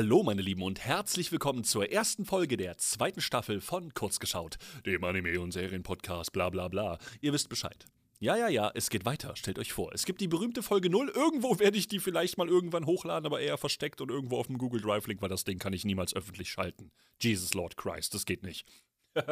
Hallo 0.00 0.22
meine 0.22 0.42
Lieben 0.42 0.62
und 0.62 0.78
herzlich 0.78 1.32
willkommen 1.32 1.64
zur 1.64 1.90
ersten 1.90 2.24
Folge 2.24 2.56
der 2.56 2.78
zweiten 2.78 3.20
Staffel 3.20 3.60
von 3.60 3.92
Kurzgeschaut, 3.94 4.56
dem 4.86 5.02
Anime- 5.02 5.40
und 5.40 5.50
Serienpodcast 5.50 6.32
bla 6.32 6.50
bla 6.50 6.68
bla. 6.68 7.00
Ihr 7.20 7.32
wisst 7.32 7.48
Bescheid. 7.48 7.84
Ja, 8.20 8.36
ja, 8.36 8.46
ja, 8.46 8.70
es 8.76 8.90
geht 8.90 9.04
weiter, 9.04 9.34
stellt 9.34 9.58
euch 9.58 9.72
vor. 9.72 9.92
Es 9.92 10.04
gibt 10.04 10.20
die 10.20 10.28
berühmte 10.28 10.62
Folge 10.62 10.88
0, 10.88 11.08
irgendwo 11.08 11.58
werde 11.58 11.76
ich 11.76 11.88
die 11.88 11.98
vielleicht 11.98 12.38
mal 12.38 12.46
irgendwann 12.46 12.86
hochladen, 12.86 13.26
aber 13.26 13.40
eher 13.40 13.58
versteckt 13.58 14.00
und 14.00 14.12
irgendwo 14.12 14.38
auf 14.38 14.46
dem 14.46 14.58
Google 14.58 14.80
Drive-Link, 14.80 15.20
weil 15.20 15.30
das 15.30 15.42
Ding 15.42 15.58
kann 15.58 15.72
ich 15.72 15.84
niemals 15.84 16.14
öffentlich 16.14 16.48
schalten. 16.48 16.92
Jesus 17.20 17.54
Lord 17.54 17.76
Christ, 17.76 18.14
das 18.14 18.24
geht 18.24 18.44
nicht. 18.44 18.68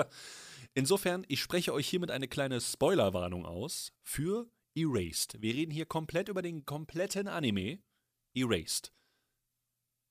Insofern, 0.74 1.24
ich 1.28 1.41
spreche 1.41 1.72
euch 1.74 1.88
hiermit 1.88 2.10
eine 2.10 2.27
kleine 2.27 2.60
Spoilerwarnung 2.60 3.46
aus 3.46 3.92
für 4.02 4.50
Erased. 4.74 5.41
Wir 5.41 5.55
reden 5.55 5.70
hier 5.70 5.86
komplett 5.86 6.28
über 6.28 6.42
den 6.42 6.64
kompletten 6.64 7.28
Anime 7.28 7.78
Erased. 8.34 8.92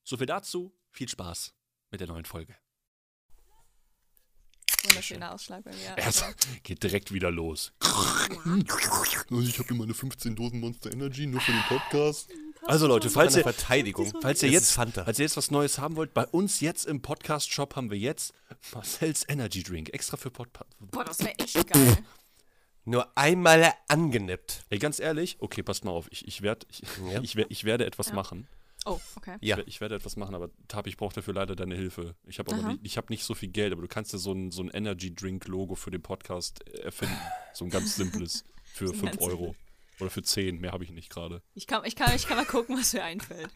So 0.08 0.18
viel 0.18 0.28
dazu. 0.28 0.72
Viel 0.92 1.10
Spaß 1.10 1.54
mit 1.90 2.00
der 2.00 2.08
neuen 2.08 2.26
Folge. 2.26 2.56
Wunderschöner 4.84 5.34
Ausschlag 5.34 5.64
bei 5.64 5.72
mir. 5.72 5.96
Es 5.98 6.22
Also, 6.22 6.26
geht 6.64 6.84
direkt 6.84 7.12
wieder 7.12 7.32
los. 7.32 7.74
Ich 7.82 9.58
habe 9.60 9.68
hier 9.68 9.76
meine 9.76 9.96
15 9.96 10.36
Dosen 10.36 10.60
Monster 10.60 10.92
Energy 10.94 11.26
nur 11.26 11.42
für 11.42 11.52
den 11.52 11.64
Podcast. 11.64 12.30
Also 12.62 12.86
Leute, 12.88 13.10
falls 13.10 13.36
ihr, 13.36 13.42
Verteidigung. 13.42 14.14
falls 14.22 14.44
ihr 14.44 14.50
jetzt, 14.50 14.72
falls 14.74 15.18
ihr 15.20 15.26
jetzt 15.26 15.38
was 15.38 15.50
Neues 15.50 15.80
haben 15.80 15.96
wollt, 15.96 16.14
bei 16.14 16.26
uns 16.28 16.60
jetzt 16.62 16.86
im 16.86 17.02
Podcast-Shop 17.02 17.76
haben 17.76 17.90
wir 17.90 17.98
jetzt 17.98 18.34
Marcel's 18.74 19.26
Energy 19.28 19.64
Drink, 19.64 19.90
extra 19.92 20.18
für 20.18 20.30
Podcast. 20.30 20.70
boah, 20.80 21.04
das 21.04 21.20
wäre 21.20 21.38
echt 21.40 21.68
geil. 21.68 21.98
Nur 22.86 23.16
einmal 23.18 23.74
angenippt. 23.88 24.66
Ey, 24.70 24.78
ganz 24.78 25.00
ehrlich, 25.00 25.38
okay, 25.40 25.64
passt 25.64 25.84
mal 25.84 25.92
auf, 25.92 26.08
ich, 26.12 26.28
ich, 26.28 26.44
werd, 26.44 26.68
ich, 26.70 26.84
Ja. 27.12 27.22
ich, 27.22 27.36
ich 27.36 27.64
werde 27.64 27.86
etwas 27.88 28.14
machen. 28.14 28.48
Oh, 28.86 29.00
okay. 29.16 29.38
Ja. 29.42 29.58
Ich, 29.60 29.68
ich 29.68 29.82
werde 29.82 29.96
etwas 29.96 30.16
machen, 30.16 30.36
aber 30.36 30.50
Tab, 30.68 30.86
ich 30.88 30.96
brauche 30.96 31.16
dafür 31.16 31.34
leider 31.34 31.56
deine 31.56 31.76
Hilfe. 31.76 32.16
Ich 32.28 32.38
habe 32.38 32.56
nicht, 32.56 32.80
ich 32.84 32.98
hab 32.98 33.10
nicht 33.10 33.24
so 33.24 33.34
viel 33.34 33.50
Geld, 33.50 33.74
aber 33.74 33.82
du 33.82 33.88
kannst 33.88 34.14
dir 34.14 34.20
so 34.20 34.32
ein, 34.32 34.52
so 34.52 34.62
ein 34.62 34.70
Energy 34.70 35.14
Drink 35.14 35.48
Logo 35.48 35.76
für 35.76 35.92
den 35.92 36.02
Podcast 36.02 36.68
äh, 36.68 36.82
erfinden. 36.82 37.18
So 37.54 37.66
ein 37.66 37.72
ganz 37.72 37.96
simples 37.96 38.46
für 38.64 38.88
So 38.88 38.94
ein 38.94 39.00
5 39.00 39.12
ganz 39.12 39.24
Euro. 39.24 39.56
Oder 40.00 40.10
für 40.10 40.22
10, 40.22 40.60
mehr 40.60 40.72
habe 40.72 40.84
ich 40.84 40.92
nicht 40.92 41.10
gerade. 41.10 41.42
Ich 41.54 41.68
kann, 41.68 41.84
ich, 41.86 41.96
kann, 41.96 42.14
ich 42.16 42.28
kann 42.28 42.38
mal 42.38 42.46
gucken, 42.46 42.78
was 42.78 42.94
mir 42.94 43.04
einfällt. 43.04 43.50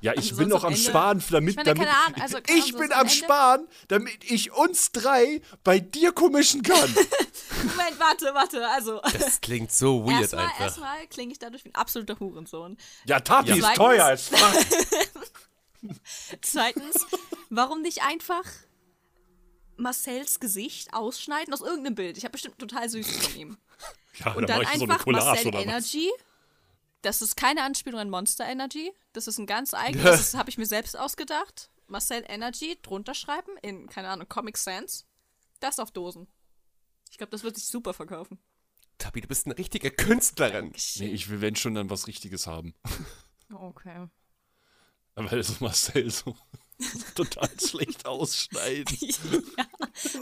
Ja, 0.00 0.12
ich 0.12 0.18
Also 0.18 0.36
bin 0.36 0.48
noch 0.48 0.64
am 0.64 0.72
Ende- 0.72 0.82
Sparen, 0.82 1.22
damit, 1.30 1.50
Ich 1.50 1.56
meine, 1.56 1.74
damit 1.74 1.88
keine 1.88 1.98
Ahnung, 2.06 2.20
also, 2.20 2.38
ich 2.48 2.72
bin 2.72 2.92
am 2.92 3.00
am 3.00 3.00
Ende- 3.06 3.12
Sparen, 3.14 3.68
damit 3.88 4.24
ich 4.30 4.52
uns 4.52 4.92
drei 4.92 5.40
bei 5.64 5.78
dir 5.80 6.12
kommischen 6.12 6.62
kann. 6.62 6.94
Moment, 7.62 7.98
warte, 7.98 8.26
warte. 8.34 8.68
Also, 8.68 9.00
Das 9.18 9.40
klingt 9.40 9.72
so 9.72 10.04
weird 10.06 10.20
erstmal, 10.22 10.44
einfach. 10.46 10.60
erstmal 10.60 11.06
klinge 11.08 11.32
ich 11.32 11.38
dadurch 11.38 11.64
wie 11.64 11.70
ein 11.70 11.74
absoluter 11.74 12.18
Hurensohn. 12.18 12.76
Ja, 13.06 13.20
Tapi 13.20 13.50
ist 13.52 13.58
Zweitens- 13.60 13.76
teuer 13.76 14.04
als 14.04 14.28
fuck. 14.28 14.66
Zweitens, 16.42 17.06
warum 17.50 17.82
nicht 17.82 18.02
einfach 18.02 18.44
Marcells 19.76 20.40
Gesicht 20.40 20.92
ausschneiden 20.94 21.52
aus 21.52 21.60
irgendeinem 21.60 21.94
Bild? 21.94 22.16
Ich 22.18 22.24
habe 22.24 22.32
bestimmt 22.32 22.58
total 22.58 22.88
süß 22.88 23.08
von 23.16 23.36
ihm. 23.36 23.56
Ja, 24.18 24.32
Und 24.32 24.48
dann 24.48 24.60
dann 24.60 24.62
mach 24.64 24.72
ich 24.72 24.78
so 24.78 24.84
eine 24.84 24.92
einfach 24.94 25.06
Marcel 25.06 25.48
oder 25.48 25.58
was. 25.58 25.96
Das 27.06 27.22
ist 27.22 27.36
keine 27.36 27.62
Anspielung 27.62 28.00
an 28.00 28.10
Monster 28.10 28.44
Energy. 28.48 28.92
Das 29.12 29.28
ist 29.28 29.38
ein 29.38 29.46
ganz 29.46 29.74
eigenes, 29.74 30.04
das 30.04 30.34
habe 30.34 30.50
ich 30.50 30.58
mir 30.58 30.66
selbst 30.66 30.98
ausgedacht. 30.98 31.70
Marcel 31.86 32.24
Energy 32.26 32.80
drunter 32.82 33.14
schreiben 33.14 33.52
in, 33.62 33.88
keine 33.88 34.08
Ahnung, 34.08 34.28
Comic 34.28 34.56
Sans. 34.56 35.06
Das 35.60 35.78
auf 35.78 35.92
Dosen. 35.92 36.26
Ich 37.12 37.16
glaube, 37.16 37.30
das 37.30 37.44
wird 37.44 37.54
sich 37.54 37.66
super 37.66 37.94
verkaufen. 37.94 38.40
Tabi, 38.98 39.20
du 39.20 39.28
bist 39.28 39.46
eine 39.46 39.56
richtige 39.56 39.92
Künstlerin. 39.92 40.72
Nee, 40.96 41.06
ich 41.12 41.30
will, 41.30 41.40
wenn 41.40 41.54
schon, 41.54 41.76
dann 41.76 41.90
was 41.90 42.08
Richtiges 42.08 42.48
haben. 42.48 42.74
Okay. 43.54 44.08
Weil 45.14 45.38
das 45.38 45.60
Marcel 45.60 46.10
so 46.10 46.36
total 47.14 47.48
schlecht 47.58 48.06
ausschneiden. 48.06 48.96
ja. 49.00 49.66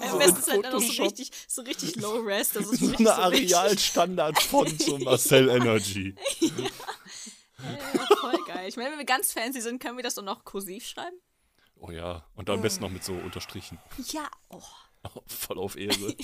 Am 0.00 0.10
So 0.10 0.19
besten 0.19 0.38
ist 0.38 0.50
halt 0.50 0.65
dann 0.65 0.75
auch 0.75 0.81
so 0.81 1.03
richtig, 1.03 1.31
so 1.48 1.62
richtig 1.62 1.97
low 1.97 2.20
res. 2.20 2.50
Das 2.50 2.66
ist 2.66 2.81
So 2.81 2.97
eine 2.97 3.15
Areal-Standard-Font 3.15 4.82
so 4.82 4.98
Marcel 4.98 5.48
Energy. 5.48 6.15
Ja, 6.41 8.06
voll 8.20 8.38
geil. 8.47 8.69
Ich 8.69 8.76
meine, 8.76 8.91
wenn 8.91 8.98
wir 8.98 9.06
ganz 9.06 9.32
fancy 9.32 9.60
sind, 9.60 9.81
können 9.82 9.97
wir 9.97 10.04
das 10.04 10.15
doch 10.15 10.22
noch 10.22 10.44
kursiv 10.44 10.87
schreiben? 10.87 11.16
Oh 11.76 11.91
ja, 11.91 12.25
und 12.34 12.48
am 12.50 12.62
besten 12.62 12.82
noch 12.82 12.91
mit 12.91 13.04
so 13.04 13.12
Unterstrichen. 13.12 13.78
Ja. 14.12 14.28
Oh. 14.48 14.62
Voll 15.26 15.59
auf 15.59 15.76
Ehre. 15.76 16.15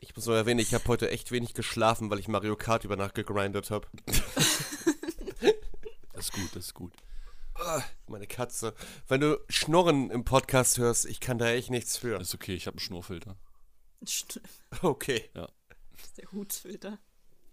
Ich 0.00 0.14
muss 0.14 0.26
nur 0.26 0.36
erwähnen, 0.36 0.60
ich 0.60 0.74
habe 0.74 0.84
heute 0.88 1.10
echt 1.10 1.30
wenig 1.32 1.54
geschlafen, 1.54 2.10
weil 2.10 2.18
ich 2.18 2.28
Mario 2.28 2.54
Kart 2.54 2.84
über 2.84 2.96
Nacht 2.96 3.14
gegrindet 3.14 3.70
habe. 3.70 3.86
Das 6.12 6.24
ist 6.24 6.32
gut, 6.32 6.50
das 6.54 6.66
ist 6.66 6.74
gut. 6.74 6.92
Meine 8.06 8.26
Katze. 8.26 8.74
Wenn 9.08 9.20
du 9.20 9.38
Schnurren 9.48 10.10
im 10.10 10.24
Podcast 10.24 10.78
hörst, 10.78 11.06
ich 11.06 11.20
kann 11.20 11.38
da 11.38 11.48
echt 11.48 11.70
nichts 11.70 11.96
für. 11.96 12.18
Ist 12.20 12.34
okay, 12.34 12.54
ich 12.54 12.66
habe 12.66 12.76
einen 12.76 12.80
Schnurrfilter. 12.80 13.36
St- 14.04 14.40
Okay. 14.82 15.28
Das 15.34 15.48
ist 16.04 16.18
der 16.18 16.30
Hutsfilter. 16.32 16.98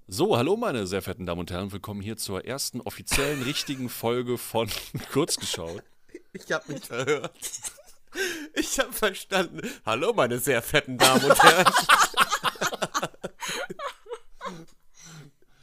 So, 0.07 0.37
hallo 0.37 0.55
meine 0.55 0.85
sehr 0.85 1.01
verehrten 1.01 1.25
Damen 1.25 1.39
und 1.41 1.51
Herren, 1.51 1.71
willkommen 1.71 2.01
hier 2.01 2.17
zur 2.17 2.45
ersten 2.45 2.79
offiziellen 2.81 3.41
richtigen 3.41 3.89
Folge 3.89 4.37
von 4.37 4.69
Kurzgeschaut. 5.11 5.83
Ich 6.33 6.51
habe 6.51 6.73
mich 6.73 6.85
verhört. 6.85 7.35
Ich 8.53 8.79
habe 8.79 8.93
verstanden. 8.93 9.61
Hallo, 9.85 10.13
meine 10.13 10.37
sehr 10.39 10.61
fetten 10.61 10.97
Damen 10.97 11.25
und 11.25 11.41
Herren. 11.43 11.73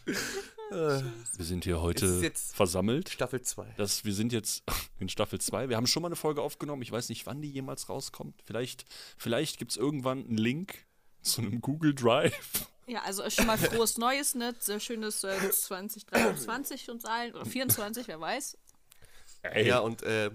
Wir 0.73 1.45
sind 1.45 1.65
hier 1.65 1.81
heute 1.81 2.33
versammelt. 2.55 3.09
Staffel 3.09 3.43
2. 3.43 3.75
Das, 3.77 4.05
wir 4.05 4.15
sind 4.15 4.33
jetzt 4.33 4.63
in 4.99 5.09
Staffel 5.09 5.41
2. 5.41 5.69
Wir 5.69 5.77
haben 5.77 5.87
schon 5.87 6.03
mal 6.03 6.09
eine 6.09 6.17
Folge 6.17 6.43
aufgenommen. 6.43 6.83
Ich 6.83 6.93
weiß 6.93 7.09
nicht, 7.09 7.27
wann 7.27 7.43
die 7.43 7.51
jemals 7.51 7.89
rauskommt. 7.89 8.43
Vielleicht, 8.45 8.85
vielleicht 9.19 9.59
gibt 9.59 9.73
es 9.73 9.77
irgendwann 9.77 10.25
einen 10.25 10.39
Link 10.39 10.87
zu 11.21 11.43
einem 11.43 11.61
Google 11.61 11.95
Drive. 11.95 12.67
Ja, 12.87 13.03
also 13.03 13.29
schon 13.31 13.47
mal 13.47 13.59
frohes 13.59 13.97
Neues, 13.99 14.35
ne? 14.35 14.55
Sehr 14.59 14.81
schönes 14.81 15.23
äh, 15.25 15.51
2023 15.51 16.91
uns 16.91 17.05
allen. 17.05 17.35
Oder 17.35 17.47
24, 17.47 18.09
wer 18.09 18.21
weiß. 18.21 18.59
Ey, 19.43 19.69
Ja, 19.69 19.81
und 19.81 20.03
äh, 20.03 20.31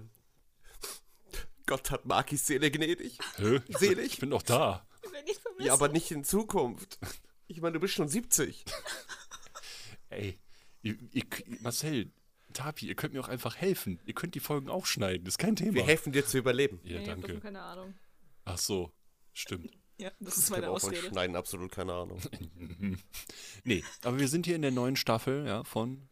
Gott 1.66 1.90
hat 1.90 2.06
Markis 2.06 2.46
Seele 2.46 2.70
gnädig. 2.70 3.18
hä? 3.36 3.60
selig. 3.68 4.14
Ich 4.14 4.20
bin 4.20 4.30
doch 4.30 4.42
da. 4.42 4.86
Ich. 5.26 5.38
Ja, 5.58 5.74
aber 5.74 5.88
nicht 5.88 6.10
in 6.10 6.24
Zukunft. 6.24 6.98
Ich 7.46 7.60
meine, 7.60 7.74
du 7.74 7.80
bist 7.80 7.94
schon 7.94 8.08
70. 8.08 8.64
Ey, 10.18 10.38
ihr, 10.82 10.96
ihr, 11.12 11.24
Marcel, 11.60 12.10
Tapi, 12.52 12.86
ihr 12.86 12.94
könnt 12.94 13.14
mir 13.14 13.20
auch 13.20 13.28
einfach 13.28 13.56
helfen. 13.56 14.00
Ihr 14.04 14.14
könnt 14.14 14.34
die 14.34 14.40
Folgen 14.40 14.68
auch 14.68 14.86
schneiden. 14.86 15.24
Das 15.24 15.34
ist 15.34 15.38
kein 15.38 15.54
Thema. 15.56 15.74
Wir 15.74 15.84
helfen 15.84 16.12
dir 16.12 16.26
zu 16.26 16.38
überleben. 16.38 16.80
ja, 16.82 16.96
nee, 16.96 17.02
ich 17.02 17.08
danke. 17.08 17.40
keine 17.40 17.60
Ahnung. 17.60 17.94
Ach 18.44 18.58
so, 18.58 18.92
stimmt. 19.32 19.70
Ja, 20.00 20.12
das 20.20 20.38
ist 20.38 20.44
Ich 20.44 20.50
meine 20.50 20.66
habe 20.66 20.76
auch 20.76 20.80
von 20.80 20.90
Ausrede. 20.90 21.08
Schneiden 21.08 21.34
absolut 21.34 21.72
keine 21.72 21.92
Ahnung. 21.92 22.20
Nee, 23.64 23.82
aber 24.04 24.20
wir 24.20 24.28
sind 24.28 24.46
hier 24.46 24.54
in 24.54 24.62
der 24.62 24.70
neuen 24.70 24.94
Staffel, 24.94 25.44
ja, 25.44 25.64
von 25.64 26.08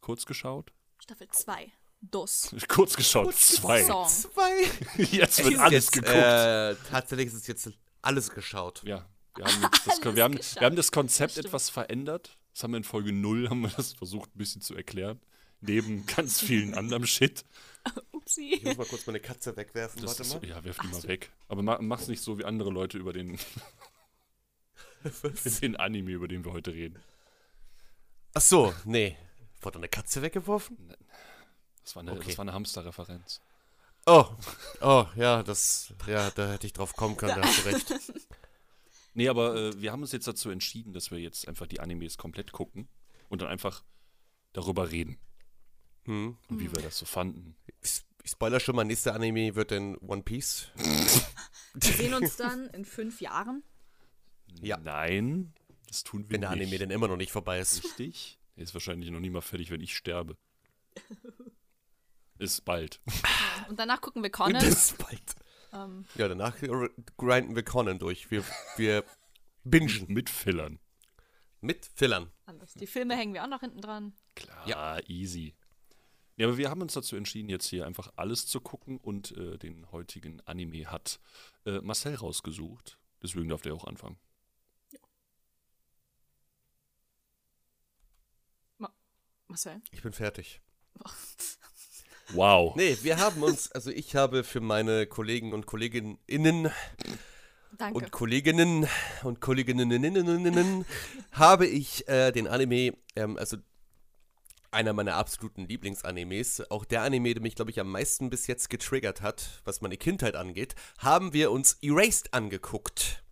Kurz 0.00 0.26
geschaut. 0.26 0.72
Staffel 0.98 1.28
2. 1.28 1.72
Dos. 2.00 2.52
Kurz 2.68 2.96
geschaut, 2.96 3.32
zwei. 3.36 3.84
Song. 3.84 4.08
Zwei. 4.08 4.64
Jetzt 4.96 5.44
wird 5.44 5.58
alles 5.58 5.84
jetzt, 5.86 5.92
geguckt. 5.92 6.14
Äh, 6.14 6.74
tatsächlich 6.90 7.28
ist 7.28 7.34
es 7.34 7.46
jetzt 7.46 7.70
alles 8.02 8.30
geschaut. 8.30 8.82
Ja, 8.84 9.08
wir 9.36 9.44
haben, 9.44 9.62
jetzt 9.62 9.86
das, 9.86 10.14
wir, 10.16 10.24
haben, 10.24 10.34
wir 10.34 10.66
haben 10.66 10.76
das 10.76 10.90
Konzept 10.90 11.38
etwas 11.38 11.70
verändert. 11.70 12.36
Das 12.56 12.62
haben 12.62 12.70
wir 12.72 12.78
in 12.78 12.84
Folge 12.84 13.12
0, 13.12 13.50
haben 13.50 13.60
wir 13.60 13.68
das 13.68 13.92
versucht 13.92 14.34
ein 14.34 14.38
bisschen 14.38 14.62
zu 14.62 14.74
erklären. 14.74 15.20
Neben 15.60 16.06
ganz 16.06 16.40
vielen 16.40 16.72
anderem 16.72 17.04
Shit. 17.04 17.44
Upsi. 18.12 18.54
Ich 18.54 18.64
muss 18.64 18.78
mal 18.78 18.86
kurz 18.86 19.06
meine 19.06 19.20
Katze 19.20 19.54
wegwerfen. 19.58 20.00
Das 20.00 20.12
Warte 20.12 20.22
ist, 20.22 20.40
mal. 20.40 20.48
ja, 20.48 20.64
werf 20.64 20.78
die 20.78 20.86
mal 20.86 21.02
weg. 21.02 21.30
Aber 21.48 21.62
ma, 21.62 21.76
mach's 21.82 22.08
nicht 22.08 22.22
so 22.22 22.38
wie 22.38 22.46
andere 22.46 22.70
Leute 22.70 22.96
über 22.96 23.12
den, 23.12 23.38
den 25.60 25.76
Anime, 25.76 26.12
über 26.12 26.28
den 26.28 26.46
wir 26.46 26.52
heute 26.54 26.72
reden. 26.72 26.98
Ach 28.32 28.40
so, 28.40 28.72
nee. 28.86 29.18
Wurde 29.60 29.76
eine 29.76 29.90
Katze 29.90 30.22
weggeworfen? 30.22 30.94
Das 31.82 31.94
war 31.94 32.00
eine, 32.04 32.12
Okay. 32.12 32.28
das 32.28 32.38
war 32.38 32.44
eine 32.44 32.54
Hamster-Referenz. 32.54 33.42
Oh, 34.06 34.30
oh, 34.80 35.04
ja, 35.14 35.42
das, 35.42 35.92
ja, 36.06 36.30
da 36.30 36.52
hätte 36.52 36.66
ich 36.66 36.72
drauf 36.72 36.94
kommen 36.96 37.18
können, 37.18 37.38
da 37.38 37.46
hast 37.46 37.66
du 37.66 37.68
recht. 37.68 37.92
Nee, 39.16 39.30
aber 39.30 39.56
äh, 39.56 39.80
wir 39.80 39.92
haben 39.92 40.02
uns 40.02 40.12
jetzt 40.12 40.28
dazu 40.28 40.50
entschieden, 40.50 40.92
dass 40.92 41.10
wir 41.10 41.18
jetzt 41.18 41.48
einfach 41.48 41.66
die 41.66 41.80
Animes 41.80 42.18
komplett 42.18 42.52
gucken 42.52 42.86
und 43.30 43.40
dann 43.40 43.48
einfach 43.48 43.82
darüber 44.52 44.90
reden. 44.90 45.16
Hm. 46.04 46.36
Und 46.48 46.60
wie 46.60 46.70
wir 46.70 46.82
das 46.82 46.98
so 46.98 47.06
fanden. 47.06 47.56
Ich, 47.80 48.02
ich 48.22 48.30
spoiler 48.30 48.60
schon 48.60 48.76
mal, 48.76 48.84
nächster 48.84 49.14
Anime 49.14 49.54
wird 49.54 49.72
in 49.72 49.96
One 49.98 50.22
Piece. 50.22 50.68
Wir 51.74 51.92
sehen 51.92 52.12
uns 52.12 52.36
dann 52.36 52.66
in 52.68 52.84
fünf 52.84 53.22
Jahren. 53.22 53.62
Ja. 54.60 54.76
Nein, 54.76 55.54
das 55.86 56.04
tun 56.04 56.24
wir 56.24 56.34
Wenn 56.34 56.40
der 56.42 56.50
nicht. 56.50 56.62
Anime 56.62 56.78
denn 56.78 56.90
immer 56.90 57.08
noch 57.08 57.16
nicht 57.16 57.32
vorbei 57.32 57.58
ist. 57.58 57.84
Richtig? 57.84 58.38
Er 58.56 58.64
ist 58.64 58.74
wahrscheinlich 58.74 59.10
noch 59.10 59.20
nie 59.20 59.30
mal 59.30 59.42
fertig, 59.42 59.70
wenn 59.70 59.80
ich 59.80 59.96
sterbe. 59.96 60.36
Ist 62.38 62.66
bald. 62.66 63.00
Und 63.68 63.78
danach 63.78 64.02
gucken 64.02 64.22
wir 64.22 64.30
Conan. 64.30 64.62
Ist 64.62 64.98
bald. 64.98 65.34
Ähm, 65.84 66.04
Ja, 66.14 66.28
danach 66.28 66.56
grinden 66.58 67.54
wir 67.56 67.64
Conan 67.64 67.98
durch. 67.98 68.30
Wir, 68.30 68.44
wir 68.76 69.04
bingen 69.64 70.06
Mit 70.08 70.30
Fillern. 70.30 70.78
mit 71.60 71.86
Fillern. 71.86 72.30
anders. 72.44 72.74
Die 72.74 72.86
Filme 72.86 73.16
hängen 73.16 73.34
wir 73.34 73.42
auch 73.42 73.48
noch 73.48 73.60
hinten 73.60 73.80
dran. 73.80 74.12
Klar, 74.34 75.08
easy. 75.08 75.54
Ja, 76.36 76.46
aber 76.46 76.58
wir 76.58 76.68
haben 76.70 76.82
uns 76.82 76.92
dazu 76.92 77.16
entschieden, 77.16 77.48
jetzt 77.48 77.66
hier 77.66 77.86
einfach 77.86 78.12
alles 78.16 78.46
zu 78.46 78.60
gucken 78.60 78.98
und 78.98 79.32
äh, 79.36 79.56
den 79.58 79.90
heutigen 79.90 80.40
Anime 80.42 80.90
hat 80.90 81.18
äh, 81.64 81.80
Marcel 81.80 82.14
rausgesucht. 82.14 82.98
Deswegen 83.22 83.48
darf 83.48 83.62
der 83.62 83.74
auch 83.74 83.86
anfangen. 83.86 84.18
Marcel? 89.48 89.80
Ich 89.92 90.02
bin 90.02 90.12
fertig. 90.12 90.60
Wow. 92.30 92.74
Nee, 92.76 92.98
wir 93.02 93.18
haben 93.18 93.42
uns, 93.42 93.70
also 93.72 93.90
ich 93.90 94.16
habe 94.16 94.44
für 94.44 94.60
meine 94.60 95.06
Kollegen 95.06 95.52
und 95.52 95.66
Kolleginnen 95.66 96.18
Danke. 97.78 97.94
und 97.94 98.10
Kolleginnen 98.10 98.88
und 99.22 99.40
Kolleginnen 99.40 100.84
habe 101.32 101.66
ich 101.66 102.08
äh, 102.08 102.32
den 102.32 102.48
Anime, 102.48 102.94
ähm, 103.14 103.36
also 103.36 103.58
einer 104.70 104.92
meiner 104.92 105.14
absoluten 105.14 105.66
Lieblingsanimes, 105.66 106.70
auch 106.70 106.84
der 106.84 107.02
Anime, 107.02 107.32
der 107.32 107.42
mich, 107.42 107.54
glaube 107.54 107.70
ich, 107.70 107.80
am 107.80 107.90
meisten 107.90 108.28
bis 108.28 108.46
jetzt 108.46 108.68
getriggert 108.70 109.22
hat, 109.22 109.62
was 109.64 109.80
meine 109.80 109.96
Kindheit 109.96 110.36
angeht, 110.36 110.74
haben 110.98 111.32
wir 111.32 111.50
uns 111.50 111.78
Erased 111.80 112.34
angeguckt. 112.34 113.22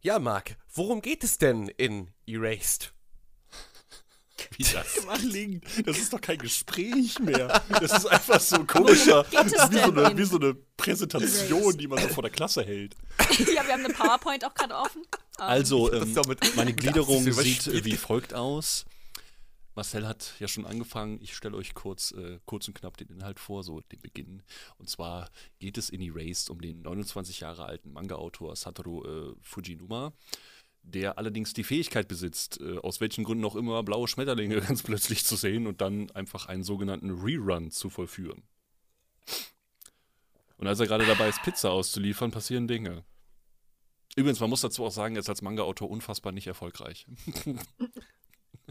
Ja, 0.00 0.18
Marc, 0.18 0.56
worum 0.72 1.00
geht 1.02 1.24
es 1.24 1.38
denn 1.38 1.68
in 1.68 2.10
Erased? 2.26 2.95
Wie 4.56 4.64
das 4.64 5.06
klingt. 5.20 5.64
Das 5.86 5.98
ist 5.98 6.12
doch 6.12 6.20
kein 6.20 6.38
Gespräch 6.38 7.18
mehr. 7.18 7.62
Das 7.68 7.92
ist 7.92 8.06
einfach 8.06 8.40
so 8.40 8.64
komischer. 8.64 9.24
Das 9.30 9.52
ist 9.52 9.70
wie 9.72 9.78
so, 9.78 9.92
eine, 9.92 10.10
in 10.10 10.18
wie 10.18 10.24
so 10.24 10.36
eine 10.36 10.54
Präsentation, 10.76 11.76
die 11.76 11.88
man 11.88 12.00
so 12.00 12.08
vor 12.08 12.22
der 12.22 12.32
Klasse 12.32 12.62
hält. 12.64 12.94
ja, 13.38 13.66
wir 13.66 13.72
haben 13.72 13.84
eine 13.84 13.94
PowerPoint 13.94 14.44
auch 14.44 14.54
gerade 14.54 14.74
offen. 14.74 15.02
Ähm, 15.02 15.44
Also, 15.44 15.92
ähm, 15.92 16.14
meine 16.54 16.74
Gliederung 16.74 17.30
sieht 17.32 17.66
äh, 17.66 17.84
wie 17.84 17.96
folgt 17.96 18.34
aus. 18.34 18.84
Marcel 19.76 20.06
hat 20.08 20.32
ja 20.38 20.48
schon 20.48 20.64
angefangen. 20.64 21.20
Ich 21.20 21.36
stelle 21.36 21.54
euch 21.54 21.74
kurz, 21.74 22.12
äh, 22.12 22.38
kurz 22.46 22.66
und 22.66 22.74
knapp 22.74 22.96
den 22.96 23.08
Inhalt 23.08 23.38
vor, 23.38 23.62
so 23.62 23.82
den 23.92 24.00
Beginn. 24.00 24.42
Und 24.78 24.88
zwar 24.88 25.28
geht 25.58 25.76
es 25.76 25.90
in 25.90 26.00
Erased 26.00 26.48
um 26.48 26.62
den 26.62 26.80
29 26.80 27.40
Jahre 27.40 27.66
alten 27.66 27.92
Manga-Autor 27.92 28.56
Satoru 28.56 29.04
äh, 29.04 29.34
Fujinuma, 29.42 30.14
der 30.86 31.18
allerdings 31.18 31.52
die 31.52 31.64
Fähigkeit 31.64 32.08
besitzt, 32.08 32.60
äh, 32.60 32.78
aus 32.78 33.00
welchen 33.00 33.24
Gründen 33.24 33.44
auch 33.44 33.56
immer 33.56 33.82
blaue 33.82 34.08
Schmetterlinge 34.08 34.60
ganz 34.66 34.82
plötzlich 34.82 35.24
zu 35.24 35.36
sehen 35.36 35.66
und 35.66 35.80
dann 35.80 36.10
einfach 36.12 36.46
einen 36.46 36.64
sogenannten 36.64 37.10
Rerun 37.10 37.70
zu 37.70 37.90
vollführen. 37.90 38.42
Und 40.58 40.66
als 40.66 40.80
er 40.80 40.86
gerade 40.86 41.06
dabei 41.06 41.28
ist, 41.28 41.42
Pizza 41.42 41.70
auszuliefern, 41.70 42.30
passieren 42.30 42.66
Dinge. 42.66 43.04
Übrigens, 44.14 44.40
man 44.40 44.48
muss 44.48 44.62
dazu 44.62 44.84
auch 44.84 44.90
sagen, 44.90 45.16
er 45.16 45.20
ist 45.20 45.28
als 45.28 45.42
Manga-Autor 45.42 45.90
unfassbar 45.90 46.32
nicht 46.32 46.46
erfolgreich. 46.46 47.06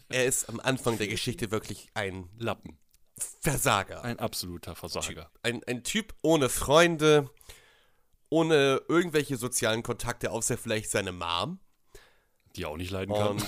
Er 0.10 0.26
ist 0.26 0.50
am 0.50 0.60
Anfang 0.60 0.98
der 0.98 1.08
Geschichte 1.08 1.52
wirklich 1.52 1.90
ein 1.94 2.30
Lappen. 2.38 2.78
Versager. 3.42 4.04
Ein 4.04 4.20
absoluter 4.20 4.76
Versager. 4.76 5.32
Ein, 5.42 5.64
ein 5.66 5.84
Typ 5.84 6.14
ohne 6.22 6.50
Freunde, 6.50 7.30
ohne 8.30 8.82
irgendwelche 8.88 9.38
sozialen 9.38 9.84
Kontakte, 9.84 10.32
außer 10.32 10.58
vielleicht 10.58 10.92
seine 10.92 11.12
Mom. 11.12 11.60
Die 12.56 12.66
auch 12.66 12.78
nicht 12.78 12.92
leiden 12.92 13.14
kann. 13.16 13.28
Und 13.32 13.46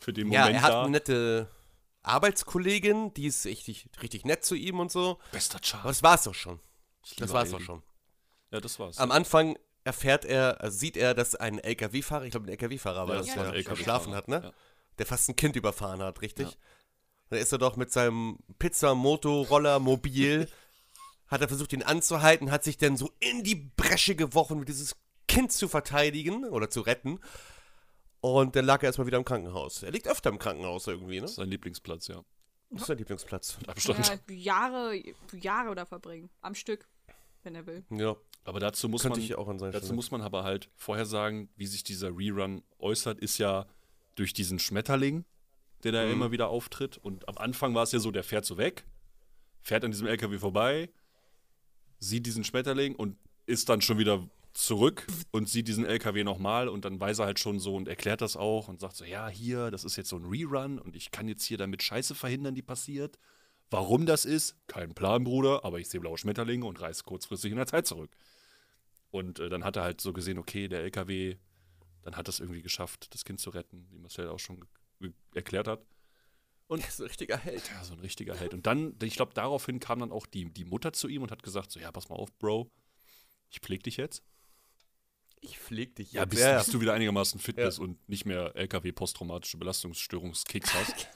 Für 0.00 0.12
den 0.12 0.30
ja, 0.30 0.40
Moment 0.40 0.56
er 0.56 0.62
hat 0.62 0.72
da. 0.72 0.82
eine 0.82 0.90
nette 0.90 1.50
Arbeitskollegin, 2.02 3.12
die 3.14 3.26
ist 3.26 3.44
richtig, 3.46 3.88
richtig 4.02 4.24
nett 4.24 4.44
zu 4.44 4.54
ihm 4.54 4.80
und 4.80 4.90
so. 4.90 5.18
Bester 5.32 5.56
Aber 5.56 5.64
Charme. 5.66 5.86
das 5.88 6.02
war's 6.02 6.28
auch 6.28 6.34
schon. 6.34 6.60
Das 7.16 7.32
war's 7.32 7.50
auch 7.50 7.54
Aiden. 7.54 7.66
schon. 7.66 7.82
Ja, 8.50 8.60
das 8.60 8.78
war's. 8.78 8.98
Am 8.98 9.10
Anfang 9.10 9.58
erfährt 9.84 10.24
er, 10.24 10.62
äh, 10.62 10.70
sieht 10.70 10.96
er, 10.96 11.14
dass 11.14 11.34
ein 11.34 11.58
LKW-Fahrer, 11.58 12.24
ich 12.24 12.30
glaube 12.30 12.46
ein 12.46 12.50
LKW-Fahrer 12.50 13.08
war 13.08 13.14
Ja, 13.14 13.20
das, 13.20 13.26
das 13.28 13.36
war 13.36 13.46
ein 13.46 13.52
der 13.52 13.62
geschlafen 13.64 14.14
hat, 14.14 14.28
ne? 14.28 14.40
Ja. 14.44 14.52
Der 14.98 15.06
fast 15.06 15.28
ein 15.28 15.36
Kind 15.36 15.56
überfahren 15.56 16.02
hat, 16.02 16.20
richtig? 16.22 16.48
Ja. 16.50 16.56
Da 17.30 17.36
ist 17.36 17.52
er 17.52 17.58
doch 17.58 17.76
mit 17.76 17.92
seinem 17.92 18.38
Pizza-Motorroller 18.58 19.78
mobil, 19.78 20.48
hat 21.28 21.40
er 21.42 21.48
versucht, 21.48 21.72
ihn 21.72 21.82
anzuhalten, 21.82 22.50
hat 22.50 22.64
sich 22.64 22.78
dann 22.78 22.96
so 22.96 23.10
in 23.20 23.44
die 23.44 23.54
Bresche 23.54 24.16
geworfen, 24.16 24.58
um 24.58 24.64
dieses 24.64 24.96
Kind 25.26 25.52
zu 25.52 25.68
verteidigen 25.68 26.44
oder 26.48 26.70
zu 26.70 26.80
retten. 26.80 27.20
Und 28.20 28.56
dann 28.56 28.64
lag 28.64 28.82
er 28.82 28.86
erstmal 28.88 29.06
wieder 29.06 29.18
im 29.18 29.24
Krankenhaus. 29.24 29.82
Er 29.82 29.90
liegt 29.92 30.08
öfter 30.08 30.30
im 30.30 30.38
Krankenhaus 30.38 30.86
irgendwie, 30.86 31.16
ne? 31.16 31.22
Das 31.22 31.30
ist 31.32 31.36
sein 31.36 31.48
Lieblingsplatz, 31.48 32.08
ja. 32.08 32.24
Das 32.70 32.82
ist 32.82 32.86
sein 32.88 32.98
Lieblingsplatz. 32.98 33.58
Mit 33.60 33.68
Abstand. 33.68 34.20
ja, 34.28 34.34
Jahre, 34.34 35.00
Jahre 35.40 35.74
da 35.74 35.86
verbringen. 35.86 36.28
Am 36.40 36.54
Stück, 36.54 36.88
wenn 37.44 37.54
er 37.54 37.64
will. 37.66 37.84
Ja, 37.90 38.16
Aber 38.44 38.58
dazu 38.60 38.88
muss 38.88 39.02
könnte 39.02 39.20
man. 39.20 39.24
ich 39.24 39.36
auch 39.36 39.48
an 39.48 39.58
Dazu 39.58 39.78
Stelle. 39.78 39.94
muss 39.94 40.10
man 40.10 40.20
aber 40.22 40.42
halt 40.44 40.68
vorher 40.74 41.06
sagen, 41.06 41.48
wie 41.56 41.66
sich 41.66 41.84
dieser 41.84 42.08
Rerun 42.16 42.62
äußert, 42.78 43.20
ist 43.20 43.38
ja 43.38 43.66
durch 44.16 44.32
diesen 44.32 44.58
Schmetterling, 44.58 45.24
der 45.84 45.92
da 45.92 46.04
Mhm. 46.04 46.12
immer 46.12 46.30
wieder 46.32 46.48
auftritt. 46.48 46.98
Und 46.98 47.28
am 47.28 47.38
Anfang 47.38 47.74
war 47.74 47.84
es 47.84 47.92
ja 47.92 48.00
so, 48.00 48.10
der 48.10 48.24
fährt 48.24 48.44
so 48.44 48.56
weg, 48.58 48.84
fährt 49.62 49.84
an 49.84 49.92
diesem 49.92 50.08
LKW 50.08 50.38
vorbei, 50.38 50.90
sieht 52.00 52.26
diesen 52.26 52.42
Schmetterling 52.44 52.96
und 52.96 53.16
ist 53.46 53.68
dann 53.68 53.80
schon 53.80 53.98
wieder 53.98 54.28
zurück 54.52 55.06
und 55.30 55.48
sieht 55.48 55.68
diesen 55.68 55.84
LKW 55.84 56.24
nochmal 56.24 56.68
und 56.68 56.84
dann 56.84 57.00
weiß 57.00 57.20
er 57.20 57.26
halt 57.26 57.38
schon 57.38 57.60
so 57.60 57.76
und 57.76 57.88
erklärt 57.88 58.20
das 58.20 58.36
auch 58.36 58.68
und 58.68 58.80
sagt 58.80 58.96
so, 58.96 59.04
ja, 59.04 59.28
hier, 59.28 59.70
das 59.70 59.84
ist 59.84 59.96
jetzt 59.96 60.08
so 60.08 60.16
ein 60.16 60.24
Rerun 60.24 60.78
und 60.78 60.96
ich 60.96 61.10
kann 61.10 61.28
jetzt 61.28 61.44
hier 61.44 61.58
damit 61.58 61.82
Scheiße 61.82 62.14
verhindern, 62.14 62.54
die 62.54 62.62
passiert. 62.62 63.18
Warum 63.70 64.06
das 64.06 64.24
ist, 64.24 64.56
kein 64.66 64.94
Plan, 64.94 65.24
Bruder, 65.24 65.64
aber 65.64 65.78
ich 65.78 65.88
sehe 65.88 66.00
blaue 66.00 66.18
Schmetterlinge 66.18 66.64
und 66.64 66.80
reise 66.80 67.02
kurzfristig 67.04 67.50
in 67.50 67.58
der 67.58 67.66
Zeit 67.66 67.86
zurück. 67.86 68.10
Und 69.10 69.38
äh, 69.38 69.48
dann 69.48 69.64
hat 69.64 69.76
er 69.76 69.82
halt 69.82 70.00
so 70.00 70.12
gesehen, 70.12 70.38
okay, 70.38 70.68
der 70.68 70.80
LKW, 70.80 71.36
dann 72.02 72.16
hat 72.16 72.28
es 72.28 72.40
irgendwie 72.40 72.62
geschafft, 72.62 73.14
das 73.14 73.24
Kind 73.24 73.40
zu 73.40 73.50
retten, 73.50 73.86
wie 73.90 73.98
Marcel 73.98 74.28
auch 74.28 74.38
schon 74.38 74.66
erklärt 75.34 75.68
hat. 75.68 75.84
Er 76.82 76.88
ist 76.88 77.00
ein 77.00 77.06
richtiger 77.06 77.38
Held. 77.38 77.66
Ja, 77.70 77.82
so 77.82 77.94
ein 77.94 78.00
richtiger 78.00 78.36
Held. 78.36 78.52
Und 78.52 78.66
dann, 78.66 78.94
ich 79.02 79.14
glaube, 79.14 79.32
daraufhin 79.32 79.80
kam 79.80 80.00
dann 80.00 80.12
auch 80.12 80.26
die, 80.26 80.52
die 80.52 80.64
Mutter 80.64 80.92
zu 80.92 81.08
ihm 81.08 81.22
und 81.22 81.30
hat 81.30 81.42
gesagt: 81.42 81.70
So, 81.70 81.80
ja, 81.80 81.90
pass 81.90 82.10
mal 82.10 82.16
auf, 82.16 82.30
Bro, 82.38 82.70
ich 83.50 83.60
pfleg 83.60 83.82
dich 83.82 83.96
jetzt. 83.96 84.22
Ich 85.40 85.58
pfleg 85.58 85.94
dich 85.96 86.12
Ja, 86.12 86.22
jetzt. 86.22 86.30
bis, 86.30 86.40
bis 86.40 86.66
du 86.72 86.80
wieder 86.80 86.94
einigermaßen 86.94 87.38
fit 87.40 87.56
Ja. 87.58 87.66
bist 87.66 87.78
und 87.78 88.06
nicht 88.08 88.24
mehr 88.26 88.54
LKW 88.56 88.92
posttraumatische 88.92 89.56
Belastungsstörungskicks 89.58 90.74
hast. 90.74 91.08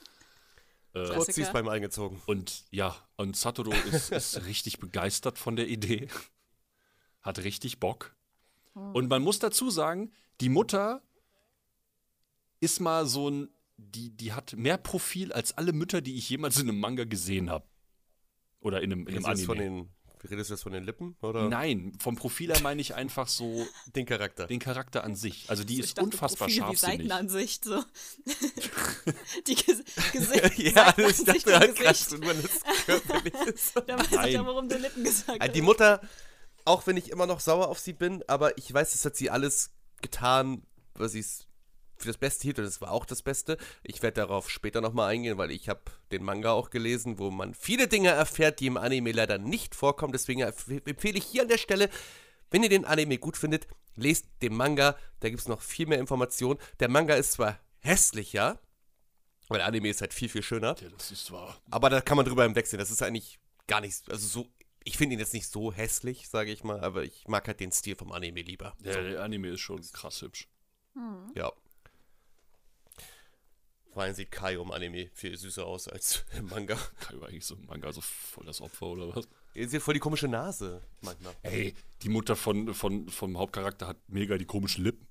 äh, 0.93 1.07
Kurz, 1.13 1.35
sie 1.35 1.41
ist 1.41 1.53
beim 1.53 1.67
eingezogen. 1.67 2.21
und 2.25 2.63
ja, 2.71 2.95
und 3.17 3.35
Satoru 3.35 3.71
ist, 3.91 4.11
ist 4.11 4.45
richtig 4.45 4.79
begeistert 4.79 5.37
von 5.37 5.55
der 5.55 5.67
Idee. 5.67 6.07
Hat 7.21 7.39
richtig 7.39 7.79
Bock. 7.79 8.15
Und 8.73 9.07
man 9.07 9.21
muss 9.21 9.37
dazu 9.39 9.69
sagen, 9.69 10.11
die 10.41 10.49
Mutter 10.49 11.03
ist 12.59 12.79
mal 12.79 13.05
so 13.05 13.29
ein, 13.29 13.49
die, 13.77 14.09
die 14.09 14.33
hat 14.33 14.53
mehr 14.53 14.77
Profil 14.77 15.31
als 15.31 15.55
alle 15.57 15.73
Mütter, 15.73 16.01
die 16.01 16.15
ich 16.15 16.29
jemals 16.29 16.57
in 16.59 16.69
einem 16.69 16.79
Manga 16.79 17.03
gesehen 17.03 17.49
habe. 17.49 17.67
Oder 18.61 18.81
in 18.81 18.91
einem, 18.91 19.07
in 19.07 19.17
einem 19.25 19.37
jetzt 19.37 19.45
von 19.45 19.59
Anime. 19.59 19.81
den, 19.83 19.93
redest 20.31 20.49
du 20.49 20.53
jetzt 20.55 20.63
von 20.63 20.71
den 20.71 20.83
Lippen 20.83 21.15
oder 21.21 21.49
Nein, 21.49 21.93
vom 21.99 22.15
Profil 22.15 22.51
her 22.51 22.61
meine 22.61 22.81
ich 22.81 22.95
einfach 22.95 23.27
so 23.27 23.65
den 23.95 24.05
Charakter? 24.05 24.47
den 24.47 24.59
Charakter 24.59 25.03
an 25.03 25.15
sich. 25.15 25.49
Also 25.49 25.63
die 25.63 25.75
Ich 25.75 25.85
ist 25.85 25.97
dachte, 25.97 26.05
unfassbar 26.05 26.47
Profil 26.47 26.61
scharfsinnig. 26.61 26.97
Seitenansicht, 27.09 27.63
so. 27.65 27.83
Die 29.47 29.55
Ges 29.55 29.83
Gesicht, 30.11 30.57
ja, 30.75 30.93
ich 30.97 31.17
Seitenansicht 31.17 31.27
dachte 31.27 31.49
im 31.51 31.59
halt 31.59 31.75
Gesicht. 31.75 32.09
gerade, 32.09 32.27
wenn 32.27 32.41
das 32.41 32.85
körperlich 32.85 33.33
ist. 33.53 33.75
Da 33.75 33.99
weiß 33.99 34.05
ich 34.07 34.11
Nein. 34.11 34.31
ja, 34.33 34.45
warum 34.45 34.69
du 34.69 34.77
Lippen 34.77 35.03
gesagt 35.03 35.29
Äh, 35.29 35.39
hast. 35.47 35.55
Die 35.55 35.61
Mutter, 35.61 36.01
auch 36.65 36.85
wenn 36.87 36.97
ich 36.97 37.09
immer 37.11 37.25
noch 37.25 37.39
sauer 37.39 37.67
auf 37.67 37.79
sie 37.79 37.93
bin, 37.93 38.23
aber 38.27 38.57
ich 38.57 38.73
weiß, 38.73 38.93
es 38.95 39.03
hat 39.05 39.15
sie 39.15 39.29
alles 39.29 39.71
getan, 40.01 40.63
was 40.95 41.13
sie 41.13 41.19
es 41.19 41.47
für 41.97 42.07
das 42.07 42.17
Beste 42.17 42.43
hielt 42.43 42.59
und 42.59 42.65
es 42.65 42.81
war 42.81 42.91
auch 42.91 43.05
das 43.05 43.21
Beste. 43.21 43.57
Ich 43.83 44.01
werde 44.01 44.15
darauf 44.21 44.49
später 44.49 44.81
nochmal 44.81 45.11
eingehen, 45.11 45.37
weil 45.37 45.51
ich 45.51 45.69
habe 45.69 45.81
den 46.11 46.23
Manga 46.23 46.51
auch 46.51 46.69
gelesen, 46.69 47.19
wo 47.19 47.31
man 47.31 47.53
viele 47.53 47.87
Dinge 47.87 48.09
erfährt, 48.09 48.59
die 48.59 48.67
im 48.67 48.77
Anime 48.77 49.11
leider 49.11 49.37
nicht 49.37 49.75
vorkommen. 49.75 50.11
Deswegen 50.13 50.43
empf- 50.43 50.87
empfehle 50.87 51.17
ich 51.17 51.25
hier 51.25 51.43
an 51.43 51.47
der 51.47 51.57
Stelle, 51.57 51.89
wenn 52.51 52.63
ihr 52.63 52.69
den 52.69 52.85
Anime 52.85 53.17
gut 53.17 53.37
findet, 53.37 53.67
lest 53.95 54.25
den 54.41 54.55
Manga, 54.55 54.97
da 55.21 55.29
gibt 55.29 55.41
es 55.41 55.47
noch 55.47 55.61
viel 55.61 55.87
mehr 55.87 55.99
Informationen. 55.99 56.59
Der 56.79 56.89
Manga 56.89 57.15
ist 57.15 57.33
zwar 57.33 57.59
hässlich, 57.79 58.33
ja, 58.33 58.59
weil 59.49 59.59
der 59.59 59.67
Anime 59.67 59.89
ist 59.89 60.01
halt 60.01 60.13
viel, 60.13 60.29
viel 60.29 60.43
schöner. 60.43 60.75
Ja, 60.79 60.89
das 60.89 61.11
ist 61.11 61.31
wahr. 61.31 61.57
Aber 61.71 61.89
da 61.89 62.01
kann 62.01 62.17
man 62.17 62.25
drüber 62.25 62.43
hinwegsehen. 62.43 62.79
Das 62.79 62.91
ist 62.91 63.01
eigentlich 63.03 63.39
gar 63.67 63.81
nichts. 63.81 64.03
Also 64.09 64.27
so. 64.27 64.47
Ich 64.85 64.97
finde 64.97 65.13
ihn 65.13 65.19
jetzt 65.19 65.33
nicht 65.33 65.47
so 65.47 65.71
hässlich, 65.71 66.27
sage 66.27 66.51
ich 66.51 66.65
mal, 66.65 66.81
aber 66.81 67.03
ich 67.03 67.25
mag 67.27 67.47
halt 67.47 67.61
den 67.61 67.71
Stil 67.71 67.95
vom 67.95 68.11
Anime 68.11 68.41
lieber. 68.41 68.75
Der, 68.81 69.01
der 69.01 69.23
Anime 69.23 69.47
ist 69.49 69.61
schon 69.61 69.81
krass 69.93 70.21
hübsch. 70.21 70.49
Ja. 71.35 71.53
Vor 73.93 74.01
allem 74.03 74.15
sieht 74.15 74.31
Kai 74.31 74.55
im 74.55 74.71
Anime 74.71 75.09
viel 75.13 75.37
süßer 75.37 75.65
aus 75.65 75.87
als 75.87 76.25
im 76.37 76.47
Manga. 76.47 76.75
Kai 76.99 77.19
war 77.19 77.29
eigentlich 77.29 77.45
so 77.45 77.55
ein 77.55 77.65
Manga, 77.67 77.93
so 77.93 78.01
voll 78.01 78.45
das 78.45 78.59
Opfer 78.59 78.87
oder 78.87 79.15
was? 79.15 79.27
Er 79.53 79.67
sieht 79.69 79.83
voll 79.83 79.93
die 79.93 79.99
komische 79.99 80.27
Nase 80.27 80.81
manchmal. 81.01 81.35
Ey, 81.43 81.75
die 82.01 82.09
Mutter 82.09 82.35
von, 82.35 82.73
von, 82.73 83.07
vom 83.09 83.37
Hauptcharakter 83.37 83.87
hat 83.87 83.97
mega 84.09 84.37
die 84.39 84.45
komischen 84.45 84.83
Lippen. 84.83 85.07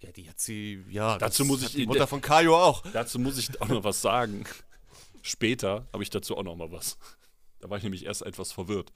Ja, 0.00 0.12
die 0.12 0.28
hat 0.28 0.38
sie. 0.40 0.84
Ja, 0.90 1.16
Dazu 1.16 1.44
muss 1.46 1.62
ich- 1.62 1.72
die 1.72 1.86
Mutter 1.86 2.06
von 2.06 2.20
Kaio 2.20 2.54
auch. 2.56 2.82
Dazu 2.92 3.18
muss 3.18 3.38
ich 3.38 3.60
auch 3.62 3.68
noch 3.68 3.82
was 3.84 4.02
sagen. 4.02 4.44
Später 5.22 5.88
habe 5.92 6.02
ich 6.02 6.10
dazu 6.10 6.36
auch 6.36 6.42
noch 6.42 6.56
mal 6.56 6.70
was. 6.72 6.98
Da 7.60 7.70
war 7.70 7.78
ich 7.78 7.82
nämlich 7.84 8.04
erst 8.04 8.22
etwas 8.22 8.52
verwirrt. 8.52 8.92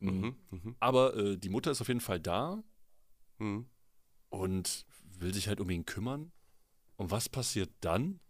Mhm. 0.00 0.36
Aber 0.78 1.16
äh, 1.16 1.36
die 1.36 1.48
Mutter 1.48 1.70
ist 1.72 1.80
auf 1.80 1.88
jeden 1.88 2.00
Fall 2.00 2.20
da 2.20 2.62
Mhm. 3.38 3.66
und 4.28 4.84
will 5.18 5.32
sich 5.34 5.48
halt 5.48 5.60
um 5.60 5.70
ihn 5.70 5.84
kümmern. 5.86 6.30
Und 6.98 7.10
was 7.10 7.28
passiert 7.30 7.70
dann? 7.80 8.20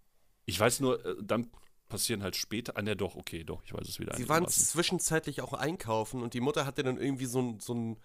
Ich 0.45 0.59
weiß 0.61 0.81
nur, 0.81 1.05
äh, 1.05 1.17
dann 1.23 1.51
passieren 1.89 2.23
halt 2.23 2.37
später. 2.37 2.77
Ah, 2.77 2.83
ne, 2.83 2.95
doch, 2.97 3.17
okay, 3.17 3.43
doch, 3.45 3.65
ich 3.65 3.73
weiß 3.75 3.89
es 3.89 3.99
wieder. 3.99 4.15
Sie 4.17 4.29
waren 4.29 4.47
zwischenzeitlich 4.47 5.41
auch 5.41 5.53
einkaufen 5.55 6.23
und 6.23 6.35
die 6.35 6.41
Mutter 6.41 6.65
hatte 6.67 6.83
dann 6.85 6.99
irgendwie 6.99 7.25
so 7.27 7.41
ein, 7.41 7.61
so 7.61 7.75
ein 7.75 7.99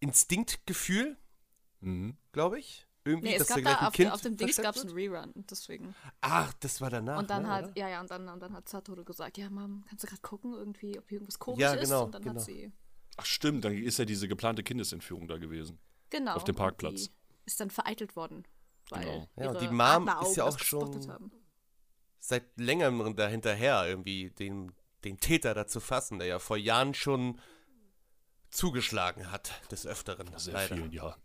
Instinktgefühl, 0.00 1.16
Mhm. 1.80 2.16
glaube 2.32 2.58
ich. 2.58 2.86
Irgendwie, 3.06 3.28
Nee, 3.28 3.34
es 3.34 3.46
dass 3.46 3.48
da 3.48 3.60
gab 3.60 3.64
da 3.64 3.78
ein 3.80 3.86
auf, 3.88 3.92
Kind 3.92 4.12
auf 4.12 4.20
dem 4.22 4.36
Dings 4.38 4.56
gab 4.56 4.74
es 4.76 4.82
einen. 4.82 4.94
Rerun, 4.94 5.32
deswegen. 5.50 5.94
Ach, 6.22 6.50
das 6.60 6.80
war 6.80 6.88
danach. 6.88 7.18
Und 7.18 7.28
dann 7.28 7.42
ne, 7.42 7.48
hat, 7.50 7.64
oder? 7.64 7.76
ja, 7.78 7.88
ja, 7.90 8.00
und 8.00 8.10
dann, 8.10 8.26
und 8.28 8.40
dann 8.40 8.54
hat 8.54 8.66
Satoru 8.68 9.04
gesagt, 9.04 9.36
ja, 9.36 9.50
Mom, 9.50 9.84
kannst 9.86 10.04
du 10.04 10.08
gerade 10.08 10.22
gucken, 10.22 10.54
irgendwie, 10.54 10.98
ob 10.98 11.06
hier 11.10 11.16
irgendwas 11.16 11.38
komisch 11.38 11.60
Ja, 11.60 11.74
ist? 11.74 11.82
genau, 11.90 12.04
Und 12.04 12.14
dann 12.14 12.22
genau. 12.22 12.36
hat 12.36 12.46
sie, 12.46 12.72
Ach, 13.18 13.26
stimmt, 13.26 13.64
dann 13.66 13.74
ist 13.74 13.98
ja 13.98 14.06
diese 14.06 14.26
geplante 14.26 14.62
Kindesentführung 14.62 15.28
da 15.28 15.36
gewesen. 15.36 15.78
genau. 16.08 16.34
Auf 16.34 16.44
dem 16.44 16.54
und 16.54 16.58
Parkplatz. 16.58 17.08
Die 17.10 17.10
ist 17.44 17.60
dann 17.60 17.68
vereitelt 17.70 18.16
worden. 18.16 18.44
Weil 18.90 19.04
Genau. 19.04 19.28
Ja, 19.36 19.48
und 19.48 19.54
ihre 19.56 19.68
die 19.68 19.74
Mom 19.74 20.10
ist 20.22 20.36
ja 20.36 20.44
auch 20.44 20.58
schon-. 20.58 21.30
Seit 22.18 22.44
längerem 22.58 23.14
dahinterher 23.16 23.86
irgendwie 23.86 24.30
den, 24.30 24.72
den 25.04 25.18
Täter 25.18 25.52
dazu 25.54 25.80
fassen, 25.80 26.18
der 26.18 26.28
ja 26.28 26.38
vor 26.38 26.56
Jahren 26.56 26.94
schon 26.94 27.38
zugeschlagen 28.50 29.30
hat, 29.30 29.52
des 29.70 29.86
Öfteren. 29.86 30.30
Sehr 30.38 30.54
leider. 30.54 30.76
vielen 30.76 30.92
Jahren. 30.92 31.20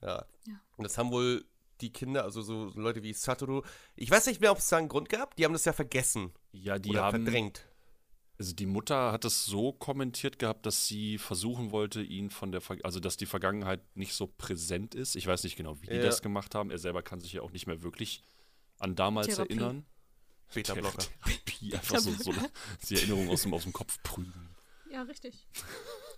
Ja. 0.00 0.24
Ja. 0.46 0.60
Und 0.76 0.84
das 0.84 0.96
haben 0.96 1.10
wohl 1.10 1.44
die 1.80 1.92
Kinder, 1.92 2.24
also 2.24 2.42
so 2.42 2.70
Leute 2.74 3.02
wie 3.02 3.12
Satoru, 3.12 3.62
ich 3.94 4.10
weiß 4.10 4.26
nicht 4.26 4.40
mehr, 4.40 4.52
ob 4.52 4.58
es 4.58 4.68
da 4.68 4.78
einen 4.78 4.88
Grund 4.88 5.08
gab, 5.08 5.36
die 5.36 5.44
haben 5.44 5.52
das 5.52 5.64
ja 5.64 5.72
vergessen 5.72 6.32
Ja, 6.52 6.78
die 6.78 6.90
oder 6.90 7.04
haben. 7.04 7.24
verdrängt. 7.24 7.67
Also 8.38 8.54
die 8.54 8.66
Mutter 8.66 9.10
hat 9.10 9.24
es 9.24 9.46
so 9.46 9.72
kommentiert 9.72 10.38
gehabt, 10.38 10.64
dass 10.64 10.86
sie 10.86 11.18
versuchen 11.18 11.72
wollte, 11.72 12.00
ihn 12.02 12.30
von 12.30 12.52
der, 12.52 12.60
Ver 12.60 12.76
also 12.84 13.00
dass 13.00 13.16
die 13.16 13.26
Vergangenheit 13.26 13.80
nicht 13.96 14.14
so 14.14 14.28
präsent 14.28 14.94
ist. 14.94 15.16
Ich 15.16 15.26
weiß 15.26 15.42
nicht 15.42 15.56
genau, 15.56 15.80
wie 15.82 15.86
die 15.88 15.94
Ja. 15.96 16.02
das 16.02 16.22
gemacht 16.22 16.54
haben. 16.54 16.70
Er 16.70 16.78
selber 16.78 17.02
kann 17.02 17.20
sich 17.20 17.32
ja 17.32 17.42
auch 17.42 17.50
nicht 17.50 17.66
mehr 17.66 17.82
wirklich 17.82 18.22
an 18.78 18.94
damals 18.94 19.26
Therapie. 19.26 19.54
erinnern. 19.54 19.84
Beta-Blocker. 20.54 21.04
Therapie, 21.24 21.74
einfach 21.74 21.98
so, 21.98 22.12
so 22.12 22.32
die 22.88 22.94
Erinnerung 22.94 23.28
aus 23.28 23.42
dem, 23.42 23.52
aus 23.54 23.64
dem 23.64 23.72
Kopf 23.72 24.00
prügeln. 24.04 24.48
Ja, 24.90 25.02
richtig. 25.02 25.46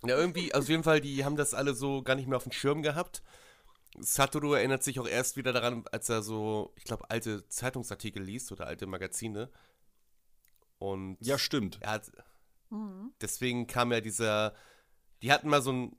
Ja, 0.05 0.15
irgendwie, 0.15 0.53
also 0.53 0.65
auf 0.65 0.69
jeden 0.69 0.83
Fall, 0.83 1.01
die 1.01 1.25
haben 1.25 1.35
das 1.35 1.53
alle 1.53 1.73
so 1.73 2.01
gar 2.03 2.15
nicht 2.15 2.27
mehr 2.27 2.37
auf 2.37 2.43
dem 2.43 2.51
Schirm 2.51 2.81
gehabt. 2.83 3.23
Satoru 3.99 4.53
erinnert 4.53 4.83
sich 4.83 4.99
auch 4.99 5.07
erst 5.07 5.35
wieder 5.37 5.51
daran, 5.53 5.83
als 5.91 6.07
er 6.07 6.21
so, 6.23 6.71
ich 6.77 6.85
glaube, 6.85 7.09
alte 7.09 7.47
Zeitungsartikel 7.49 8.23
liest 8.23 8.51
oder 8.51 8.67
alte 8.67 8.85
Magazine. 8.87 9.49
Und 10.81 11.17
Ja, 11.21 11.37
stimmt. 11.37 11.77
er 11.81 11.91
hat, 11.91 12.11
Mhm. 12.71 13.11
deswegen 13.21 13.67
kam 13.67 13.91
ja 13.91 14.01
dieser, 14.01 14.55
die 15.21 15.31
hatten 15.31 15.47
mal 15.47 15.61
so 15.61 15.69
einen 15.69 15.95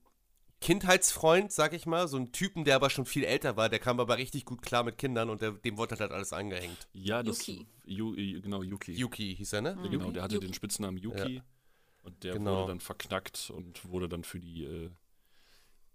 Kindheitsfreund, 0.60 1.52
sag 1.52 1.72
ich 1.72 1.86
mal, 1.86 2.08
so 2.08 2.16
einen 2.16 2.32
Typen, 2.32 2.64
der 2.64 2.74
aber 2.76 2.90
schon 2.90 3.04
viel 3.06 3.22
älter 3.24 3.56
war, 3.56 3.68
der 3.68 3.78
kam 3.78 4.00
aber 4.00 4.18
richtig 4.18 4.44
gut 4.44 4.60
klar 4.62 4.82
mit 4.82 4.98
Kindern 4.98 5.30
und 5.30 5.40
der, 5.40 5.52
dem 5.52 5.76
wurde 5.76 5.96
halt 5.98 6.10
alles 6.10 6.32
angehängt. 6.32 6.88
Ja, 6.92 7.22
das. 7.22 7.46
Yuki. 7.46 7.66
Ju, 7.84 8.14
äh, 8.16 8.40
genau, 8.40 8.62
Yuki. 8.62 8.92
Yuki 8.92 9.36
hieß 9.36 9.52
er, 9.54 9.60
ne? 9.62 9.78
Ja, 9.84 9.88
genau, 9.90 10.10
der 10.10 10.22
hatte 10.24 10.34
Yuki. 10.36 10.46
den 10.48 10.54
Spitznamen 10.54 10.98
Yuki. 10.98 11.42
Und 12.02 12.24
der 12.24 12.32
Genau. 12.34 12.58
wurde 12.62 12.68
dann 12.72 12.80
verknackt 12.80 13.50
und 13.54 13.88
wurde 13.88 14.08
dann 14.08 14.24
für 14.24 14.40
die 14.40 14.64
äh, 14.64 14.90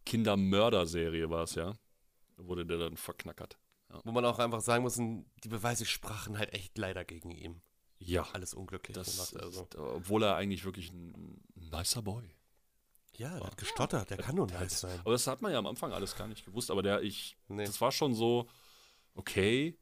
Kindermörder-Serie 0.05 1.29
war 1.29 1.43
es 1.43 1.55
ja. 1.55 1.73
Wurde 2.37 2.65
der 2.65 2.77
dann 2.77 2.95
verknackert. 2.97 3.57
Wo 4.03 4.11
man 4.11 4.23
auch 4.25 4.39
einfach 4.39 4.61
sagen 4.61 4.83
muss, 4.83 4.95
die 4.95 5.49
Beweise 5.49 5.85
sprachen 5.85 6.37
halt 6.37 6.53
echt 6.53 6.77
leider 6.77 7.03
gegen 7.03 7.31
ihn. 7.31 7.61
Ja. 7.99 8.23
Alles 8.33 8.53
unglücklich 8.53 8.95
Das, 8.95 9.11
gemacht, 9.31 9.43
also. 9.43 9.67
obwohl 9.77 10.23
er 10.23 10.35
eigentlich 10.35 10.63
wirklich 10.65 10.91
ein 10.91 11.41
nicer 11.55 12.01
Boy. 12.01 12.23
Ja, 13.15 13.35
der 13.39 13.47
hat 13.47 13.57
gestottert, 13.57 14.09
der 14.11 14.17
kann 14.17 14.35
nur 14.35 14.45
Der 14.47 14.59
nice 14.59 14.73
ist- 14.73 14.79
sein. 14.81 14.99
Aber 14.99 15.11
das 15.11 15.25
hat 15.25 15.41
man 15.41 15.51
ja 15.51 15.57
am 15.57 15.65
Anfang 15.65 15.91
alles 15.91 16.15
gar 16.15 16.27
nicht 16.27 16.45
gewusst. 16.45 16.69
Aber 16.69 16.83
der, 16.83 17.01
ich, 17.01 17.35
Nee. 17.47 17.65
das 17.65 17.81
war 17.81 17.91
schon 17.91 18.13
so, 18.13 18.47
okay. 19.15 19.75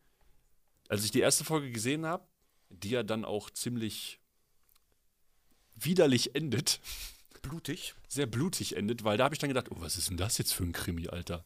Als 0.87 1.03
ich 1.03 1.11
die 1.11 1.19
erste 1.19 1.43
Folge 1.43 1.69
gesehen 1.71 2.05
habe, 2.05 2.25
die 2.69 2.91
ja 2.91 3.03
dann 3.03 3.25
auch 3.25 3.49
ziemlich 3.49 4.19
widerlich 5.75 6.35
endet, 6.35 6.79
Blutig. 7.41 7.93
sehr 8.07 8.25
blutig 8.25 8.75
endet, 8.77 9.03
weil 9.03 9.17
da 9.17 9.25
habe 9.25 9.35
ich 9.35 9.39
dann 9.39 9.49
gedacht, 9.49 9.69
oh, 9.71 9.75
was 9.79 9.97
ist 9.97 10.09
denn 10.09 10.17
das 10.17 10.37
jetzt 10.37 10.53
für 10.53 10.63
ein 10.63 10.71
Krimi, 10.71 11.09
Alter? 11.09 11.45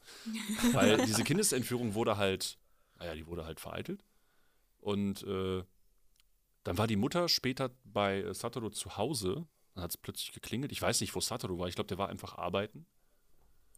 weil 0.73 0.97
diese 1.05 1.23
Kindesentführung 1.23 1.93
wurde 1.95 2.17
halt, 2.17 2.57
naja, 2.99 3.15
die 3.15 3.25
wurde 3.27 3.45
halt 3.45 3.59
vereitelt. 3.59 4.05
Und 4.79 5.23
äh, 5.23 5.63
dann 6.69 6.77
war 6.77 6.85
die 6.85 6.97
Mutter 6.97 7.27
später 7.29 7.71
bei 7.83 8.21
äh, 8.21 8.31
Satoru 8.31 8.69
zu 8.69 8.95
Hause. 8.95 9.47
Dann 9.73 9.83
hat 9.83 9.89
es 9.89 9.97
plötzlich 9.97 10.33
geklingelt. 10.33 10.71
Ich 10.71 10.79
weiß 10.79 11.01
nicht, 11.01 11.15
wo 11.15 11.19
Satoru 11.19 11.57
war. 11.57 11.67
Ich 11.67 11.73
glaube, 11.73 11.87
der 11.87 11.97
war 11.97 12.09
einfach 12.09 12.37
arbeiten. 12.37 12.85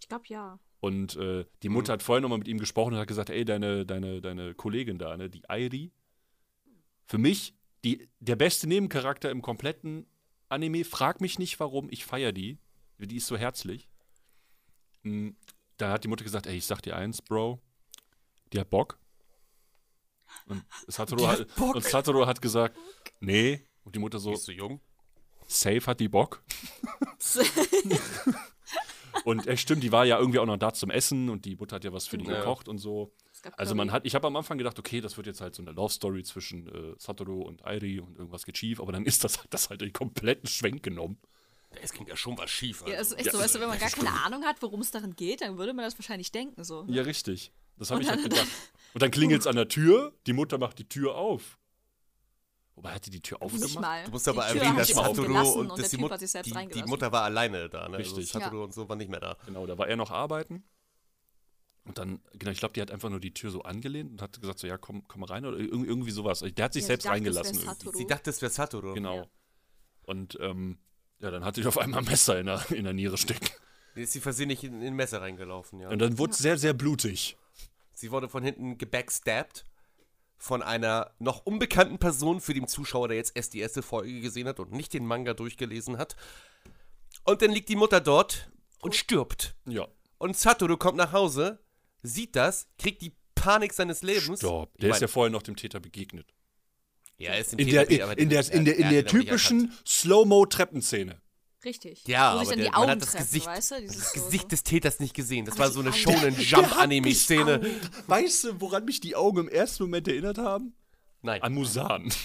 Ich 0.02 0.10
glaube 0.10 0.26
ja. 0.28 0.60
Und 0.82 1.16
äh, 1.16 1.46
die 1.64 1.70
Mutter 1.70 1.94
hat 1.94 2.04
vorher 2.04 2.20
nochmal 2.20 2.40
mit 2.40 2.50
ihm 2.50 2.58
gesprochen 2.58 2.94
und 2.94 3.00
hat 3.00 3.08
gesagt, 3.08 3.30
ey, 3.30 3.46
deine, 3.46 3.86
deine, 3.86 4.20
deine 4.20 4.56
Kollegin 4.56 5.00
da, 5.00 5.16
ne, 5.16 5.30
die 5.30 5.50
Airi, 5.50 5.94
für 7.08 7.18
mich 7.18 7.56
die, 7.86 8.10
der 8.20 8.36
beste 8.36 8.68
Nebencharakter 8.68 9.32
im 9.32 9.42
kompletten 9.42 10.06
Anime. 10.50 10.84
Frag 10.84 11.22
mich 11.22 11.40
nicht, 11.40 11.62
warum, 11.62 11.88
ich 11.92 12.04
feiere 12.04 12.34
die. 12.34 12.58
Die 12.98 13.16
ist 13.16 13.28
so 13.28 13.38
herzlich. 13.38 13.88
Mm, 15.04 15.30
Da 15.78 15.94
hat 15.94 16.04
die 16.04 16.10
Mutter 16.10 16.26
gesagt, 16.26 16.46
ey, 16.46 16.58
ich 16.58 16.66
sag 16.66 16.82
dir 16.82 16.98
eins, 16.98 17.22
Bro, 17.22 17.62
die 18.52 18.60
hat 18.60 18.70
Bock. 18.70 19.00
Und 20.48 20.64
Satoru, 20.88 21.28
hat, 21.28 21.48
und 21.60 21.84
Satoru 21.84 22.26
hat 22.26 22.42
gesagt, 22.42 22.78
nee. 23.20 23.66
Und 23.84 23.96
die 23.96 24.00
Mutter 24.00 24.20
so, 24.20 24.32
Bist 24.32 24.48
du 24.48 24.52
jung? 24.52 24.82
safe 25.48 25.82
hat 25.86 26.00
die 26.00 26.08
Bock. 26.08 26.44
Und 29.26 29.46
äh, 29.46 29.58
stimmt, 29.58 29.84
die 29.84 29.92
war 29.92 30.06
ja 30.06 30.18
irgendwie 30.18 30.40
auch 30.40 30.46
noch 30.46 30.58
da 30.58 30.74
zum 30.74 30.90
Essen 30.90 31.30
und 31.30 31.46
die 31.46 31.56
Mutter 31.56 31.76
hat 31.76 31.84
ja 31.84 31.92
was 31.94 32.08
für 32.08 32.18
die 32.18 32.26
Ja. 32.26 32.40
gekocht 32.40 32.68
und 32.68 32.78
so. 32.78 33.14
Also 33.58 33.76
man 33.76 33.92
hat, 33.92 34.06
ich 34.06 34.16
habe 34.16 34.26
am 34.28 34.36
Anfang 34.36 34.58
gedacht, 34.58 34.80
okay, 34.80 35.02
das 35.02 35.18
wird 35.18 35.28
jetzt 35.28 35.42
halt 35.42 35.54
so 35.56 35.62
eine 35.62 35.72
Love 35.72 35.92
Story 35.94 36.24
zwischen 36.24 36.68
äh, 36.68 36.96
Satoru 36.98 37.42
und 37.42 37.64
Airi 37.66 38.00
und 38.00 38.18
irgendwas 38.18 38.46
geht 38.46 38.58
schief, 38.58 38.80
aber 38.80 38.92
dann 38.92 39.06
ist 39.06 39.24
das, 39.24 39.40
das 39.50 39.70
halt 39.70 39.82
den 39.82 39.94
kompletten 39.94 40.48
Schwenk 40.48 40.82
genommen. 40.84 41.18
Es 41.82 41.92
ging 41.94 42.08
ja 42.08 42.16
schon 42.16 42.38
was 42.38 42.50
schief. 42.50 42.84
Ja, 42.88 42.98
Also. 42.98 43.16
ist 43.16 43.22
echt 43.22 43.32
so, 43.32 43.40
weißt 43.40 43.56
du, 43.56 43.60
wenn 43.60 43.68
man 43.70 43.80
gar 43.80 43.90
keine 43.90 44.12
Ahnung 44.26 44.44
hat, 44.44 44.62
worum 44.62 44.82
es 44.82 44.92
darin 44.92 45.16
geht, 45.16 45.42
dann 45.42 45.58
würde 45.58 45.74
man 45.74 45.86
das 45.86 45.98
wahrscheinlich 45.98 46.32
denken 46.32 46.64
so. 46.64 46.86
Ja, 46.88 47.04
richtig. 47.04 47.52
Das 47.78 47.90
habe 47.90 47.98
Und 48.00 48.04
ich 48.04 48.10
halt 48.10 48.20
dann- 48.22 48.30
gedacht. 48.30 48.48
Und 48.94 49.02
dann 49.02 49.12
klingelt 49.12 49.42
es 49.42 49.48
an 49.48 49.56
der 49.56 49.70
Tür, 49.70 50.14
die 50.28 50.34
Mutter 50.34 50.58
macht 50.58 50.78
die 50.78 50.88
Tür 50.90 51.16
auf. 51.16 51.58
Wobei 52.76 52.92
hat 52.94 53.06
die 53.06 53.10
die 53.10 53.22
Tür 53.22 53.42
aufgemacht? 53.42 53.70
Nicht 53.70 53.80
mal. 53.80 54.04
Du 54.06 54.12
musst 54.12 54.28
aber 54.28 54.48
Die 54.52 54.58
erwähnen, 54.58 54.76
dass 54.78 54.96
aufgelassen 54.98 55.54
und, 55.60 55.72
und 55.72 55.80
dass 55.80 55.90
der 55.90 55.98
die, 55.98 56.02
Mut 56.04 56.12
hat 56.12 56.20
sich 56.20 56.32
selbst 56.32 56.54
die, 56.54 56.68
die. 56.74 56.84
Mutter 56.84 57.12
war 57.12 57.24
alleine 57.24 57.70
da. 57.70 57.88
Ne? 57.88 58.00
Richtig. 58.00 58.18
Also 58.34 58.40
Satoru 58.40 58.64
und 58.66 58.74
so 58.74 58.90
war 58.90 58.96
nicht 58.98 59.10
mehr 59.10 59.20
da. 59.22 59.38
Genau, 59.46 59.66
da 59.66 59.78
war 59.78 59.88
er 59.88 59.96
noch 59.96 60.12
arbeiten. 60.12 60.64
Und 61.84 61.98
dann, 61.98 62.22
genau, 62.34 62.52
ich 62.52 62.60
glaube, 62.60 62.74
die 62.74 62.82
hat 62.82 62.92
einfach 62.92 63.10
nur 63.10 63.20
die 63.20 63.34
Tür 63.34 63.50
so 63.52 63.62
angelehnt 63.64 64.12
und 64.12 64.22
hat 64.22 64.40
gesagt, 64.40 64.60
so, 64.60 64.68
ja, 64.68 64.78
komm, 64.78 65.08
komm 65.08 65.24
rein 65.24 65.46
oder 65.46 65.58
irg- 65.58 65.86
irgendwie 65.86 66.12
sowas. 66.12 66.40
Der 66.42 66.66
hat 66.66 66.74
sich 66.74 66.84
Ja, 66.84 66.88
selbst 66.88 67.04
sie 67.04 67.08
dachte, 67.08 67.16
reingelassen. 67.16 67.60
Sie 67.94 68.08
dachte, 68.08 68.30
es 68.30 68.42
wäre 68.42 68.52
Satoru. 68.52 68.94
Genau. 68.94 69.16
Ja. 69.18 69.26
Und 70.04 70.38
ähm, 70.42 70.78
ja, 71.20 71.32
dann 71.32 71.44
hatte 71.46 71.62
ich 71.62 71.68
auf 71.68 71.78
einmal 71.78 72.00
ein 72.02 72.06
Messer 72.06 72.40
in 72.40 72.46
der, 72.48 72.70
in 72.72 72.84
der 72.84 72.94
Niere 72.94 73.18
stecken. 73.18 73.48
Ist 73.96 74.14
sie 74.14 74.20
versehentlich 74.22 74.64
in, 74.64 74.82
in 74.82 74.88
ein 74.88 74.96
Messer 74.96 75.22
reingelaufen, 75.22 75.80
ja. 75.80 75.90
Und 75.90 76.00
dann 76.00 76.18
wurde 76.18 76.32
es 76.34 76.38
sehr, 76.40 76.58
sehr 76.58 76.74
blutig. 76.74 77.38
Sie 77.94 78.12
wurde 78.12 78.30
von 78.30 78.44
hinten 78.44 78.78
gebackstabbt 78.78 79.66
von 80.38 80.64
einer 80.64 81.12
noch 81.20 81.46
unbekannten 81.46 82.00
Person 82.00 82.42
für 82.42 82.56
den 82.56 82.68
Zuschauer, 82.68 83.10
der 83.10 83.18
jetzt 83.18 83.36
erst 83.36 83.54
die 83.54 83.60
erste 83.60 83.84
Folge 83.84 84.22
gesehen 84.22 84.48
hat 84.48 84.60
und 84.60 84.72
nicht 84.72 84.92
den 84.94 85.06
Manga 85.06 85.36
durchgelesen 85.36 86.00
hat. 86.00 86.16
Und 87.26 87.44
dann 87.44 87.52
liegt 87.52 87.70
die 87.70 87.76
Mutter 87.76 88.02
dort 88.02 88.50
und 88.80 88.96
stirbt. 88.96 89.56
Ja. 89.68 89.88
Und 90.18 90.36
Satoru 90.36 90.78
kommt 90.78 90.98
nach 90.98 91.14
Hause, 91.14 91.60
sieht 92.02 92.36
das, 92.36 92.68
kriegt 92.80 93.04
die 93.04 93.16
Panik 93.36 93.72
seines 93.74 94.02
Lebens. 94.02 94.40
Stopp. 94.40 94.72
Ich 94.76 94.82
Der 94.82 94.90
ist 94.90 94.96
mein, 94.96 95.02
ja 95.02 95.08
vorher 95.08 95.30
noch 95.32 95.44
dem 95.44 95.56
Täter 95.56 95.80
begegnet. 95.80 96.34
ja, 97.18 97.32
er 97.32 97.40
ist 97.40 97.54
ein 97.54 97.60
In 97.60 97.68
Täter, 97.68 97.86
der, 97.86 98.04
aber 98.04 98.18
in 98.18 98.30
der, 98.30 98.52
in 98.52 98.66
der, 98.66 98.76
in 98.78 98.84
er 98.84 98.90
der 98.90 99.00
aber 99.02 99.18
nicht 99.18 99.28
typischen. 99.28 99.74
Slow-Mo-Treppenszene. 99.86 101.22
Richtig. 101.64 102.04
Ja, 102.08 102.32
aber 102.32 102.44
der, 102.46 102.56
die 102.56 102.64
man 102.64 102.74
Augen 102.74 102.90
hat 102.92 103.02
das 103.02 103.12
treffen, 103.12 103.26
Gesicht, 103.26 103.46
weißt 103.48 103.72
du? 103.72 103.86
das 103.86 104.14
Gesicht 104.14 104.44
so. 104.44 104.48
des 104.50 104.64
Täters 104.64 105.00
nicht 105.00 105.14
gesehen. 105.14 105.46
Das 105.46 105.56
Aber 105.56 105.66
war 105.66 105.72
so 105.72 105.80
eine 105.82 105.94
Shonen 105.94 106.36
Jump 106.40 106.76
Anime-Szene. 106.78 107.62
Weißt 108.08 108.44
du, 108.46 108.62
woran 108.62 108.86
mich 108.86 109.00
die 109.00 109.16
Augen 109.16 109.40
im 109.42 109.48
ersten 109.50 109.84
Moment 109.84 110.08
erinnert 110.08 110.38
haben? 110.40 110.74
Nein. 111.24 111.42
An 111.44 111.54
Musan. 111.54 112.12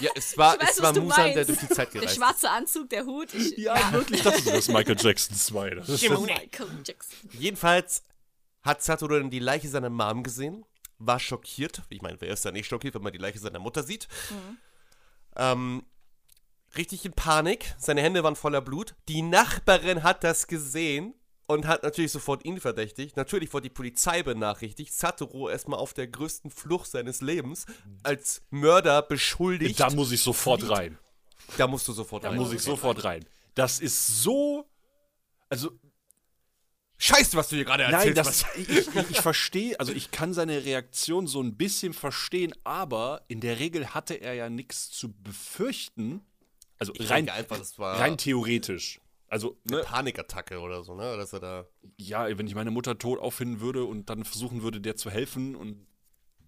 Ja, 0.00 0.10
es 0.14 0.36
war, 0.38 0.54
Ich 0.54 0.60
weiß, 0.62 0.70
es 0.76 0.82
war 0.82 0.88
was 0.90 0.94
du 0.94 1.00
Musan, 1.02 1.24
der 1.26 1.34
meinst. 1.36 1.48
durch 1.48 1.58
die 1.58 1.68
Zeit 1.68 1.92
Der 1.94 2.00
gereist 2.02 2.12
ist. 2.12 2.16
schwarze 2.16 2.50
Anzug, 2.50 2.88
der 2.90 3.04
Hut. 3.06 3.32
Ich, 3.34 3.56
Ja, 3.56 3.92
wirklich. 3.92 4.22
Das 4.22 4.36
ist 4.38 4.46
das 4.46 4.68
Michael 4.68 4.96
Jackson 4.98 5.34
2. 5.36 5.70
Das 5.70 5.88
ist 5.88 6.02
Michael 6.08 6.68
Jackson. 6.86 7.30
Jedenfalls 7.32 8.02
hat 8.62 8.82
Satoru 8.82 9.18
dann 9.18 9.30
die 9.30 9.38
Leiche 9.40 9.68
seiner 9.68 9.88
Mom 9.90 10.22
gesehen, 10.22 10.64
war 10.98 11.18
schockiert. 11.18 11.82
Ich 11.88 12.02
meine, 12.02 12.20
wer 12.20 12.28
ist 12.32 12.44
da 12.44 12.50
nicht 12.52 12.66
schockiert, 12.68 12.94
wenn 12.94 13.02
man 13.02 13.12
die 13.12 13.18
Leiche 13.18 13.38
seiner 13.38 13.58
Mutter 13.58 13.82
sieht? 13.82 14.06
Ähm, 15.36 15.82
richtig 16.78 17.04
in 17.04 17.12
Panik. 17.12 17.74
Seine 17.78 18.00
Hände 18.02 18.22
waren 18.24 18.36
voller 18.36 18.60
Blut. 18.62 18.94
Die 19.08 19.22
Nachbarin 19.22 20.02
hat 20.02 20.24
das 20.24 20.46
gesehen 20.46 21.14
und 21.46 21.66
hat 21.66 21.82
natürlich 21.82 22.12
sofort 22.12 22.44
ihn 22.44 22.60
verdächtigt. 22.60 23.16
Natürlich 23.16 23.52
wurde 23.52 23.64
die 23.68 23.74
Polizei 23.74 24.22
benachrichtigt. 24.22 24.92
Satoru 24.94 25.48
erstmal 25.48 25.78
auf 25.78 25.92
der 25.94 26.06
größten 26.06 26.50
Flucht 26.50 26.90
seines 26.90 27.20
Lebens 27.20 27.66
als 28.02 28.42
Mörder 28.50 29.02
beschuldigt. 29.02 29.78
da 29.80 29.90
muss 29.90 30.12
ich 30.12 30.22
sofort 30.22 30.68
rein. 30.70 30.98
Da 31.56 31.66
musst 31.66 31.88
du 31.88 31.92
sofort 31.92 32.24
Da 32.24 32.28
rein. 32.30 32.38
muss 32.38 32.52
ich 32.52 32.60
sofort 32.62 33.04
rein. 33.04 33.24
Das 33.54 33.80
ist 33.80 34.22
so. 34.22 34.66
Also, 35.48 35.70
Scheiße, 36.98 37.36
was 37.36 37.48
du 37.48 37.56
hier 37.56 37.64
gerade 37.64 37.84
Nein, 37.84 38.14
erzählst. 38.14 38.44
das, 38.44 38.56
ich, 38.56 38.68
ich, 38.68 39.10
ich 39.10 39.20
verstehe, 39.20 39.78
also 39.78 39.92
ich 39.92 40.10
kann 40.10 40.34
seine 40.34 40.64
Reaktion 40.64 41.28
so 41.28 41.40
ein 41.40 41.56
bisschen 41.56 41.92
verstehen, 41.92 42.52
aber 42.64 43.22
in 43.28 43.40
der 43.40 43.60
Regel 43.60 43.94
hatte 43.94 44.14
er 44.14 44.34
ja 44.34 44.50
nichts 44.50 44.90
zu 44.90 45.12
befürchten. 45.12 46.22
Also 46.78 46.92
ich 46.94 47.10
rein, 47.10 47.26
denke 47.26 47.32
einfach, 47.38 47.58
das 47.58 47.78
war 47.78 47.98
rein 47.98 48.16
theoretisch. 48.18 49.00
Also, 49.30 49.58
eine 49.68 49.78
ne, 49.78 49.82
Panikattacke 49.82 50.58
oder 50.60 50.82
so, 50.84 50.94
ne? 50.94 51.16
Dass 51.18 51.32
er 51.34 51.40
da. 51.40 51.66
ja, 51.98 52.26
wenn 52.38 52.46
ich 52.46 52.54
meine 52.54 52.70
Mutter 52.70 52.96
tot 52.98 53.18
auffinden 53.18 53.60
würde 53.60 53.84
und 53.84 54.08
dann 54.08 54.24
versuchen 54.24 54.62
würde, 54.62 54.80
der 54.80 54.96
zu 54.96 55.10
helfen 55.10 55.54
und 55.54 55.86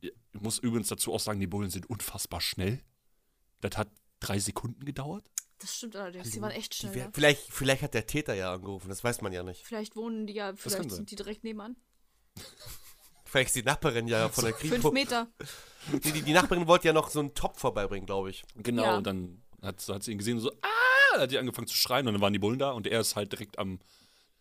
ich 0.01 0.13
muss 0.41 0.59
übrigens 0.59 0.89
dazu 0.89 1.13
auch 1.13 1.21
sagen, 1.21 1.41
die 1.41 1.47
Bullen 1.47 1.69
sind 1.71 1.91
unfassbar 1.91 2.41
schnell. 2.41 2.81
Das 3.61 3.77
hat 3.77 3.89
drei 4.21 4.39
Sekunden 4.39 4.85
gedauert. 4.87 5.31
Das 5.59 5.77
stimmt 5.77 5.95
allerdings. 5.97 6.31
Die 6.31 6.41
waren 6.41 6.53
echt 6.53 6.75
schnell. 6.75 6.95
Wer- 6.95 7.05
Ja. 7.05 7.11
Vielleicht, 7.13 7.53
vielleicht 7.53 7.83
hat 7.83 7.93
der 7.93 8.07
Täter 8.07 8.33
ja 8.33 8.55
angerufen, 8.55 8.89
das 8.89 9.05
weiß 9.05 9.21
man 9.21 9.33
ja 9.35 9.43
nicht. 9.43 9.67
Vielleicht 9.67 9.95
wohnen 9.97 10.27
die 10.27 10.33
ja, 10.33 10.55
vielleicht 10.57 10.91
sind 10.91 11.11
die 11.11 11.17
direkt 11.17 11.45
nebenan. 11.45 11.77
Vielleicht 13.25 13.49
ist 13.51 13.57
die 13.57 13.63
Nachbarin 13.63 14.09
ja 14.09 14.29
von 14.29 14.45
der 14.45 14.55
Fünf 14.55 14.73
Kripo. 14.73 14.91
Meter. 14.91 15.29
Die, 15.93 16.13
die, 16.13 16.23
die 16.23 16.33
Nachbarin 16.33 16.67
wollte 16.67 16.89
ja 16.89 16.93
noch 16.93 17.09
so 17.11 17.21
einen 17.21 17.33
Topf 17.35 17.61
vorbeibringen, 17.61 18.05
glaube 18.07 18.29
ich. 18.31 18.43
Genau, 18.57 18.83
Ja. 18.83 18.97
und 18.99 19.07
dann 19.07 19.41
hat, 19.63 19.87
hat 19.89 20.03
sie 20.03 20.13
ihn 20.13 20.19
gesehen 20.19 20.37
und 20.37 20.43
so, 20.43 20.53
ah, 20.63 21.19
hat 21.21 21.31
die 21.31 21.39
angefangen 21.39 21.67
zu 21.69 21.77
schreien 21.77 22.07
und 22.07 22.15
dann 22.15 22.23
waren 22.23 22.33
die 22.33 22.39
Bullen 22.39 22.59
da 22.59 22.71
und 22.71 22.87
er 22.87 23.01
ist 23.01 23.17
halt 23.17 23.33
direkt 23.33 23.59
am, 23.59 23.81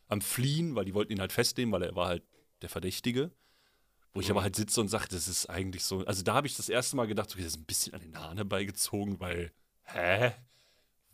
am 0.07 0.21
Fliehen, 0.21 0.75
weil 0.75 0.85
die 0.85 0.93
wollten 0.93 1.11
ihn 1.13 1.19
halt 1.19 1.31
festnehmen, 1.31 1.71
weil 1.71 1.83
er 1.83 1.95
war 1.95 2.07
halt 2.07 2.23
der 2.61 2.69
Verdächtige. 2.69 3.31
Wo 4.13 4.21
ich 4.21 4.31
aber 4.31 4.41
halt 4.41 4.55
sitze 4.55 4.81
und 4.81 4.87
sage, 4.87 5.07
das 5.09 5.27
ist 5.27 5.45
eigentlich 5.51 5.83
so, 5.83 6.03
also 6.05 6.23
da 6.23 6.33
habe 6.33 6.47
ich 6.47 6.55
das 6.55 6.67
erste 6.67 6.95
Mal 6.95 7.05
gedacht, 7.05 7.31
okay, 7.31 7.43
das 7.43 7.53
ist 7.53 7.59
ein 7.59 7.65
bisschen 7.65 7.93
an 7.93 8.01
den 8.01 8.17
Haaren 8.17 8.37
herbeigezogen, 8.37 9.19
weil, 9.19 9.51
hä? 9.83 10.31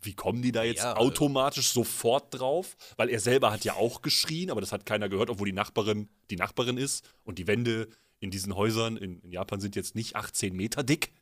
Wie 0.00 0.14
kommen 0.14 0.40
die 0.40 0.52
da 0.52 0.62
jetzt 0.62 0.82
Ja, 0.82 0.96
automatisch 0.96 1.68
sofort 1.70 2.38
drauf? 2.38 2.76
Weil 2.96 3.10
er 3.10 3.20
selber 3.20 3.50
hat 3.52 3.64
ja 3.64 3.74
auch 3.74 4.02
geschrien, 4.02 4.50
aber 4.50 4.60
das 4.60 4.72
hat 4.72 4.86
keiner 4.86 5.08
gehört, 5.08 5.30
obwohl 5.30 5.46
die 5.46 5.52
Nachbarin 5.52 6.08
die 6.30 6.36
Nachbarin 6.36 6.78
ist 6.78 7.04
und 7.24 7.38
die 7.38 7.46
Wände 7.46 7.88
in 8.20 8.30
diesen 8.30 8.54
Häusern 8.56 8.96
in, 8.96 9.20
in 9.20 9.32
Japan 9.32 9.60
sind 9.60 9.76
jetzt 9.76 9.94
nicht 9.94 10.16
18 10.16 10.54
Meter 10.54 10.82
dick. 10.82 11.12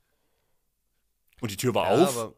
Und 1.40 1.50
die 1.50 1.56
Tür 1.56 1.74
war 1.74 1.90
Ja, 1.90 2.04
auf. 2.04 2.34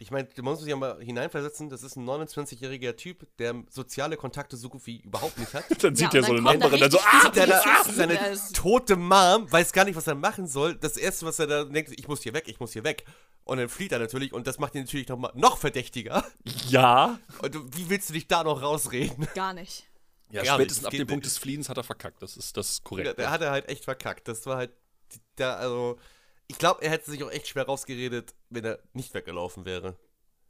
Ich 0.00 0.10
meine, 0.10 0.28
du 0.28 0.42
musst 0.42 0.62
dich 0.62 0.68
ja 0.70 0.76
mal 0.76 1.00
hineinversetzen, 1.02 1.68
das 1.68 1.82
ist 1.82 1.96
ein 1.96 2.04
29-jähriger 2.08 2.96
Typ, 2.96 3.26
der 3.38 3.54
soziale 3.70 4.16
Kontakte 4.16 4.56
so 4.56 4.68
gut 4.68 4.86
wie 4.86 5.00
überhaupt 5.00 5.38
nicht 5.38 5.52
hat. 5.54 5.64
Dann 5.84 5.94
sieht 5.94 6.12
Ja, 6.12 6.20
er 6.20 6.26
so 6.26 6.32
eine 6.32 6.42
Nachbarin, 6.42 6.80
da 6.80 6.88
dann 6.88 6.90
so, 6.90 6.98
ah, 7.00 7.28
Der 7.28 7.46
da, 7.46 7.60
Polizisten, 7.60 7.94
seine 7.96 8.28
ist- 8.30 8.56
tote 8.56 8.96
Mom 8.96 9.50
weiß 9.52 9.72
gar 9.72 9.84
nicht, 9.84 9.96
was 9.96 10.06
er 10.06 10.14
machen 10.14 10.46
soll. 10.46 10.74
Das 10.74 10.96
erste, 10.96 11.26
was 11.26 11.38
er 11.38 11.46
da 11.46 11.64
denkt, 11.64 11.92
ich 11.96 12.08
muss 12.08 12.22
hier 12.22 12.32
weg, 12.34 12.44
ich 12.48 12.58
muss 12.60 12.72
hier 12.72 12.84
weg. 12.84 13.04
Und 13.44 13.58
dann 13.58 13.68
flieht 13.68 13.92
er 13.92 13.98
natürlich 13.98 14.32
und 14.32 14.46
das 14.46 14.58
macht 14.58 14.74
ihn 14.74 14.82
natürlich 14.82 15.08
noch, 15.08 15.18
mal, 15.18 15.32
noch 15.34 15.58
verdächtiger. 15.58 16.24
ja. 16.68 17.18
Und 17.42 17.76
wie 17.76 17.88
willst 17.90 18.08
du 18.08 18.14
dich 18.14 18.26
da 18.28 18.42
noch 18.44 18.62
rausreden? 18.62 19.26
Gar 19.34 19.54
nicht. 19.54 19.86
Ja, 20.30 20.42
Gar 20.44 20.54
spätestens 20.56 20.86
ab 20.86 20.92
dem 20.92 21.06
Punkt 21.08 21.26
des 21.26 21.38
Fliehens 21.38 21.68
hat 21.68 21.76
er 21.76 21.82
verkackt. 21.84 22.22
Das 22.22 22.36
ist 22.36 22.56
das 22.56 22.70
ist 22.70 22.78
Ja, 22.78 22.84
korrekt. 22.84 23.18
der 23.18 23.30
hat 23.30 23.40
er 23.42 23.50
halt 23.50 23.68
echt 23.68 23.84
verkackt. 23.84 24.28
Das 24.28 24.46
war 24.46 24.56
halt, 24.58 24.70
da, 25.36 25.54
also, 25.56 25.98
ich 26.50 26.58
glaube, 26.58 26.82
er 26.82 26.90
hätte 26.90 27.10
sich 27.10 27.22
auch 27.22 27.30
echt 27.30 27.48
schwer 27.48 27.64
rausgeredet, 27.66 28.34
wenn 28.48 28.64
er 28.64 28.80
nicht 28.92 29.14
weggelaufen 29.14 29.64
wäre. 29.64 29.96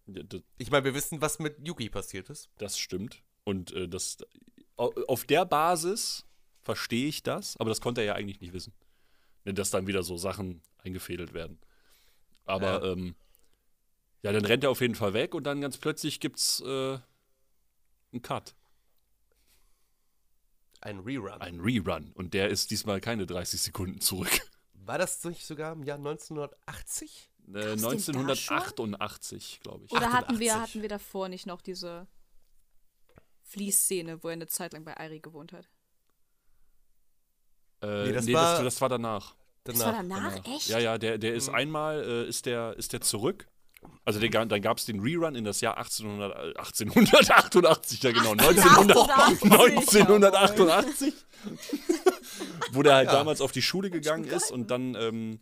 Ja, 0.07 0.23
das, 0.23 0.43
Ich 0.59 0.71
meine, 0.71 0.85
wir 0.85 0.95
wissen, 0.95 1.21
was 1.21 1.39
mit 1.39 1.57
Yuki 1.67 1.91
passiert 1.91 2.31
ist. 2.31 2.49
das 2.59 2.79
stimmt. 2.79 3.23
Und 3.45 3.73
äh, 3.73 3.87
das, 3.89 4.19
au- 4.77 4.93
auf 5.07 5.25
der 5.25 5.45
Basis 5.45 6.25
verstehe 6.63 7.07
ich 7.09 7.23
das, 7.23 7.57
aber 7.59 7.69
das 7.71 7.81
konnte 7.81 8.01
er 8.01 8.07
ja 8.09 8.15
eigentlich 8.15 8.41
nicht 8.41 8.53
wissen. 8.53 8.73
Ne, 9.45 9.55
Dass 9.55 9.71
dann 9.71 9.87
wieder 9.87 10.03
so 10.03 10.17
Sachen 10.17 10.63
eingefädelt 10.79 11.33
werden. 11.35 11.59
Aber 12.45 12.85
ja, 12.85 12.93
ähm, 12.93 13.15
ja 14.23 14.33
dann 14.33 14.45
rennt 14.45 14.65
er 14.65 14.71
auf 14.71 14.81
jeden 14.81 14.95
Fall 14.95 15.13
weg 15.15 15.35
und 15.35 15.45
dann 15.45 15.61
ganz 15.61 15.79
plötzlich 15.79 16.19
gibt's 16.21 16.61
äh, 16.61 16.99
einen 18.13 18.23
Cut, 18.23 18.55
Ein 20.81 21.01
Rerun. 21.01 21.41
einen 21.41 21.61
Rerun. 21.61 22.11
Und 22.15 22.33
der 22.35 22.49
ist 22.49 22.71
diesmal 22.71 23.01
keine 23.01 23.27
30 23.27 23.61
Sekunden 23.61 24.01
zurück. 24.01 24.31
War 24.91 24.99
das 24.99 25.23
nicht 25.23 25.47
sogar 25.47 25.73
im 25.75 25.85
Jahr 25.85 25.99
1980? 25.99 27.31
Äh, 27.47 27.53
Gab's 27.53 27.63
den 27.63 27.83
da 27.83 27.89
1988, 27.91 29.61
glaube 29.63 29.85
ich. 29.85 29.93
Oder 29.93 30.13
hatten 30.13 30.41
wir, 30.41 30.51
88. 30.55 30.61
hatten 30.75 30.83
wir 30.83 30.89
davor 30.89 31.29
nicht 31.29 31.47
noch 31.47 31.61
diese 31.61 32.09
Fließszene, 33.45 34.21
wo 34.25 34.29
er 34.29 34.33
eine 34.33 34.49
Zeit 34.49 34.73
lang 34.73 34.85
bei 34.85 34.97
Airi 34.97 35.21
gewohnt 35.21 35.53
hat? 35.53 35.69
Äh, 37.83 38.07
Nee, 38.07 38.13
das 38.13 38.25
nee, 38.25 38.35
war- 38.35 38.55
das, 38.57 38.65
das 38.65 38.81
war 38.81 38.89
danach. 38.89 39.37
Das 39.63 39.79
war 39.79 39.93
danach? 39.93 40.45
Echt? 40.45 40.67
Ja, 40.67 40.81
ja, 40.81 40.99
der, 40.99 41.19
der 41.19 41.35
ist 41.35 41.49
einmal, 41.51 42.03
äh, 42.03 42.29
ist, 42.29 42.47
der, 42.47 42.77
ist 42.77 42.93
der 42.93 43.01
zurück. 43.01 43.47
Also 44.05 44.19
ga- 44.21 44.45
dann 44.45 44.63
gab 44.63 44.79
es 44.79 44.87
den 44.87 45.01
Rerun 45.01 45.35
in 45.35 45.45
das 45.45 45.61
Jahr 45.61 45.77
1800, 45.79 46.33
äh, 46.33 46.59
1888, 46.59 48.03
ja 48.03 48.11
genau, 48.13 48.33
1900, 48.33 48.97
1888, 48.97 50.01
1988, 50.09 51.15
wo 52.73 52.83
der 52.83 52.95
halt 52.95 53.07
Ja. 53.09 53.13
damals 53.15 53.41
auf 53.41 53.53
die 53.53 53.63
Schule 53.63 53.91
gegangen 53.91 54.25
ist 54.25 54.51
und 54.51 54.71
dann, 54.71 54.95
ähm, 54.97 55.41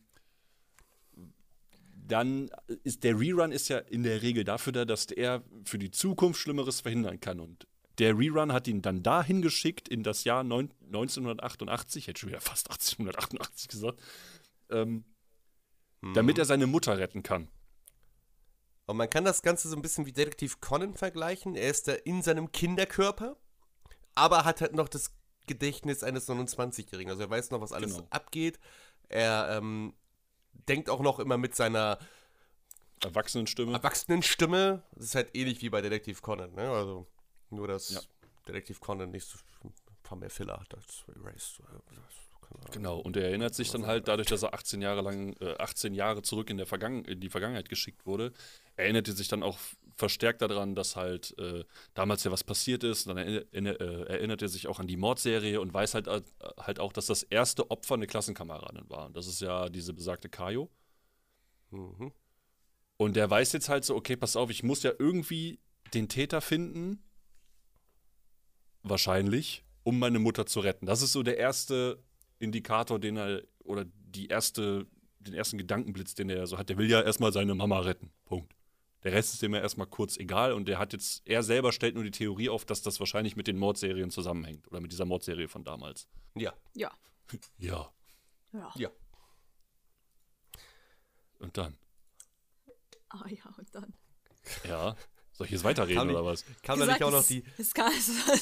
dann 2.07 2.51
ist 2.85 3.05
der 3.05 3.18
Rerun 3.18 3.53
ist 3.53 3.68
ja 3.68 3.79
in 3.79 4.03
der 4.03 4.22
Regel 4.22 4.44
dafür 4.44 4.72
da, 4.72 4.85
dass 4.85 5.07
er 5.07 5.42
für 5.64 5.79
die 5.79 5.90
Zukunft 5.90 6.40
Schlimmeres 6.40 6.81
verhindern 6.81 7.20
kann 7.20 7.40
und 7.40 7.66
der 7.98 8.16
Rerun 8.16 8.53
hat 8.53 8.68
ihn 8.68 8.81
dann 8.81 9.03
dahin 9.03 9.42
geschickt 9.42 9.88
in 9.88 10.03
das 10.05 10.24
Jahr 10.24 10.44
neun, 10.44 10.72
1988, 10.87 12.05
ich 12.05 12.07
hätte 12.09 12.20
schon 12.20 12.29
wieder 12.31 12.40
fast 12.40 12.70
1888 12.70 13.68
gesagt, 13.68 14.01
ähm, 14.70 15.05
damit 16.14 16.38
er 16.38 16.44
seine 16.44 16.66
Mutter 16.68 16.96
retten 16.96 17.22
kann. 17.24 17.48
Und 18.88 18.96
man 18.96 19.11
kann 19.11 19.24
das 19.27 19.42
Ganze 19.42 19.68
so 19.68 19.77
ein 19.77 19.83
bisschen 19.83 20.07
wie 20.07 20.12
Detektiv 20.12 20.62
Conan 20.62 20.94
vergleichen. 20.94 21.55
Er 21.55 21.68
ist 21.68 21.88
da 21.88 21.92
in 21.92 22.22
seinem 22.22 22.53
Kinderkörper, 22.53 23.37
aber 24.14 24.46
hat 24.46 24.62
halt 24.62 24.74
noch 24.74 24.88
das 24.88 25.12
Gedächtnis 25.46 26.03
eines 26.03 26.27
29-Jährigen. 26.27 27.11
Also 27.11 27.22
er 27.24 27.31
weiß 27.31 27.51
noch, 27.51 27.61
was 27.61 27.72
alles 27.72 27.96
Genau. 27.96 28.07
abgeht. 28.09 28.59
Er 29.11 29.59
ähm, 29.59 29.92
denkt 30.68 30.88
auch 30.88 31.01
noch 31.01 31.18
immer 31.18 31.37
mit 31.37 31.55
seiner 31.55 31.98
Erwachsenenstimme. 33.05 33.72
Erwachsenenstimme. 33.74 34.83
Das 34.94 35.05
ist 35.05 35.14
halt 35.14 35.37
ähnlich 35.37 35.61
wie 35.61 35.68
bei 35.68 35.83
Detektiv 35.83 36.22
Conan, 36.22 36.53
ne? 36.55 36.70
Also 36.70 37.07
nur, 37.51 37.68
dass 37.68 37.90
Ja. 37.90 38.01
Detektiv 38.46 38.81
Conan 38.81 39.11
nicht 39.11 39.27
so 39.29 39.38
ein 39.64 39.74
paar 40.03 40.16
mehr 40.16 40.31
Filler 40.31 40.59
hat 40.59 40.74
als 40.74 41.05
Erased. 41.14 41.61
Genau, 42.72 42.98
und 42.98 43.16
er 43.16 43.24
erinnert 43.24 43.54
sich 43.54 43.70
dann 43.70 43.87
halt 43.87 44.08
dadurch, 44.08 44.28
dass 44.28 44.42
er 44.42 44.54
18 44.54 44.80
Jahre 44.82 45.02
lang, 45.02 45.34
äh, 45.40 45.54
18 45.58 45.94
Jahre 45.94 46.22
zurück 46.22 46.50
in, 46.50 46.56
der 46.56 46.66
Vergangen 46.66 47.04
in 47.04 47.20
die 47.20 47.30
Vergangenheit 47.30 47.68
geschickt 47.68 48.06
wurde, 48.06 48.32
erinnerte 48.76 49.12
sich 49.12 49.28
dann 49.28 49.42
auch 49.42 49.58
verstärkt 49.96 50.42
daran, 50.42 50.74
dass 50.74 50.96
halt 50.96 51.37
äh, 51.38 51.64
damals 51.94 52.24
ja 52.24 52.30
was 52.30 52.44
passiert 52.44 52.84
ist. 52.84 53.06
Und 53.06 53.16
dann 53.16 53.26
erinner, 53.26 53.80
äh, 53.80 54.02
erinnert 54.04 54.42
er 54.42 54.48
sich 54.48 54.68
auch 54.68 54.78
an 54.78 54.87
die 54.87 54.96
Mordserie 54.96 55.61
und 55.61 55.74
weiß 55.74 55.94
halt, 55.94 56.06
äh, 56.06 56.22
halt 56.58 56.78
auch, 56.78 56.92
dass 56.92 57.06
das 57.06 57.22
erste 57.24 57.70
Opfer 57.70 57.94
eine 57.94 58.06
Klassenkameradin 58.06 58.88
war. 58.88 59.06
Und 59.06 59.16
das 59.16 59.26
ist 59.26 59.40
ja 59.40 59.68
diese 59.68 59.92
besagte 59.92 60.28
Kayo. 60.28 60.70
Mhm. 61.70 62.12
Und 62.96 63.16
der 63.16 63.28
weiß 63.28 63.52
jetzt 63.52 63.68
halt 63.68 63.84
so, 63.84 63.94
okay, 63.96 64.16
pass 64.16 64.37
auf, 64.37 64.50
ich 64.50 64.62
muss 64.62 64.82
ja 64.82 64.92
irgendwie 64.98 65.58
den 65.94 66.08
Täter 66.08 66.40
finden, 66.40 67.02
wahrscheinlich, 68.82 69.64
um 69.82 69.98
meine 69.98 70.18
Mutter 70.18 70.46
zu 70.46 70.61
retten. 70.61 70.87
Das 70.87 71.02
ist 71.02 71.12
so 71.12 71.22
der 71.22 71.38
erste 71.38 72.02
Indikator, 72.38 72.98
den 72.98 73.16
er, 73.16 73.42
oder 73.64 73.85
die 73.85 74.29
erste, 74.29 74.87
den 75.20 75.35
ersten 75.35 75.59
Gedankenblitz, 75.59 76.14
den 76.14 76.31
er 76.31 76.46
so 76.46 76.59
hat. 76.59 76.68
Der 76.68 76.79
will 76.79 76.88
ja 76.90 77.01
erstmal 77.03 77.33
seine 77.33 77.55
Mama 77.55 77.81
retten. 77.81 78.11
Punkt. 78.24 78.55
Der 79.05 79.12
Rest 79.12 79.35
ist 79.35 79.42
ihm 79.42 79.55
ja 79.55 79.61
erstmal 79.61 79.87
kurz 79.87 80.16
egal 80.16 80.53
und 80.53 80.66
der 80.66 80.79
hat 80.79 80.92
jetzt, 80.92 81.22
er 81.24 81.42
selber 81.42 81.72
stellt 81.72 81.94
nur 81.94 82.03
die 82.05 82.11
Theorie 82.11 82.48
auf, 82.48 82.64
dass 82.64 82.83
das 82.83 82.98
wahrscheinlich 82.98 83.37
mit 83.37 83.46
den 83.46 83.57
Mordserien 83.57 84.11
zusammenhängt. 84.11 84.66
Oder 84.68 84.81
mit 84.81 84.90
dieser 84.90 85.05
Mordserie 85.05 85.48
von 85.48 85.64
damals. 85.64 86.09
Ja, 86.35 86.53
Ja. 86.74 86.90
Ja. 87.59 87.92
Ja. 88.53 88.72
ja. 88.77 88.90
Und 91.38 91.57
dann? 91.57 91.77
Ah 93.11 93.29
ja, 93.29 93.44
und 93.57 93.74
dann. 93.74 93.94
Ja. 94.66 94.96
Soll 95.38 95.44
ich 95.46 95.53
jetzt 95.53 95.62
weiterreden 95.62 95.98
Kam 95.98 96.11
oder 96.11 96.24
was? 96.24 96.44
Kam 96.64 96.81
da 96.81 96.87
nicht 96.87 97.01
auch 97.01 97.12
noch 97.12 97.24
die, 97.24 97.44
Es, 97.59 97.68
es 97.68 97.77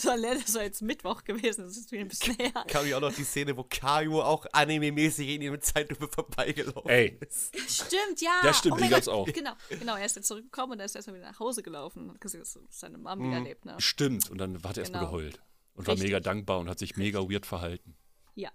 war 0.07 0.17
das 0.17 0.55
war 0.55 0.63
jetzt 0.63 0.81
Mittwoch 0.81 1.25
gewesen, 1.25 1.65
das 1.67 1.77
ist 1.77 1.93
wieder 1.93 2.01
ein 2.03 2.09
bisschen 2.09 2.35
her. 2.37 2.53
kam 2.69 2.85
nicht 2.87 2.95
auch 2.95 3.03
noch 3.03 3.13
die 3.13 3.23
Szene, 3.25 3.55
wo 3.55 3.65
Kaio 3.65 4.23
auch 4.23 4.47
anime-mäßig 4.51 5.29
in 5.29 5.53
mit 5.53 5.63
Zeitlupe 5.63 6.09
vorbeigelaufen 6.09 6.89
Ey. 6.89 7.19
ist. 7.21 7.55
Stimmt, 7.71 8.23
ja. 8.23 8.41
Ja, 8.43 8.55
stimmt, 8.55 8.77
oh 8.79 8.83
die 8.83 8.89
gab's 8.89 9.09
auch. 9.09 9.27
Genau, 9.27 9.53
genau, 9.69 9.97
er 9.97 10.07
ist 10.07 10.17
jetzt 10.17 10.27
zurückgekommen 10.29 10.73
und 10.73 10.79
er 10.81 10.87
ist 10.87 10.97
erstmal 10.97 11.17
wieder 11.17 11.31
nach 11.31 11.39
Hause 11.39 11.63
gelaufen 11.63 12.05
und 12.05 12.15
hat 12.15 12.21
gesehen, 12.23 12.41
dass 12.41 12.59
seine 12.71 12.97
Mom 12.97 13.19
Mhm. 13.19 13.31
wieder 13.31 13.41
lebt, 13.41 13.65
ne? 13.67 13.75
Stimmt. 13.79 14.31
Und 14.31 14.39
dann 14.39 14.57
hat 14.63 14.79
er 14.79 14.85
erstmal 14.85 15.01
Genau. 15.03 15.13
geheult. 15.13 15.43
Und 15.75 15.87
war 15.87 15.93
Richtig. 15.93 16.09
mega 16.09 16.21
dankbar 16.21 16.61
und 16.61 16.71
hat 16.71 16.79
sich 16.79 16.97
mega 16.97 17.21
weird 17.29 17.45
verhalten. 17.45 17.95
Ja. 18.35 18.51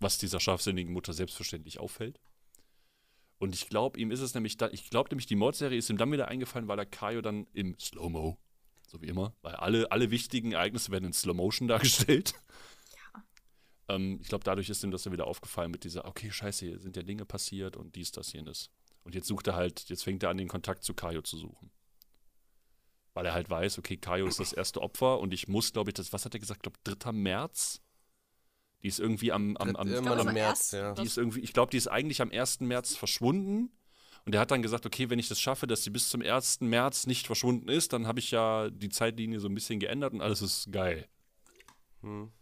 was 0.00 0.16
dieser 0.18 0.40
scharfsinnigen 0.40 0.92
Mutter 0.92 1.12
selbstverständlich 1.12 1.78
auffällt. 1.78 2.20
Und 3.38 3.54
ich 3.54 3.68
glaube, 3.68 3.98
ihm 4.00 4.10
ist 4.10 4.20
es 4.20 4.34
nämlich 4.34 4.56
da, 4.56 4.68
ich 4.70 4.88
glaube 4.90 5.10
nämlich, 5.10 5.26
die 5.26 5.36
Mordserie 5.36 5.78
ist 5.78 5.90
ihm 5.90 5.98
dann 5.98 6.10
wieder 6.12 6.28
eingefallen, 6.28 6.68
weil 6.68 6.78
er 6.78 6.86
Kaio 6.86 7.20
dann 7.20 7.46
im 7.52 7.78
Slow-Mo, 7.78 8.38
so 8.88 9.00
wie 9.02 9.06
immer, 9.08 9.34
weil 9.42 9.54
alle, 9.56 9.90
alle 9.92 10.10
wichtigen 10.10 10.52
Ereignisse 10.52 10.90
werden 10.90 11.04
in 11.06 11.12
Slow-Motion 11.12 11.68
dargestellt. 11.68 12.34
Ähm, 13.88 14.18
ich 14.20 14.28
glaube, 14.28 14.44
dadurch 14.44 14.68
ist 14.68 14.82
ihm 14.82 14.90
das 14.90 15.02
dann 15.04 15.12
wieder 15.12 15.26
aufgefallen 15.26 15.70
mit 15.70 15.84
dieser, 15.84 16.06
okay, 16.06 16.30
scheiße, 16.30 16.66
hier 16.66 16.78
sind 16.78 16.96
ja 16.96 17.02
Dinge 17.02 17.24
passiert 17.24 17.76
und 17.76 17.94
dies, 17.94 18.10
das, 18.10 18.32
jenes. 18.32 18.70
Und 19.04 19.14
jetzt 19.14 19.28
sucht 19.28 19.46
er 19.46 19.54
halt, 19.54 19.88
jetzt 19.88 20.02
fängt 20.04 20.22
er 20.22 20.30
an, 20.30 20.38
den 20.38 20.48
Kontakt 20.48 20.82
zu 20.82 20.94
Kaio 20.94 21.22
zu 21.22 21.36
suchen. 21.36 21.70
weil 23.14 23.26
er 23.26 23.32
halt 23.32 23.48
weiß, 23.48 23.78
okay, 23.78 23.96
Kaio 23.96 24.26
ist 24.26 24.40
das 24.40 24.52
erste 24.52 24.82
Opfer 24.82 25.20
und 25.20 25.32
ich 25.32 25.48
muss, 25.48 25.72
glaube 25.72 25.90
ich, 25.90 25.94
das, 25.94 26.12
was 26.12 26.24
hat 26.24 26.34
er 26.34 26.40
gesagt, 26.40 26.62
glaube 26.62 26.78
3. 26.84 27.12
März? 27.12 27.80
Die 28.82 28.88
ist 28.88 29.00
irgendwie 29.00 29.32
am, 29.32 29.56
am, 29.56 29.74
am, 29.74 29.88
am 29.88 30.28
im 30.28 30.34
März, 30.34 30.72
ja. 30.72 30.94
die 30.94 31.02
ist 31.04 31.16
irgendwie, 31.18 31.40
ich 31.40 31.52
glaube, 31.52 31.70
die 31.70 31.76
ist 31.76 31.88
eigentlich 31.88 32.20
am 32.22 32.30
1. 32.30 32.60
März 32.60 32.94
verschwunden. 32.94 33.72
Und 34.24 34.34
er 34.34 34.40
hat 34.40 34.50
dann 34.50 34.62
gesagt, 34.62 34.86
okay, 34.86 35.08
wenn 35.08 35.18
ich 35.20 35.28
das 35.28 35.40
schaffe, 35.40 35.66
dass 35.66 35.84
sie 35.84 35.90
bis 35.90 36.08
zum 36.08 36.20
1. 36.20 36.60
März 36.62 37.06
nicht 37.06 37.26
verschwunden 37.26 37.68
ist, 37.68 37.92
dann 37.92 38.06
habe 38.06 38.18
ich 38.18 38.32
ja 38.32 38.70
die 38.70 38.88
Zeitlinie 38.88 39.38
so 39.40 39.48
ein 39.48 39.54
bisschen 39.54 39.78
geändert 39.80 40.12
und 40.12 40.20
alles 40.20 40.42
ist 40.42 40.70
geil. 40.72 41.08
Hm. 42.02 42.32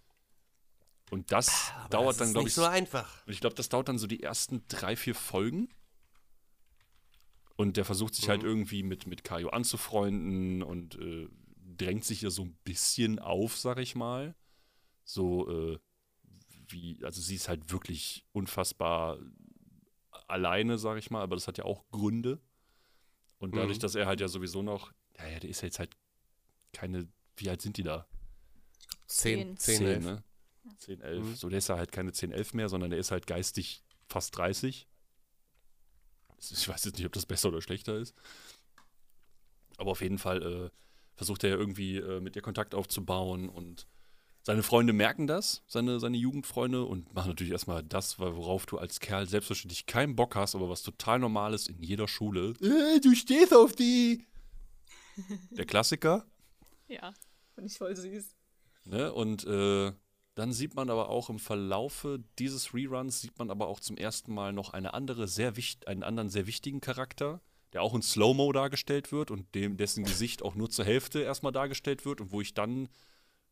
Und 1.10 1.30
das 1.30 1.72
Aber 1.76 1.88
dauert 1.90 2.08
das 2.08 2.16
dann, 2.18 2.26
ist 2.28 2.32
glaube 2.32 2.44
nicht 2.44 2.56
ich, 2.56 2.62
so 2.62 2.64
einfach. 2.64 3.26
und 3.26 3.32
ich 3.32 3.40
glaube, 3.40 3.54
das 3.54 3.68
dauert 3.68 3.88
dann 3.88 3.98
so 3.98 4.06
die 4.06 4.22
ersten 4.22 4.64
drei, 4.68 4.96
vier 4.96 5.14
Folgen. 5.14 5.68
Und 7.56 7.76
der 7.76 7.84
versucht 7.84 8.14
sich 8.14 8.28
halt 8.28 8.42
Mhm. 8.42 8.48
irgendwie 8.48 8.82
mit, 8.82 9.06
mit 9.06 9.22
Kaio 9.22 9.50
anzufreunden 9.50 10.62
und 10.62 10.96
äh, 10.98 11.28
drängt 11.76 12.04
sich 12.04 12.22
ja 12.22 12.30
so 12.30 12.42
ein 12.42 12.58
bisschen 12.64 13.18
auf, 13.18 13.56
sag 13.56 13.78
ich 13.78 13.94
mal. 13.94 14.34
So, 15.04 15.48
äh, 15.74 15.78
wie, 16.68 16.98
also 17.04 17.20
sie 17.20 17.34
ist 17.36 17.48
halt 17.48 17.70
wirklich 17.72 18.24
unfassbar 18.32 19.18
alleine, 20.28 20.78
sag 20.78 20.98
ich 20.98 21.10
mal, 21.10 21.22
aber 21.22 21.36
das 21.36 21.46
hat 21.48 21.58
ja 21.58 21.64
auch 21.64 21.84
Gründe. 21.90 22.40
Und 23.38 23.54
dadurch, 23.56 23.78
Mhm. 23.78 23.82
dass 23.82 23.94
er 23.94 24.06
halt 24.06 24.20
ja 24.20 24.28
sowieso 24.28 24.62
noch, 24.62 24.92
ja, 25.18 25.28
ja, 25.28 25.38
der 25.40 25.50
ist 25.50 25.60
ja 25.62 25.66
jetzt 25.66 25.78
halt 25.78 25.94
keine, 26.72 27.06
wie 27.36 27.50
alt 27.50 27.60
sind 27.62 27.76
die 27.76 27.82
da? 27.82 28.06
Zehn, 29.06 29.56
Zehn. 29.56 29.76
zehn, 29.78 29.86
elf. 29.86 30.04
ne? 30.04 30.24
10, 30.78 31.00
11. 31.02 31.24
Mhm. 31.26 31.34
So, 31.34 31.48
der 31.50 31.58
ist 31.58 31.68
ja 31.68 31.76
halt 31.76 31.92
keine 31.92 32.12
10, 32.12 32.32
11 32.32 32.54
mehr, 32.54 32.68
sondern 32.70 32.90
der 32.90 32.98
ist 32.98 33.10
halt 33.10 33.26
geistig 33.26 33.82
fast 34.08 34.36
30. 34.36 34.88
Das 36.36 36.50
ist- 36.52 36.62
Ich 36.62 36.68
weiß 36.68 36.84
jetzt 36.84 36.96
nicht, 36.96 37.06
ob 37.06 37.12
das 37.12 37.26
besser 37.26 37.48
oder 37.48 37.60
schlechter 37.60 37.98
ist. 37.98 38.14
Aber 39.76 39.90
auf 39.90 40.00
jeden 40.00 40.18
Fall 40.18 40.42
äh, 40.42 40.70
versucht 41.16 41.44
er 41.44 41.50
ja 41.50 41.56
irgendwie 41.56 41.96
äh, 41.98 42.20
mit 42.20 42.34
ihr 42.36 42.42
Kontakt 42.42 42.74
aufzubauen 42.74 43.48
und 43.48 43.86
seine 44.44 44.62
Freunde 44.62 44.92
merken 44.92 45.26
das, 45.26 45.62
seine, 45.66 45.98
seine 45.98 46.18
Jugendfreunde, 46.18 46.84
und 46.84 47.12
machen 47.14 47.28
natürlich 47.28 47.52
erstmal 47.52 47.82
das, 47.82 48.18
worauf 48.18 48.66
du 48.66 48.76
als 48.76 49.00
Kerl 49.00 49.26
selbstverständlich 49.26 49.86
keinen 49.86 50.14
Bock 50.16 50.36
hast, 50.36 50.54
aber 50.54 50.68
was 50.68 50.82
total 50.82 51.18
normal 51.18 51.54
ist 51.54 51.68
in 51.68 51.82
jeder 51.82 52.06
Schule. 52.06 52.50
Äh, 52.60 53.00
du 53.00 53.14
stehst 53.14 53.54
auf 53.54 53.72
die! 53.74 54.26
Der 55.50 55.64
Klassiker. 55.64 56.26
Ja, 56.88 57.14
finde 57.54 57.70
ich 57.70 57.78
voll 57.78 57.96
süß. 57.96 58.36
Ne? 58.84 59.12
Und 59.14 59.46
äh, 59.46 59.92
dann 60.34 60.52
sieht 60.52 60.74
man 60.74 60.90
aber 60.90 61.08
auch 61.08 61.30
im 61.30 61.38
Verlaufe 61.38 62.22
dieses 62.38 62.74
Reruns, 62.74 63.22
sieht 63.22 63.38
man 63.38 63.50
aber 63.50 63.66
auch 63.68 63.80
zum 63.80 63.96
ersten 63.96 64.34
Mal 64.34 64.52
noch 64.52 64.74
eine 64.74 64.92
andere, 64.92 65.26
sehr 65.26 65.56
wicht 65.56 65.88
einen 65.88 66.02
anderen 66.02 66.28
sehr 66.28 66.46
wichtigen 66.46 66.82
Charakter, 66.82 67.40
der 67.72 67.82
auch 67.82 67.94
in 67.94 68.02
Slow-Mo 68.02 68.52
dargestellt 68.52 69.10
wird 69.10 69.30
und 69.30 69.54
dem, 69.54 69.78
dessen 69.78 70.04
Gesicht 70.04 70.42
auch 70.42 70.54
nur 70.54 70.68
zur 70.68 70.84
Hälfte 70.84 71.20
erstmal 71.20 71.52
dargestellt 71.52 72.04
wird 72.04 72.20
und 72.20 72.30
wo 72.30 72.42
ich 72.42 72.52
dann 72.52 72.88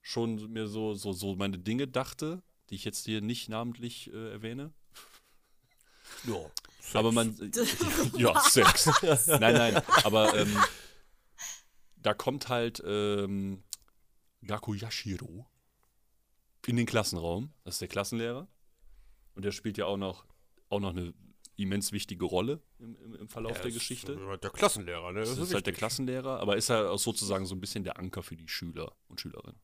schon 0.03 0.53
mir 0.53 0.67
so, 0.67 0.95
so, 0.95 1.13
so 1.13 1.37
meine 1.37 1.59
Dinge 1.59 1.89
dachte, 1.89 2.43
die 2.69 2.75
ich 2.75 2.85
jetzt 2.85 3.07
hier 3.07 3.21
nicht 3.21 3.49
namentlich 3.49 4.13
äh, 4.13 4.33
erwähne. 4.33 4.73
Ja. 6.25 6.51
Aber 6.95 7.13
man. 7.13 7.35
ja, 8.19 8.39
Sex. 8.41 8.87
nein, 9.27 9.55
nein. 9.55 9.83
Aber 10.05 10.37
ähm, 10.39 10.55
da 11.97 12.13
kommt 12.13 12.49
halt 12.49 12.83
ähm, 12.85 13.63
Gaku 14.45 14.75
Yashiro 14.75 15.47
in 16.67 16.77
den 16.77 16.87
Klassenraum. 16.87 17.53
Das 17.65 17.77
ist 17.77 17.81
der 17.81 17.89
Klassenlehrer. 17.89 18.49
Und 19.35 19.45
der 19.45 19.53
spielt 19.53 19.79
ja 19.79 19.87
auch 19.87 19.97
noch, 19.97 20.27
auch 20.69 20.81
noch 20.81 20.91
eine 20.91 21.15
immens 21.57 21.93
wichtige 21.93 22.25
Rolle 22.25 22.61
im, 22.79 22.97
im, 22.97 23.15
im 23.15 23.29
Verlauf 23.29 23.61
der 23.61 23.71
Geschichte. 23.71 24.17
Der 24.43 24.51
Klassenlehrer, 24.51 25.13
ne? 25.13 25.21
Das 25.21 25.39
ist 25.39 25.55
halt 25.55 25.67
der 25.67 25.73
Klassenlehrer, 25.73 26.41
aber 26.41 26.57
ist 26.57 26.71
er 26.71 26.91
auch 26.91 26.99
sozusagen 26.99 27.47
so 27.47 27.55
ein 27.55 27.61
bisschen 27.61 27.85
der 27.85 27.99
Anker 27.99 28.23
für 28.23 28.37
die 28.37 28.49
Schüler 28.49 28.95
und 29.09 29.21
Schülerinnen. 29.21 29.61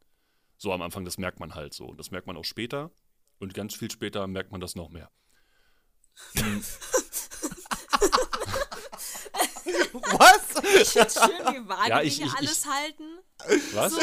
So 0.58 0.72
am 0.72 0.82
Anfang, 0.82 1.04
das 1.04 1.18
merkt 1.18 1.40
man 1.40 1.54
halt 1.54 1.72
so. 1.72 1.86
Und 1.86 1.98
das 1.98 2.10
merkt 2.10 2.26
man 2.26 2.36
auch 2.36 2.44
später. 2.44 2.90
Und 3.38 3.54
ganz 3.54 3.74
viel 3.74 3.90
später 3.90 4.26
merkt 4.26 4.50
man 4.52 4.60
das 4.60 4.74
noch 4.74 4.90
mehr. 4.90 5.10
Was? 10.18 10.62
Ich 10.82 10.88
finde 10.88 11.10
schön, 11.10 11.54
wie 11.54 11.68
vage 11.68 11.88
Ja, 11.90 12.00
die 12.00 12.08
ich- 12.08 12.16
hier 12.16 12.26
ich- 12.26 12.34
alles 12.34 12.64
ich- 12.64 12.66
halten. 12.70 13.04
Was? 13.74 13.92
So, 13.92 14.00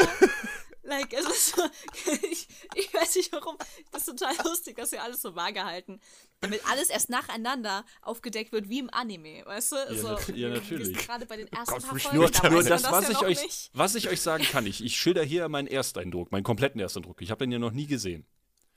like, 0.86 1.12
es 1.12 1.24
ist 1.26 1.56
so, 1.56 1.62
ich, 2.30 2.48
ich 2.74 2.92
weiß 2.94 3.16
nicht 3.16 3.32
warum, 3.32 3.56
das 3.92 4.06
ist 4.08 4.18
total 4.18 4.34
lustig, 4.44 4.76
dass 4.76 4.92
wir 4.92 5.02
alles 5.02 5.20
so 5.22 5.34
vage 5.34 5.64
halten. 5.64 6.00
Damit 6.40 6.60
alles 6.70 6.90
erst 6.90 7.08
nacheinander 7.10 7.84
aufgedeckt 8.02 8.52
wird, 8.52 8.68
wie 8.68 8.78
im 8.78 8.90
Anime, 8.92 9.44
weißt 9.46 9.72
du? 9.72 9.76
Ja, 9.76 9.94
so, 9.94 10.08
nat- 10.12 10.28
ja, 10.36 10.48
natürlich. 10.50 10.96
Gerade 10.98 11.26
bei 11.26 11.36
den 11.36 11.48
ersten 11.48 11.74
Gott, 11.74 11.82
paar 11.82 11.98
Folgen, 11.98 12.16
nur- 12.18 12.30
da 12.30 12.50
Nur 12.50 12.62
das, 12.62 12.82
man 12.82 12.92
was, 12.92 13.04
ja 13.08 13.10
ich 13.12 13.22
euch, 13.22 13.42
nicht. 13.42 13.70
was 13.72 13.94
ich 13.94 14.08
euch 14.08 14.20
sagen 14.20 14.44
kann, 14.44 14.66
ich, 14.66 14.84
ich 14.84 14.96
schilder 14.96 15.22
hier 15.24 15.48
meinen 15.48 15.68
Ersteindruck, 15.68 16.30
meinen 16.32 16.44
kompletten 16.44 16.80
Ersteindruck. 16.80 17.20
Ich 17.22 17.30
habe 17.30 17.44
den 17.44 17.52
ja 17.52 17.58
noch 17.58 17.72
nie 17.72 17.86
gesehen. 17.86 18.26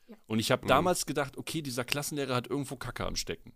Ja. 0.08 0.16
Und 0.28 0.40
ich 0.40 0.52
habe 0.52 0.64
Mhm. 0.64 0.70
damals 0.70 1.06
gedacht, 1.06 1.38
okay, 1.38 1.62
dieser 1.62 1.84
Klassenlehrer 1.86 2.34
hat 2.36 2.48
irgendwo 2.48 2.76
Kacke 2.78 3.06
am 3.06 3.16
Stecken. 3.16 3.54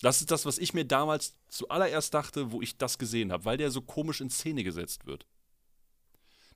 Das 0.00 0.20
ist 0.20 0.30
das, 0.30 0.46
was 0.46 0.58
ich 0.58 0.74
mir 0.74 0.84
damals 0.84 1.34
zuallererst 1.48 2.14
dachte, 2.14 2.52
wo 2.52 2.62
ich 2.62 2.76
das 2.78 2.98
gesehen 2.98 3.32
habe, 3.32 3.44
weil 3.44 3.56
der 3.56 3.72
so 3.72 3.80
komisch 3.82 4.20
in 4.20 4.30
Szene 4.30 4.62
gesetzt 4.62 5.06
wird. 5.06 5.26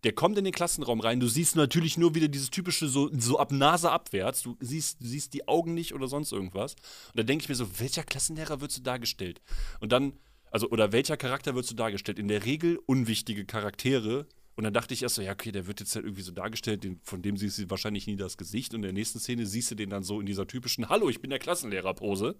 Der 0.04 0.12
kommt 0.12 0.36
in 0.36 0.44
den 0.44 0.52
Klassenraum 0.52 1.00
rein, 1.00 1.20
du 1.20 1.28
siehst 1.28 1.54
natürlich 1.54 1.96
nur 1.96 2.14
wieder 2.14 2.28
dieses 2.28 2.50
typische 2.50 2.88
so, 2.88 3.08
so 3.16 3.38
ab 3.38 3.52
Nase 3.52 3.90
abwärts, 3.90 4.42
du 4.42 4.56
siehst, 4.60 5.00
du 5.00 5.06
siehst 5.06 5.32
die 5.32 5.46
Augen 5.46 5.74
nicht 5.74 5.94
oder 5.94 6.08
sonst 6.08 6.32
irgendwas. 6.32 6.74
Und 6.74 7.18
da 7.18 7.22
denke 7.22 7.44
ich 7.44 7.48
mir 7.48 7.54
so, 7.54 7.78
welcher 7.78 8.02
Klassenlehrer 8.02 8.60
wird 8.60 8.72
so 8.72 8.82
dargestellt? 8.82 9.40
Und 9.78 9.92
dann, 9.92 10.14
also, 10.50 10.68
oder 10.70 10.90
welcher 10.90 11.16
Charakter 11.16 11.54
wird 11.54 11.66
so 11.66 11.76
dargestellt? 11.76 12.18
In 12.18 12.28
der 12.28 12.44
Regel 12.44 12.80
unwichtige 12.86 13.44
Charaktere. 13.44 14.26
Und 14.54 14.64
dann 14.64 14.74
dachte 14.74 14.92
ich 14.92 15.02
erst 15.02 15.14
so, 15.14 15.22
ja, 15.22 15.32
okay, 15.32 15.52
der 15.52 15.66
wird 15.66 15.80
jetzt 15.80 15.94
halt 15.94 16.04
irgendwie 16.04 16.22
so 16.22 16.32
dargestellt, 16.32 16.86
von 17.04 17.22
dem 17.22 17.36
siehst 17.36 17.58
du 17.58 17.70
wahrscheinlich 17.70 18.06
nie 18.06 18.16
das 18.16 18.36
Gesicht. 18.36 18.74
Und 18.74 18.80
in 18.80 18.82
der 18.82 18.92
nächsten 18.92 19.20
Szene 19.20 19.46
siehst 19.46 19.70
du 19.70 19.76
den 19.76 19.88
dann 19.88 20.02
so 20.02 20.20
in 20.20 20.26
dieser 20.26 20.46
typischen 20.46 20.88
Hallo, 20.88 21.08
ich 21.08 21.20
bin 21.20 21.30
der 21.30 21.38
Klassenlehrer-Pose. 21.38 22.36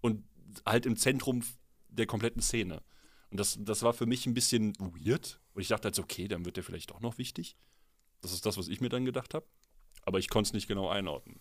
Und 0.00 0.24
halt 0.64 0.86
im 0.86 0.96
Zentrum 0.96 1.42
der 1.88 2.06
kompletten 2.06 2.40
Szene. 2.40 2.82
Und 3.30 3.38
das, 3.38 3.58
das 3.60 3.82
war 3.82 3.92
für 3.92 4.06
mich 4.06 4.26
ein 4.26 4.34
bisschen 4.34 4.74
weird. 4.78 5.40
Und 5.54 5.62
ich 5.62 5.68
dachte 5.68 5.86
halt 5.86 5.94
so, 5.94 6.02
okay, 6.02 6.28
dann 6.28 6.44
wird 6.44 6.56
der 6.56 6.64
vielleicht 6.64 6.92
auch 6.92 7.00
noch 7.00 7.18
wichtig. 7.18 7.56
Das 8.20 8.32
ist 8.32 8.44
das, 8.44 8.56
was 8.56 8.68
ich 8.68 8.80
mir 8.80 8.88
dann 8.88 9.04
gedacht 9.04 9.34
habe. 9.34 9.46
Aber 10.02 10.18
ich 10.18 10.28
konnte 10.28 10.48
es 10.48 10.52
nicht 10.52 10.66
genau 10.66 10.88
einordnen. 10.88 11.40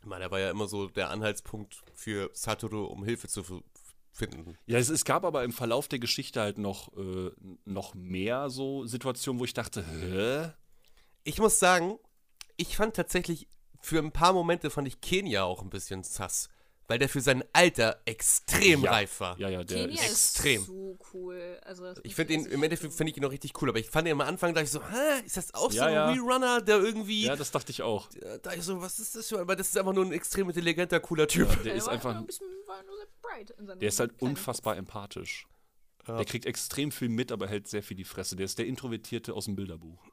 Ich 0.00 0.06
meine, 0.06 0.24
er 0.24 0.30
war 0.30 0.40
ja 0.40 0.50
immer 0.50 0.68
so 0.68 0.88
der 0.88 1.10
Anhaltspunkt 1.10 1.82
für 1.94 2.30
Satoru, 2.32 2.84
um 2.84 3.04
Hilfe 3.04 3.28
zu 3.28 3.62
finden. 4.12 4.56
Ja, 4.66 4.78
es, 4.78 4.88
es 4.88 5.04
gab 5.04 5.24
aber 5.24 5.44
im 5.44 5.52
Verlauf 5.52 5.88
der 5.88 5.98
Geschichte 5.98 6.40
halt 6.40 6.58
noch, 6.58 6.96
äh, 6.96 7.30
noch 7.64 7.94
mehr 7.94 8.50
so 8.50 8.86
Situationen, 8.86 9.40
wo 9.40 9.44
ich 9.44 9.54
dachte, 9.54 9.84
hä? 9.84 10.52
Ich 11.24 11.38
muss 11.38 11.58
sagen, 11.58 11.98
ich 12.56 12.76
fand 12.76 12.96
tatsächlich, 12.96 13.48
für 13.80 13.98
ein 13.98 14.12
paar 14.12 14.32
Momente 14.32 14.70
fand 14.70 14.88
ich 14.88 15.00
Kenia 15.00 15.44
auch 15.44 15.62
ein 15.62 15.70
bisschen 15.70 16.02
sass. 16.02 16.48
Weil 16.90 16.98
der 16.98 17.08
für 17.08 17.20
sein 17.20 17.44
Alter 17.52 18.00
extrem 18.04 18.82
Ja. 18.82 18.90
reif 18.90 19.20
war. 19.20 19.38
Ja, 19.38 19.48
ja, 19.48 19.62
der 19.62 19.86
Kenia 19.86 20.02
ist. 20.02 20.10
extrem. 20.10 20.60
ist 20.62 20.66
so 20.66 20.98
cool. 21.14 21.60
Also, 21.62 21.84
das 21.84 22.00
Ich 22.02 22.16
finde 22.16 22.34
ihn, 22.34 22.46
im 22.46 22.62
Endeffekt 22.64 22.92
finde 22.92 23.12
ich 23.12 23.16
ihn 23.16 23.24
auch 23.24 23.30
richtig 23.30 23.52
cool, 23.62 23.68
aber 23.68 23.78
ich 23.78 23.88
fand 23.88 24.08
ihn 24.08 24.12
am 24.14 24.20
Anfang, 24.22 24.52
dachte 24.54 24.64
ich 24.64 24.72
so, 24.72 24.82
hä, 24.82 25.20
ist 25.24 25.36
das 25.36 25.54
auch 25.54 25.70
so 25.70 25.76
Ja, 25.76 25.86
ein 25.86 25.92
ja. 25.92 26.10
Rerunner, 26.10 26.60
der 26.60 26.78
irgendwie, 26.80 27.26
Ja, 27.26 27.36
das 27.36 27.52
dachte 27.52 27.70
ich 27.70 27.82
auch. 27.82 28.08
da 28.42 28.52
ich 28.54 28.62
so, 28.64 28.80
was 28.82 28.98
ist 28.98 29.14
das 29.14 29.28
für, 29.28 29.38
aber 29.38 29.54
das 29.54 29.68
ist 29.68 29.78
einfach 29.78 29.92
nur 29.92 30.04
ein 30.04 30.10
extrem 30.12 30.48
intelligenter, 30.48 30.98
cooler 30.98 31.28
Typ. 31.28 31.62
Der 31.62 31.74
ist 31.74 31.86
war 31.86 31.92
einfach, 31.92 32.16
ein 32.16 32.26
bisschen, 32.26 32.48
war 32.66 32.82
nur 32.82 32.96
sehr 32.96 33.06
bright 33.22 33.50
in 33.50 33.66
seinem 33.68 33.78
der 33.78 33.88
ist 33.88 34.00
halt 34.00 34.18
kleinen 34.18 34.32
unfassbar 34.32 34.76
empathisch. 34.76 35.46
Ja. 36.08 36.16
Der 36.16 36.24
kriegt 36.24 36.44
extrem 36.44 36.90
viel 36.90 37.08
mit, 37.08 37.30
aber 37.30 37.46
hält 37.46 37.68
sehr 37.68 37.84
viel 37.84 37.96
die 37.96 38.04
Fresse. 38.04 38.34
Der 38.34 38.46
ist 38.46 38.58
der 38.58 38.66
Introvertierte 38.66 39.32
aus 39.34 39.44
dem 39.44 39.54
Bilderbuch. 39.54 40.04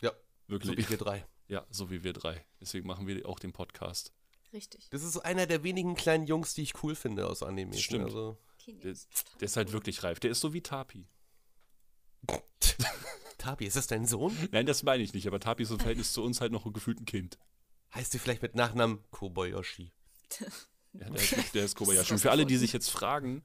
Ja, 0.00 0.12
so 0.12 0.16
Wirklich. 0.46 0.78
wie 0.78 0.90
wir 0.90 0.96
drei. 0.98 1.26
Ja, 1.48 1.66
so 1.70 1.90
wie 1.90 2.04
wir 2.04 2.12
drei. 2.12 2.44
Deswegen 2.60 2.86
machen 2.86 3.08
wir 3.08 3.26
auch 3.28 3.40
den 3.40 3.52
Podcast. 3.52 4.12
Richtig. 4.52 4.88
Das 4.90 5.02
ist 5.02 5.12
so 5.12 5.22
einer 5.22 5.46
der 5.46 5.62
wenigen 5.62 5.94
kleinen 5.94 6.26
Jungs, 6.26 6.54
die 6.54 6.62
ich 6.62 6.82
cool 6.82 6.94
finde 6.94 7.26
aus 7.26 7.42
Anime. 7.42 7.76
Stimmt. 7.76 8.06
Also, 8.06 8.38
Der, 8.66 8.94
der 8.94 9.42
ist 9.42 9.56
halt 9.56 9.72
wirklich 9.72 10.02
reif. 10.02 10.20
Der 10.20 10.30
ist 10.30 10.40
so 10.40 10.52
wie 10.52 10.62
Tapi. 10.62 11.06
Tabi, 13.38 13.66
ist 13.66 13.76
das 13.76 13.86
dein 13.86 14.06
Sohn? 14.06 14.36
Nein, 14.50 14.66
das 14.66 14.82
meine 14.82 15.02
ich 15.02 15.12
nicht, 15.14 15.26
aber 15.26 15.38
Tapi 15.38 15.62
ist 15.62 15.70
im 15.70 15.78
Verhältnis 15.78 16.12
zu 16.12 16.22
uns 16.22 16.40
halt 16.40 16.52
noch 16.52 16.70
gefühlt 16.72 17.00
ein 17.00 17.04
Kind. 17.04 17.38
Heißt 17.94 18.12
du 18.12 18.18
vielleicht 18.18 18.42
mit 18.42 18.54
Nachnamen 18.54 19.02
Kobayashi? 19.10 19.92
Ja, 20.92 21.08
der, 21.08 21.14
ist, 21.14 21.54
der 21.54 21.64
ist 21.64 21.76
Kobayashi. 21.76 22.14
Und 22.14 22.18
für 22.18 22.30
alle, 22.30 22.46
die 22.46 22.56
sich 22.56 22.72
jetzt 22.72 22.90
fragen, 22.90 23.42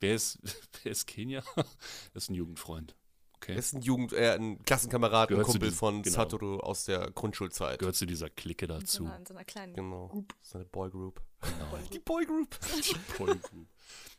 wer 0.00 0.14
ist, 0.14 0.38
wer 0.82 0.92
ist 0.92 1.06
Kenia? 1.06 1.42
Das 2.14 2.24
ist 2.24 2.30
ein 2.30 2.34
Jugendfreund. 2.34 2.96
Okay. 3.40 3.52
Er 3.52 3.58
ist 3.58 3.72
ein 3.72 3.82
Jugend, 3.82 4.12
äh, 4.12 4.34
ein 4.34 4.62
Klassenkamerad, 4.64 5.30
ein 5.30 5.42
Kumpel 5.42 5.68
diesem- 5.68 5.76
von 5.78 6.02
genau. 6.02 6.14
Satoru 6.16 6.56
aus 6.58 6.84
der 6.84 7.10
Grundschulzeit. 7.12 7.78
Gehört 7.78 7.94
zu 7.96 8.04
dieser 8.06 8.28
Clique 8.30 8.66
in 8.66 8.72
so 8.72 8.78
dazu. 8.80 9.04
einer, 9.06 9.16
in 9.18 9.26
so 9.26 9.34
einer 9.34 9.44
kleinen 9.44 9.74
Genau. 9.74 10.24
Seine 10.42 10.64
Boygroup. 10.64 11.20
Genau. 11.40 11.78
Die 11.92 11.98
Boygroup. 12.00 12.58
Gut. 13.16 13.38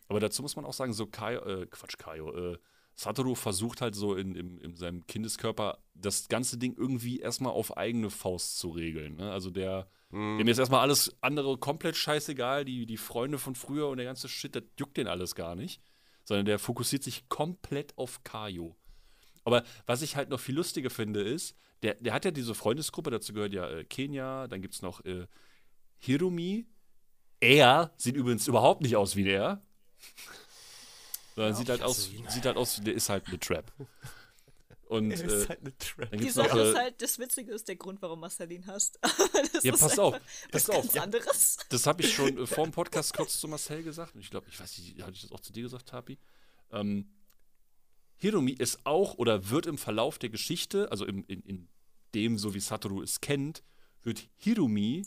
Aber 0.08 0.20
dazu 0.20 0.42
muss 0.42 0.56
man 0.56 0.66
auch 0.66 0.74
sagen, 0.74 0.94
so 0.94 1.06
Kaio, 1.06 1.42
äh, 1.44 1.66
Quatsch, 1.68 1.98
Kaio, 1.98 2.54
äh, 2.54 2.58
Satoru 2.96 3.36
versucht 3.36 3.82
halt 3.82 3.96
so 3.96 4.16
in, 4.16 4.36
in, 4.36 4.58
in 4.58 4.76
seinem 4.76 5.06
Kindeskörper 5.08 5.78
das 5.94 6.28
ganze 6.28 6.58
Ding 6.58 6.76
irgendwie 6.78 7.20
erstmal 7.20 7.54
auf 7.54 7.78
eigene 7.78 8.10
Faust 8.10 8.58
zu 8.58 8.70
regeln. 8.70 9.16
Ne? 9.18 9.32
Also 9.32 9.50
der, 9.52 9.88
dem 10.12 10.48
ist 10.48 10.58
erstmal 10.58 10.82
alles 10.82 11.16
andere 11.22 11.58
komplett 11.58 11.96
scheißegal, 11.96 12.66
die, 12.66 12.86
die 12.86 12.98
Freunde 12.98 13.38
von 13.38 13.54
früher 13.56 13.88
und 13.90 13.98
der 13.98 14.06
ganze 14.06 14.28
Shit, 14.28 14.56
das 14.56 14.64
juckt 14.80 14.98
den 14.98 15.08
alles 15.08 15.36
gar 15.36 15.56
nicht. 15.56 15.82
sondern 16.26 16.46
der 16.46 16.60
fokussiert 16.60 17.04
sich 17.04 17.30
komplett 17.30 17.98
auf 17.98 18.24
Kaio. 18.24 18.76
Aber 19.56 19.68
was 19.86 20.02
ich 20.02 20.16
halt 20.16 20.30
noch 20.30 20.40
viel 20.40 20.56
lustiger 20.56 20.90
finde, 20.90 21.22
ist, 21.22 21.56
der, 21.84 21.96
der 21.96 22.14
hat 22.14 22.26
ja 22.26 22.32
diese 22.32 22.56
Freundesgruppe, 22.56 23.12
dazu 23.12 23.34
gehört 23.34 23.54
ja 23.54 23.70
äh, 23.70 23.84
Kenia, 23.86 24.48
dann 24.48 24.62
gibt 24.62 24.74
es 24.76 24.82
noch 24.82 25.04
äh, 25.06 25.28
Hirumi. 26.00 26.68
Er 27.40 27.94
sieht 27.98 28.16
übrigens 28.16 28.48
überhaupt 28.48 28.82
nicht 28.82 28.96
aus 28.96 29.16
wie 29.16 29.24
der. 29.24 29.62
Sondern 31.36 31.56
sieht, 31.56 31.70
halt 31.70 31.82
aus, 31.84 32.10
sieht 32.28 32.46
halt 32.46 32.58
aus, 32.58 32.82
der 32.84 32.94
ist 32.94 33.10
halt 33.10 33.28
eine 33.28 33.40
Trap. 33.40 33.72
Und 34.90 35.12
Er 35.12 35.22
äh, 35.22 35.42
ist 35.42 35.50
halt 35.50 35.60
eine 35.62 35.78
Trap. 35.78 36.10
dann 36.10 36.18
Die 36.20 36.26
gibt's 36.26 36.36
noch, 36.36 36.48
Sache 36.48 36.60
ist 36.62 36.76
äh, 36.76 36.80
halt, 36.80 37.02
das 37.02 37.20
Witzige 37.20 37.54
ist 37.54 37.68
der 37.68 37.76
Grund, 37.76 38.02
warum 38.02 38.20
Marcel 38.20 38.52
ihn 38.52 38.66
hasst. 38.66 39.00
das 39.54 39.64
Ja, 39.64 39.74
ist 39.74 39.80
pass 39.80 40.00
auf, 40.00 40.20
pass 40.52 40.68
was 40.68 40.70
auf, 40.72 40.82
ganz 40.82 40.94
ja. 40.96 41.04
anderes. 41.04 41.58
das 41.70 41.86
habe 41.86 42.02
ich 42.02 42.14
schon 42.14 42.38
äh, 42.40 42.48
vor 42.48 42.66
dem 42.66 42.72
Podcast 42.72 43.14
kurz 43.14 43.40
zu 43.40 43.48
Marcel 43.48 43.84
gesagt. 43.84 44.16
Und 44.16 44.22
ich 44.22 44.32
glaube, 44.32 44.48
ich 44.50 44.60
weiß 44.60 44.80
nicht, 44.80 45.02
hatte 45.02 45.12
ich 45.14 45.22
das 45.22 45.32
auch 45.32 45.40
zu 45.40 45.54
dir 45.54 45.62
gesagt, 45.64 45.88
Tapi? 45.88 46.18
Ähm, 46.72 47.08
Hiromi 48.20 48.52
ist 48.52 48.86
auch 48.86 49.16
oder 49.16 49.50
wird 49.50 49.66
im 49.66 49.78
Verlauf 49.78 50.20
der 50.20 50.30
Geschichte, 50.30 50.92
also 50.92 51.06
im, 51.06 51.24
in, 51.28 51.42
in 51.42 51.68
dem, 52.14 52.38
so 52.38 52.54
wie 52.54 52.60
Satoru 52.60 53.02
es 53.02 53.22
kennt, 53.22 53.64
wird 54.04 54.28
Hirumi 54.36 55.06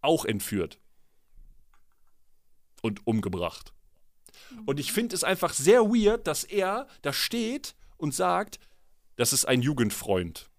auch 0.00 0.24
entführt 0.24 0.78
und 2.82 3.06
umgebracht. 3.06 3.72
Und 4.66 4.78
ich 4.78 4.92
finde 4.92 5.14
es 5.14 5.24
einfach 5.24 5.52
sehr 5.52 5.82
weird, 5.86 6.26
dass 6.26 6.44
er 6.44 6.86
da 7.02 7.12
steht 7.12 7.74
und 7.96 8.14
sagt, 8.14 8.58
das 9.16 9.32
ist 9.32 9.46
ein 9.46 9.62
Jugendfreund. 9.62 10.50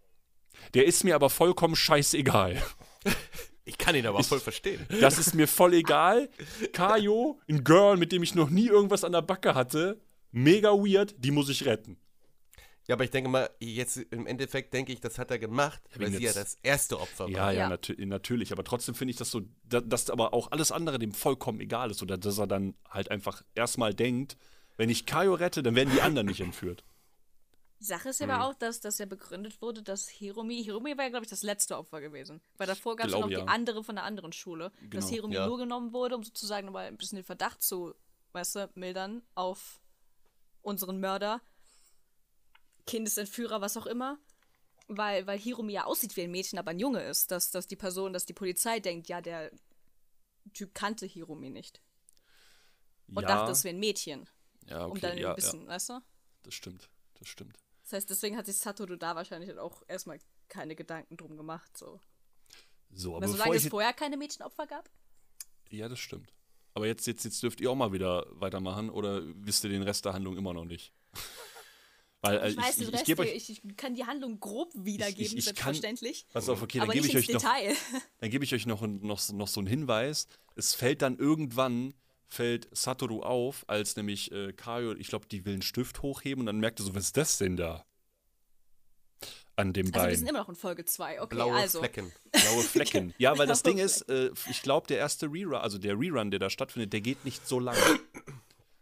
Der 0.74 0.86
ist 0.86 1.04
mir 1.04 1.16
aber 1.16 1.30
vollkommen 1.30 1.76
scheißegal. 1.76 2.62
Ich 3.66 3.78
kann 3.78 3.94
ihn 3.94 4.08
aber 4.08 4.24
voll 4.24 4.40
verstehen. 4.40 4.84
Das 5.00 5.20
ist 5.20 5.36
mir 5.36 5.48
voll 5.48 5.76
egal. 5.76 6.32
Kayo, 6.74 7.40
ein 7.48 7.64
Girl, 7.64 7.98
mit 7.98 8.12
dem 8.12 8.24
ich 8.24 8.34
noch 8.34 8.50
nie 8.50 8.66
irgendwas 8.66 9.04
an 9.04 9.12
der 9.12 9.22
Backe 9.22 9.54
hatte, 9.54 10.02
mega 10.32 10.70
weird, 10.72 11.16
die 11.18 11.32
muss 11.32 11.50
ich 11.50 11.66
retten. 11.66 11.98
Ja, 12.88 12.96
aber 12.96 13.04
ich 13.04 13.12
denke 13.12 13.30
mal, 13.30 13.48
jetzt 13.60 13.98
im 13.98 14.26
Endeffekt 14.26 14.74
denke 14.74 14.92
ich, 14.92 15.00
das 15.00 15.20
hat 15.20 15.30
er 15.30 15.38
gemacht, 15.38 15.80
wegen 15.94 16.06
weil 16.12 16.12
sie 16.20 16.24
ja 16.26 16.34
das 16.34 16.58
erste 16.64 17.00
Opfer 17.00 17.26
war. 17.26 17.30
Ja, 17.30 17.52
ja, 17.52 17.60
Ja. 17.62 17.70
natü 17.70 17.94
natürlich. 18.06 18.52
Aber 18.52 18.64
trotzdem 18.64 18.96
finde 18.96 19.12
ich 19.12 19.18
das 19.18 19.30
so, 19.30 19.42
da, 19.64 19.80
dass 19.80 20.10
aber 20.10 20.34
auch 20.34 20.52
alles 20.52 20.72
andere 20.72 20.98
dem 20.98 21.12
vollkommen 21.14 21.60
egal 21.60 21.92
ist. 21.92 22.02
Oder 22.02 22.18
dass 22.18 22.40
er 22.40 22.48
dann 22.48 22.74
halt 22.90 23.12
einfach 23.12 23.44
erstmal 23.54 23.94
denkt, 23.94 24.38
wenn 24.78 24.90
ich 24.90 25.06
Kayo 25.06 25.36
rette, 25.36 25.62
dann 25.62 25.76
werden 25.76 25.92
die 25.94 26.02
anderen 26.02 26.28
nicht 26.28 26.40
entführt. 26.42 26.84
Die 27.80 27.84
Sache 27.86 28.10
ist 28.10 28.20
ja 28.22 28.26
Hm. 28.28 28.32
aber 28.34 28.46
auch, 28.48 28.56
dass 28.56 28.80
das 28.80 28.98
ja 28.98 29.06
begründet 29.06 29.62
wurde, 29.62 29.84
dass 29.84 30.10
Hiromi, 30.10 30.64
Hiromi 30.64 30.98
war 30.98 31.04
ja, 31.04 31.10
glaube 31.12 31.26
ich, 31.26 31.30
das 31.30 31.44
letzte 31.44 31.78
Opfer 31.78 32.02
gewesen. 32.02 32.42
Weil 32.58 32.66
davor 32.66 32.96
gab 32.96 33.06
es 33.06 33.14
ja 33.14 33.20
noch 33.20 33.28
Glaube, 33.28 33.44
die 33.44 33.48
ja. 33.48 33.54
andere 33.54 33.84
von 33.84 33.96
der 33.96 34.04
anderen 34.04 34.34
Schule. 34.34 34.72
Dass 34.90 35.06
Genau, 35.06 35.08
Hiromi 35.10 35.36
ja. 35.36 35.46
nur 35.48 35.60
genommen 35.60 35.94
wurde, 35.94 36.16
um 36.16 36.24
sozusagen 36.24 36.66
nochmal 36.66 36.88
ein 36.88 36.98
bisschen 36.98 37.18
den 37.18 37.24
Verdacht 37.26 37.62
zu, 37.62 37.94
weißt 38.32 38.56
du, 38.56 38.70
mildern 38.74 39.22
auf 39.36 39.80
unseren 40.62 41.00
Mörder, 41.00 41.42
Kindesentführer, 42.86 43.62
was 43.62 43.78
auch 43.78 43.86
immer. 43.86 44.20
Weil, 44.88 45.28
weil 45.28 45.38
Hiromi 45.38 45.74
ja 45.74 45.86
aussieht 45.86 46.18
wie 46.18 46.24
ein 46.24 46.32
Mädchen, 46.32 46.58
aber 46.58 46.72
ein 46.72 46.80
Junge 46.80 47.04
ist. 47.04 47.30
Dass, 47.30 47.52
dass 47.52 47.68
die 47.68 47.76
Person, 47.76 48.12
dass 48.12 48.26
die 48.26 48.34
Polizei 48.34 48.80
denkt, 48.80 49.08
ja, 49.08 49.22
der 49.22 49.52
Typ 50.54 50.74
kannte 50.74 51.06
Hiromi 51.06 51.52
nicht. 51.52 51.82
Und 53.08 53.22
ja, 53.22 53.28
dachte, 53.28 53.52
es 53.52 53.64
wäre 53.64 53.76
ein 53.76 53.80
Mädchen. 53.80 54.28
ja, 54.66 54.86
okay, 54.86 54.92
um 54.92 55.00
dann 55.00 55.18
ja, 55.18 55.30
ein 55.30 55.36
bisschen, 55.36 55.68
weißt 55.68 55.90
du? 55.90 55.94
ja, 55.94 56.04
das 56.44 56.54
stimmt, 56.54 56.90
das 57.20 57.28
stimmt. 57.28 57.58
Das 57.84 57.94
heißt, 57.94 58.10
deswegen 58.10 58.38
hat 58.38 58.46
sich 58.46 58.58
Satoru 58.58 58.96
da 58.96 59.16
wahrscheinlich 59.16 59.58
auch 59.58 59.84
erstmal 59.88 60.20
keine 60.48 60.76
Gedanken 60.76 61.18
drum 61.18 61.38
gemacht. 61.38 61.76
So. 61.78 62.00
So, 62.92 63.16
aber 63.16 63.26
Aber 63.26 63.28
solange 63.32 63.56
es 63.56 63.68
vorher 63.68 63.94
keine 63.94 64.18
Mädchenopfer 64.18 64.68
gab? 64.68 64.90
Ja, 65.70 65.88
das 65.88 66.00
stimmt. 66.00 66.34
Aber 66.80 66.88
jetzt, 66.88 67.06
jetzt, 67.08 67.26
jetzt 67.26 67.44
dürft 67.44 67.60
ihr 67.60 67.70
auch 67.70 67.76
mal 67.76 67.92
wieder 67.92 68.26
weitermachen 68.32 68.90
oder 68.90 69.22
wisst 69.36 69.66
ihr 69.66 69.70
den 69.70 69.82
Rest 69.82 70.06
der 70.06 70.14
Handlung 70.14 70.38
immer 70.38 70.54
noch 70.54 70.64
nicht? 70.64 70.94
Weil 72.22 72.38
äh, 72.38 72.50
Ich 72.52 72.58
weiß 72.58 72.78
ich, 72.80 72.86
den 72.86 72.88
ich, 72.88 72.94
Rest, 72.94 73.10
ich, 73.10 73.20
euch. 73.20 73.50
ich 73.50 73.78
kann 73.78 73.96
die 73.96 74.06
Handlung 74.06 74.40
grob 74.40 74.72
wiedergeben, 74.76 75.38
ich 75.38 75.46
kann- 75.46 75.74
selbstverständlich. 75.74 76.26
Pass 76.32 76.48
auf, 76.48 76.62
okay, 76.62 76.80
dann 76.80 76.90
gebe 76.90 77.06
ich 77.08 77.16
euch 77.18 77.30
noch. 77.30 77.42
Dann 77.42 78.30
gebe 78.30 78.44
ich 78.46 78.54
euch 78.54 78.66
noch, 78.66 78.82
noch, 78.82 79.30
noch 79.32 79.48
so 79.50 79.60
einen 79.60 79.68
Hinweis. 79.68 80.28
Es 80.56 80.74
fällt 80.74 81.02
dann 81.02 81.18
irgendwann, 81.18 81.94
fällt 82.28 82.70
Satoru 82.72 83.24
auf, 83.24 83.66
als 83.68 83.96
nämlich 83.98 84.32
äh, 84.32 84.54
Kaio, 84.54 84.94
ich 84.96 85.08
glaube, 85.08 85.28
die 85.28 85.44
will 85.46 85.54
einen 85.54 85.62
Stift 85.62 86.02
hochheben 86.02 86.42
und 86.42 86.46
dann 86.46 86.60
merkt 86.60 86.80
er 86.80 86.86
so, 86.86 86.96
was 86.96 87.06
ist 87.06 87.18
das 87.18 87.38
denn 87.38 87.58
da? 87.58 87.86
An 89.60 89.74
dem 89.74 89.88
Also 89.94 90.08
wir 90.08 90.16
sind 90.16 90.26
Bein. 90.26 90.30
immer 90.30 90.40
noch 90.40 90.50
in 90.50 90.56
Folge 90.56 90.86
2. 90.86 91.22
Okay, 91.22 91.36
Blaue 91.36 91.54
also. 91.54 91.80
Flecken. 91.80 92.12
Blaue 92.32 92.64
Flecken. 92.64 93.14
Ja, 93.18 93.38
weil 93.38 93.46
das 93.46 93.62
Ding 93.64 93.78
ist, 93.78 94.04
äh, 94.10 94.32
ich 94.50 94.62
glaube, 94.62 94.88
der 94.88 95.00
erste 95.00 95.26
Rerun, 95.28 95.56
also 95.56 95.78
der 95.78 96.00
Rerun, 96.00 96.32
der 96.32 96.40
da 96.40 96.50
stattfindet, 96.50 96.94
der 96.94 97.02
geht 97.02 97.26
nicht 97.26 97.46
so 97.46 97.60
lang. 97.60 97.76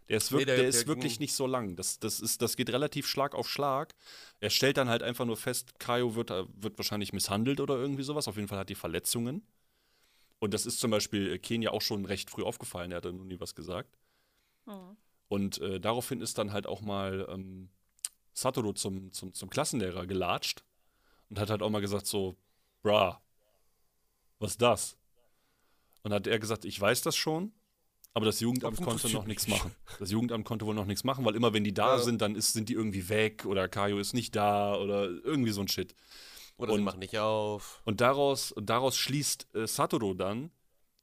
Der 0.08 0.18
ist, 0.18 0.30
wirk 0.30 0.40
Nee, 0.40 0.44
der- 0.44 0.56
der, 0.56 0.68
ist 0.68 0.82
der 0.82 0.86
wirklich 0.86 1.18
nicht 1.18 1.34
so 1.34 1.48
lang. 1.48 1.74
Das, 1.74 1.98
das, 1.98 2.20
ist, 2.20 2.42
das 2.42 2.56
geht 2.56 2.70
relativ 2.70 3.08
Schlag 3.08 3.34
auf 3.34 3.48
Schlag. 3.48 3.92
Er 4.38 4.50
stellt 4.50 4.76
dann 4.76 4.88
halt 4.88 5.02
einfach 5.02 5.24
nur 5.24 5.36
fest, 5.36 5.80
Kaio 5.80 6.14
wird, 6.14 6.30
wird 6.30 6.78
wahrscheinlich 6.78 7.12
misshandelt 7.12 7.60
oder 7.60 7.74
irgendwie 7.76 8.04
sowas. 8.04 8.28
Auf 8.28 8.36
jeden 8.36 8.46
Fall 8.46 8.58
hat 8.58 8.68
die 8.68 8.76
Verletzungen. 8.76 9.42
Und 10.38 10.54
das 10.54 10.64
ist 10.64 10.78
zum 10.78 10.92
Beispiel 10.92 11.32
äh, 11.32 11.38
Kenia 11.40 11.72
auch 11.72 11.82
schon 11.82 12.04
recht 12.04 12.30
früh 12.30 12.44
aufgefallen. 12.44 12.92
Er 12.92 12.98
hat 12.98 13.04
da 13.04 13.10
noch 13.10 13.24
nie 13.24 13.40
was 13.40 13.56
gesagt. 13.56 13.98
Hm. 14.66 14.96
Und 15.26 15.60
äh, 15.60 15.80
daraufhin 15.80 16.20
ist 16.20 16.38
dann 16.38 16.52
halt 16.52 16.68
auch 16.68 16.80
mal 16.82 17.26
ähm, 17.28 17.68
Satoru 18.32 18.72
zum, 18.72 19.12
zum, 19.12 19.34
zum 19.34 19.50
Klassenlehrer 19.50 20.06
gelatscht 20.06 20.62
und 21.30 21.38
hat 21.38 21.50
halt 21.50 21.62
auch 21.62 21.70
mal 21.70 21.80
gesagt 21.80 22.06
so, 22.06 22.36
bra, 22.82 23.20
was 24.38 24.52
ist 24.52 24.62
das? 24.62 24.96
Und 26.02 26.12
hat 26.12 26.26
er 26.26 26.38
gesagt, 26.38 26.64
ich 26.64 26.80
weiß 26.80 27.02
das 27.02 27.16
schon, 27.16 27.52
aber 28.14 28.24
das 28.26 28.40
Jugendamt 28.40 28.80
konnte 28.82 29.10
noch 29.12 29.26
nichts 29.26 29.46
machen. 29.48 29.74
Das 29.98 30.10
Jugendamt 30.10 30.44
konnte 30.44 30.64
wohl 30.66 30.74
noch 30.74 30.86
nichts 30.86 31.04
machen, 31.04 31.24
weil 31.24 31.34
immer 31.36 31.52
wenn 31.52 31.64
die 31.64 31.74
da 31.74 31.96
Ja. 31.96 32.02
sind, 32.02 32.22
dann 32.22 32.34
ist, 32.34 32.52
sind 32.52 32.68
die 32.68 32.74
irgendwie 32.74 33.08
weg 33.08 33.44
oder 33.44 33.68
Kaio 33.68 33.98
ist 33.98 34.14
nicht 34.14 34.34
da 34.34 34.74
oder 34.76 35.04
irgendwie 35.08 35.50
so 35.50 35.60
ein 35.60 35.68
Shit. 35.68 35.94
Oder 36.56 36.72
sie 36.72 36.78
Und- 36.78 36.84
machen 36.84 36.98
nicht 37.00 37.18
auf. 37.18 37.82
Und 37.84 38.00
daraus, 38.00 38.54
daraus 38.60 38.96
schließt 38.96 39.54
äh, 39.54 39.66
Satoru 39.66 40.14
dann, 40.14 40.50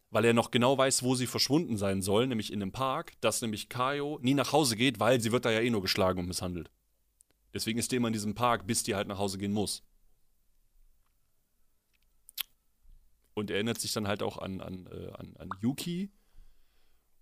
weil 0.09 0.25
er 0.25 0.33
noch 0.33 0.51
genau 0.51 0.77
weiß, 0.77 1.03
wo 1.03 1.15
sie 1.15 1.27
verschwunden 1.27 1.77
sein 1.77 2.01
soll, 2.01 2.27
nämlich 2.27 2.51
in 2.51 2.61
einem 2.61 2.71
Park, 2.71 3.13
dass 3.21 3.41
nämlich 3.41 3.69
Kaio 3.69 4.19
nie 4.21 4.33
nach 4.33 4.51
Hause 4.53 4.75
geht, 4.75 4.99
weil 4.99 5.21
sie 5.21 5.31
wird 5.31 5.45
da 5.45 5.51
ja 5.51 5.59
eh 5.61 5.69
nur 5.69 5.81
geschlagen 5.81 6.19
und 6.19 6.27
misshandelt. 6.27 6.71
Deswegen 7.53 7.79
ist 7.79 7.91
die 7.91 7.97
immer 7.97 8.07
in 8.07 8.13
diesem 8.13 8.33
Park, 8.35 8.65
bis 8.67 8.83
die 8.83 8.95
halt 8.95 9.07
nach 9.07 9.17
Hause 9.17 9.37
gehen 9.37 9.53
muss. 9.53 9.83
Und 13.35 13.49
er 13.51 13.57
erinnert 13.57 13.79
sich 13.79 13.93
dann 13.93 14.07
halt 14.07 14.23
auch 14.23 14.37
an, 14.39 14.61
an, 14.61 14.87
äh, 14.87 15.11
an, 15.11 15.35
an 15.37 15.49
Yuki. 15.61 16.09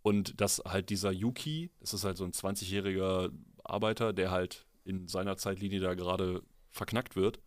Und 0.02 0.40
dass 0.40 0.60
halt 0.60 0.90
dieser 0.90 1.12
Yuki, 1.12 1.72
das 1.80 1.94
ist 1.94 2.04
halt 2.06 2.18
so 2.18 2.24
ein 2.26 2.32
20-jähriger 2.34 3.32
Arbeiter, 3.64 4.14
der 4.14 4.32
halt 4.32 4.66
in 4.86 5.08
seiner 5.08 5.38
Zeitlinie 5.38 5.80
da 5.80 5.94
gerade 5.94 6.44
verknackt 6.72 7.16
wird, 7.16 7.40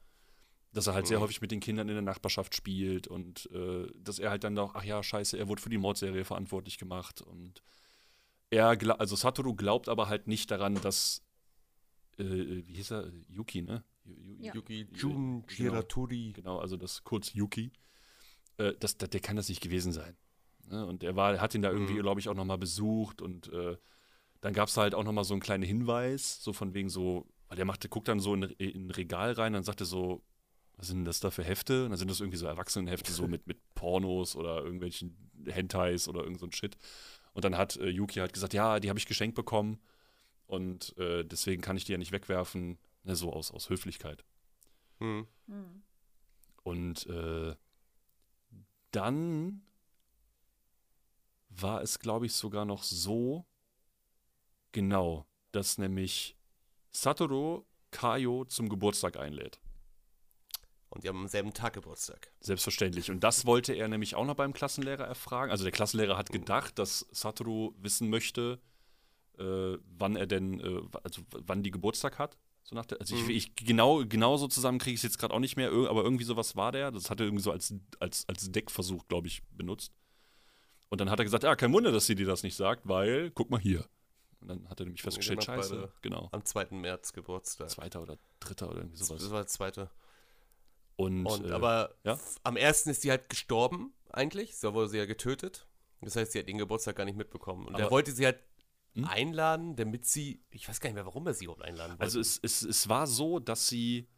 dass 0.73 0.87
er 0.87 0.95
halt 0.95 1.07
sehr 1.07 1.19
Mhm. 1.19 1.23
häufig 1.25 1.41
mit 1.41 1.51
den 1.51 1.61
Kindern 1.61 1.89
in 1.89 1.95
der 1.95 2.03
Nachbarschaft 2.03 2.55
spielt 2.55 3.07
und 3.09 3.49
äh, 3.53 3.87
dass 3.99 4.19
er 4.19 4.31
halt 4.31 4.43
dann 4.45 4.55
doch, 4.55 4.75
ach 4.75 4.85
ja, 4.85 5.03
scheiße, 5.03 5.37
er 5.39 5.49
wurde 5.49 5.61
für 5.63 5.69
die 5.71 5.79
Mordserie 5.79 6.25
verantwortlich 6.25 6.79
gemacht 6.79 7.21
und 7.23 7.63
er, 8.51 8.69
also 9.01 9.17
Satoru 9.17 9.55
glaubt 9.55 9.89
aber 9.89 10.09
halt 10.09 10.27
nicht 10.29 10.51
daran, 10.51 10.77
dass, 10.77 11.23
äh, 12.19 12.25
wie 12.67 12.75
hieß 12.75 12.93
er, 12.93 13.13
Yuki, 13.29 13.63
ne? 13.63 13.85
Yu- 14.05 14.15
Yu- 14.15 14.37
Ja. 14.41 14.55
Yuki 14.55 14.81
Yu- 14.93 14.97
Jun 14.97 15.47
genau. 15.47 15.71
Giraturi. 15.73 16.33
Genau, 16.33 16.59
also 16.59 16.77
das 16.77 17.05
kurz 17.05 17.35
Yuki. 17.35 17.71
Äh, 18.59 18.73
das, 18.81 18.97
das, 18.97 19.11
der 19.11 19.21
kann 19.21 19.37
das 19.37 19.49
nicht 19.49 19.61
gewesen 19.63 19.93
sein. 19.93 20.17
Ne? 20.69 20.85
Und 20.87 21.03
er 21.05 21.17
war, 21.17 21.41
hat 21.41 21.55
ihn 21.55 21.63
da 21.63 21.71
irgendwie, 21.71 21.95
Mhm. 21.95 22.03
glaube 22.03 22.21
ich, 22.21 22.29
auch 22.29 22.35
nochmal 22.35 22.59
besucht 22.59 23.23
und 23.23 23.53
äh, 23.53 23.77
dann 24.41 24.53
gab 24.53 24.69
es 24.69 24.77
halt 24.77 24.95
auch 24.95 25.05
nochmal 25.05 25.25
so 25.25 25.35
einen 25.35 25.41
kleinen 25.41 25.63
Hinweis, 25.65 26.43
so 26.43 26.53
von 26.53 26.75
wegen 26.75 26.89
so, 26.89 27.27
weil 27.49 27.57
der 27.57 27.65
machte, 27.65 27.89
guckt 27.89 28.09
dann 28.09 28.21
so 28.21 28.35
in, 28.35 28.43
in 28.43 28.87
ein 28.87 28.91
Regal 28.91 29.33
rein, 29.33 29.53
dann 29.55 29.63
sagte 29.65 29.85
so, 29.85 30.23
was 30.77 30.89
sind 30.89 30.99
denn 30.99 31.05
das 31.07 31.21
da 31.21 31.31
für 31.31 31.43
Hefte? 31.43 31.85
Und 31.85 31.91
dann 31.91 31.99
sind 31.99 32.11
das 32.11 32.21
irgendwie 32.21 32.37
so 32.37 32.47
Erwachsenenhefte, 32.47 33.11
so 33.13 33.27
mit, 33.27 33.47
mit 33.47 33.59
Pornos 33.75 34.37
oder 34.37 34.63
irgendwelchen 34.63 35.31
Hentais 35.47 36.07
oder 36.07 36.23
irgend 36.23 36.39
so 36.39 36.47
ein 36.47 36.53
Shit. 36.53 36.77
Und 37.33 37.45
dann 37.45 37.57
hat 37.57 37.77
äh, 37.77 37.89
Yuki 37.89 38.19
halt 38.21 38.35
gesagt, 38.35 38.53
ja, 38.53 38.79
die 38.79 38.91
habe 38.91 38.99
ich 38.99 39.07
geschenkt 39.07 39.35
bekommen 39.37 39.79
und 40.47 40.97
äh, 40.99 41.25
deswegen 41.25 41.63
kann 41.63 41.77
ich 41.79 41.85
die 41.85 41.93
ja 41.93 41.99
nicht 41.99 42.13
wegwerfen, 42.13 42.79
ne, 43.05 43.17
so 43.17 43.33
aus, 43.33 43.51
aus 43.51 43.71
Höflichkeit. 43.71 44.23
Hm. 44.99 45.27
Hm. 45.47 45.83
Und 46.63 47.07
äh, 47.07 47.55
dann 48.91 49.63
war 51.49 51.83
es, 51.83 51.99
glaube 51.99 52.27
ich, 52.27 52.33
sogar 52.33 52.65
noch 52.65 52.83
so, 52.83 53.47
genau, 54.73 55.27
dass 55.53 55.79
nämlich 55.79 56.37
Satoru 56.93 57.65
Kaio 57.91 58.45
zum 58.45 58.69
Geburtstag 58.69 59.17
einlädt. 59.17 59.61
Und 60.91 61.05
die 61.05 61.09
haben 61.09 61.19
am 61.19 61.29
selben 61.29 61.53
Tag 61.53 61.75
Geburtstag. 61.75 62.33
Selbstverständlich. 62.41 63.11
Und 63.11 63.21
das 63.21 63.45
wollte 63.45 63.75
er 63.75 63.89
nämlich 63.89 64.15
auch 64.15 64.25
noch 64.25 64.35
beim 64.35 64.53
Klassenlehrer 64.53 65.05
erfragen. 65.05 65.51
Also 65.51 65.65
der 65.65 65.73
Klassenlehrer 65.73 66.17
hat 66.17 66.31
gedacht, 66.31 66.79
dass 66.79 67.07
Satoru 67.11 67.75
wissen 67.79 68.09
möchte, 68.09 68.61
äh, 69.39 69.77
wann 69.99 70.17
er 70.17 70.27
denn, 70.27 70.61
äh, 70.61 70.81
also 71.03 71.23
wann 71.33 71.63
die 71.63 71.71
Geburtstag 71.71 72.19
hat. 72.19 72.39
So 72.69 72.75
nach 72.75 72.85
der, 72.85 73.01
also 73.01 73.15
Mhm. 73.15 73.31
ich, 73.31 73.37
ich 73.37 73.55
genau, 73.55 74.05
genau 74.05 74.37
so 74.37 74.49
zusammen 74.49 74.79
kriege 74.81 74.95
ich 74.95 74.99
es 74.99 75.05
jetzt 75.05 75.19
gerade 75.19 75.33
auch 75.33 75.39
nicht 75.39 75.57
mehr, 75.57 75.69
aber 75.71 76.03
irgendwie 76.03 76.25
sowas 76.25 76.57
war 76.57 76.73
der. 76.73 76.91
Das 76.91 77.11
hat 77.11 77.21
er 77.21 77.27
irgendwie 77.27 77.43
so 77.45 77.53
als, 77.53 77.73
als, 78.01 78.29
als 78.29 78.51
Deckversuch, 78.51 79.07
glaube 79.07 79.29
ich, 79.29 79.43
benutzt. 79.53 79.93
Und 80.89 81.01
dann 81.01 81.09
hat 81.09 81.21
er 81.21 81.25
gesagt, 81.25 81.45
ja, 81.45 81.55
kein 81.55 81.73
Wunder, 81.73 81.93
dass 81.93 82.07
sie 82.07 82.17
dir 82.17 82.27
das 82.27 82.43
nicht 82.43 82.57
sagt, 82.57 82.89
weil, 82.89 83.31
guck 83.31 83.51
mal 83.51 83.61
hier. 83.61 83.87
Und 84.41 84.49
dann 84.49 84.69
hat 84.69 84.81
er 84.81 84.87
nämlich 84.87 85.03
festgestellt, 85.03 85.41
genau, 85.47 85.57
scheiße, 85.63 85.93
genau. 86.03 86.29
Am 86.33 86.45
2. 86.45 86.67
März 86.73 87.13
Geburtstag. 87.13 87.71
Zweiter 87.71 88.03
oder 88.03 88.19
dritter 88.41 88.69
oder 88.69 88.79
irgendwie 88.79 88.99
Das 88.99 89.09
sowas. 89.09 89.31
war 89.31 89.39
der 89.41 89.47
zweite. 89.47 89.91
Und, 90.97 91.25
Und, 91.27 91.47
äh, 91.47 91.53
aber 91.53 91.95
ja? 92.05 92.19
am 92.43 92.57
ersten 92.57 92.91
ist 92.91 93.03
sie 93.03 93.11
halt 93.11 93.29
gestorben, 93.29 93.93
eigentlich. 94.11 94.57
So 94.57 94.75
wurde 94.75 94.89
sie 94.89 94.99
ja 94.99 95.07
getötet. 95.07 95.67
Das 96.01 96.17
heißt, 96.17 96.33
sie 96.33 96.39
hat 96.41 96.49
den 96.49 96.59
Geburtstag 96.59 96.97
gar 96.97 97.05
nicht 97.05 97.17
mitbekommen. 97.17 97.67
Und 97.67 97.75
er 97.75 97.83
Aber- 97.87 97.91
wollte 97.93 98.13
sie 98.13 98.25
halt 98.25 98.39
Hm? 98.97 99.05
einladen, 99.05 99.77
damit 99.77 100.07
sie. 100.07 100.43
Ich 100.51 100.69
weiß 100.69 100.81
gar 100.81 100.89
nicht 100.89 100.95
mehr, 100.95 101.07
warum 101.07 101.27
er 101.27 101.35
sie 101.35 101.45
überhaupt 101.45 101.63
einladen 101.63 101.93
wollte. 101.93 102.03
Also 102.03 102.19
es, 102.21 102.39
es, 102.43 102.63
es 102.63 102.89
war 102.89 103.07
so, 103.07 103.39
dass 103.39 103.69
sie 103.69 104.09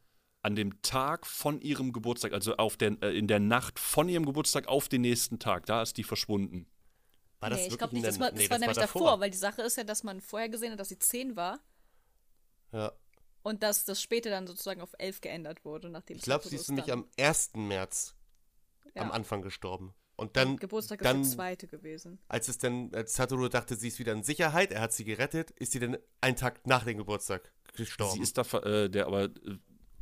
an 0.43 0.55
dem 0.55 0.81
Tag 0.83 1.27
von 1.27 1.61
ihrem 1.61 1.93
Geburtstag, 1.93 2.33
also 2.33 2.57
auf 2.57 2.77
der, 2.77 2.97
äh, 3.03 3.19
in 3.19 3.27
der 3.27 3.41
Nacht 3.41 3.79
von 3.79 4.09
ihrem 4.09 4.25
Geburtstag 4.25 4.69
auf 4.69 4.89
den 4.89 5.01
nächsten 5.03 5.39
Tag, 5.41 5.67
da 5.67 5.83
ist 5.83 5.97
die 5.97 6.05
verschwunden. 6.05 6.67
war 7.41 7.51
das 7.51 7.61
nee, 7.61 7.67
ich 7.69 7.79
glaube 7.79 7.93
nicht, 7.95 8.05
der- 8.05 8.13
das 8.13 8.21
war, 8.21 8.31
nee, 8.33 8.39
das 8.43 8.51
war 8.51 8.59
nämlich 8.59 8.79
davor. 8.79 9.03
davor. 9.03 9.21
weil 9.21 9.31
die 9.31 9.37
Sache 9.37 9.63
ist 9.63 9.77
ja, 9.77 9.85
dass 9.85 10.05
man 10.05 10.21
vorher 10.21 10.49
gesehen 10.49 10.73
hat, 10.73 10.79
dass 10.81 10.89
sie 10.91 10.99
10 10.99 11.35
war 11.37 11.59
Ja. 12.73 12.93
und 13.43 13.63
dass 13.65 13.85
das 13.85 14.01
später 14.01 14.31
dann 14.31 14.47
sozusagen 14.47 14.81
auf 14.81 14.95
11 14.99 15.21
geändert 15.21 15.65
wurde, 15.65 15.91
nachdem 15.91 16.17
Ich 16.17 16.23
glaube, 16.23 16.49
sie 16.49 16.55
ist 16.57 16.69
nämlich 16.69 16.93
am 16.93 17.07
1. 17.17 17.51
März 17.57 18.15
ja. 18.95 19.03
am 19.03 19.11
Anfang 19.11 19.43
gestorben. 19.43 19.93
Und 20.19 20.37
dann, 20.37 20.57
Geburtstag 20.57 21.01
dann 21.03 21.21
ist 21.23 21.31
der 21.31 21.37
zweite 21.37 21.69
gewesen. 21.69 22.19
als 22.27 22.49
es 22.49 22.59
dann, 22.59 22.93
als 22.93 23.15
Satoru 23.15 23.49
dachte, 23.49 23.77
sie 23.77 23.87
ist 23.87 24.01
wieder 24.01 24.13
in 24.13 24.25
Sicherheit, 24.25 24.73
er 24.73 24.81
hat 24.81 24.93
sie 24.93 25.05
gerettet, 25.05 25.53
ist 25.53 25.71
sie 25.73 25.79
dann 25.79 25.97
einen 26.21 26.35
Tag 26.37 26.67
nach 26.67 26.85
dem 26.85 26.99
Geburtstag 26.99 27.53
gestorben. 27.75 28.15
Sie 28.17 28.21
ist 28.23 28.37
da, 28.37 28.43
äh, 28.59 28.91
der, 28.91 29.07
aber 29.07 29.27
äh, 29.27 29.31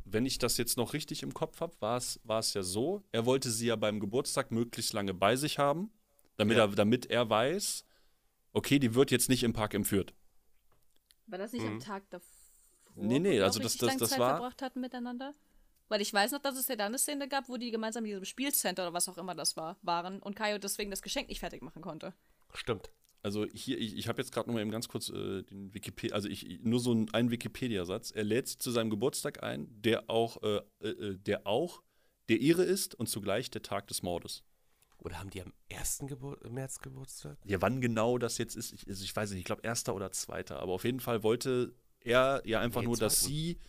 wenn 0.05 0.25
ich 0.25 0.39
das 0.39 0.57
jetzt 0.57 0.75
noch 0.75 0.93
richtig 0.93 1.21
im 1.21 1.35
Kopf 1.35 1.61
habe, 1.61 1.75
war 1.81 1.97
es 1.97 2.19
war 2.23 2.39
es 2.39 2.53
ja 2.55 2.63
so, 2.63 3.03
er 3.11 3.27
wollte 3.27 3.51
sie 3.51 3.67
ja 3.67 3.75
beim 3.75 3.99
Geburtstag 3.99 4.49
möglichst 4.51 4.91
lange 4.93 5.13
bei 5.13 5.35
sich 5.35 5.59
haben, 5.59 5.91
damit, 6.35 6.57
Ja. 6.57 6.63
er, 6.65 6.69
damit 6.69 7.05
er 7.11 7.29
weiß, 7.29 7.85
okay, 8.53 8.79
die 8.79 8.95
wird 8.95 9.11
jetzt 9.11 9.29
nicht 9.29 9.43
im 9.43 9.53
Park 9.53 9.75
entführt. 9.75 10.15
War 11.27 11.37
das 11.37 11.51
nicht 11.53 11.63
Mhm. 11.63 11.73
am 11.73 11.79
Tag 11.79 12.09
davor? 12.09 12.27
Nee, 12.95 13.19
nee, 13.19 13.39
also 13.39 13.59
das- 13.59 13.77
das- 13.77 13.97
das 13.97 14.17
war- 14.17 14.37
verbracht 14.37 14.63
hatten 14.63 14.81
miteinander? 14.81 15.33
Weil 15.89 16.01
ich 16.01 16.13
weiß 16.13 16.31
noch, 16.31 16.41
dass 16.41 16.57
es 16.57 16.67
ja 16.67 16.75
dann 16.75 16.87
eine 16.87 16.97
Szene 16.99 17.27
gab, 17.27 17.49
wo 17.49 17.57
die 17.57 17.71
gemeinsam 17.71 18.03
in 18.03 18.11
diesem 18.11 18.25
Spielcenter 18.25 18.83
oder 18.83 18.93
was 18.93 19.07
auch 19.07 19.17
immer 19.17 19.35
das 19.35 19.55
war, 19.55 19.77
waren 19.81 20.21
und 20.21 20.35
Kaio 20.35 20.57
deswegen 20.57 20.91
das 20.91 21.01
Geschenk 21.01 21.29
nicht 21.29 21.39
fertig 21.39 21.61
machen 21.61 21.81
konnte. 21.81 22.13
Stimmt. 22.53 22.91
Also 23.23 23.45
hier, 23.45 23.77
ich, 23.77 23.97
ich 23.97 24.07
habe 24.07 24.21
jetzt 24.21 24.31
gerade 24.31 24.47
noch 24.47 24.53
mal 24.53 24.61
eben 24.61 24.71
ganz 24.71 24.87
kurz 24.87 25.09
äh, 25.09 25.43
den 25.43 25.73
Wikipedia, 25.73 26.15
also 26.15 26.29
ich, 26.29 26.59
nur 26.61 26.79
so 26.79 26.93
ein, 26.93 27.13
einen 27.13 27.31
Wikipedia-Satz. 27.31 28.11
Er 28.11 28.23
lädt 28.23 28.47
sie 28.47 28.57
zu 28.57 28.71
seinem 28.71 28.89
Geburtstag 28.89 29.43
ein, 29.43 29.67
der 29.69 30.09
auch, 30.09 30.41
äh, 30.43 30.61
äh, 30.81 30.89
äh, 30.89 31.17
der 31.17 31.47
auch 31.47 31.81
der 32.29 32.39
ihre 32.39 32.63
ist 32.63 32.95
und 32.95 33.07
zugleich 33.07 33.49
der 33.49 33.61
Tag 33.61 33.87
des 33.87 34.01
Mordes. 34.03 34.43
Oder 34.97 35.19
haben 35.19 35.29
die 35.29 35.41
am 35.41 35.53
1. 35.71 36.03
Gebur 36.07 36.37
März 36.49 36.79
Geburtstag? 36.79 37.37
Ja, 37.45 37.61
wann 37.61 37.81
genau 37.81 38.17
das 38.17 38.37
jetzt 38.37 38.55
ist, 38.55 38.73
ich, 38.73 38.87
also 38.87 39.03
ich 39.03 39.15
weiß 39.15 39.29
nicht, 39.31 39.39
ich 39.39 39.45
glaube 39.45 39.61
erster 39.63 39.95
oder 39.95 40.11
zweiter, 40.11 40.59
aber 40.59 40.73
auf 40.73 40.83
jeden 40.83 40.99
Fall 40.99 41.23
wollte 41.23 41.73
er 42.01 42.41
ja 42.45 42.59
einfach 42.59 42.81
Nee, 42.81 42.87
nur, 42.87 42.97
dass 42.97 43.21
sie 43.21 43.59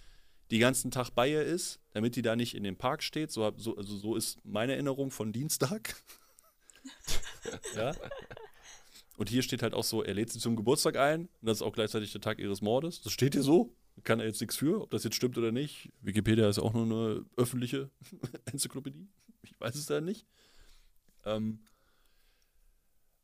den 0.51 0.61
ganzen 0.61 0.91
Tag 0.91 1.11
bei 1.11 1.31
ihr 1.31 1.43
ist, 1.43 1.81
damit 1.93 2.17
die 2.17 2.23
da 2.23 2.37
nicht 2.37 2.55
in 2.55 2.65
dem 2.65 2.77
Park 2.77 3.03
steht. 3.03 3.31
So, 3.31 3.53
so, 3.57 3.77
also 3.77 3.97
so 3.97 4.17
ist 4.17 4.45
meine 4.45 4.73
Erinnerung 4.73 5.11
von 5.11 5.33
Dienstag. 5.33 5.95
ja. 7.77 7.95
Und 9.19 9.29
hier 9.29 9.43
steht 9.43 9.63
halt 9.63 9.75
auch 9.75 9.85
so, 9.85 10.03
er 10.03 10.15
lädt 10.15 10.31
sie 10.31 10.39
zum 10.39 10.57
Geburtstag 10.57 10.97
ein 10.97 11.23
und 11.23 11.47
das 11.47 11.59
ist 11.59 11.63
auch 11.63 11.73
gleichzeitig 11.73 12.13
der 12.13 12.21
Tag 12.21 12.39
ihres 12.39 12.63
Mordes. 12.63 13.03
Das 13.03 13.13
steht 13.13 13.35
hier 13.35 13.43
so. 13.43 13.75
Kann 14.05 14.21
er 14.21 14.27
jetzt 14.27 14.41
nichts 14.41 14.57
für, 14.57 14.81
ob 14.81 14.91
das 14.91 15.03
jetzt 15.03 15.17
stimmt 15.17 15.37
oder 15.39 15.51
nicht. 15.51 15.91
Wikipedia 16.03 16.49
ist 16.49 16.61
auch 16.61 16.73
nur 16.73 16.85
eine 16.85 17.25
öffentliche 17.37 17.91
Enzyklopädie. 18.45 19.09
Ich 19.43 19.59
weiß 19.59 19.75
es 19.75 19.87
da 19.87 20.01
nicht. 20.01 20.25
Ähm, 21.25 21.59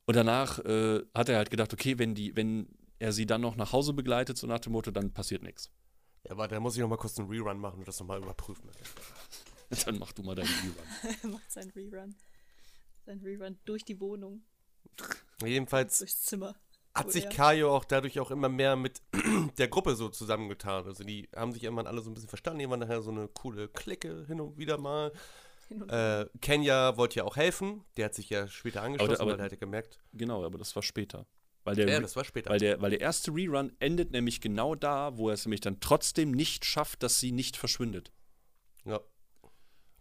und 0.05 0.15
danach 0.15 0.59
äh, 0.59 1.01
hat 1.13 1.29
er 1.29 1.37
halt 1.37 1.49
gedacht, 1.49 1.73
okay, 1.73 1.97
wenn, 1.97 2.13
die, 2.13 2.35
wenn 2.35 2.67
er 2.99 3.13
sie 3.13 3.25
dann 3.25 3.41
noch 3.41 3.55
nach 3.55 3.71
Hause 3.71 3.93
begleitet, 3.93 4.37
so 4.37 4.47
nach 4.47 4.59
dem 4.59 4.73
Motto, 4.73 4.91
dann 4.91 5.13
passiert 5.13 5.43
nichts. 5.43 5.71
Ja, 6.25 6.31
aber 6.31 6.47
da 6.47 6.59
muss 6.59 6.75
ich 6.75 6.81
noch 6.81 6.89
mal 6.89 6.97
kurz 6.97 7.17
einen 7.19 7.29
Rerun 7.29 7.59
machen 7.59 7.79
und 7.79 7.87
das 7.87 7.99
noch 7.99 8.07
mal 8.07 8.17
überprüfen. 8.21 8.69
Dann 9.85 9.97
mach 9.99 10.11
du 10.11 10.23
mal 10.23 10.35
deinen 10.35 10.47
Rerun. 10.47 11.15
Er 11.23 11.29
macht 11.29 11.51
seinen 11.51 11.71
Rerun. 11.71 12.15
Sein 13.05 13.19
Rerun 13.23 13.57
durch 13.65 13.83
die 13.85 13.99
Wohnung, 13.99 14.43
Jedenfalls 15.43 15.97
durchs 15.99 16.21
Zimmer. 16.23 16.55
hat 16.93 17.11
sich 17.11 17.29
Kaio 17.29 17.75
auch 17.75 17.83
dadurch 17.85 18.19
auch 18.19 18.31
immer 18.31 18.49
mehr 18.49 18.75
mit 18.75 19.01
der 19.57 19.67
Gruppe 19.67 19.95
so 19.95 20.09
zusammengetan. 20.09 20.85
Also 20.85 21.03
die 21.03 21.29
haben 21.35 21.51
sich 21.51 21.63
irgendwann 21.63 21.87
alle 21.87 22.01
so 22.01 22.09
ein 22.09 22.13
bisschen 22.13 22.29
verstanden. 22.29 22.59
Die 22.59 22.69
waren 22.69 22.79
nachher 22.79 23.01
so 23.01 23.11
eine 23.11 23.27
coole 23.27 23.67
Clique 23.69 24.25
hin 24.27 24.39
und 24.41 24.57
wieder 24.57 24.77
mal. 24.77 25.11
Äh, 25.89 26.25
Kenya 26.41 26.95
wollte 26.97 27.15
ja 27.17 27.23
auch 27.25 27.35
helfen. 27.35 27.83
Der 27.97 28.05
hat 28.05 28.15
sich 28.15 28.29
ja 28.29 28.47
später 28.47 28.81
angeschlossen, 28.83 29.21
aber- 29.21 29.31
weil 29.31 29.39
er 29.39 29.45
hatte 29.45 29.57
gemerkt. 29.57 29.99
Genau, 30.13 30.43
aber 30.45 30.57
das 30.57 30.75
war 30.75 30.83
später. 30.83 31.25
Weil 31.65 31.75
der, 31.75 31.89
Ja, 31.89 31.99
das 31.99 32.15
war 32.15 32.23
später. 32.23 32.49
weil, 32.49 32.59
der, 32.59 32.79
weil 32.81 32.91
der 32.91 33.01
erste 33.01 33.31
Rerun 33.33 33.73
endet 33.79 34.11
nämlich 34.11 34.39
genau 34.39 34.75
da, 34.75 35.17
wo 35.17 35.27
er 35.29 35.33
es 35.33 35.45
nämlich 35.45 35.61
dann 35.61 35.79
trotzdem 35.81 36.31
nicht 36.31 36.63
schafft, 36.63 37.03
dass 37.03 37.19
sie 37.19 37.31
nicht 37.33 37.57
verschwindet. 37.57 38.11
ja. 38.85 39.01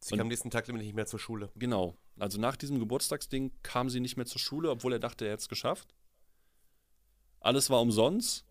Sie 0.01 0.13
Und- 0.13 0.19
kam 0.19 0.27
am 0.27 0.29
nächsten 0.29 0.51
Tag 0.51 0.69
nämlich 0.69 0.85
nicht 0.85 0.95
mehr 0.95 1.07
zur 1.07 1.19
Schule. 1.19 1.51
Genau. 1.57 1.97
Also 2.19 2.39
nach 2.39 2.57
diesem 2.57 2.79
Geburtstagsding 2.79 3.51
kam 3.63 3.89
sie 3.89 4.01
nicht 4.01 4.19
mehr 4.19 4.27
zur 4.27 4.39
Schule, 4.39 4.69
obwohl 4.71 4.93
er 4.93 4.99
dachte, 4.99 5.25
er 5.25 5.33
hätte 5.33 5.41
es 5.41 5.49
geschafft. 5.49 5.95
Alles 7.41 7.71
war 7.71 7.81
umsonst. 7.81 8.45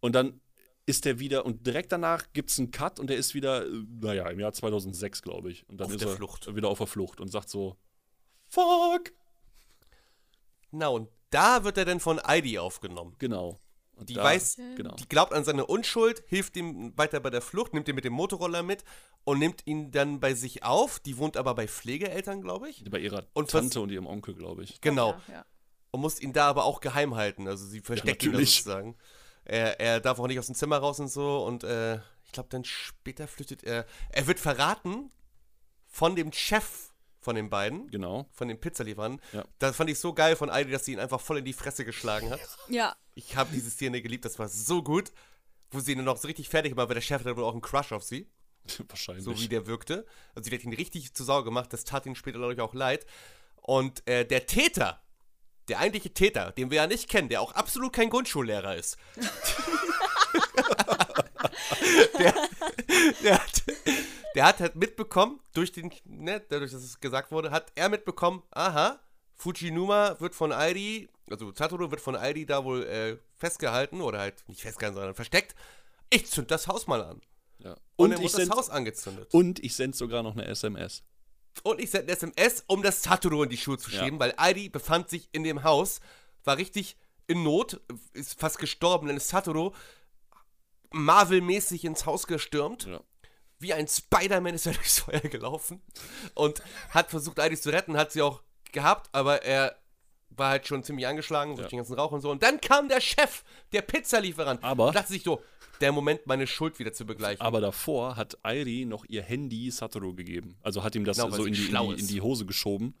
Und 0.00 0.14
dann 0.14 0.40
ist 0.86 1.04
er 1.04 1.18
wieder, 1.18 1.44
und 1.44 1.66
direkt 1.66 1.92
danach 1.92 2.32
gibt 2.32 2.48
es 2.48 2.58
einen 2.58 2.70
Cut 2.70 2.98
und 2.98 3.10
er 3.10 3.18
ist 3.18 3.34
wieder, 3.34 3.66
äh, 3.66 3.84
naja, 4.00 4.26
im 4.30 4.40
Jahr 4.40 4.54
2006, 4.54 5.20
glaube 5.20 5.50
ich. 5.50 5.68
Und 5.68 5.78
dann 5.82 5.88
Auf 5.88 5.94
ist 5.94 6.00
er 6.02 6.16
Flucht. 6.16 6.54
wieder 6.56 6.68
auf 6.70 6.78
der 6.78 6.86
Flucht 6.86 7.20
und 7.20 7.28
sagt 7.28 7.50
so, 7.50 7.76
fuck. 8.48 9.12
Na, 10.70 10.88
und 10.88 11.10
da 11.30 11.64
wird 11.64 11.78
er 11.78 11.84
dann 11.84 12.00
von 12.00 12.20
Heidi 12.22 12.58
aufgenommen. 12.58 13.14
Genau. 13.18 13.58
Und 13.96 14.08
Die 14.10 14.14
da- 14.14 14.22
weiß, 14.24 14.56
Genau. 14.76 14.94
die 14.94 15.08
glaubt 15.08 15.32
an 15.32 15.42
seine 15.44 15.66
Unschuld, 15.66 16.22
hilft 16.28 16.56
ihm 16.56 16.96
weiter 16.96 17.18
bei 17.20 17.30
der 17.30 17.40
Flucht, 17.42 17.74
nimmt 17.74 17.88
ihn 17.88 17.96
mit 17.96 18.04
dem 18.04 18.12
Motorroller 18.12 18.62
mit 18.62 18.84
und 19.24 19.40
nimmt 19.40 19.66
ihn 19.66 19.90
dann 19.90 20.20
bei 20.20 20.34
sich 20.34 20.62
auf. 20.62 21.00
Die 21.00 21.18
wohnt 21.18 21.36
aber 21.36 21.54
bei 21.54 21.66
Pflegeeltern, 21.66 22.40
glaube 22.40 22.70
ich. 22.70 22.84
Bei 22.88 22.98
ihrer 23.00 23.26
Und 23.32 23.50
Tante 23.50 23.80
und 23.80 23.90
ihrem 23.90 24.06
Onkel, 24.06 24.34
glaube 24.34 24.62
ich. 24.62 24.80
Genau. 24.80 25.12
Ja, 25.26 25.34
ja. 25.34 25.44
Und 25.90 26.00
muss 26.02 26.20
ihn 26.20 26.32
da 26.32 26.48
aber 26.48 26.64
auch 26.64 26.80
geheim 26.80 27.16
halten. 27.16 27.48
Also 27.48 27.66
sie 27.66 27.80
versteckt 27.80 28.22
ihn 28.22 28.28
da 28.30 28.38
natürlich. 28.38 28.56
sozusagen. 28.62 28.96
Er, 29.44 29.80
er 29.80 30.00
darf 30.00 30.18
auch 30.20 30.26
nicht 30.28 30.38
aus 30.38 30.46
dem 30.46 30.54
Zimmer 30.54 30.76
raus 30.78 31.00
und 31.00 31.08
so. 31.08 31.44
Und 31.44 31.64
äh, 31.64 31.96
ich 32.24 32.32
glaube, 32.32 32.50
dann 32.50 32.64
später 32.64 33.26
flüchtet 33.26 33.64
er. 33.64 33.84
Er 34.10 34.26
wird 34.28 34.38
verraten 34.38 35.10
von 35.86 36.14
dem 36.14 36.30
Chef 36.32 36.87
von 37.20 37.34
den 37.36 37.50
beiden, 37.50 37.90
Genau. 37.90 38.26
von 38.32 38.48
den 38.48 38.58
Pizzalieferern. 38.60 39.20
Ja. 39.32 39.44
Das 39.58 39.76
fand 39.76 39.90
ich 39.90 39.98
so 39.98 40.12
geil 40.12 40.36
von 40.36 40.50
Heidi, 40.52 40.70
dass 40.70 40.84
sie 40.84 40.92
ihn 40.92 41.00
einfach 41.00 41.20
voll 41.20 41.38
in 41.38 41.44
die 41.44 41.52
Fresse 41.52 41.84
geschlagen 41.84 42.30
hat. 42.30 42.40
ja, 42.68 42.94
Ich 43.14 43.36
habe 43.36 43.50
diese 43.52 43.70
Szene 43.70 44.00
geliebt, 44.02 44.24
das 44.24 44.38
war 44.38 44.48
so 44.48 44.82
gut. 44.82 45.12
Wo 45.70 45.80
sie 45.80 45.92
ihn 45.92 46.02
noch 46.02 46.16
so 46.16 46.26
richtig 46.28 46.48
fertig 46.48 46.76
war, 46.76 46.88
weil 46.88 46.94
der 46.94 47.02
Chef 47.02 47.20
hatte 47.20 47.36
wohl 47.36 47.44
auch 47.44 47.52
einen 47.52 47.60
Crush 47.60 47.92
auf 47.92 48.02
sie. 48.02 48.26
Wahrscheinlich. 48.88 49.24
so 49.24 49.38
wie 49.38 49.48
der 49.48 49.66
wirkte. 49.66 50.06
Also 50.34 50.48
sie 50.48 50.56
hat 50.56 50.64
ihn 50.64 50.72
richtig 50.72 51.12
zu 51.14 51.24
Sau 51.24 51.42
gemacht, 51.42 51.72
das 51.72 51.84
tat 51.84 52.06
ihm 52.06 52.14
später, 52.14 52.38
glaube 52.38 52.54
ich, 52.54 52.60
auch 52.60 52.72
leid. 52.72 53.04
Und 53.60 54.06
äh, 54.08 54.24
der 54.24 54.46
Täter, 54.46 55.02
der 55.68 55.78
eigentliche 55.80 56.14
Täter, 56.14 56.52
den 56.52 56.70
wir 56.70 56.76
ja 56.78 56.86
nicht 56.86 57.10
kennen, 57.10 57.28
der 57.28 57.42
auch 57.42 57.52
absolut 57.52 57.92
kein 57.92 58.08
Grundschullehrer 58.08 58.76
ist. 58.76 58.96
der, 62.18 62.34
der, 63.22 63.34
hat, 63.38 63.62
der 64.38 64.46
hat 64.46 64.60
halt 64.60 64.76
mitbekommen, 64.76 65.40
durch 65.52 65.72
den, 65.72 65.92
ne, 66.04 66.40
dadurch, 66.48 66.70
dass 66.70 66.84
es 66.84 67.00
gesagt 67.00 67.32
wurde, 67.32 67.50
hat 67.50 67.72
er 67.74 67.88
mitbekommen, 67.88 68.44
aha, 68.52 69.00
Fujinuma 69.34 70.14
wird 70.20 70.32
von 70.32 70.52
Airi, 70.52 71.08
also 71.28 71.52
Satoru 71.52 71.90
wird 71.90 72.00
von 72.00 72.14
Airi 72.14 72.46
da 72.46 72.62
wohl 72.62 72.84
äh, 72.84 73.16
festgehalten, 73.36 74.00
oder 74.00 74.20
halt 74.20 74.44
nicht 74.48 74.60
festgehalten, 74.60 74.94
sondern 74.94 75.16
versteckt. 75.16 75.56
Ich 76.08 76.30
zünd 76.30 76.52
das 76.52 76.68
Haus 76.68 76.86
mal 76.86 77.02
an. 77.02 77.20
ja. 77.58 77.72
Und, 77.72 77.78
Und, 77.96 78.10
dann 78.12 78.18
ich 78.22 78.26
wurde 78.26 78.36
das 78.36 78.46
send, 78.46 78.52
Haus 78.52 78.70
angezündet. 78.70 79.34
und 79.34 79.58
ich 79.64 79.74
sende 79.74 79.96
sogar 79.96 80.22
noch 80.22 80.34
eine 80.34 80.46
SMS. 80.46 81.02
Und 81.64 81.80
ich 81.80 81.90
sende 81.90 82.04
eine 82.06 82.16
SMS, 82.16 82.62
um 82.68 82.80
das 82.84 83.02
Satoru 83.02 83.42
in 83.42 83.48
die 83.50 83.56
Schuhe 83.56 83.76
zu 83.78 83.90
Ja. 83.90 84.04
schieben, 84.04 84.20
weil 84.20 84.34
Airi 84.36 84.68
befand 84.68 85.10
sich 85.10 85.28
in 85.32 85.42
dem 85.42 85.64
Haus, 85.64 85.98
war 86.44 86.58
richtig 86.58 86.96
in 87.26 87.42
Not, 87.42 87.80
ist 88.12 88.38
fast 88.38 88.58
gestorben, 88.58 89.08
dann 89.08 89.16
ist 89.16 89.26
Satoru 89.30 89.72
Marvel-mäßig 90.92 91.84
ins 91.84 92.06
Haus 92.06 92.28
gestürmt. 92.28 92.84
Ja. 92.86 93.00
Wie 93.60 93.72
ein 93.74 93.88
Spider-Man 93.88 94.54
ist 94.54 94.66
er 94.66 94.72
durchs 94.74 95.00
Feuer 95.00 95.20
gelaufen 95.20 95.80
und 96.34 96.62
hat 96.90 97.10
versucht, 97.10 97.40
Airi 97.40 97.56
zu 97.56 97.70
retten, 97.70 97.96
hat 97.96 98.12
sie 98.12 98.22
auch 98.22 98.42
gehabt, 98.72 99.08
aber 99.12 99.42
er 99.42 99.76
war 100.30 100.50
halt 100.50 100.68
schon 100.68 100.84
ziemlich 100.84 101.06
angeschlagen 101.06 101.56
durch 101.56 101.64
Ja. 101.66 101.70
den 101.70 101.78
ganzen 101.78 101.94
Rauch 101.94 102.12
und 102.12 102.20
so. 102.20 102.30
Und 102.30 102.42
dann 102.42 102.60
kam 102.60 102.88
der 102.88 103.00
Chef, 103.00 103.42
der 103.72 103.82
Pizzalieferant, 103.82 104.62
Aber- 104.62 104.88
und 104.88 104.94
dachte 104.94 105.12
sich 105.12 105.22
so, 105.24 105.42
der 105.80 105.92
Moment, 105.92 106.26
meine 106.26 106.46
Schuld 106.46 106.78
wieder 106.78 106.92
zu 106.92 107.06
begleichen. 107.06 107.40
Aber 107.40 107.60
davor 107.60 108.16
hat 108.16 108.36
Airi 108.44 108.84
noch 108.84 109.04
ihr 109.06 109.22
Handy 109.22 109.70
Satoru 109.70 110.12
gegeben. 110.14 110.56
Also 110.62 110.82
hat 110.82 110.94
ihm 110.96 111.04
das 111.04 111.16
Genau, 111.18 111.30
so 111.34 111.44
in 111.44 111.52
die, 111.54 111.66
in, 111.66 111.76
die, 111.76 112.00
in 112.00 112.06
die 112.08 112.20
Hose 112.20 112.46
geschoben. 112.46 112.94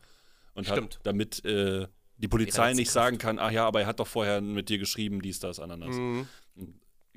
Und 0.54 0.64
Stimmt. 0.66 0.94
hat, 0.96 1.00
damit 1.06 1.44
äh, 1.44 1.86
die 2.16 2.28
Polizei 2.28 2.72
nicht 2.74 2.90
sagen 2.90 3.18
kann, 3.18 3.38
ach 3.38 3.50
ja, 3.52 3.66
aber 3.66 3.80
er 3.82 3.86
hat 3.86 4.00
doch 4.00 4.06
vorher 4.06 4.40
mit 4.40 4.68
dir 4.68 4.78
geschrieben, 4.78 5.22
dies, 5.22 5.38
das, 5.40 5.60
Ananas. 5.60 5.94
Mhm. 5.96 6.28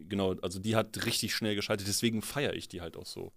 Genau, 0.08 0.36
also 0.42 0.60
die 0.60 0.76
hat 0.76 1.06
richtig 1.06 1.34
schnell 1.36 1.56
geschaltet, 1.56 1.88
deswegen 1.88 2.22
feiere 2.22 2.54
ich 2.54 2.68
die 2.68 2.82
halt 2.82 2.98
auch 2.98 3.06
so. 3.06 3.32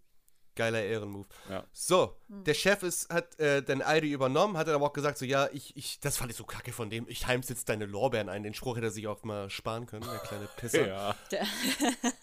Geiler 0.56 0.84
Ehrenmove. 0.84 1.26
Ja. 1.50 1.64
So, 1.72 2.16
der 2.28 2.54
Chef 2.54 2.84
ist, 2.84 3.12
hat 3.12 3.38
äh, 3.40 3.60
dann 3.60 3.82
Aldi 3.82 4.12
übernommen, 4.12 4.56
hat 4.56 4.68
dann 4.68 4.76
aber 4.76 4.86
auch 4.86 4.92
gesagt, 4.92 5.18
so, 5.18 5.24
ja, 5.24 5.48
ich, 5.52 5.76
ich, 5.76 5.98
das 5.98 6.16
fand 6.16 6.30
ich 6.30 6.36
so 6.36 6.44
kacke 6.44 6.72
von 6.72 6.90
dem, 6.90 7.06
ich 7.08 7.26
heim's 7.26 7.48
jetzt 7.48 7.68
deine 7.68 7.86
Lorbeeren 7.86 8.28
ein. 8.28 8.44
Den 8.44 8.54
Spruch 8.54 8.76
hätte 8.76 8.86
er 8.86 8.92
sich 8.92 9.08
auch 9.08 9.24
mal 9.24 9.50
sparen 9.50 9.86
können, 9.86 10.04
der 10.08 10.20
kleine 10.20 10.48
Pisser. 10.56 10.86
Ja. 10.86 11.16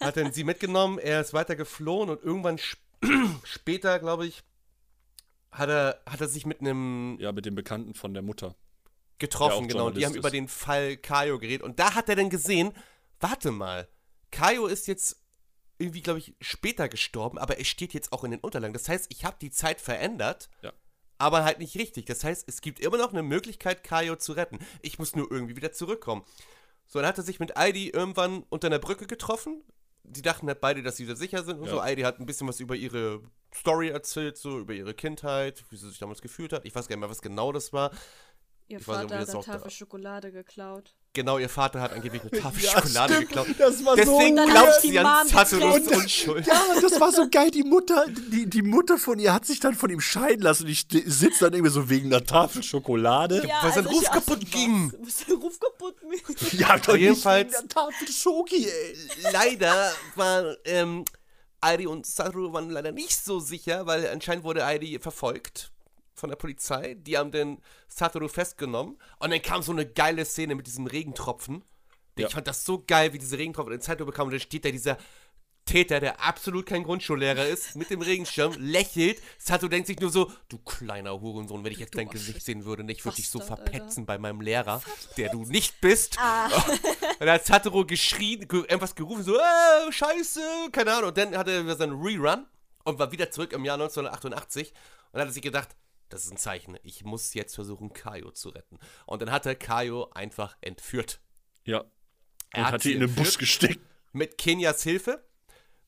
Hat 0.00 0.16
dann 0.16 0.32
sie 0.32 0.44
mitgenommen, 0.44 0.98
er 0.98 1.20
ist 1.20 1.34
weiter 1.34 1.56
geflohen 1.56 2.08
und 2.08 2.22
irgendwann 2.22 2.56
sp 2.56 2.80
später, 3.44 3.98
glaube 3.98 4.26
ich, 4.26 4.42
hat 5.50 5.68
er, 5.68 6.00
hat 6.06 6.20
er 6.20 6.28
sich 6.28 6.46
mit 6.46 6.60
einem 6.60 7.18
ja, 7.20 7.32
mit 7.32 7.44
dem 7.44 7.54
Bekannten 7.54 7.94
von 7.94 8.14
der 8.14 8.22
Mutter. 8.22 8.54
getroffen, 9.18 9.66
Der 9.66 9.74
genau. 9.74 9.86
Und 9.88 9.96
die 9.98 10.06
haben 10.06 10.14
Journalist 10.14 10.16
über 10.16 10.28
ist. 10.28 10.32
den 10.34 10.48
Fall 10.48 10.96
Kayo 10.96 11.38
geredet. 11.38 11.62
Und 11.62 11.78
da 11.78 11.94
hat 11.94 12.08
er 12.08 12.16
dann 12.16 12.30
gesehen, 12.30 12.72
warte 13.20 13.50
mal, 13.50 13.88
Kayo 14.32 14.66
ist 14.66 14.88
jetzt 14.88 15.22
irgendwie, 15.78 16.00
glaube 16.02 16.18
ich, 16.18 16.34
später 16.40 16.88
gestorben, 16.88 17.38
aber 17.38 17.60
es 17.60 17.68
steht 17.68 17.94
jetzt 17.94 18.12
auch 18.12 18.24
in 18.24 18.32
den 18.32 18.40
Unterlagen. 18.40 18.72
Das 18.74 18.88
heißt, 18.88 19.06
ich 19.10 19.24
habe 19.24 19.36
die 19.40 19.50
Zeit 19.50 19.80
verändert, 19.80 20.48
Ja. 20.62 20.72
aber 21.18 21.44
halt 21.44 21.58
nicht 21.60 21.76
richtig. 21.76 22.06
Das 22.06 22.24
heißt, 22.24 22.48
es 22.48 22.60
gibt 22.60 22.80
immer 22.80 22.98
noch 22.98 23.12
eine 23.12 23.22
Möglichkeit, 23.22 23.84
Kayo 23.84 24.16
zu 24.16 24.32
retten. 24.32 24.58
Ich 24.80 24.98
muss 24.98 25.14
nur 25.16 25.30
irgendwie 25.30 25.56
wieder 25.56 25.72
zurückkommen. 25.72 26.24
So, 26.86 26.98
dann 26.98 27.08
hat 27.08 27.18
er 27.18 27.24
sich 27.24 27.40
mit 27.40 27.56
Heidi 27.56 27.88
irgendwann 27.90 28.42
unter 28.48 28.66
einer 28.66 28.78
Brücke 28.78 29.06
getroffen. 29.06 29.62
Die 30.04 30.22
dachten 30.22 30.46
halt 30.48 30.60
beide, 30.60 30.82
dass 30.82 30.96
sie 30.96 31.06
da 31.06 31.14
sicher 31.14 31.42
sind 31.44 31.58
und 31.60 31.66
Ja. 31.66 31.70
so. 31.72 31.82
Heidi 31.82 32.02
hat 32.02 32.18
ein 32.20 32.26
bisschen 32.26 32.48
was 32.48 32.60
über 32.60 32.74
ihre 32.74 33.22
Story 33.54 33.88
erzählt, 33.88 34.36
so 34.36 34.58
über 34.58 34.74
ihre 34.74 34.94
Kindheit, 34.94 35.64
wie 35.70 35.76
sie 35.76 35.88
sich 35.88 35.98
damals 35.98 36.20
gefühlt 36.22 36.52
hat. 36.52 36.64
Ich 36.64 36.74
weiß 36.74 36.88
gar 36.88 36.96
nicht 36.96 37.00
mehr, 37.00 37.10
was 37.10 37.22
genau 37.22 37.52
das 37.52 37.72
war. 37.72 37.92
ihr 38.68 38.78
Ich 38.78 38.88
weiß 38.88 38.96
Vater 38.96 39.10
wir 39.10 39.18
hat 39.20 39.34
auch 39.34 39.44
da- 39.44 39.52
Tafel 39.52 39.70
Schokolade 39.70 40.32
geklaut. 40.32 40.94
Genau, 41.14 41.36
ihr 41.36 41.50
Vater 41.50 41.80
hat 41.82 41.92
angeblich 41.92 42.22
eine 42.22 42.30
Tafel 42.30 42.62
Schokolade 42.62 43.20
geklaut. 43.20 43.46
Das 43.58 43.84
war 43.84 43.96
Deswegen 43.96 44.34
Dann 44.36 44.48
glaubt 44.48 44.80
sie 44.80 44.98
an 44.98 45.26
getrennt. 45.26 45.92
Unschuld. 45.92 46.46
Ja, 46.46 46.62
das 46.80 46.98
war 46.98 47.12
so 47.12 47.28
geil. 47.30 47.50
Die 47.50 47.64
Mutter, 47.64 48.06
die, 48.08 48.48
die 48.48 48.62
Mutter 48.62 48.96
von 48.96 49.18
ihr 49.18 49.34
hat 49.34 49.44
sich 49.44 49.60
dann 49.60 49.74
von 49.74 49.90
ihm 49.90 50.00
scheiden 50.00 50.40
lassen. 50.42 50.62
Und 50.64 50.70
ich 50.70 50.86
sitze 51.04 51.44
dann 51.44 51.52
irgendwie 51.52 51.70
so 51.72 51.90
wegen 51.90 52.06
einer 52.06 52.24
Tafel 52.24 52.62
Schokolade. 52.62 53.42
weil 53.60 53.72
sein 53.72 53.84
Ruf 53.84 54.02
ich- 54.04 54.10
kaputt 54.10 54.50
ging. 54.50 54.90
Was 55.02 55.18
sein 55.26 55.36
Ruf 55.36 55.60
kaputt 55.60 55.96
ging? 56.00 56.58
Ja, 56.58 56.78
doch 56.78 56.96
Jedenfalls- 56.96 57.48
nicht 57.50 57.58
wegen 57.58 57.68
der 57.68 57.82
Tafel 57.82 58.08
Schoki, 58.10 58.66
ey. 58.66 58.96
Leider 59.32 59.92
war 60.16 60.56
ähm, 60.64 61.04
Heidi 61.62 61.86
und 61.88 62.06
Satoru 62.06 62.54
waren 62.54 62.70
leider 62.70 62.90
nicht 62.92 63.22
so 63.22 63.38
sicher, 63.38 63.84
weil 63.86 64.08
anscheinend 64.08 64.44
wurde 64.44 64.64
Heidi 64.64 64.98
verfolgt 64.98 65.71
von 66.22 66.30
der 66.30 66.36
Polizei. 66.36 66.94
Die 66.94 67.18
haben 67.18 67.32
den 67.32 67.58
Satoru 67.88 68.28
festgenommen. 68.28 68.96
Und 69.18 69.32
dann 69.32 69.42
kam 69.42 69.60
so 69.60 69.72
eine 69.72 69.84
geile 69.84 70.24
Szene 70.24 70.54
mit 70.54 70.68
diesem 70.68 70.86
Regentropfen. 70.86 71.64
Ja. 72.16 72.28
Ich 72.28 72.32
fand 72.32 72.46
das 72.46 72.64
so 72.64 72.84
geil, 72.86 73.12
wie 73.12 73.18
diese 73.18 73.38
Regentropfen 73.38 73.74
in 73.74 73.80
Zeitung 73.80 74.06
bekamen. 74.06 74.28
Und 74.28 74.34
dann 74.34 74.40
steht 74.40 74.64
da 74.64 74.70
dieser 74.70 74.98
Täter, 75.64 75.98
der 75.98 76.20
absolut 76.20 76.66
kein 76.66 76.84
Grundschullehrer 76.84 77.44
ist, 77.44 77.74
mit 77.74 77.90
dem 77.90 78.02
Regenschirm, 78.02 78.54
lächelt. 78.58 79.20
Sato 79.36 79.66
denkt 79.66 79.88
sich 79.88 79.98
nur 79.98 80.10
so, 80.10 80.30
du 80.48 80.58
kleiner 80.58 81.20
Hurensohn, 81.20 81.64
wenn 81.64 81.72
ich 81.72 81.78
jetzt 81.78 81.96
dein 81.96 82.08
Gesicht 82.08 82.44
sehen 82.44 82.64
würde, 82.64 82.84
nicht 82.84 83.04
würde 83.04 83.18
ich 83.18 83.28
so 83.28 83.40
verpetzen 83.40 84.06
bei 84.06 84.16
meinem 84.16 84.40
Lehrer, 84.40 84.80
der 85.16 85.30
du 85.30 85.44
nicht 85.44 85.80
bist. 85.80 86.18
Ah. 86.20 86.46
Und 87.18 87.26
dann 87.26 87.30
hat 87.30 87.46
Satoru 87.46 87.84
geschrien, 87.84 88.46
ge 88.46 88.60
irgendwas 88.60 88.94
gerufen, 88.94 89.24
so, 89.24 89.36
äh, 89.36 89.90
scheiße, 89.90 90.40
keine 90.70 90.92
Ahnung. 90.92 91.08
Und 91.08 91.18
dann 91.18 91.36
hatte 91.36 91.50
er 91.50 91.76
seinen 91.76 92.00
Rerun 92.00 92.46
und 92.84 92.98
war 93.00 93.10
wieder 93.10 93.30
zurück 93.30 93.52
im 93.52 93.64
Jahr 93.64 93.74
1988 93.74 94.72
und 95.12 95.20
hat 95.20 95.32
sich 95.32 95.42
gedacht, 95.42 95.70
das 96.12 96.24
ist 96.24 96.30
ein 96.32 96.36
Zeichen, 96.36 96.78
ich 96.82 97.04
muss 97.04 97.34
jetzt 97.34 97.54
versuchen, 97.54 97.92
Kaio 97.92 98.30
zu 98.30 98.50
retten. 98.50 98.78
Und 99.06 99.22
dann 99.22 99.30
hat 99.30 99.46
er 99.46 99.54
Kaio 99.54 100.10
einfach 100.10 100.56
entführt. 100.60 101.20
Ja. 101.64 101.84
Er 102.50 102.58
Und 102.60 102.66
hat 102.66 102.72
hat 102.74 102.82
sie 102.82 102.90
die 102.90 102.94
in 102.96 103.00
den. 103.00 103.14
Bus 103.14 103.38
gesteckt. 103.38 103.80
Mit 104.12 104.36
Kenias 104.36 104.82
Hilfe, 104.82 105.24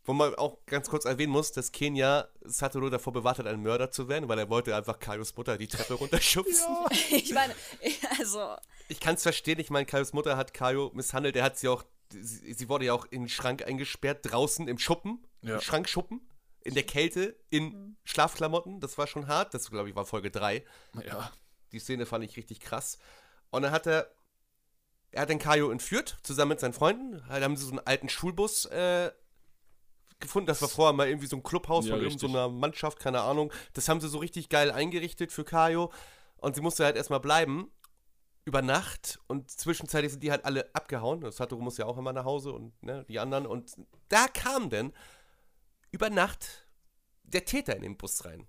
wo 0.05 0.12
man 0.14 0.35
auch 0.37 0.64
ganz 0.66 0.89
kurz 0.89 1.05
erwähnen 1.05 1.33
muss, 1.33 1.53
dass 1.53 1.72
Kenia 1.72 2.29
Satoru 2.43 2.89
davor 2.89 3.12
bewahrt 3.12 3.39
hat, 3.39 3.47
ein 3.47 3.61
Mörder 3.62 3.91
zu 3.91 4.09
werden, 4.09 4.29
weil 4.29 4.39
er 4.39 4.49
wollte 4.49 4.75
einfach 4.75 4.99
Kaios 4.99 5.37
Mutter 5.37 5.59
die 5.59 5.68
Treppe 5.68 5.95
runterschubsen. 5.95 6.75
Ich 7.11 7.33
meine, 7.35 7.55
also, 8.18 8.57
Ich 8.89 9.01
kann 9.01 9.14
es 9.16 9.22
verstehen, 9.22 9.59
ich 9.61 9.70
meine, 9.70 9.85
Kaios 9.87 10.12
Mutter 10.14 10.37
hat 10.39 10.55
Kaio 10.55 10.91
misshandelt, 10.95 11.37
er 11.37 11.45
hat 11.45 11.59
sie 11.59 11.68
auch, 11.68 11.85
sie, 12.11 12.53
sie 12.55 12.68
wurde 12.70 12.87
ja 12.87 12.95
auch 12.95 13.05
in 13.07 13.22
den 13.22 13.29
Schrank 13.29 13.62
eingesperrt, 13.66 14.20
draußen 14.22 14.68
im 14.68 14.79
Schuppen, 14.79 15.27
Ja. 15.43 15.57
im 15.57 15.61
Schrankschuppen, 15.61 16.20
in 16.65 16.75
der 16.75 16.83
Kälte, 16.85 17.37
in 17.51 17.65
Mhm. 17.65 17.97
Schlafklamotten, 18.05 18.81
das 18.81 18.99
war 18.99 19.07
schon 19.07 19.27
hart, 19.29 19.55
das 19.55 19.71
glaube 19.71 19.89
ich 19.89 19.95
war 19.97 20.05
Folge 20.07 20.31
3. 20.31 20.65
Ja. 21.07 21.31
Die 21.73 21.79
Szene 21.79 22.07
fand 22.07 22.25
ich 22.25 22.37
richtig 22.37 22.61
krass. 22.61 22.99
Und 23.51 23.62
dann 23.62 23.71
hat 23.73 23.87
er, 23.87 24.11
er 25.12 25.23
hat 25.23 25.29
den 25.29 25.39
Kaio 25.39 25.71
entführt, 25.71 26.19
zusammen 26.23 26.51
mit 26.51 26.61
seinen 26.61 26.73
Freunden. 26.73 27.23
Da 27.29 27.41
haben 27.41 27.57
sie 27.57 27.65
so 27.65 27.71
einen 27.71 27.87
alten 27.87 28.09
Schulbus 28.09 28.65
äh, 28.67 29.11
gefunden. 30.21 30.47
Das 30.47 30.61
war 30.62 30.69
vorher 30.69 30.93
mal 30.93 31.09
irgendwie 31.09 31.27
so 31.27 31.37
ein 31.37 31.43
Clubhaus 31.43 31.87
Ja, 31.87 31.93
von 31.95 32.01
richtig. 32.05 32.23
irgendeiner 32.23 32.49
Mannschaft, 32.49 32.99
keine 32.99 33.21
Ahnung. 33.21 33.53
Das 33.75 33.89
haben 33.89 34.01
sie 34.01 34.09
so 34.09 34.19
richtig 34.19 34.49
geil 34.49 34.71
eingerichtet 34.71 35.33
für 35.33 35.45
Kaio. 35.45 35.93
Und 36.37 36.55
sie 36.57 36.61
musste 36.62 36.85
halt 36.85 36.97
erstmal 36.97 37.21
bleiben. 37.21 37.71
Über 38.47 38.61
Nacht. 38.61 39.19
Und 39.27 39.51
zwischenzeitlich 39.51 40.12
sind 40.12 40.23
die 40.23 40.31
halt 40.31 40.45
alle 40.45 40.69
abgehauen. 40.75 41.21
Das 41.23 41.37
Satoru 41.37 41.62
muss 41.62 41.79
ja 41.79 41.87
auch 41.87 41.97
immer 41.97 42.12
nach 42.12 42.25
Hause 42.27 42.53
und 42.53 42.81
ne, 42.83 43.05
die 43.09 43.19
anderen. 43.19 43.47
Und 43.47 43.73
da 44.11 44.27
kam 44.29 44.69
dann 44.69 44.93
über 45.95 46.11
Nacht 46.11 46.66
der 47.22 47.45
Täter 47.45 47.76
in 47.76 47.82
den 47.82 47.97
Bus 47.97 48.24
rein. 48.24 48.47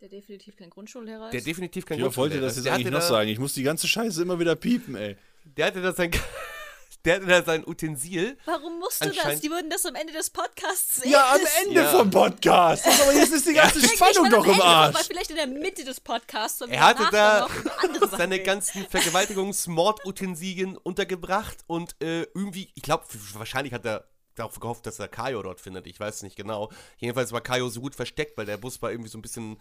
der 0.00 0.08
definitiv 0.08 0.56
kein 0.56 0.70
Grundschullehrer 0.70 1.30
Der 1.30 1.38
ist. 1.40 1.46
definitiv 1.46 1.84
kein 1.84 1.98
Ich 1.98 2.04
wollte 2.04 2.14
Grundschullehrer 2.14 2.46
das 2.46 2.52
ist. 2.52 2.56
jetzt 2.58 2.64
Der 2.66 2.74
eigentlich 2.74 2.92
noch 2.92 3.00
da- 3.00 3.06
sagen. 3.08 3.28
Ich 3.28 3.38
muss 3.40 3.54
die 3.54 3.62
ganze 3.64 3.88
Scheiße 3.88 4.22
immer 4.22 4.38
wieder 4.38 4.54
piepen, 4.54 4.94
ey. 4.94 5.16
Der 5.44 5.66
hatte 5.66 5.80
da 5.82 5.92
sein, 5.92 6.10
der 7.04 7.16
hatte 7.16 7.26
da 7.26 7.42
sein 7.42 7.66
Utensil. 7.66 8.36
Warum 8.44 8.78
musst 8.78 9.04
du 9.04 9.10
das? 9.10 9.40
Die 9.40 9.50
würden 9.50 9.68
das 9.70 9.84
am 9.86 9.94
Ende 9.96 10.12
des 10.12 10.30
Podcasts 10.30 11.00
sehen. 11.00 11.10
Ja, 11.10 11.34
am 11.34 11.40
Ende 11.64 11.80
Ja. 11.80 11.90
vom 11.90 12.10
Podcast. 12.10 12.86
Aber 12.86 13.12
jetzt 13.14 13.32
ist 13.32 13.46
die 13.48 13.54
ganze 13.54 13.80
Vielleicht 13.80 13.96
Spannung 13.96 14.30
doch 14.30 14.46
im 14.46 14.60
Arsch. 14.60 15.06
Vielleicht 15.08 15.30
in 15.30 15.36
der 15.36 15.46
Mitte 15.48 15.84
des 15.84 16.00
Podcasts. 16.00 16.60
Er 16.60 16.80
hatte 16.84 17.08
da 17.10 17.48
seine 18.16 18.40
ganzen 18.40 18.86
Vergewaltigungs-Mordutensilien 18.88 20.76
untergebracht 20.76 21.58
und 21.66 21.96
äh, 22.02 22.22
irgendwie, 22.34 22.70
ich 22.74 22.82
glaube, 22.82 23.04
wahrscheinlich 23.34 23.72
hat 23.72 23.84
er 23.84 24.06
darauf 24.36 24.60
gehofft, 24.60 24.86
dass 24.86 24.98
er 24.98 25.08
Kaio 25.08 25.42
dort 25.42 25.60
findet. 25.60 25.86
Ich 25.86 25.98
weiß 25.98 26.22
nicht 26.22 26.36
genau. 26.36 26.70
Jedenfalls 26.98 27.32
war 27.32 27.40
Kaio 27.40 27.68
so 27.68 27.80
gut 27.80 27.94
versteckt, 27.94 28.36
weil 28.38 28.46
der 28.46 28.58
Bus 28.58 28.80
war 28.82 28.90
irgendwie 28.90 29.10
so 29.10 29.18
ein 29.18 29.22
bisschen 29.22 29.58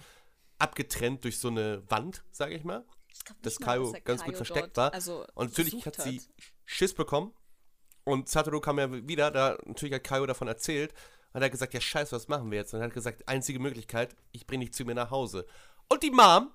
abgetrennt 0.60 1.24
durch 1.24 1.40
so 1.40 1.48
eine 1.48 1.84
Wand, 1.90 2.24
sage 2.32 2.56
ich 2.56 2.64
mal. 2.64 2.86
Ich 3.08 3.20
dass 3.42 3.60
mal, 3.60 3.66
Kaio 3.66 3.92
dass 3.92 4.04
ganz 4.04 4.22
gut 4.22 4.34
Kaio 4.34 4.38
versteckt 4.38 4.78
dort, 4.78 4.78
war. 4.78 4.94
Also 4.94 5.26
Und 5.34 5.50
natürlich 5.50 5.86
hat 5.86 6.02
sie 6.02 6.22
Schiss 6.66 6.94
bekommen. 6.94 7.34
Und 8.04 8.30
Satoru 8.30 8.60
kam 8.60 8.78
ja 8.78 8.92
wieder, 9.08 9.32
da 9.32 9.58
natürlich 9.66 9.96
hat 9.96 10.04
Kaio 10.04 10.26
davon 10.26 10.48
erzählt. 10.48 10.94
Und 11.34 11.42
er 11.42 11.46
hat 11.46 11.52
gesagt, 11.52 11.74
ja 11.74 11.82
scheiße, 11.82 12.16
was 12.16 12.28
machen 12.28 12.52
wir 12.52 12.60
jetzt? 12.60 12.74
Und 12.74 12.82
er 12.82 12.86
hat 12.86 12.94
gesagt, 12.94 13.28
einzige 13.28 13.60
Möglichkeit, 13.60 14.16
ich 14.32 14.46
bringe 14.46 14.66
dich 14.66 14.74
zu 14.74 14.86
mir 14.86 14.96
nach 14.96 15.12
Hause. 15.12 15.46
Und 15.90 16.04
die 16.04 16.12
Mom, 16.12 16.52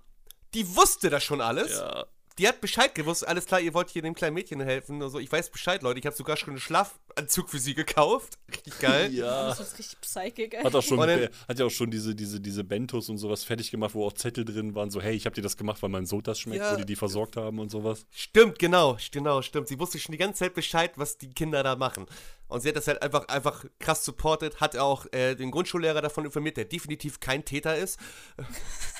die 0.54 0.76
wusste 0.76 1.10
das 1.10 1.22
schon 1.22 1.40
alles. 1.40 1.72
Ja. 1.72 2.06
Die 2.40 2.48
hat 2.48 2.62
Bescheid 2.62 2.94
gewusst, 2.94 3.28
alles 3.28 3.44
klar, 3.44 3.60
ihr 3.60 3.74
wollt 3.74 3.90
hier 3.90 4.00
dem 4.00 4.14
kleinen 4.14 4.32
Mädchen 4.32 4.62
helfen. 4.62 5.02
Also 5.02 5.18
ich 5.18 5.30
weiß 5.30 5.50
Bescheid, 5.50 5.82
Leute. 5.82 6.00
Ich 6.00 6.06
habe 6.06 6.16
sogar 6.16 6.38
schon 6.38 6.48
einen 6.50 6.58
Schlafanzug 6.58 7.50
für 7.50 7.58
sie 7.58 7.74
gekauft. 7.74 8.38
Richtig 8.50 8.78
geil. 8.78 9.12
Ja. 9.12 9.48
Das 9.48 9.60
ist 9.60 9.78
richtig 9.78 10.00
psychic, 10.00 10.54
ey. 10.54 10.64
Hat 10.64 10.74
auch 10.74 10.82
schon, 10.82 10.98
dann- 10.98 11.28
hat 11.46 11.58
ja 11.58 11.66
auch 11.66 11.70
schon 11.70 11.90
diese, 11.90 12.14
diese, 12.14 12.40
diese 12.40 12.64
Bentos 12.64 13.10
und 13.10 13.18
sowas 13.18 13.44
fertig 13.44 13.70
gemacht, 13.70 13.94
wo 13.94 14.06
auch 14.06 14.14
Zettel 14.14 14.46
drin 14.46 14.74
waren, 14.74 14.90
so, 14.90 15.02
hey, 15.02 15.14
ich 15.14 15.26
hab 15.26 15.34
dir 15.34 15.42
das 15.42 15.58
gemacht, 15.58 15.82
weil 15.82 15.90
mein 15.90 16.06
Sohn 16.06 16.22
das 16.22 16.38
schmeckt, 16.38 16.62
Ja. 16.62 16.72
wo 16.72 16.76
die 16.78 16.86
die 16.86 16.96
versorgt 16.96 17.36
haben 17.36 17.58
und 17.58 17.70
sowas. 17.70 18.06
Stimmt, 18.10 18.58
genau, 18.58 18.96
genau, 19.12 19.42
stimmt. 19.42 19.68
Sie 19.68 19.78
wusste 19.78 19.98
schon 19.98 20.12
die 20.12 20.18
ganze 20.18 20.38
Zeit 20.38 20.54
Bescheid, 20.54 20.92
was 20.96 21.18
die 21.18 21.28
Kinder 21.34 21.62
da 21.62 21.76
machen. 21.76 22.06
Und 22.48 22.62
sie 22.62 22.68
hat 22.70 22.76
das 22.76 22.88
halt 22.88 23.02
einfach, 23.02 23.28
einfach 23.28 23.66
krass 23.78 24.02
supportet, 24.02 24.60
hat 24.62 24.78
auch 24.78 25.04
äh, 25.12 25.34
den 25.34 25.50
Grundschullehrer 25.50 26.00
davon 26.00 26.24
informiert, 26.24 26.56
der 26.56 26.64
definitiv 26.64 27.20
kein 27.20 27.44
Täter 27.44 27.76
ist. 27.76 27.98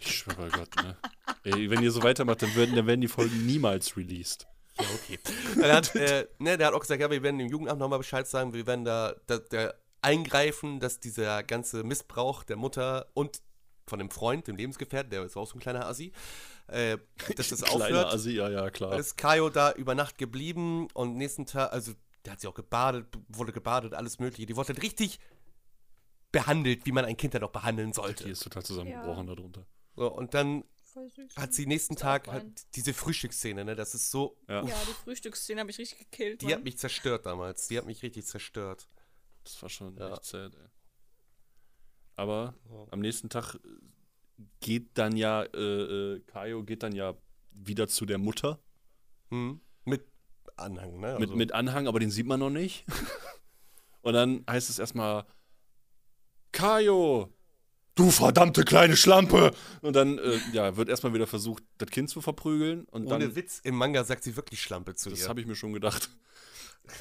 Ich 0.00 0.18
schwöre 0.18 0.36
bei 0.36 0.48
Gott, 0.48 0.74
ne? 0.76 0.96
Ey, 1.44 1.70
wenn 1.70 1.82
ihr 1.82 1.90
so 1.90 2.02
weitermacht, 2.02 2.42
dann 2.42 2.54
werden, 2.56 2.74
dann 2.74 2.86
werden 2.86 3.00
die 3.00 3.08
Folgen 3.08 3.46
niemals 3.46 3.96
released. 3.96 4.46
Ja, 4.78 4.86
okay. 4.94 5.18
Er 5.62 5.76
hat, 5.76 5.94
äh, 5.94 6.26
ne, 6.38 6.56
der 6.56 6.68
hat 6.68 6.74
auch 6.74 6.80
gesagt, 6.80 7.00
ja, 7.00 7.10
wir 7.10 7.22
werden 7.22 7.38
dem 7.38 7.48
Jugendamt 7.48 7.78
nochmal 7.78 7.98
Bescheid 7.98 8.26
sagen, 8.26 8.52
wir 8.52 8.66
werden 8.66 8.84
da, 8.84 9.14
da, 9.26 9.38
da 9.38 9.74
eingreifen, 10.00 10.80
dass 10.80 11.00
dieser 11.00 11.42
ganze 11.42 11.84
Missbrauch 11.84 12.44
der 12.44 12.56
Mutter 12.56 13.08
und 13.14 13.42
von 13.86 13.98
dem 13.98 14.10
Freund, 14.10 14.46
dem 14.46 14.56
Lebensgefährten, 14.56 15.10
der 15.10 15.24
ist 15.24 15.36
auch 15.36 15.46
so 15.46 15.56
ein 15.56 15.60
kleiner 15.60 15.86
Assi, 15.86 16.12
äh, 16.68 16.96
dass 17.36 17.48
das 17.48 17.62
Kleiner 17.62 17.84
aufhört. 17.84 18.14
Assi, 18.14 18.30
ja, 18.32 18.48
ja, 18.48 18.70
klar. 18.70 18.98
ist 18.98 19.16
Kaio 19.16 19.50
da 19.50 19.72
über 19.72 19.94
Nacht 19.94 20.16
geblieben 20.16 20.88
und 20.94 21.16
nächsten 21.16 21.44
Tag, 21.44 21.72
also 21.72 21.92
der 22.24 22.34
hat 22.34 22.40
sie 22.40 22.46
auch 22.46 22.54
gebadet, 22.54 23.06
wurde 23.28 23.52
gebadet, 23.52 23.94
alles 23.94 24.18
mögliche. 24.18 24.46
Die 24.46 24.56
wurde 24.56 24.68
halt 24.68 24.82
richtig 24.82 25.18
behandelt, 26.32 26.86
wie 26.86 26.92
man 26.92 27.04
ein 27.04 27.16
Kind 27.16 27.34
dann 27.34 27.42
auch 27.42 27.50
behandeln 27.50 27.90
Die 27.90 27.94
sollte. 27.94 28.28
ist 28.28 28.42
total 28.42 28.62
zusammengebrochen 28.62 29.26
darunter. 29.26 29.66
So, 30.00 30.10
und 30.10 30.32
dann 30.32 30.64
hat 31.36 31.52
sie 31.52 31.66
nächsten 31.66 31.94
Tag 31.94 32.26
halt 32.26 32.74
diese 32.74 32.94
Frühstücksszene, 32.94 33.66
ne? 33.66 33.76
Das 33.76 33.94
ist 33.94 34.10
so, 34.10 34.38
Ja. 34.48 34.64
Ja, 34.64 34.74
die 34.88 34.94
Frühstücksszene 35.04 35.60
habe 35.60 35.70
ich 35.70 35.76
richtig 35.76 36.10
gekillt. 36.10 36.40
die 36.40 36.46
Mann. 36.46 36.54
hat 36.54 36.64
mich 36.64 36.78
zerstört 36.78 37.26
damals. 37.26 37.68
Die 37.68 37.76
hat 37.76 37.84
mich 37.84 38.02
richtig 38.02 38.24
zerstört. 38.24 38.88
Das 39.44 39.60
war 39.60 39.68
schon 39.68 39.94
Ja. 39.98 40.14
echt 40.14 40.24
sad, 40.24 40.54
ey. 40.54 40.68
Aber 42.16 42.54
am 42.90 43.00
nächsten 43.00 43.28
Tag 43.28 43.56
äh, 43.56 43.58
geht 44.60 44.96
dann 44.96 45.16
ja, 45.18 45.42
äh, 45.42 45.58
äh, 46.14 46.20
Kaio 46.20 46.64
geht 46.64 46.82
dann 46.82 46.94
ja 46.94 47.14
wieder 47.50 47.86
zu 47.86 48.06
der 48.06 48.16
Mutter 48.18 48.58
Hm? 49.28 49.60
Mit 49.84 50.06
Anhang, 50.56 50.98
ne? 50.98 51.12
mit, 51.18 51.28
Also- 51.28 51.36
mit 51.36 51.52
Anhang, 51.52 51.88
aber 51.88 52.00
den 52.00 52.10
sieht 52.10 52.26
man 52.26 52.40
noch 52.40 52.48
nicht. 52.50 52.86
Und 54.00 54.14
dann 54.14 54.44
heißt 54.48 54.70
es 54.70 54.78
erstmal, 54.78 55.26
Kaio, 56.52 57.32
du 58.00 58.10
verdammte 58.10 58.64
kleine 58.64 58.96
Schlampe! 58.96 59.52
Und 59.82 59.94
dann 59.94 60.18
äh, 60.18 60.38
ja, 60.52 60.76
wird 60.76 60.88
erstmal 60.88 61.12
wieder 61.12 61.26
versucht, 61.26 61.62
das 61.78 61.90
Kind 61.90 62.08
zu 62.08 62.20
verprügeln. 62.20 62.84
Und 62.90 63.06
Ohne 63.06 63.26
dann, 63.26 63.36
Witz, 63.36 63.60
im 63.62 63.76
Manga 63.76 64.04
sagt 64.04 64.24
sie 64.24 64.36
wirklich 64.36 64.62
Schlampe 64.62 64.94
zu 64.94 65.10
das 65.10 65.20
ihr. 65.20 65.28
habe 65.28 65.40
ich 65.40 65.46
mir 65.46 65.54
schon 65.54 65.72
gedacht. 65.72 66.08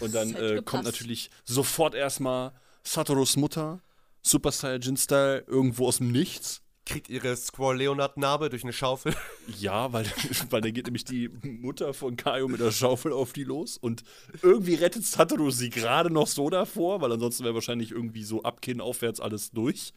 Und 0.02 0.14
dann 0.14 0.30
hätte 0.34 0.58
äh, 0.58 0.62
kommt 0.62 0.84
natürlich 0.84 1.32
sofort 1.46 1.96
erstmal 1.96 2.52
Satoros 2.84 3.38
Mutter, 3.38 3.82
Super 4.22 4.52
Saiyajin-Style, 4.52 5.46
irgendwo 5.48 5.88
aus 5.88 5.98
dem 5.98 6.12
Nichts. 6.12 6.62
Kriegt 6.86 7.10
ihre 7.10 7.36
Squall 7.38 7.78
Leonard 7.78 8.18
Narbe 8.18 8.50
durch 8.50 8.64
eine 8.64 8.74
Schaufel. 8.74 9.16
Ja, 9.60 9.94
weil, 9.94 10.06
weil 10.50 10.62
da 10.62 10.70
geht 10.70 10.86
nämlich 10.86 11.06
die 11.06 11.30
Mutter 11.44 11.94
von 11.94 12.18
Kaio 12.18 12.48
mit 12.48 12.60
der 12.60 12.72
Schaufel 12.72 13.14
auf 13.14 13.32
die 13.34 13.44
los 13.44 13.78
und 13.78 14.04
irgendwie 14.42 14.76
rettet 14.76 15.06
Satoru 15.06 15.50
sie 15.50 15.70
gerade 15.70 16.12
noch 16.12 16.28
so 16.28 16.50
davor, 16.50 17.02
weil 17.02 17.12
ansonsten 17.12 17.46
wäre 17.46 17.56
wahrscheinlich 17.56 17.92
irgendwie 17.92 18.24
so 18.24 18.44
ab 18.44 18.62
Kinn 18.62 18.82
aufwärts 18.82 19.20
alles 19.20 19.52
durch. 19.52 19.94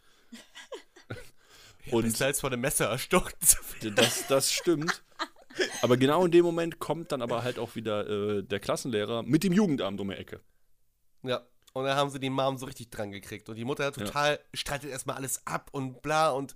Und 1.91 2.05
Und 2.05 2.21
als 2.21 2.39
von 2.41 2.53
einem 2.53 2.61
Messer 2.61 2.89
erstochen 2.89 3.33
zu 3.41 3.57
werden. 3.81 3.95
das, 3.95 4.27
das 4.27 4.51
stimmt. 4.51 5.03
Aber 5.81 5.97
genau 5.97 6.25
in 6.25 6.31
dem 6.31 6.45
Moment 6.45 6.79
kommt 6.79 7.11
dann 7.11 7.21
aber 7.21 7.43
halt 7.43 7.59
auch 7.59 7.75
wieder 7.75 8.07
äh, 8.09 8.43
der 8.43 8.59
Klassenlehrer 8.59 9.23
mit 9.23 9.43
dem 9.43 9.53
Jugendamt 9.53 9.99
um 9.99 10.09
die 10.09 10.15
Ecke. 10.15 10.41
Ja. 11.23 11.41
Und 11.73 11.85
dann 11.85 11.95
haben 11.97 12.09
sie 12.11 12.19
die 12.19 12.29
Mom 12.29 12.57
so 12.57 12.67
richtig 12.67 12.91
dran 12.91 13.11
gekriegt. 13.11 13.49
Und 13.49 13.55
die 13.55 13.65
Mutter 13.65 13.91
total 13.91 14.39
streitet 14.53 14.91
erstmal 14.91 15.15
alles 15.15 15.45
ab 15.47 15.69
und 15.71 16.01
bla 16.03 16.29
und 16.29 16.53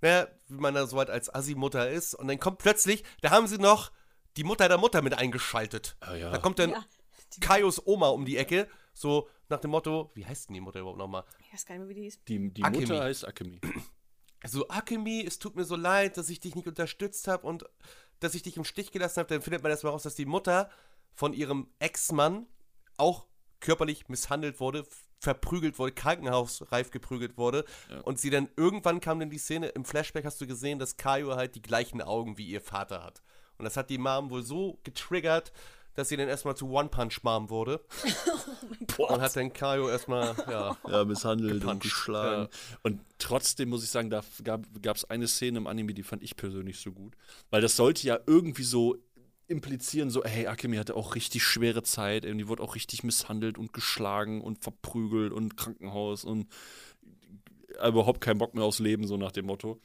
ne, 0.00 0.28
wie 0.48 0.58
man 0.58 0.74
da 0.74 0.86
so 0.86 0.96
halt 0.98 1.10
als 1.10 1.32
Assi-Mutter 1.34 1.90
ist. 1.90 2.14
Und 2.14 2.28
dann 2.28 2.38
kommt 2.38 2.58
plötzlich, 2.58 3.04
da 3.20 3.30
haben 3.30 3.46
sie 3.46 3.58
noch 3.58 3.92
die 4.38 4.44
Mutter 4.44 4.68
der 4.68 4.78
Mutter 4.78 5.02
mit 5.02 5.12
eingeschaltet. 5.18 5.96
Ah, 6.00 6.14
ja. 6.14 6.30
Da 6.30 6.38
kommt 6.38 6.58
dann 6.58 6.70
Ja. 6.70 6.84
Kaios 7.40 7.86
Oma 7.86 8.08
um 8.08 8.24
die 8.24 8.38
Ecke, 8.38 8.68
so 8.94 9.28
nach 9.50 9.60
dem 9.60 9.70
Motto, 9.70 10.10
wie 10.14 10.24
heißt 10.24 10.48
denn 10.48 10.54
die 10.54 10.60
Mutter 10.60 10.80
überhaupt 10.80 10.98
nochmal? 10.98 11.24
Ich 11.46 11.52
weiß 11.52 11.66
gar 11.66 11.74
nicht 11.74 11.80
mehr, 11.80 11.88
wie 11.90 11.94
die 11.94 12.02
hieß. 12.02 12.24
Die, 12.24 12.50
die. 12.52 12.62
Mutter 12.62 13.02
heißt 13.02 13.28
Akemi. 13.28 13.60
So, 14.46 14.68
Akemi, 14.68 15.24
es 15.26 15.38
tut 15.38 15.56
mir 15.56 15.64
so 15.64 15.76
leid, 15.76 16.16
dass 16.16 16.28
ich 16.28 16.40
dich 16.40 16.54
nicht 16.54 16.68
unterstützt 16.68 17.26
habe 17.28 17.46
und 17.46 17.64
dass 18.20 18.34
ich 18.34 18.42
dich 18.42 18.56
im 18.56 18.64
Stich 18.64 18.92
gelassen 18.92 19.20
habe. 19.20 19.28
Dann 19.28 19.42
findet 19.42 19.62
man 19.62 19.70
erstmal 19.70 19.92
raus, 19.92 20.04
dass 20.04 20.14
die 20.14 20.26
Mutter 20.26 20.70
von 21.12 21.32
ihrem 21.32 21.68
Ex-Mann 21.78 22.46
auch 22.96 23.26
körperlich 23.60 24.08
misshandelt 24.08 24.60
wurde, 24.60 24.84
verprügelt 25.20 25.78
wurde, 25.78 25.92
krankenhausreif 25.92 26.90
geprügelt 26.90 27.36
wurde. 27.36 27.64
Und 28.04 28.20
sie 28.20 28.30
dann 28.30 28.48
irgendwann 28.56 29.00
kam 29.00 29.18
dann 29.18 29.30
die 29.30 29.38
Szene, 29.38 29.68
im 29.68 29.84
Flashback 29.84 30.24
hast 30.24 30.40
du 30.40 30.46
gesehen, 30.46 30.78
dass 30.78 30.96
Kaio 30.96 31.34
halt 31.34 31.56
die 31.56 31.62
gleichen 31.62 32.00
Augen 32.00 32.38
wie 32.38 32.46
ihr 32.46 32.60
Vater 32.60 33.02
hat. 33.02 33.22
Und 33.58 33.64
das 33.64 33.76
hat 33.76 33.90
die 33.90 33.98
Mom 33.98 34.30
wohl 34.30 34.44
so 34.44 34.78
getriggert, 34.84 35.52
dass 35.98 36.08
sie 36.08 36.16
dann 36.16 36.28
erstmal 36.28 36.56
zu 36.56 36.70
One-Punch-Mom 36.70 37.50
wurde. 37.50 37.80
Und 38.98 39.20
hat 39.20 39.34
dann 39.34 39.52
Kaio 39.52 39.88
erstmal, 39.88 40.34
ja, 40.48 40.76
Ja, 40.88 41.04
misshandelt 41.04 41.54
und 41.54 41.60
Gepuncht, 41.60 41.82
geschlagen. 41.82 42.48
Und 42.82 43.00
trotzdem 43.18 43.68
muss 43.68 43.82
ich 43.82 43.90
sagen, 43.90 44.10
da 44.10 44.22
gab 44.44 44.96
es 44.96 45.04
eine 45.04 45.26
Szene 45.26 45.58
im 45.58 45.66
Anime, 45.66 45.94
die 45.94 46.02
fand 46.02 46.22
ich 46.22 46.36
persönlich 46.36 46.78
so 46.78 46.92
gut. 46.92 47.14
Weil 47.50 47.62
das 47.62 47.76
sollte 47.76 48.06
ja 48.06 48.18
irgendwie 48.26 48.62
so 48.62 48.96
implizieren, 49.48 50.10
so, 50.10 50.24
hey, 50.24 50.46
Akemi 50.46 50.76
hatte 50.76 50.94
auch 50.94 51.14
richtig 51.14 51.42
schwere 51.42 51.82
Zeit, 51.82 52.24
ey, 52.24 52.32
und 52.32 52.38
die 52.38 52.48
wurde 52.48 52.62
auch 52.62 52.74
richtig 52.74 53.02
misshandelt 53.02 53.58
und 53.58 53.72
geschlagen 53.72 54.40
und 54.40 54.62
verprügelt 54.62 55.32
und 55.32 55.56
Krankenhaus 55.56 56.24
und 56.24 56.46
überhaupt 57.74 58.20
keinen 58.20 58.38
Bock 58.38 58.54
mehr 58.54 58.64
aufs 58.64 58.78
Leben, 58.78 59.06
so 59.06 59.16
nach 59.16 59.32
dem 59.32 59.46
Motto. 59.46 59.80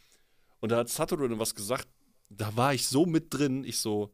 Und 0.59 0.71
da 0.71 0.77
hat 0.77 0.89
Satoru 0.89 1.27
dann 1.27 1.39
was 1.39 1.55
gesagt, 1.55 1.87
da 2.29 2.55
war 2.55 2.73
ich 2.73 2.87
so 2.87 3.05
mit 3.05 3.33
drin, 3.33 3.63
ich 3.63 3.79
so, 3.79 4.13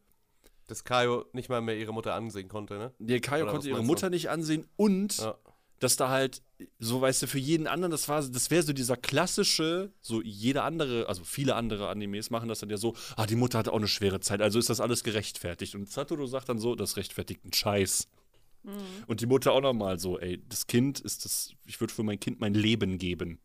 dass 0.70 0.84
Kaio 0.84 1.24
nicht 1.32 1.48
mal 1.48 1.60
mehr 1.60 1.76
ihre 1.76 1.92
Mutter 1.92 2.14
ansehen 2.14 2.48
konnte, 2.48 2.78
ne? 2.78 2.94
nee, 2.98 3.20
Kaio 3.20 3.44
Oder 3.44 3.52
konnte 3.52 3.68
ihre 3.68 3.82
Mutter 3.82 4.08
du? 4.08 4.14
nicht 4.14 4.30
ansehen 4.30 4.66
und 4.76 5.18
Ja. 5.18 5.36
dass 5.80 5.96
da 5.96 6.08
halt, 6.10 6.42
so 6.78 7.00
weißt 7.00 7.22
du, 7.22 7.26
für 7.26 7.38
jeden 7.38 7.66
anderen, 7.66 7.90
das 7.90 8.08
war, 8.08 8.22
das 8.22 8.50
wäre 8.50 8.62
so 8.62 8.72
dieser 8.72 8.96
klassische, 8.96 9.92
so 10.00 10.20
jeder 10.22 10.64
andere, 10.64 11.08
also 11.08 11.24
viele 11.24 11.54
andere 11.56 11.88
Animes 11.88 12.30
machen 12.30 12.48
das 12.48 12.60
dann 12.60 12.70
ja 12.70 12.76
so, 12.76 12.94
ah, 13.16 13.26
die 13.26 13.36
Mutter 13.36 13.58
hatte 13.58 13.72
auch 13.72 13.78
eine 13.78 13.88
schwere 13.88 14.20
Zeit, 14.20 14.40
also 14.42 14.58
ist 14.58 14.68
das 14.70 14.80
alles 14.80 15.02
gerechtfertigt. 15.04 15.74
Und 15.74 15.90
Satoru 15.90 16.26
sagt 16.26 16.48
dann 16.48 16.58
so, 16.58 16.74
das 16.74 16.96
rechtfertigt 16.96 17.42
einen 17.44 17.52
Scheiß. 17.52 18.08
Und 19.06 19.22
die 19.22 19.26
Mutter 19.26 19.52
auch 19.52 19.62
nochmal 19.62 19.98
so, 19.98 20.18
ey, 20.18 20.42
das 20.48 20.66
Kind 20.66 21.00
ist 21.00 21.24
das, 21.24 21.54
ich 21.66 21.80
würde 21.80 21.94
für 21.94 22.02
mein 22.02 22.20
Kind 22.20 22.40
mein 22.40 22.52
Leben 22.52 22.98
geben. 22.98 23.38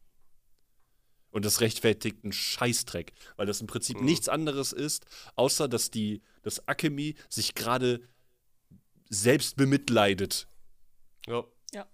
Und 1.35 1.43
das 1.43 1.59
rechtfertigt 1.59 2.23
einen 2.23 2.31
Scheißdreck, 2.31 3.11
weil 3.35 3.45
das 3.45 3.59
im 3.59 3.67
Prinzip 3.67 3.99
nichts 3.99 4.29
anderes 4.29 4.71
ist, 4.71 5.05
außer 5.35 5.67
dass 5.67 5.91
die, 5.91 6.21
dass 6.43 6.65
Akemi 6.65 7.15
sich 7.27 7.55
gerade 7.55 7.99
selbst 9.09 9.57
bemitleidet 9.57 10.47
Ja. 11.27 11.43
Ja. 11.73 11.85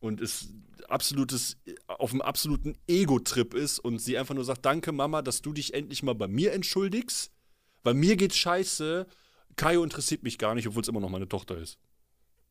und 0.00 0.20
es 0.20 0.48
absolutes 0.88 1.58
auf 1.86 2.10
einem 2.10 2.22
absoluten 2.22 2.76
Ego-Trip 2.88 3.54
ist 3.54 3.78
und 3.78 4.00
sie 4.00 4.18
einfach 4.18 4.34
nur 4.34 4.44
sagt, 4.44 4.64
danke 4.64 4.90
Mama, 4.90 5.22
dass 5.22 5.42
du 5.42 5.52
dich 5.52 5.74
endlich 5.74 6.02
mal 6.02 6.16
bei 6.16 6.26
mir 6.26 6.52
entschuldigst, 6.52 7.30
weil 7.84 7.94
mir 7.94 8.16
geht's 8.16 8.36
scheiße. 8.36 9.06
Kaio 9.54 9.84
interessiert 9.84 10.24
mich 10.24 10.38
gar 10.38 10.56
nicht, 10.56 10.66
obwohl 10.66 10.82
es 10.82 10.88
immer 10.88 10.98
noch 11.00 11.08
meine 11.08 11.28
Tochter 11.28 11.56
ist. 11.56 11.78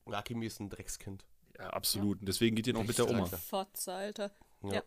Und 0.05 0.13
Akemi 0.13 0.45
ist 0.45 0.61
ein 0.61 0.69
Dreckskind. 0.69 1.25
Ja, 1.57 1.71
absolut. 1.71 2.21
Und 2.21 2.25
deswegen 2.29 2.55
geht 2.55 2.67
ihr 2.67 2.73
noch 2.73 2.85
mit 2.85 2.97
der 2.97 3.09
Oma. 3.09 3.25
Fotze, 3.25 3.91
Alter. 3.91 4.31
Ja. 4.63 4.75
Ja. 4.75 4.83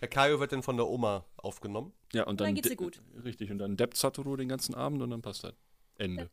Der 0.00 0.08
Kaio 0.08 0.40
wird 0.40 0.52
dann 0.52 0.62
von 0.62 0.76
der 0.76 0.86
Oma 0.86 1.24
aufgenommen. 1.36 1.92
Ja, 2.12 2.24
und 2.24 2.40
dann, 2.40 2.48
Dann 2.48 2.54
geht's 2.56 2.68
ihr 2.70 2.76
gut. 2.76 3.00
Richtig, 3.24 3.50
und 3.50 3.58
dann 3.58 3.76
deppt 3.76 3.96
Satoru 3.96 4.36
den 4.36 4.48
ganzen 4.48 4.74
Abend 4.74 5.00
und 5.02 5.10
dann 5.10 5.22
passt 5.22 5.44
das. 5.44 5.54
Ende. 5.98 6.30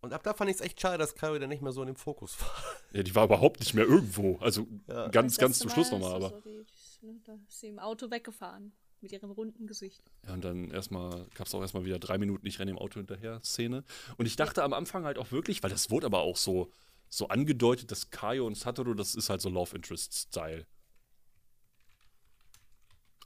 Und 0.00 0.12
ab 0.12 0.22
da 0.22 0.34
fand 0.34 0.50
ich 0.50 0.56
es 0.56 0.60
echt 0.62 0.80
schade, 0.80 0.98
dass 0.98 1.14
Kaio 1.14 1.38
dann 1.38 1.48
nicht 1.48 1.62
mehr 1.62 1.72
so 1.72 1.80
in 1.82 1.86
dem 1.86 1.96
Fokus 1.96 2.40
war. 2.40 2.50
Ja, 2.92 3.02
die 3.02 3.14
war 3.14 3.24
überhaupt 3.24 3.60
nicht 3.60 3.74
mehr 3.74 3.84
irgendwo. 3.86 4.36
Also 4.38 4.66
Ja. 4.88 5.08
ganz, 5.08 5.36
ganz 5.38 5.58
zum 5.58 5.70
Schluss 5.70 5.90
Mal 5.90 5.98
nochmal, 5.98 6.16
aber. 6.16 6.28
so 6.30 6.40
die- 6.40 6.64
ne, 7.06 7.20
Da 7.24 7.32
ist 7.48 7.60
sie 7.60 7.68
im 7.68 7.78
Auto 7.78 8.10
weggefahren. 8.10 8.72
Mit 9.00 9.12
ihrem 9.12 9.32
runden 9.32 9.66
Gesicht. 9.66 10.02
Ja, 10.26 10.32
und 10.32 10.42
dann 10.44 10.70
erstmal 10.70 11.26
gab 11.34 11.46
es 11.46 11.54
auch 11.54 11.60
erstmal 11.60 11.84
wieder 11.84 11.98
drei 11.98 12.16
Minuten, 12.16 12.46
ich 12.46 12.58
renne 12.58 12.70
im 12.70 12.78
Auto 12.78 12.94
hinterher, 13.00 13.38
Szene. 13.44 13.84
Und 14.16 14.24
ich 14.24 14.36
dachte 14.36 14.62
am 14.62 14.72
Anfang 14.72 15.04
halt 15.04 15.18
auch 15.18 15.30
wirklich, 15.30 15.62
weil 15.62 15.68
das 15.70 15.90
wurde 15.90 16.06
aber 16.06 16.20
auch 16.20 16.36
so, 16.38 16.70
so 17.10 17.28
angedeutet, 17.28 17.90
dass 17.90 18.10
Kaio 18.10 18.46
und 18.46 18.56
Satoru, 18.56 18.94
das 18.94 19.14
ist 19.14 19.28
halt 19.28 19.42
so 19.42 19.50
Love 19.50 19.76
Interest-Style. 19.76 20.66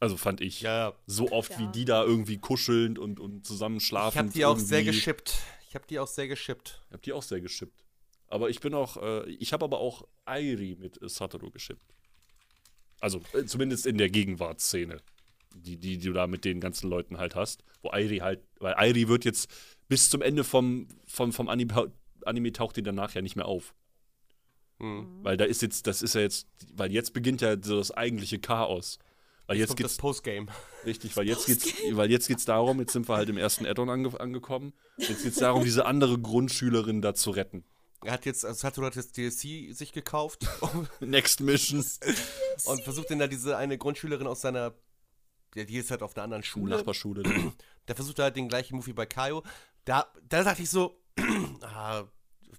Also 0.00 0.16
fand 0.16 0.40
ich. 0.40 0.60
Ja, 0.60 0.92
So 1.06 1.30
oft, 1.32 1.50
Ja. 1.52 1.58
wie 1.60 1.66
die 1.68 1.84
da 1.84 2.04
irgendwie 2.04 2.38
kuschelnd 2.38 2.98
und, 2.98 3.18
und 3.20 3.46
zusammen 3.46 3.80
schlafen. 3.80 4.14
ich 4.14 4.18
habe 4.18 4.30
die 4.30 4.44
auch 4.44 4.58
sehr 4.58 4.78
irgendwie- 4.80 4.96
geschippt. 4.96 5.34
Ich 5.68 5.74
habe 5.74 5.86
die 5.88 5.98
auch 5.98 6.06
sehr 6.06 6.28
geschippt. 6.28 6.82
Ich 6.88 6.92
hab 6.94 7.02
die 7.02 7.12
auch 7.12 7.22
sehr 7.22 7.40
geschippt. 7.40 7.84
Aber 8.28 8.48
ich 8.50 8.60
bin 8.60 8.74
auch, 8.74 8.96
äh, 8.96 9.28
ich 9.30 9.52
habe 9.52 9.64
aber 9.64 9.80
auch 9.80 10.06
Airi 10.24 10.76
mit 10.78 11.00
äh, 11.02 11.08
Satoru 11.08 11.50
geschippt. 11.50 11.94
Also 13.00 13.20
äh, 13.32 13.44
zumindest 13.44 13.86
in 13.86 13.98
der 13.98 14.08
Gegenwartsszene, 14.10 15.00
die, 15.54 15.76
die 15.76 15.98
du 15.98 16.12
da 16.12 16.26
mit 16.26 16.44
den 16.44 16.60
ganzen 16.60 16.88
Leuten 16.88 17.18
halt 17.18 17.34
hast. 17.34 17.64
Wo 17.82 17.90
Airi 17.90 18.18
halt, 18.18 18.40
weil 18.60 18.74
Airi 18.74 19.08
wird 19.08 19.24
jetzt 19.24 19.50
bis 19.88 20.10
zum 20.10 20.22
Ende 20.22 20.44
vom, 20.44 20.88
vom, 21.06 21.32
vom 21.32 21.48
Anime, 21.48 21.92
Anime 22.24 22.52
taucht 22.52 22.76
die 22.76 22.82
danach 22.82 23.14
ja 23.14 23.22
nicht 23.22 23.36
mehr 23.36 23.46
auf. 23.46 23.74
Hm. 24.78 25.24
Weil 25.24 25.36
da 25.36 25.44
ist 25.44 25.60
jetzt, 25.62 25.86
das 25.86 26.02
ist 26.02 26.14
ja 26.14 26.20
jetzt, 26.20 26.46
weil 26.74 26.92
jetzt 26.92 27.12
beginnt 27.12 27.40
ja 27.40 27.56
so 27.60 27.76
das 27.78 27.90
eigentliche 27.90 28.38
Chaos. 28.38 28.98
Weil 29.48 29.56
jetzt 29.56 29.68
Kommt 29.68 29.78
geht's 29.78 29.94
das 29.94 29.96
Postgame. 29.96 30.46
Richtig, 30.84 31.16
weil 31.16 31.26
jetzt 31.26 31.46
geht's, 31.46 31.72
weil 31.92 32.10
jetzt 32.10 32.28
geht's 32.28 32.44
darum, 32.44 32.80
jetzt 32.80 32.92
sind 32.92 33.08
wir 33.08 33.16
halt 33.16 33.30
im 33.30 33.38
ersten 33.38 33.64
Addon 33.64 33.88
ange 33.88 34.20
angekommen. 34.20 34.74
Jetzt 34.98 35.22
geht's 35.22 35.38
darum, 35.38 35.64
diese 35.64 35.86
andere 35.86 36.18
Grundschülerin 36.18 37.00
da 37.00 37.14
zu 37.14 37.30
retten. 37.30 37.64
Er 38.04 38.12
hat 38.12 38.26
jetzt, 38.26 38.44
also 38.44 38.60
Satoru 38.60 38.86
hat 38.86 38.96
jetzt 38.96 39.16
DLC 39.16 39.74
sich 39.74 39.92
gekauft 39.92 40.46
Next 41.00 41.40
Mission. 41.40 41.82
und 42.66 42.82
versucht 42.84 43.10
dann 43.10 43.20
da 43.20 43.26
diese 43.26 43.56
eine 43.56 43.78
Grundschülerin 43.78 44.26
aus 44.26 44.42
seiner, 44.42 44.74
ja, 45.54 45.64
die 45.64 45.78
ist 45.78 45.90
halt 45.90 46.02
auf 46.02 46.14
einer 46.14 46.24
anderen 46.24 46.42
Schule. 46.42 46.76
Nachbarschule. 46.76 47.22
ne? 47.26 47.54
Da 47.86 47.94
versucht 47.94 48.18
er 48.18 48.24
halt 48.24 48.36
den 48.36 48.50
gleichen 48.50 48.76
Move 48.76 48.86
wie 48.88 48.92
bei 48.92 49.06
Kaio. 49.06 49.44
Da, 49.86 50.12
da 50.28 50.44
dachte 50.44 50.60
ich 50.60 50.68
so, 50.68 51.00
ah, 51.62 52.04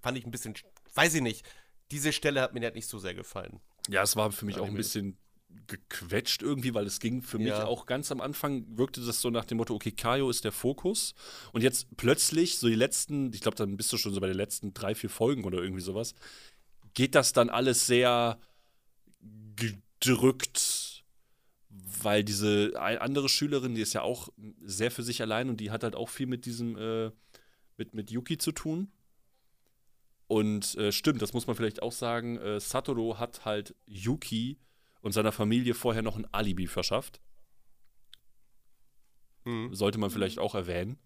fand 0.01 0.17
ich 0.17 0.25
ein 0.25 0.31
bisschen, 0.31 0.55
weiß 0.95 1.13
ich 1.13 1.21
nicht. 1.21 1.45
Diese 1.91 2.11
Stelle 2.13 2.41
hat 2.41 2.55
mir 2.55 2.61
halt 2.61 2.73
nicht 2.73 2.87
so 2.87 2.97
sehr 2.97 3.13
gefallen. 3.13 3.59
Ja, 3.89 4.01
es 4.01 4.15
war 4.15 4.31
für 4.31 4.45
mich 4.45 4.57
auch 4.57 4.67
ein 4.67 4.73
bisschen 4.73 5.19
gequetscht 5.68 6.41
irgendwie, 6.41 6.74
weil 6.74 6.86
es 6.86 7.00
ging 7.00 7.22
für 7.22 7.38
mich 7.38 7.47
Ja. 7.50 7.66
auch 7.66 7.86
ganz 7.86 8.12
am 8.12 8.22
Anfang, 8.22 8.66
wirkte 8.78 9.02
das 9.02 9.22
so 9.22 9.30
nach 9.30 9.45
dem 9.45 9.58
Motto, 9.58 9.74
okay, 9.76 9.91
Kaio 9.91 10.30
ist 10.30 10.43
der 10.43 10.52
Fokus. 10.52 11.14
Und 11.54 11.62
jetzt 11.62 11.95
plötzlich, 11.97 12.58
so 12.58 12.68
die 12.68 12.76
letzten, 12.76 13.34
ich 13.34 13.41
glaube, 13.41 13.58
dann 13.58 13.78
bist 13.78 13.91
du 13.93 13.97
schon 13.97 14.14
so 14.14 14.20
bei 14.20 14.28
den 14.28 14.38
letzten 14.38 14.74
drei, 14.74 14.95
vier 14.95 15.10
Folgen 15.10 15.43
oder 15.43 15.60
irgendwie 15.60 15.82
sowas, 15.82 16.14
geht 16.93 17.16
das 17.16 17.34
dann 17.34 17.50
alles 17.50 17.86
sehr 17.88 18.39
gedrückt, 19.56 21.04
weil 22.02 22.24
diese 22.24 22.74
andere 22.80 23.30
Schülerin, 23.30 23.76
die 23.76 23.82
ist 23.82 23.93
ja 23.93 24.02
auch 24.02 24.30
sehr 24.62 24.91
für 24.91 25.04
sich 25.04 25.22
allein 25.22 25.50
und 25.50 25.58
die 25.58 25.72
hat 25.72 25.84
halt 25.84 25.95
auch 25.95 26.10
viel 26.10 26.28
mit 26.28 26.45
diesem, 26.45 26.78
äh, 26.78 27.12
mit, 27.78 27.93
mit 27.93 28.12
Yuki 28.12 28.38
zu 28.38 28.52
tun. 28.52 28.91
Und 30.28 30.76
äh, 30.76 30.91
stimmt, 30.91 31.22
das 31.22 31.34
muss 31.34 31.47
man 31.47 31.56
vielleicht 31.56 31.82
auch 31.82 31.91
sagen, 31.91 32.38
äh, 32.38 32.60
Satoru 32.60 33.18
hat 33.18 33.45
halt 33.45 33.76
Yuki 33.88 34.58
und 35.02 35.12
seiner 35.14 35.32
Familie 35.32 35.74
vorher 35.74 36.02
noch 36.02 36.18
ein 36.18 36.28
Alibi 36.34 36.68
verschafft. 36.68 37.20
Mhm. 39.45 39.74
Sollte 39.74 39.97
man 39.97 40.10
vielleicht 40.10 40.39
auch 40.39 40.56
erwähnen. 40.56 40.97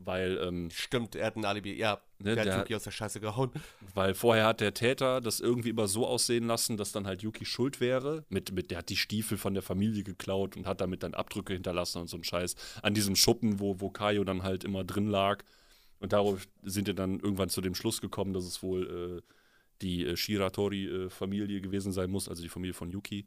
weil, 0.00 0.38
ähm, 0.40 0.70
Stimmt, 0.70 1.16
er 1.16 1.26
hat 1.26 1.34
ein 1.36 1.44
Alibi. 1.44 1.72
Ja, 1.76 2.00
Ne, 2.20 2.36
der 2.36 2.44
der- 2.44 2.52
hat 2.54 2.60
Yuki 2.66 2.76
aus 2.76 2.84
der 2.84 2.92
Scheiße 2.92 3.18
gehauen. 3.18 3.50
weil 3.94 4.14
vorher 4.14 4.46
hat 4.46 4.60
der 4.60 4.72
Täter 4.72 5.20
das 5.20 5.40
irgendwie 5.40 5.70
immer 5.70 5.88
so 5.88 6.06
aussehen 6.06 6.46
lassen, 6.46 6.76
dass 6.76 6.92
dann 6.92 7.04
halt 7.04 7.22
Yuki 7.22 7.44
schuld 7.44 7.80
wäre. 7.80 8.24
Mit, 8.28 8.52
mit, 8.52 8.70
der 8.70 8.78
hat 8.78 8.90
die 8.90 8.96
Stiefel 8.96 9.36
von 9.38 9.54
der 9.54 9.62
Familie 9.64 10.04
geklaut 10.04 10.56
und 10.56 10.68
hat 10.68 10.80
damit 10.80 11.02
dann 11.02 11.14
Abdrücke 11.14 11.52
hinterlassen 11.52 11.98
und 12.00 12.06
so 12.08 12.16
ein 12.16 12.22
Scheiß. 12.22 12.54
An 12.80 12.94
diesem 12.94 13.16
Schuppen, 13.16 13.58
wo, 13.58 13.80
wo 13.80 13.90
Kaio 13.90 14.22
dann 14.22 14.44
halt 14.44 14.62
immer 14.62 14.84
drin 14.84 15.08
lag. 15.08 15.42
Und 15.98 16.12
darauf 16.12 16.46
sind 16.62 16.86
wir 16.86 16.94
dann 16.94 17.18
irgendwann 17.18 17.48
zu 17.48 17.60
dem 17.60 17.74
Schluss 17.74 18.00
gekommen, 18.00 18.32
dass 18.32 18.44
es 18.44 18.62
wohl 18.62 19.20
äh, 19.26 19.32
die 19.82 20.04
äh, 20.06 20.16
Shiratori-Familie 20.16 21.60
gewesen 21.60 21.92
sein 21.92 22.10
muss, 22.10 22.28
also 22.28 22.42
die 22.42 22.48
Familie 22.48 22.74
von 22.74 22.90
Yuki. 22.90 23.26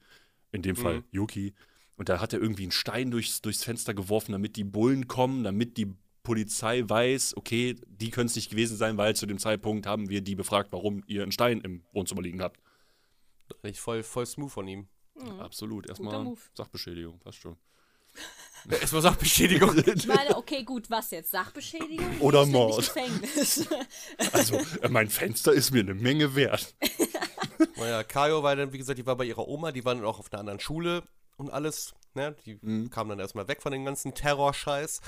In 0.51 0.61
dem 0.61 0.75
Fall 0.75 0.99
Mhm. 0.99 1.03
Yuki. 1.11 1.53
Und 1.97 2.09
da 2.09 2.19
hat 2.19 2.33
er 2.33 2.41
irgendwie 2.41 2.63
einen 2.63 2.71
Stein 2.71 3.11
durchs, 3.11 3.41
durchs 3.41 3.63
Fenster 3.63 3.93
geworfen, 3.93 4.31
damit 4.31 4.55
die 4.55 4.63
Bullen 4.63 5.07
kommen, 5.07 5.43
damit 5.43 5.77
die 5.77 5.93
Polizei 6.23 6.83
weiß, 6.87 7.35
okay, 7.37 7.75
die 7.87 8.09
können 8.09 8.27
es 8.27 8.35
nicht 8.35 8.49
gewesen 8.49 8.77
sein, 8.77 8.97
weil 8.97 9.15
zu 9.15 9.25
dem 9.25 9.39
Zeitpunkt 9.39 9.85
haben 9.87 10.09
wir 10.09 10.21
die 10.21 10.35
befragt, 10.35 10.71
warum 10.71 11.03
ihr 11.07 11.23
einen 11.23 11.31
Stein 11.31 11.61
im 11.61 11.83
Wohnzimmer 11.93 12.21
liegen 12.21 12.41
habt. 12.41 12.59
Nicht 13.63 13.79
voll, 13.79 14.03
voll 14.03 14.25
smooth 14.25 14.51
von 14.51 14.67
ihm. 14.67 14.87
Absolut. 15.39 15.87
Erstmal. 15.89 16.33
Sachbeschädigung, 16.53 17.19
passt 17.19 17.39
schon. 17.39 17.57
Erstmal 18.69 19.01
Sachbeschädigung. 19.01 19.75
Ich 19.95 20.07
meine, 20.07 20.37
okay, 20.37 20.63
gut, 20.63 20.89
was 20.89 21.09
jetzt? 21.11 21.31
Sachbeschädigung? 21.31 22.19
Oder 22.19 22.45
Mord. 22.45 22.77
Gefängnis. 22.77 23.67
Also, 24.33 24.55
äh, 24.81 24.89
mein 24.89 25.09
Fenster 25.09 25.51
ist 25.51 25.71
mir 25.71 25.79
eine 25.79 25.95
Menge 25.95 26.35
wert. 26.35 26.75
naja, 27.75 28.03
Kaio 28.03 28.43
war 28.43 28.55
dann, 28.55 28.71
wie 28.71 28.77
gesagt, 28.77 28.99
die 28.99 29.05
war 29.05 29.15
bei 29.15 29.25
ihrer 29.25 29.47
Oma, 29.47 29.71
die 29.71 29.83
waren 29.83 29.97
dann 29.97 30.05
auch 30.07 30.19
auf 30.19 30.31
einer 30.31 30.39
anderen 30.41 30.59
Schule 30.59 31.03
und 31.37 31.49
alles. 31.49 31.93
Ne? 32.13 32.35
Die 32.45 32.59
Mhm. 32.61 32.89
kamen 32.91 33.09
dann 33.09 33.19
erstmal 33.19 33.47
weg 33.47 33.61
von 33.61 33.71
dem 33.71 33.83
ganzen 33.85 34.13
Terrorscheiß. 34.13 35.01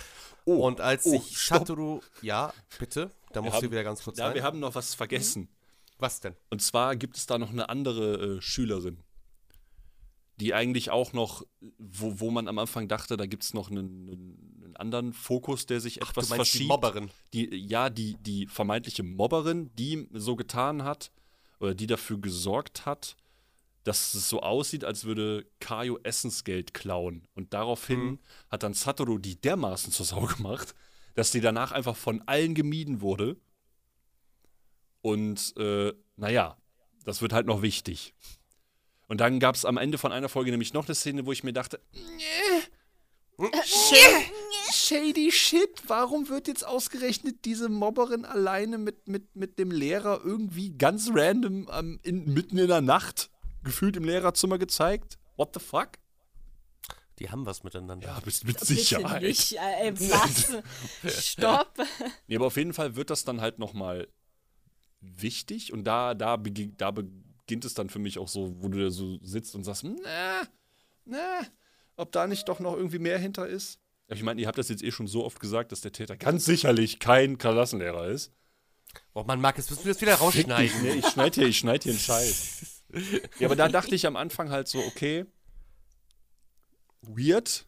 Oh, 0.45 0.65
und 0.65 0.81
als 0.81 1.05
oh, 1.05 1.11
sich 1.11 1.37
stopp. 1.37 1.59
Satoru. 1.67 1.99
Ja, 2.21 2.53
bitte. 2.79 3.11
Da 3.33 3.41
musst 3.41 3.55
haben- 3.55 3.65
du 3.65 3.71
wieder 3.71 3.83
ganz 3.83 4.03
kurz 4.03 4.17
Ja, 4.17 4.25
sein. 4.27 4.35
wir 4.35 4.43
haben 4.43 4.59
noch 4.59 4.73
was 4.73 4.95
vergessen. 4.95 5.47
Was 5.99 6.21
denn? 6.21 6.35
Und 6.49 6.61
zwar 6.61 6.95
gibt 6.95 7.17
es 7.17 7.27
da 7.27 7.37
noch 7.37 7.49
eine 7.51 7.69
andere 7.69 8.37
äh, 8.37 8.41
Schülerin, 8.41 8.97
die 10.37 10.53
eigentlich 10.53 10.89
auch 10.89 11.13
noch, 11.13 11.45
wo, 11.77 12.19
wo 12.19 12.31
man 12.31 12.47
am 12.47 12.57
Anfang 12.59 12.87
dachte, 12.87 13.17
da 13.17 13.25
gibt 13.25 13.43
es 13.43 13.53
noch 13.53 13.69
einen, 13.69 14.09
einen, 14.09 14.75
anderen 14.75 15.13
Fokus, 15.13 15.67
der 15.67 15.79
sich 15.79 16.01
etwas 16.01 16.29
du 16.29 16.35
meinst 16.35 16.53
die 16.53 16.57
verschiebt. 16.57 16.67
Mobberin. 16.69 17.11
Die, 17.33 17.55
ja, 17.55 17.91
die, 17.91 18.15
die 18.21 18.47
vermeintliche 18.47 19.03
Mobberin, 19.03 19.69
die 19.75 20.07
so 20.13 20.35
getan 20.35 20.83
hat, 20.83 21.11
oder 21.59 21.75
die 21.75 21.85
dafür 21.85 22.17
gesorgt 22.17 22.87
hat, 22.87 23.15
dass 23.83 24.13
es 24.13 24.29
so 24.29 24.41
aussieht, 24.41 24.83
als 24.83 25.03
würde 25.05 25.45
Kaio 25.59 25.99
Essensgeld 26.03 26.73
klauen. 26.73 27.27
Und 27.35 27.53
daraufhin 27.53 27.99
Mhm. 27.99 28.19
hat 28.49 28.63
dann 28.63 28.73
Satoru 28.73 29.17
die 29.17 29.39
dermaßen 29.39 29.91
zur 29.91 30.05
Sau 30.05 30.21
gemacht, 30.37 30.73
dass 31.15 31.31
die 31.31 31.41
danach 31.41 31.71
einfach 31.71 31.95
von 31.95 32.21
allen 32.27 32.55
gemieden 32.55 33.01
wurde. 33.01 33.37
Und 35.01 35.55
äh, 35.57 35.93
naja, 36.15 36.57
das 37.03 37.21
wird 37.21 37.33
halt 37.33 37.45
noch 37.45 37.61
wichtig. 37.61 38.13
Und 39.07 39.21
dann 39.21 39.39
gab 39.39 39.55
es 39.55 39.65
am 39.65 39.77
Ende 39.77 39.97
von 39.97 40.11
einer 40.11 40.29
Folge 40.29 40.51
nämlich 40.51 40.73
noch 40.73 40.85
eine 40.85 40.95
Szene, 40.95 41.25
wo 41.25 41.31
ich 41.31 41.43
mir 41.43 41.53
dachte, 41.53 41.79
Shady, 43.65 44.31
shady 44.71 45.31
shit, 45.31 45.83
warum 45.87 46.29
wird 46.29 46.47
jetzt 46.47 46.65
ausgerechnet 46.65 47.45
diese 47.45 47.67
Mobberin 47.67 48.25
alleine 48.25 48.77
mit, 48.77 49.07
mit, 49.07 49.35
mit 49.35 49.57
dem 49.59 49.71
Lehrer 49.71 50.21
irgendwie 50.23 50.71
ganz 50.77 51.09
random 51.11 51.67
ähm, 51.73 51.99
in, 52.03 52.31
mitten 52.33 52.57
in 52.57 52.67
der 52.67 52.81
Nacht 52.81 53.29
gefühlt 53.63 53.97
im 53.97 54.03
Lehrerzimmer 54.03 54.57
gezeigt? 54.57 55.17
What 55.35 55.49
the 55.53 55.59
fuck? 55.59 55.93
Die 57.19 57.29
haben 57.29 57.45
was 57.45 57.63
miteinander. 57.63 58.07
Ja, 58.07 58.21
mit, 58.23 58.43
mit 58.43 58.59
Sicherheit. 58.59 59.21
nicht, 59.21 59.53
äh, 59.81 59.93
was? 59.93 61.25
Stopp. 61.25 61.73
Nee, 62.27 62.35
aber 62.35 62.47
auf 62.47 62.57
jeden 62.57 62.73
Fall 62.73 62.95
wird 62.95 63.09
das 63.09 63.23
dann 63.23 63.41
halt 63.41 63.59
nochmal 63.59 64.07
wichtig 65.01 65.73
und 65.73 65.83
da, 65.83 66.13
da, 66.13 66.37
da 66.37 66.91
beginnt 67.45 67.65
es 67.65 67.73
dann 67.73 67.89
für 67.89 67.99
mich 67.99 68.19
auch 68.19 68.27
so, 68.27 68.55
wo 68.61 68.69
du 68.69 68.79
da 68.79 68.89
so 68.89 69.17
sitzt 69.21 69.55
und 69.55 69.63
sagst, 69.63 69.83
na, 69.83 70.41
na, 71.05 71.41
ob 71.97 72.11
da 72.11 72.27
nicht 72.27 72.47
doch 72.47 72.59
noch 72.59 72.75
irgendwie 72.75 72.99
mehr 72.99 73.17
hinter 73.17 73.47
ist. 73.47 73.79
Ich 74.07 74.23
meine, 74.23 74.41
ihr 74.41 74.47
habt 74.47 74.57
das 74.57 74.69
jetzt 74.69 74.83
eh 74.83 74.91
schon 74.91 75.07
so 75.07 75.25
oft 75.25 75.39
gesagt, 75.39 75.71
dass 75.71 75.81
der 75.81 75.91
Täter 75.91 76.17
ganz 76.17 76.45
sicherlich 76.45 76.99
kein 76.99 77.37
Klassenlehrer 77.37 78.07
ist. 78.07 78.31
Oh 79.13 79.23
Mann, 79.23 79.41
Marc, 79.41 79.57
jetzt 79.57 79.69
müssen 79.69 79.85
wir 79.85 79.93
das 79.93 80.01
wieder 80.01 80.15
rausschneiden. 80.15 80.81
Nee, 80.81 80.93
ich 80.99 81.07
schneide 81.07 81.35
hier, 81.35 81.47
ich 81.47 81.57
schneid 81.57 81.83
hier 81.83 81.93
einen 81.93 81.99
Scheiß. 81.99 82.69
Ja, 83.39 83.47
aber 83.47 83.55
da 83.55 83.69
dachte 83.69 83.95
ich 83.95 84.05
am 84.05 84.15
Anfang 84.15 84.51
halt 84.51 84.67
so, 84.67 84.77
okay, 84.77 85.25
weird. 87.01 87.65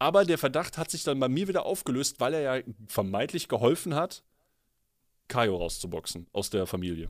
Aber 0.00 0.24
der 0.24 0.36
Verdacht 0.36 0.78
hat 0.78 0.90
sich 0.90 1.04
dann 1.04 1.20
bei 1.20 1.28
mir 1.28 1.46
wieder 1.46 1.64
aufgelöst, 1.64 2.18
weil 2.18 2.34
er 2.34 2.40
ja 2.40 2.64
vermeintlich 2.88 3.46
geholfen 3.46 3.94
hat, 3.94 4.24
Kaio 5.28 5.56
rauszuboxen 5.58 6.26
aus 6.32 6.50
der 6.50 6.66
Familie. 6.66 7.08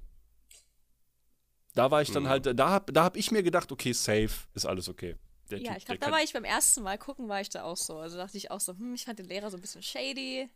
Da 1.74 1.90
war 1.90 2.02
ich 2.02 2.10
dann 2.10 2.28
halt, 2.28 2.46
da 2.58 2.70
hab, 2.70 2.92
da 2.92 3.04
hab 3.04 3.16
ich 3.16 3.30
mir 3.30 3.42
gedacht, 3.42 3.72
okay, 3.72 3.92
safe, 3.92 4.30
ist 4.54 4.66
alles 4.66 4.88
okay. 4.88 5.16
Der 5.50 5.58
Ja, 5.58 5.70
Typ, 5.72 5.78
ich 5.78 5.84
glaube, 5.86 5.98
da 6.00 6.10
war 6.10 6.22
ich 6.22 6.32
beim 6.32 6.44
ersten 6.44 6.82
Mal 6.82 6.98
gucken, 6.98 7.28
war 7.28 7.40
ich 7.40 7.48
da 7.48 7.62
auch 7.64 7.76
so. 7.76 7.96
Also 7.98 8.16
dachte 8.18 8.36
ich 8.36 8.50
auch 8.50 8.60
so, 8.60 8.72
hm, 8.72 8.94
ich 8.94 9.04
fand 9.04 9.18
den 9.18 9.26
Lehrer 9.26 9.50
so 9.50 9.56
ein 9.56 9.60
bisschen 9.60 9.82
shady. 9.82 10.50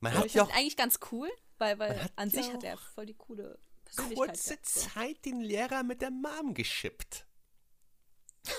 Man 0.00 0.12
Aber 0.12 0.20
hat 0.20 0.26
ich 0.26 0.34
ja 0.34 0.42
fand 0.42 0.52
auch 0.52 0.56
ihn 0.56 0.60
eigentlich 0.60 0.76
ganz 0.76 0.98
cool, 1.12 1.30
weil, 1.58 1.78
weil 1.78 2.08
an 2.16 2.30
ja 2.30 2.42
sich 2.42 2.52
hat 2.52 2.64
er 2.64 2.74
auch 2.74 2.80
voll 2.94 3.06
die 3.06 3.14
coole 3.14 3.58
Persönlichkeit. 3.84 4.28
kurze 4.28 4.50
gehabt, 4.54 4.66
so. 4.68 4.88
Zeit 4.88 5.24
den 5.24 5.40
Lehrer 5.40 5.82
mit 5.82 6.00
der 6.02 6.10
Mom 6.10 6.54
geschippt. 6.54 7.26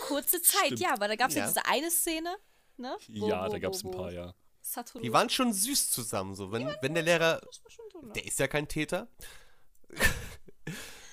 Kurze 0.08 0.42
Zeit, 0.42 0.66
Stimmt. 0.68 0.80
ja, 0.82 0.96
weil 1.00 1.08
da 1.10 1.16
gab 1.16 1.30
es 1.30 1.36
ja. 1.36 1.42
Ja. 1.44 1.48
diese 1.48 1.66
eine 1.66 1.90
Szene, 1.90 2.36
ne? 2.78 2.96
wo- 3.08 3.28
ja, 3.28 3.48
wo- 3.48 3.52
da 3.52 3.60
gab 3.60 3.74
es 3.74 3.84
ein 3.84 3.92
paar, 3.92 4.12
ja. 4.12 4.36
Satoru. 4.62 5.02
Die 5.04 5.12
waren 5.14 5.30
schon 5.30 5.52
süß 5.54 5.90
zusammen, 5.90 6.36
so. 6.36 6.52
Wenn, 6.52 6.68
wenn 6.82 6.94
der 6.94 7.02
Lehrer 7.04 7.42
ne? 8.04 8.12
Der 8.14 8.26
ist 8.26 8.38
ja 8.40 8.48
kein 8.48 8.68
Täter. 8.68 9.08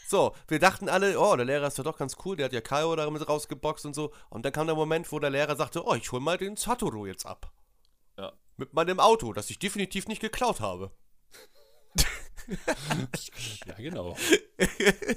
So, 0.08 0.34
wir 0.48 0.58
dachten 0.58 0.88
alle, 0.88 1.18
oh, 1.18 1.34
der 1.36 1.44
Lehrer 1.44 1.66
ist 1.66 1.78
ja 1.78 1.84
doch 1.84 1.98
ganz 1.98 2.16
cool, 2.24 2.36
der 2.36 2.46
hat 2.46 2.52
ja 2.52 2.60
Kaio 2.60 2.94
damit 2.94 3.28
rausgeboxt 3.28 3.86
und 3.86 3.94
so. 3.94 4.12
Und 4.30 4.44
dann 4.44 4.52
kam 4.52 4.66
der 4.66 4.76
Moment, 4.76 5.10
wo 5.10 5.18
der 5.18 5.30
Lehrer 5.30 5.56
sagte, 5.56 5.84
oh, 5.84 5.94
ich 5.94 6.12
hol 6.12 6.20
mal 6.20 6.38
den 6.38 6.56
Satoru 6.56 7.06
jetzt 7.06 7.26
ab. 7.26 7.52
Ja. 8.16 8.32
Mit 8.56 8.72
meinem 8.72 9.00
Auto, 9.00 9.32
das 9.32 9.50
ich 9.50 9.58
definitiv 9.58 10.06
nicht 10.08 10.20
geklaut 10.20 10.60
habe. 10.60 10.92
Ja, 13.66 13.74
genau. 13.74 14.16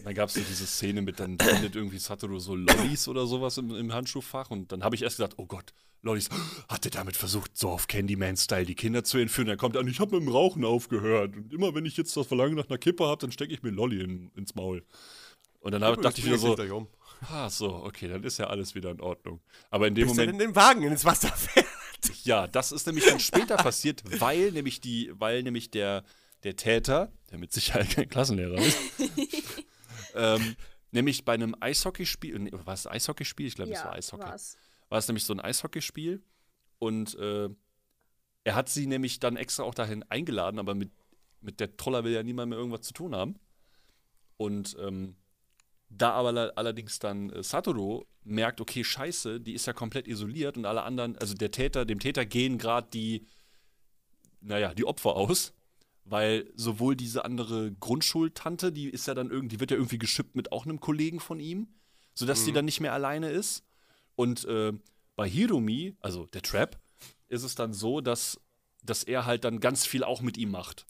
dann 0.03 0.15
gab 0.15 0.29
es 0.29 0.33
so 0.33 0.41
diese 0.41 0.65
Szene 0.65 1.03
mit, 1.03 1.19
dann 1.19 1.37
findet 1.37 1.75
irgendwie 1.75 1.99
Satoru 1.99 2.39
so 2.39 2.55
Lollis 2.55 3.07
oder 3.07 3.27
sowas 3.27 3.59
im, 3.59 3.75
im 3.75 3.93
Handschuhfach 3.93 4.49
und 4.49 4.71
dann 4.71 4.83
habe 4.83 4.95
ich 4.95 5.03
erst 5.03 5.17
gedacht, 5.17 5.35
oh 5.37 5.45
Gott, 5.45 5.75
Lollis, 6.01 6.29
hat 6.69 6.85
er 6.85 6.91
damit 6.91 7.17
versucht, 7.17 7.57
so 7.57 7.69
auf 7.69 7.87
Candyman-Style 7.87 8.65
die 8.65 8.75
Kinder 8.75 9.03
zu 9.03 9.17
entführen? 9.17 9.47
Dann 9.47 9.57
kommt 9.57 9.75
er 9.75 9.81
an, 9.81 9.87
ich 9.87 9.99
habe 9.99 10.15
mit 10.15 10.25
dem 10.25 10.31
Rauchen 10.31 10.63
aufgehört 10.63 11.35
und 11.35 11.53
immer 11.53 11.75
wenn 11.75 11.85
ich 11.85 11.97
jetzt 11.97 12.15
das 12.15 12.27
Verlangen 12.27 12.55
nach 12.55 12.69
einer 12.69 12.77
Kippe 12.77 13.05
habe, 13.05 13.19
dann 13.19 13.31
stecke 13.31 13.53
ich 13.53 13.63
mir 13.63 13.71
Lolli 13.71 14.01
in, 14.01 14.31
ins 14.35 14.55
Maul. 14.55 14.83
Und 15.59 15.73
dann 15.73 15.83
hab, 15.83 16.01
dachte 16.01 16.19
ich 16.19 16.25
wieder 16.25 16.37
so, 16.37 16.55
um. 16.55 16.87
ah, 17.29 17.49
so, 17.49 17.83
okay, 17.83 18.07
dann 18.07 18.23
ist 18.23 18.37
ja 18.37 18.47
alles 18.47 18.75
wieder 18.75 18.91
in 18.91 19.01
Ordnung. 19.01 19.41
Aber 19.69 19.87
in 19.87 19.95
dem 19.95 20.07
Bis 20.07 20.15
Moment, 20.15 20.31
in 20.31 20.39
den 20.39 20.55
Wagen 20.55 20.83
ins 20.83 21.03
Wasser 21.03 21.29
fährt. 21.29 21.65
ja, 22.23 22.47
das 22.47 22.71
ist 22.71 22.87
nämlich 22.87 23.05
dann 23.05 23.19
später 23.19 23.57
passiert, 23.57 24.01
weil 24.21 24.51
nämlich 24.51 24.79
die, 24.79 25.11
weil 25.13 25.43
nämlich 25.43 25.69
der, 25.69 26.05
der 26.43 26.55
Täter, 26.55 27.11
der 27.29 27.39
mit 27.39 27.51
Sicherheit 27.51 27.89
kein 27.89 28.07
Klassenlehrer 28.07 28.57
ist, 28.57 28.77
ähm, 30.15 30.55
nämlich 30.91 31.25
bei 31.25 31.33
einem 31.33 31.55
Eishockeyspiel, 31.59 32.39
nee, 32.39 32.51
war 32.53 32.73
es 32.73 32.87
ein 32.87 32.93
Eishockeyspiel? 32.93 33.47
Ich 33.47 33.55
glaube, 33.55 33.73
es 33.73 33.83
war 33.83 33.93
Eishockey. 33.93 34.23
war's. 34.23 34.57
War 34.89 34.99
es 34.99 35.07
nämlich 35.07 35.23
so 35.23 35.33
ein 35.33 35.39
Eishockeyspiel 35.39 36.21
und 36.79 37.15
äh, 37.15 37.49
er 38.43 38.55
hat 38.55 38.69
sie 38.69 38.87
nämlich 38.87 39.19
dann 39.19 39.37
extra 39.37 39.63
auch 39.63 39.75
dahin 39.75 40.03
eingeladen, 40.03 40.59
aber 40.59 40.75
mit, 40.75 40.91
mit 41.41 41.59
der 41.59 41.77
Troller 41.77 42.03
will 42.03 42.13
ja 42.13 42.23
niemand 42.23 42.49
mehr 42.49 42.57
irgendwas 42.57 42.81
zu 42.81 42.93
tun 42.93 43.15
haben. 43.15 43.35
Und 44.37 44.75
ähm, 44.79 45.15
da 45.89 46.11
aber 46.11 46.53
allerdings 46.55 46.99
dann 46.99 47.29
äh, 47.31 47.43
Satoru 47.43 48.05
merkt, 48.23 48.61
okay, 48.61 48.83
scheiße, 48.83 49.41
die 49.41 49.53
ist 49.53 49.65
ja 49.65 49.73
komplett 49.73 50.07
isoliert 50.07 50.57
und 50.57 50.65
alle 50.65 50.83
anderen, 50.83 51.17
also 51.17 51.33
der 51.33 51.51
Täter, 51.51 51.85
dem 51.85 51.99
Täter 51.99 52.25
gehen 52.25 52.57
gerade 52.57 52.87
die, 52.91 53.25
naja, 54.41 54.73
die 54.73 54.85
Opfer 54.85 55.15
aus, 55.15 55.53
weil 56.05 56.51
sowohl 56.55 56.95
diese 56.95 57.25
andere 57.25 57.71
Grundschultante, 57.73 58.71
die 58.71 58.89
ist 58.89 59.07
ja 59.07 59.13
dann 59.13 59.29
irgendwie, 59.29 59.55
die 59.55 59.59
wird 59.59 59.71
ja 59.71 59.77
irgendwie 59.77 59.97
geschippt 59.97 60.35
mit 60.35 60.51
auch 60.51 60.65
einem 60.65 60.79
Kollegen 60.79 61.19
von 61.19 61.39
ihm, 61.39 61.67
sodass 62.13 62.45
sie 62.45 62.51
dann 62.51 62.65
nicht 62.65 62.79
mehr 62.79 62.93
alleine 62.93 63.29
ist. 63.29 63.63
Und 64.19 64.43
äh, 64.45 64.73
bei 65.15 65.29
Hiromi, 65.29 65.95
also 66.01 66.25
der 66.25 66.41
Trap, 66.41 66.77
ist 67.29 67.43
es 67.43 67.55
dann 67.55 67.71
so, 67.71 68.01
dass, 68.01 68.37
dass 68.83 69.05
er 69.05 69.25
halt 69.25 69.45
dann 69.45 69.61
ganz 69.61 69.85
viel 69.85 70.03
auch 70.03 70.19
mit 70.19 70.37
ihm 70.37 70.51
macht. 70.51 70.85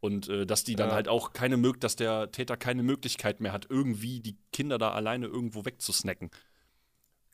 Und 0.00 0.28
äh, 0.28 0.44
dass 0.44 0.62
die 0.62 0.76
dann 0.76 0.90
Ja. 0.90 0.94
halt 0.94 1.08
auch 1.08 1.32
keine 1.32 1.56
Möglichkeit, 1.56 1.84
dass 1.84 1.96
der 1.96 2.30
Täter 2.32 2.58
keine 2.58 2.82
Möglichkeit 2.82 3.40
mehr 3.40 3.52
hat, 3.54 3.66
irgendwie 3.70 4.20
die 4.20 4.36
Kinder 4.52 4.76
da 4.76 4.90
alleine 4.92 5.24
irgendwo 5.26 5.64
wegzusnacken. 5.64 6.30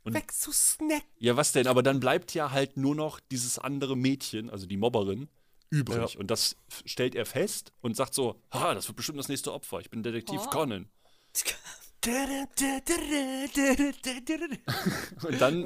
Und- 0.05 0.15
Weg 0.15 0.31
zu 0.31 0.53
Snack. 0.53 1.03
Ja, 1.19 1.37
was 1.37 1.51
denn? 1.51 1.67
Aber 1.67 1.83
dann 1.83 1.99
bleibt 1.99 2.35
ja 2.35 2.53
halt 2.53 2.77
nur 2.77 2.95
noch 2.95 3.19
dieses 3.19 3.59
andere 3.59 3.97
Mädchen, 3.97 4.49
also 4.49 4.67
die 4.67 4.77
Mobberin, 4.77 5.29
übrig. 5.71 6.15
Ja. 6.15 6.21
Und 6.21 6.31
das 6.31 6.55
stellt 6.85 7.17
er 7.17 7.27
fest 7.27 7.73
und 7.81 7.97
sagt 7.97 8.15
so: 8.15 8.41
Ha, 8.53 8.75
das 8.75 8.87
wird 8.87 8.97
bestimmt 8.97 9.19
das 9.19 9.29
nächste 9.29 9.53
Opfer. 9.53 9.81
Ich 9.81 9.91
bin 9.91 10.05
Detektiv 10.05 10.41
Oh. 10.45 10.51
Conan. 10.51 10.89
Und 15.25 15.41
dann, 15.41 15.65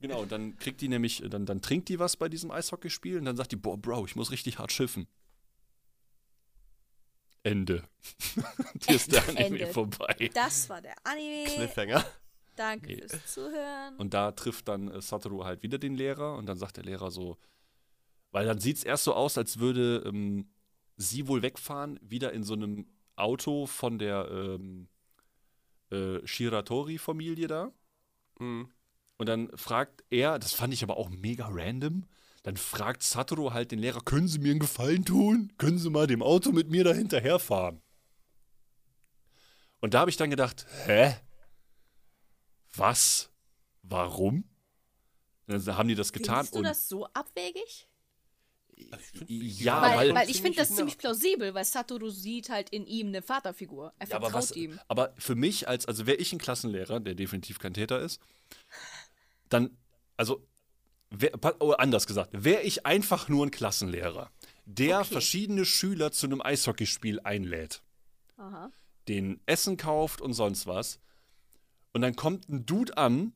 Genau, 0.00 0.24
dann 0.26 0.56
kriegt 0.56 0.80
die 0.80 0.88
nämlich, 0.88 1.22
dann, 1.30 1.46
dann 1.46 1.62
trinkt 1.62 1.88
die 1.88 1.98
was 1.98 2.16
bei 2.16 2.28
diesem 2.28 2.50
Eishockeyspiel 2.50 3.18
und 3.18 3.24
dann 3.24 3.36
sagt 3.36 3.52
die, 3.52 3.56
boah, 3.56 3.78
Bro, 3.78 4.04
ich 4.04 4.16
muss 4.16 4.30
richtig 4.30 4.58
hart 4.58 4.70
schiffen. 4.70 5.06
Ende. 7.42 7.84
Hier 8.86 8.96
ist 8.96 9.12
der 9.12 9.22
Anime 9.28 9.44
Ende. 9.60 9.66
vorbei. 9.68 10.30
Das 10.34 10.68
war 10.68 10.82
der 10.82 10.94
Anime. 11.04 11.44
Cliffhanger. 11.46 12.04
Danke 12.56 12.86
Nee. 12.88 12.96
fürs 13.08 13.32
Zuhören. 13.32 13.96
Und 13.96 14.12
da 14.14 14.32
trifft 14.32 14.68
dann 14.68 14.88
äh, 14.88 15.00
Satoru 15.00 15.44
halt 15.44 15.62
wieder 15.62 15.78
den 15.78 15.94
Lehrer 15.94 16.36
und 16.36 16.46
dann 16.46 16.58
sagt 16.58 16.76
der 16.76 16.84
Lehrer 16.84 17.10
so, 17.10 17.38
weil 18.30 18.46
dann 18.46 18.60
sieht 18.60 18.76
es 18.76 18.84
erst 18.84 19.04
so 19.04 19.14
aus, 19.14 19.38
als 19.38 19.58
würde 19.58 20.02
ähm, 20.06 20.50
sie 20.96 21.26
wohl 21.28 21.42
wegfahren, 21.42 21.98
wieder 22.02 22.32
in 22.32 22.42
so 22.44 22.54
einem 22.54 22.86
Auto 23.16 23.66
von 23.66 23.98
der 23.98 24.28
ähm, 24.30 24.88
äh, 25.90 26.26
Shiratori-Familie 26.26 27.46
da. 27.46 27.72
Mhm. 28.38 28.70
Und 29.16 29.28
dann 29.28 29.56
fragt 29.56 30.04
er, 30.10 30.38
das 30.38 30.52
fand 30.52 30.74
ich 30.74 30.82
aber 30.82 30.96
auch 30.96 31.08
mega 31.08 31.48
random, 31.48 32.04
dann 32.42 32.56
fragt 32.56 33.02
Satoru 33.02 33.52
halt 33.52 33.70
den 33.70 33.78
Lehrer, 33.78 34.00
können 34.00 34.28
Sie 34.28 34.38
mir 34.38 34.50
einen 34.50 34.60
Gefallen 34.60 35.04
tun? 35.04 35.52
Können 35.56 35.78
Sie 35.78 35.88
mal 35.88 36.06
dem 36.06 36.22
Auto 36.22 36.52
mit 36.52 36.68
mir 36.68 36.84
da 36.84 36.92
hinterherfahren? 36.92 37.80
Und 39.80 39.94
da 39.94 40.00
habe 40.00 40.10
ich 40.10 40.16
dann 40.16 40.30
gedacht, 40.30 40.66
hä? 40.86 41.16
Was? 42.76 43.30
Warum? 43.82 44.44
Dann 45.46 45.64
haben 45.76 45.88
die 45.88 45.94
das 45.94 46.12
getan 46.12 46.46
Findest 46.46 46.54
du 46.54 46.62
das 46.62 46.88
so 46.88 47.06
abwegig? 47.12 47.88
Ja, 49.26 49.82
weil, 49.82 49.96
weil, 49.96 50.14
weil 50.14 50.30
ich 50.30 50.40
finde 50.40 50.58
das 50.58 50.74
ziemlich 50.74 50.98
plausibel, 50.98 51.54
weil 51.54 51.64
Satoru 51.64 52.10
sieht 52.10 52.50
halt 52.50 52.70
in 52.70 52.86
ihm 52.86 53.08
eine 53.08 53.22
Vaterfigur. 53.22 53.92
Er 53.98 54.08
Ja, 54.08 54.16
aber, 54.16 54.30
vertraut 54.30 54.50
was, 54.50 54.56
ihm. 54.56 54.78
aber 54.88 55.14
für 55.18 55.34
mich, 55.34 55.68
als, 55.68 55.86
also 55.86 56.06
wäre 56.06 56.16
ich 56.16 56.32
ein 56.32 56.38
Klassenlehrer, 56.38 57.00
der 57.00 57.14
definitiv 57.14 57.58
kein 57.58 57.74
Täter 57.74 58.00
ist, 58.00 58.20
dann, 59.48 59.76
also, 60.16 60.46
wär, 61.10 61.32
oh, 61.60 61.72
anders 61.72 62.06
gesagt, 62.06 62.30
wäre 62.32 62.62
ich 62.62 62.86
einfach 62.86 63.28
nur 63.28 63.46
ein 63.46 63.50
Klassenlehrer, 63.50 64.30
der 64.64 65.00
Okay. 65.00 65.12
verschiedene 65.12 65.64
Schüler 65.64 66.10
zu 66.10 66.26
einem 66.26 66.40
Eishockeyspiel 66.40 67.20
einlädt, 67.20 67.82
Aha. 68.36 68.70
den 69.08 69.40
Essen 69.46 69.76
kauft 69.76 70.20
und 70.20 70.32
sonst 70.32 70.66
was, 70.66 70.98
und 71.92 72.00
dann 72.02 72.16
kommt 72.16 72.48
ein 72.48 72.66
Dude 72.66 72.96
an, 72.96 73.34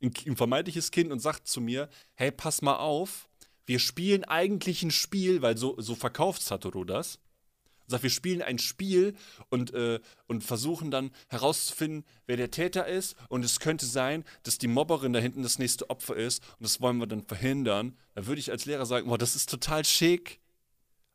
ein, 0.00 0.12
ein 0.26 0.36
vermeintliches 0.36 0.90
Kind, 0.92 1.10
und 1.10 1.18
sagt 1.18 1.48
zu 1.48 1.60
mir, 1.60 1.88
hey, 2.14 2.30
pass 2.30 2.62
mal 2.62 2.76
auf, 2.76 3.28
wir 3.66 3.78
spielen 3.78 4.24
eigentlich 4.24 4.82
ein 4.82 4.90
Spiel, 4.90 5.42
weil 5.42 5.56
so, 5.56 5.80
so 5.80 5.94
verkauft 5.94 6.42
Satoru 6.42 6.84
das 6.84 7.18
sagt, 7.88 8.02
wir 8.02 8.10
spielen 8.10 8.42
ein 8.42 8.58
Spiel 8.58 9.14
und, 9.48 9.72
äh, 9.74 10.00
und 10.26 10.42
versuchen 10.42 10.90
dann 10.90 11.10
herauszufinden, 11.28 12.04
wer 12.26 12.36
der 12.36 12.50
Täter 12.50 12.86
ist. 12.86 13.16
Und 13.28 13.44
es 13.44 13.60
könnte 13.60 13.86
sein, 13.86 14.24
dass 14.42 14.58
die 14.58 14.68
Mobberin 14.68 15.12
da 15.12 15.20
hinten 15.20 15.42
das 15.42 15.58
nächste 15.58 15.88
Opfer 15.90 16.16
ist. 16.16 16.42
Und 16.58 16.64
das 16.64 16.80
wollen 16.80 16.98
wir 16.98 17.06
dann 17.06 17.22
verhindern. 17.22 17.96
Da 18.14 18.26
würde 18.26 18.40
ich 18.40 18.50
als 18.50 18.64
Lehrer 18.64 18.86
sagen, 18.86 19.08
boah, 19.08 19.18
das 19.18 19.36
ist 19.36 19.50
total 19.50 19.84
schick. 19.84 20.40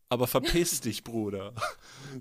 Aber 0.10 0.28
verpiss 0.28 0.82
dich, 0.82 1.04
Bruder. 1.04 1.54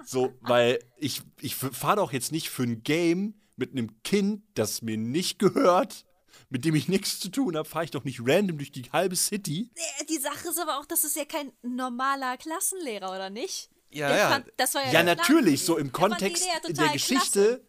So, 0.07 0.33
weil 0.43 0.79
ich, 0.99 1.23
ich 1.41 1.57
fahre 1.57 1.97
doch 1.97 2.13
jetzt 2.13 2.31
nicht 2.31 2.49
für 2.49 2.63
ein 2.63 2.85
Game 2.85 3.35
mit 3.57 3.73
einem 3.73 4.01
Kind, 4.05 4.45
das 4.55 4.83
mir 4.83 4.97
nicht 4.97 5.41
gehört, 5.41 6.07
mit 6.49 6.65
dem 6.65 6.75
ich 6.75 6.89
nichts 6.89 7.19
zu 7.21 7.29
tun 7.29 7.57
habe, 7.57 7.69
fahre 7.69 7.85
ich 7.85 7.91
doch 7.91 8.05
nicht 8.05 8.21
random 8.25 8.59
durch 8.59 8.73
die 8.73 8.83
halbe 8.93 9.17
City. 9.17 9.71
Äh, 9.75 10.05
Die 10.07 10.19
Sache 10.19 10.49
ist 10.49 10.59
aber 10.61 10.79
auch, 10.79 10.87
das 10.87 11.05
ist 11.05 11.17
ja 11.17 11.25
kein 11.25 11.53
normaler 11.63 12.37
Klassenlehrer, 12.37 13.11
oder 13.11 13.31
nicht? 13.31 13.71
Ja, 13.91 14.09
Der 14.09 14.17
ja. 14.19 14.31
fand- 14.31 14.53
das 14.57 14.75
war 14.75 14.83
ja, 14.83 14.93
Ja, 14.93 15.03
der 15.03 15.15
Plan 15.15 15.17
natürlich, 15.17 15.65
so 15.65 15.77
im 15.77 15.87
Der 15.89 15.93
Kontext 15.93 16.45
der 16.47 16.63
total 16.63 16.93
Geschichte. 16.93 17.65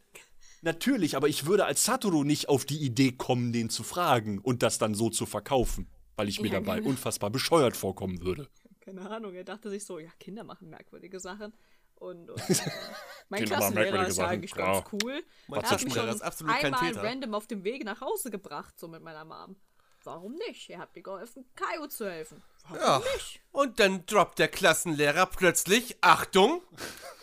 Natürlich, 0.63 1.15
aber 1.15 1.27
ich 1.27 1.47
würde 1.47 1.65
als 1.65 1.83
Satoru 1.85 2.23
nicht 2.23 2.47
auf 2.47 2.65
die 2.65 2.77
Idee 2.77 3.11
kommen, 3.13 3.51
den 3.51 3.69
zu 3.71 3.81
fragen 3.83 4.37
und 4.37 4.61
das 4.61 4.77
dann 4.77 4.93
so 4.93 5.09
zu 5.09 5.25
verkaufen, 5.25 5.89
weil 6.15 6.29
ich 6.29 6.39
mir 6.39 6.49
Ja, 6.49 6.59
dabei 6.59 6.77
genau. 6.77 6.89
unfassbar 6.89 7.31
bescheuert 7.31 7.75
vorkommen 7.75 8.21
würde. 8.21 8.47
Keine 8.79 9.09
Ahnung, 9.09 9.33
er 9.33 9.43
dachte 9.43 9.71
sich 9.71 9.83
so, 9.85 9.97
ja, 9.97 10.09
Kinder 10.19 10.43
machen 10.43 10.69
merkwürdige 10.69 11.19
Sachen. 11.19 11.53
Und, 12.01 12.31
und 12.31 12.49
äh, 12.49 12.55
mein 13.29 13.45
Klassenlehrer 13.45 14.07
ist 14.07 14.17
ja 14.17 14.27
eigentlich 14.27 14.55
ja. 14.55 14.73
ganz 14.73 14.87
cool. 14.91 15.23
Mein 15.47 15.61
Er 15.61 15.69
hat 15.69 15.83
mich 15.83 15.93
schon 15.93 16.09
ist 16.09 16.21
absolut 16.21 16.55
einmal 16.55 16.89
Täter. 16.89 17.03
random 17.03 17.35
auf 17.35 17.45
dem 17.45 17.63
Weg 17.63 17.85
nach 17.85 18.01
Hause 18.01 18.31
gebracht, 18.31 18.79
so 18.79 18.87
mit 18.87 19.03
meiner 19.03 19.23
Mom. 19.23 19.55
Warum 20.03 20.33
nicht? 20.33 20.67
Ihr 20.69 20.79
habt 20.79 20.95
mir 20.95 21.03
geholfen, 21.03 21.45
Kaio 21.55 21.85
zu 21.87 22.09
helfen. 22.09 22.41
Warum 22.63 22.77
Ja. 22.83 23.01
nicht? 23.13 23.39
Und 23.51 23.79
dann 23.79 24.03
droppt 24.07 24.39
der 24.39 24.47
Klassenlehrer 24.47 25.27
plötzlich, 25.27 25.95
Achtung, 26.01 26.63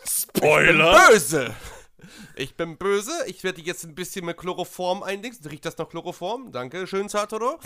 Spoiler! 0.07 1.09
böse. 1.09 1.53
Ich 2.37 2.55
bin 2.55 2.77
böse, 2.77 3.11
ich 3.27 3.43
werde 3.43 3.59
jetzt 3.59 3.83
ein 3.83 3.95
bisschen 3.95 4.23
mit 4.23 4.37
Chloroform 4.37 5.03
eindingsen. 5.03 5.45
Riecht 5.45 5.65
das 5.65 5.77
noch 5.77 5.89
Chloroform? 5.89 6.53
Danke, 6.53 6.87
schön, 6.87 7.09
Satoru. 7.09 7.57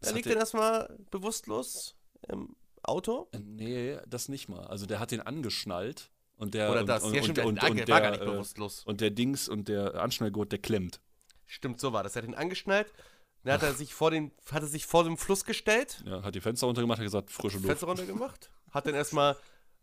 Er 0.00 0.12
liegt 0.12 0.26
hat 0.26 0.32
dann 0.32 0.40
erstmal 0.40 0.98
bewusstlos 1.12 1.94
im 2.26 2.56
Auto. 2.82 3.28
Nee, 3.38 4.00
das 4.08 4.28
nicht 4.28 4.48
mal. 4.48 4.66
Also 4.66 4.86
der 4.86 4.98
hat 4.98 5.12
den 5.12 5.20
angeschnallt 5.20 6.10
und 6.42 6.54
der 6.54 6.70
Oder 6.70 6.80
und, 6.80 6.86
das. 6.86 7.02
und, 7.04 7.14
Ja, 7.14 7.22
stimmt, 7.22 7.38
und, 7.38 7.62
der 7.62 7.70
und, 7.70 7.78
war 7.78 7.84
der, 7.86 8.00
gar 8.00 8.10
nicht 8.10 8.24
bewusstlos. 8.24 8.82
Und 8.84 9.00
der 9.00 9.10
Dings 9.10 9.48
und 9.48 9.68
der 9.68 9.94
Anschnallgurt, 9.94 10.52
der 10.52 10.58
klemmt. 10.58 11.00
Stimmt, 11.46 11.80
so 11.80 11.92
war 11.92 12.02
das. 12.02 12.16
Er 12.16 12.22
hat 12.22 12.28
ihn 12.28 12.34
angeschnallt. 12.34 12.92
Dann 13.44 13.54
hat 13.54 13.62
er 13.62 13.74
sich 13.74 13.92
vor 13.94 14.10
den, 14.10 14.30
hat 14.52 14.62
er 14.62 14.68
sich 14.68 14.86
vor 14.86 15.02
dem 15.04 15.16
Fluss 15.16 15.44
gestellt, 15.44 16.02
Ja, 16.06 16.22
hat 16.22 16.34
die 16.34 16.40
Fenster 16.40 16.66
runtergemacht, 16.66 16.98
hat 16.98 17.04
gesagt, 17.04 17.30
frische 17.30 17.56
Luft. 17.56 17.66
Fenster 17.68 17.86
runtergemacht, 17.88 18.50
hat 18.70 18.86
dann 18.86 18.94
erstmal 18.94 19.36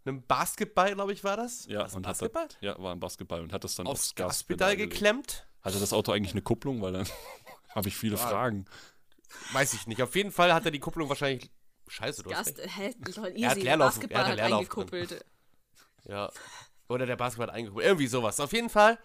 einen 0.06 0.22
Basketball, 0.26 0.94
glaube 0.96 1.12
ich, 1.12 1.26
war 1.26 1.36
das? 1.36 1.66
Ja, 1.68 1.82
Was, 1.84 1.94
und 1.94 2.08
hat 2.08 2.14
Basketball? 2.20 2.48
das, 2.48 2.58
ja, 2.62 2.80
war 2.80 2.94
ein 2.94 3.02
Basketball 3.02 3.42
und 3.42 3.52
hat 3.52 3.64
das 3.66 3.76
dann 3.76 3.86
aufs 3.86 4.02
aufs 4.12 4.16
Gaspedal 4.16 4.78
geklemmt. 4.78 5.46
Hatte 5.62 5.78
das 5.78 5.92
Auto 5.92 6.14
eigentlich 6.14 6.32
eine 6.32 6.42
Kupplung, 6.42 6.82
weil 6.82 6.94
dann 6.94 7.08
habe 7.76 7.90
ich 7.90 7.98
viele 7.98 8.16
Ja. 8.16 8.26
Fragen. 8.28 8.64
Weiß 9.52 9.74
ich 9.74 9.88
nicht. 9.88 10.02
Auf 10.02 10.16
jeden 10.16 10.32
Fall 10.32 10.54
hat 10.54 10.64
er 10.66 10.72
die 10.72 10.80
Kupplung 10.80 11.10
wahrscheinlich. 11.10 11.52
Scheiße, 11.90 12.24
du 12.24 12.34
hast 12.34 12.56
Gast, 12.56 12.60
recht. 12.60 12.78
hä, 12.78 12.96
easy. 13.08 13.42
Er 13.44 13.50
hat 13.50 13.58
Leerlauf- 13.58 13.78
Basketball 13.96 14.18
er 14.22 14.24
hat 14.24 14.28
hat 14.32 14.36
Leerlauf 14.38 14.60
eingekuppelt. 14.60 15.26
Ja. 16.10 16.32
Oder 16.88 17.06
der 17.06 17.16
Basketball 17.16 17.48
hat 17.48 17.56
eingekuppelt. 17.56 17.86
Irgendwie 17.86 18.08
sowas. 18.08 18.40
Auf 18.40 18.52
jeden 18.52 18.70
Fall, 18.70 18.98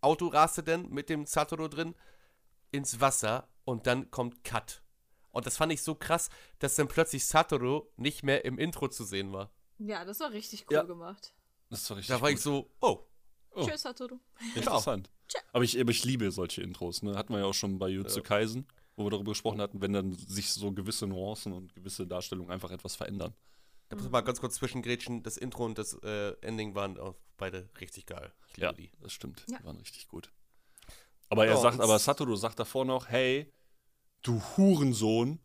Auto 0.00 0.26
raste 0.28 0.62
dann 0.62 0.88
mit 0.90 1.08
dem 1.08 1.26
Satoru 1.26 1.68
drin 1.68 1.94
ins 2.72 3.00
Wasser 3.00 3.48
und 3.64 3.86
dann 3.86 4.10
kommt 4.10 4.42
Cut. 4.44 4.82
Und 5.30 5.46
das 5.46 5.56
fand 5.56 5.72
ich 5.72 5.82
so 5.82 5.94
krass, 5.94 6.28
dass 6.58 6.74
dann 6.76 6.88
plötzlich 6.88 7.24
Satoru 7.26 7.86
nicht 7.96 8.22
mehr 8.22 8.44
im 8.44 8.58
Intro 8.58 8.88
zu 8.88 9.04
sehen 9.04 9.32
war. 9.32 9.50
Ja, 9.78 10.04
das 10.04 10.20
war 10.20 10.30
richtig 10.32 10.66
cool 10.70 10.74
Ja. 10.76 10.82
gemacht. 10.82 11.32
Das 11.70 11.88
war 11.90 11.96
richtig 11.96 12.14
Da 12.14 12.20
war 12.20 12.30
gut. 12.30 12.38
ich 12.38 12.42
so, 12.42 12.70
oh, 12.80 13.04
Oh. 13.56 13.64
Tschüss, 13.68 13.82
Satoru. 13.82 14.18
Interessant. 14.56 15.10
Aber 15.52 15.62
ich, 15.62 15.80
aber 15.80 15.92
ich 15.92 16.04
liebe 16.04 16.28
solche 16.32 16.60
Intros. 16.60 17.02
Ne? 17.02 17.14
Hatten 17.16 17.32
wir 17.32 17.38
ja 17.38 17.44
auch 17.44 17.54
schon 17.54 17.78
bei 17.78 17.88
Jutsu 17.88 18.20
Kaisen, 18.20 18.66
wo 18.96 19.04
wir 19.06 19.10
darüber 19.10 19.30
gesprochen 19.30 19.60
hatten, 19.60 19.80
wenn 19.80 19.92
dann 19.92 20.12
sich 20.12 20.52
so 20.52 20.72
gewisse 20.72 21.06
Nuancen 21.06 21.52
und 21.52 21.72
gewisse 21.72 22.04
Darstellungen 22.04 22.50
einfach 22.50 22.72
etwas 22.72 22.96
verändern. 22.96 23.32
Da 23.88 23.96
muss 23.96 24.04
ich 24.06 24.10
mal 24.10 24.20
ganz 24.22 24.40
kurz 24.40 24.54
zwischengrätschen. 24.56 25.22
Das 25.22 25.36
Intro 25.36 25.64
und 25.64 25.78
das 25.78 25.94
äh, 26.02 26.32
Ending 26.40 26.74
waren 26.74 26.98
auch 26.98 27.14
beide 27.36 27.68
richtig 27.80 28.06
geil. 28.06 28.32
Ich 28.48 28.56
liebe 28.56 28.66
Ja, 28.66 28.72
die. 28.72 28.90
das 29.00 29.12
stimmt. 29.12 29.44
Ja. 29.48 29.58
Die 29.58 29.64
waren 29.64 29.76
richtig 29.76 30.08
gut. 30.08 30.30
Aber 31.28 31.46
er 31.46 31.54
Ja, 31.54 31.60
sagt, 31.60 31.80
aber 31.80 31.98
Satoru 31.98 32.36
sagt 32.36 32.58
davor 32.58 32.84
noch, 32.84 33.08
hey, 33.08 33.52
du 34.22 34.40
Hurensohn, 34.56 35.40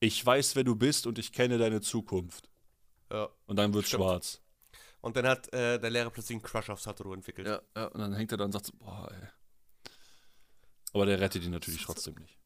ich 0.00 0.24
weiß, 0.24 0.56
wer 0.56 0.64
du 0.64 0.74
bist 0.74 1.06
und 1.06 1.18
ich 1.18 1.32
kenne 1.32 1.58
deine 1.58 1.80
Zukunft. 1.80 2.48
Ja. 3.10 3.28
Und 3.46 3.56
dann 3.56 3.72
wird 3.74 3.86
schwarz. 3.86 4.40
Und 5.00 5.16
dann 5.16 5.26
hat 5.26 5.52
äh, 5.52 5.78
der 5.78 5.90
Lehrer 5.90 6.10
plötzlich 6.10 6.36
einen 6.36 6.42
Crush 6.42 6.70
auf 6.70 6.80
Satoru 6.80 7.12
entwickelt. 7.12 7.46
Ja, 7.48 7.60
ja, 7.76 7.86
und 7.86 8.00
dann 8.00 8.14
hängt 8.14 8.30
er 8.32 8.38
da 8.38 8.44
und 8.44 8.52
sagt 8.52 8.66
so, 8.66 8.72
boah, 8.78 9.10
ey. 9.12 9.28
Aber 10.92 11.06
der 11.06 11.20
rettet 11.20 11.44
ihn 11.44 11.50
natürlich 11.50 11.82
trotzdem 11.84 12.14
nicht. 12.14 12.38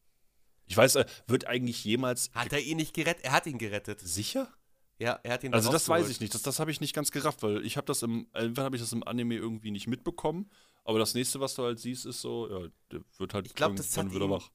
Ich 0.65 0.75
weiß, 0.75 0.95
äh, 0.95 1.05
wird 1.27 1.45
eigentlich 1.47 1.83
jemals 1.83 2.29
Hat 2.33 2.51
er 2.53 2.61
ihn 2.61 2.77
nicht 2.77 2.93
gerettet? 2.93 3.23
Er 3.25 3.31
hat 3.31 3.45
ihn 3.47 3.57
gerettet. 3.57 3.99
sicher? 4.01 4.51
Ja, 4.99 5.19
er 5.23 5.33
hat 5.33 5.43
ihn 5.43 5.53
Also 5.53 5.69
da 5.69 5.73
das 5.73 5.87
weiß 5.89 6.09
ich 6.09 6.19
nicht. 6.19 6.33
Das, 6.33 6.41
das 6.41 6.59
habe 6.59 6.71
ich 6.71 6.81
nicht 6.81 6.93
ganz 6.95 7.11
gerafft, 7.11 7.43
weil 7.43 7.63
ich 7.65 7.77
habe 7.77 7.85
das 7.85 8.01
im, 8.01 8.27
irgendwann 8.33 8.65
habe 8.65 8.75
ich 8.75 8.81
das 8.81 8.91
im 8.93 9.03
Anime 9.03 9.35
irgendwie 9.35 9.71
nicht 9.71 9.87
mitbekommen. 9.87 10.49
Aber 10.85 10.97
das 10.99 11.13
nächste, 11.13 11.39
was 11.39 11.53
du 11.53 11.63
halt 11.63 11.79
siehst, 11.79 12.05
ist 12.05 12.21
so, 12.21 12.49
ja, 12.49 12.67
der 12.91 13.01
wird 13.17 13.33
halt 13.33 13.45
Ich 13.45 13.53
glaub, 13.53 13.75
das 13.75 13.95
hat 13.97 14.11
wieder 14.13 14.25
ihn- 14.25 14.31
wach. 14.31 14.49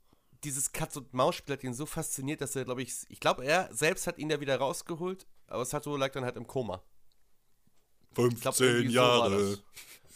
Dieses 0.45 0.73
Katz-und-Maus-Spiel 0.73 1.53
hat 1.55 1.63
ihn 1.63 1.75
so 1.75 1.87
fasziniert, 1.87 2.41
dass 2.41 2.57
er, 2.57 2.65
glaube 2.65 2.83
ich, 2.83 2.93
ich 3.09 3.21
glaube, 3.21 3.45
er 3.45 3.73
selbst 3.73 4.09
hat 4.09 4.19
ihn 4.19 4.29
ja 4.29 4.41
wieder 4.41 4.57
rausgeholt, 4.57 5.25
aber 5.47 5.65
Satoru 5.65 5.97
lag 5.97 6.11
dann 6.11 6.25
halt 6.25 6.37
im 6.37 6.49
Koma. 6.49 6.83
Ich 8.11 8.41
glaub, 8.41 8.55
15 8.57 8.67
irgendwie 8.67 8.95
so 8.95 9.01
war 9.01 9.31
Jahre. 9.31 9.51
das. 9.51 9.63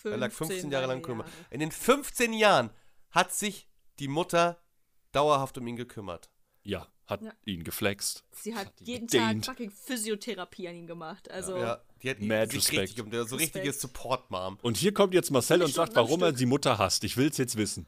Er 0.04 0.16
lag 0.16 0.32
15 0.32 0.70
Jahre 0.70 0.86
lang 0.86 0.96
im 0.98 1.02
Koma. 1.02 1.24
In 1.50 1.60
den 1.60 1.70
15 1.70 2.32
Jahren 2.32 2.70
hat 3.10 3.32
sich 3.32 3.68
die 3.98 4.08
Mutter 4.08 4.58
dauerhaft 5.12 5.58
um 5.58 5.66
ihn 5.66 5.76
gekümmert. 5.76 6.28
Ja, 6.66 6.88
hat 7.06 7.22
Ja. 7.22 7.32
ihn 7.44 7.62
geflext. 7.64 8.24
Sie 8.32 8.54
hat 8.54 8.66
Hat 8.66 8.80
jeden 8.80 9.06
gedehnt. 9.06 9.44
Tag 9.44 9.54
fucking 9.54 9.70
Physiotherapie 9.70 10.68
an 10.68 10.74
ihm 10.74 10.86
gemacht. 10.86 11.30
Also, 11.30 11.56
Ja, 11.56 11.80
die 12.02 12.10
hat 12.10 12.20
Mad 12.20 12.46
sich 12.50 12.62
Respect. 12.62 12.80
richtig 12.82 13.00
um 13.04 13.10
der 13.10 13.24
so 13.24 13.36
Respekt. 13.36 13.56
richtige 13.56 13.72
Support-Mom. 13.72 14.58
Und 14.62 14.76
hier 14.76 14.92
kommt 14.92 15.14
jetzt 15.14 15.30
Marcel 15.30 15.62
und 15.62 15.72
sagt, 15.72 15.94
warum 15.94 16.22
er 16.22 16.32
die 16.32 16.46
Mutter 16.46 16.78
hasst. 16.78 17.04
Ich 17.04 17.16
will 17.16 17.28
es 17.28 17.36
jetzt 17.36 17.56
wissen. 17.56 17.86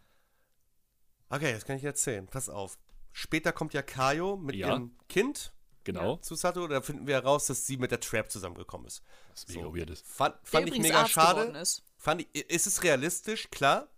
Okay, 1.28 1.52
das 1.52 1.64
kann 1.64 1.76
ich 1.76 1.84
erzählen. 1.84 2.26
Pass 2.26 2.48
auf. 2.48 2.78
Später 3.12 3.52
kommt 3.52 3.74
ja 3.74 3.82
Kayo 3.82 4.36
mit 4.36 4.54
Ja. 4.54 4.68
ihrem 4.68 4.96
Kind 5.08 5.52
Genau. 5.84 6.16
zu 6.16 6.34
Satoru. 6.36 6.68
Da 6.68 6.80
finden 6.82 7.06
wir 7.06 7.14
heraus, 7.16 7.46
dass 7.46 7.66
sie 7.66 7.76
mit 7.78 7.90
der 7.90 8.00
Trap 8.00 8.30
zusammengekommen 8.30 8.86
ist. 8.86 9.02
Das 9.30 9.40
ist 9.44 9.48
mega 9.50 9.62
So. 9.66 9.74
weird. 9.76 9.90
ist. 9.90 10.06
Fand, 10.06 10.36
der 10.36 10.46
fand 10.46 10.68
ich 10.72 10.80
mega 10.80 11.06
schade. 11.08 11.58
ist. 11.58 11.82
Fand 11.96 12.20
ich, 12.32 12.48
ist 12.50 12.66
es 12.66 12.82
realistisch? 12.82 13.48
Klar. 13.50 13.88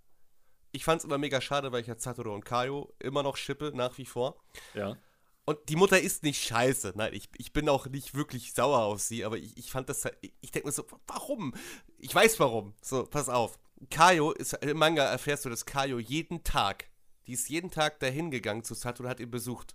Ich 0.73 0.85
fand 0.85 1.01
es 1.01 1.05
immer 1.05 1.19
mega 1.19 1.41
schade, 1.41 1.73
weil 1.73 1.81
ich 1.81 1.87
ja 1.87 1.99
Satoru 1.99 2.33
und 2.33 2.45
Kaio 2.45 2.93
immer 2.99 3.23
noch 3.23 3.37
schippe, 3.37 3.73
nach 3.75 3.99
wie 3.99 4.07
vor. 4.07 4.37
Ja. 4.75 4.97
Und 5.45 5.59
die 5.69 5.77
Mutter 5.77 6.01
ist 6.01 6.23
nicht 6.23 6.45
scheiße. 6.45 6.93
Nein, 6.95 7.13
ich, 7.13 7.29
ich 7.37 7.53
bin 7.53 7.69
auch 7.69 7.87
nicht 7.87 8.15
wirklich 8.15 8.53
sauer 8.53 8.85
auf 8.85 9.01
sie, 9.01 9.25
aber 9.25 9.37
ich, 9.37 9.57
ich 9.57 9.71
fand 9.71 9.89
das 9.89 10.05
halt, 10.05 10.17
ich, 10.41 10.51
denke 10.51 10.69
mir 10.69 10.73
so, 10.73 10.85
warum? 11.07 11.55
Ich 11.99 12.15
weiß 12.15 12.39
warum. 12.39 12.75
So, 12.83 13.05
pass 13.05 13.29
auf. 13.29 13.59
Kaio 13.91 14.33
ist, 14.33 14.53
im 14.63 14.77
Manga 14.77 15.05
erfährst 15.05 15.45
du, 15.45 15.51
dass 15.51 15.67
Kaio 15.67 15.99
jeden 15.99 16.45
Tag, 16.45 16.91
die 17.27 17.33
ist 17.33 17.49
jeden 17.49 17.71
Tag 17.71 17.99
dahin 18.01 18.31
gegangen 18.31 18.63
zu 18.63 18.75
Satoru 18.75 19.05
und 19.05 19.11
hat 19.11 19.21
ihn 19.21 19.31
besucht. 19.31 19.75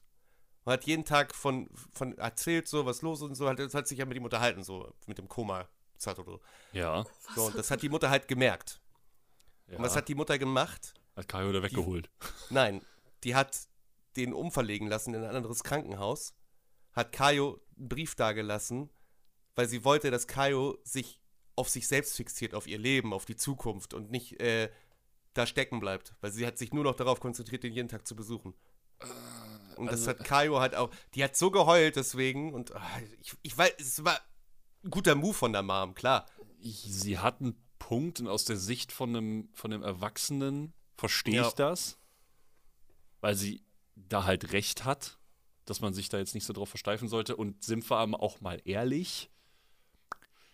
Und 0.63 0.73
hat 0.73 0.85
jeden 0.85 1.03
Tag 1.05 1.35
von, 1.35 1.69
von 1.91 2.17
erzählt, 2.17 2.67
so, 2.67 2.85
was 2.85 3.01
los 3.01 3.19
ist 3.19 3.23
und 3.23 3.35
so, 3.35 3.49
hat, 3.49 3.59
hat 3.59 3.87
sich 3.87 3.99
ja 3.99 4.05
mit 4.05 4.17
ihm 4.17 4.23
unterhalten, 4.23 4.63
so, 4.63 4.93
mit 5.07 5.17
dem 5.17 5.27
Koma 5.27 5.67
Satoru. 5.97 6.39
Ja. 6.71 7.05
So, 7.35 7.47
und 7.47 7.55
das 7.57 7.69
hat 7.71 7.81
die 7.81 7.89
Mutter 7.89 8.09
halt 8.09 8.27
gemerkt. 8.27 8.79
Ja. 9.67 9.77
Und 9.77 9.83
was 9.83 9.95
hat 9.95 10.07
die 10.07 10.15
Mutter 10.15 10.37
gemacht? 10.37 10.93
Hat 11.15 11.27
Kaio 11.27 11.51
da 11.51 11.63
weggeholt. 11.63 12.09
Nein, 12.49 12.81
die 13.23 13.35
hat 13.35 13.67
den 14.15 14.33
umverlegen 14.33 14.87
lassen 14.87 15.13
in 15.13 15.23
ein 15.23 15.35
anderes 15.35 15.63
Krankenhaus, 15.63 16.33
hat 16.93 17.11
Kaio 17.11 17.61
einen 17.77 17.89
Brief 17.89 18.15
dagelassen, 18.15 18.89
weil 19.55 19.67
sie 19.67 19.83
wollte, 19.83 20.11
dass 20.11 20.27
Kaio 20.27 20.77
sich 20.83 21.19
auf 21.55 21.69
sich 21.69 21.87
selbst 21.87 22.15
fixiert, 22.15 22.53
auf 22.53 22.67
ihr 22.67 22.77
Leben, 22.77 23.13
auf 23.13 23.25
die 23.25 23.35
Zukunft 23.35 23.93
und 23.93 24.11
nicht 24.11 24.39
äh, 24.41 24.69
da 25.33 25.45
stecken 25.45 25.79
bleibt, 25.79 26.15
weil 26.21 26.31
sie 26.31 26.45
hat 26.45 26.57
sich 26.57 26.73
nur 26.73 26.83
noch 26.83 26.95
darauf 26.95 27.19
konzentriert, 27.19 27.63
den 27.63 27.73
jeden 27.73 27.89
Tag 27.89 28.07
zu 28.07 28.15
besuchen. 28.15 28.53
Und 29.75 29.87
das 29.87 30.07
also- 30.07 30.11
hat 30.11 30.23
Kaio 30.23 30.59
halt 30.59 30.75
auch, 30.75 30.89
die 31.13 31.23
hat 31.23 31.35
so 31.35 31.51
geheult 31.51 31.95
deswegen 31.95 32.53
und 32.53 32.75
ah, 32.75 32.99
ich, 33.21 33.33
ich 33.41 33.57
weiß, 33.57 33.73
es 33.79 34.03
war 34.03 34.19
ein 34.83 34.89
guter 34.89 35.15
Move 35.15 35.33
von 35.33 35.51
der 35.53 35.63
Mom, 35.63 35.95
klar. 35.95 36.25
Ich, 36.59 36.81
sie 36.81 37.19
hat 37.19 37.41
einen 37.41 37.61
Punkt 37.79 38.19
und 38.19 38.27
aus 38.27 38.45
der 38.45 38.57
Sicht 38.57 38.91
von 38.91 39.15
einem, 39.15 39.49
von 39.53 39.71
einem 39.73 39.83
Erwachsenen 39.83 40.73
verstehe 40.97 41.35
Ja. 41.35 41.47
ich 41.47 41.53
das, 41.53 41.97
weil 43.21 43.35
sie 43.35 43.63
da 43.95 44.23
halt 44.25 44.51
recht 44.53 44.85
hat, 44.85 45.17
dass 45.65 45.81
man 45.81 45.93
sich 45.93 46.09
da 46.09 46.17
jetzt 46.17 46.35
nicht 46.35 46.45
so 46.45 46.53
drauf 46.53 46.69
versteifen 46.69 47.07
sollte. 47.07 47.35
Und 47.35 47.63
sind 47.63 47.89
wir 47.89 47.97
aber 47.97 48.21
auch 48.21 48.39
mal 48.41 48.61
ehrlich, 48.65 49.29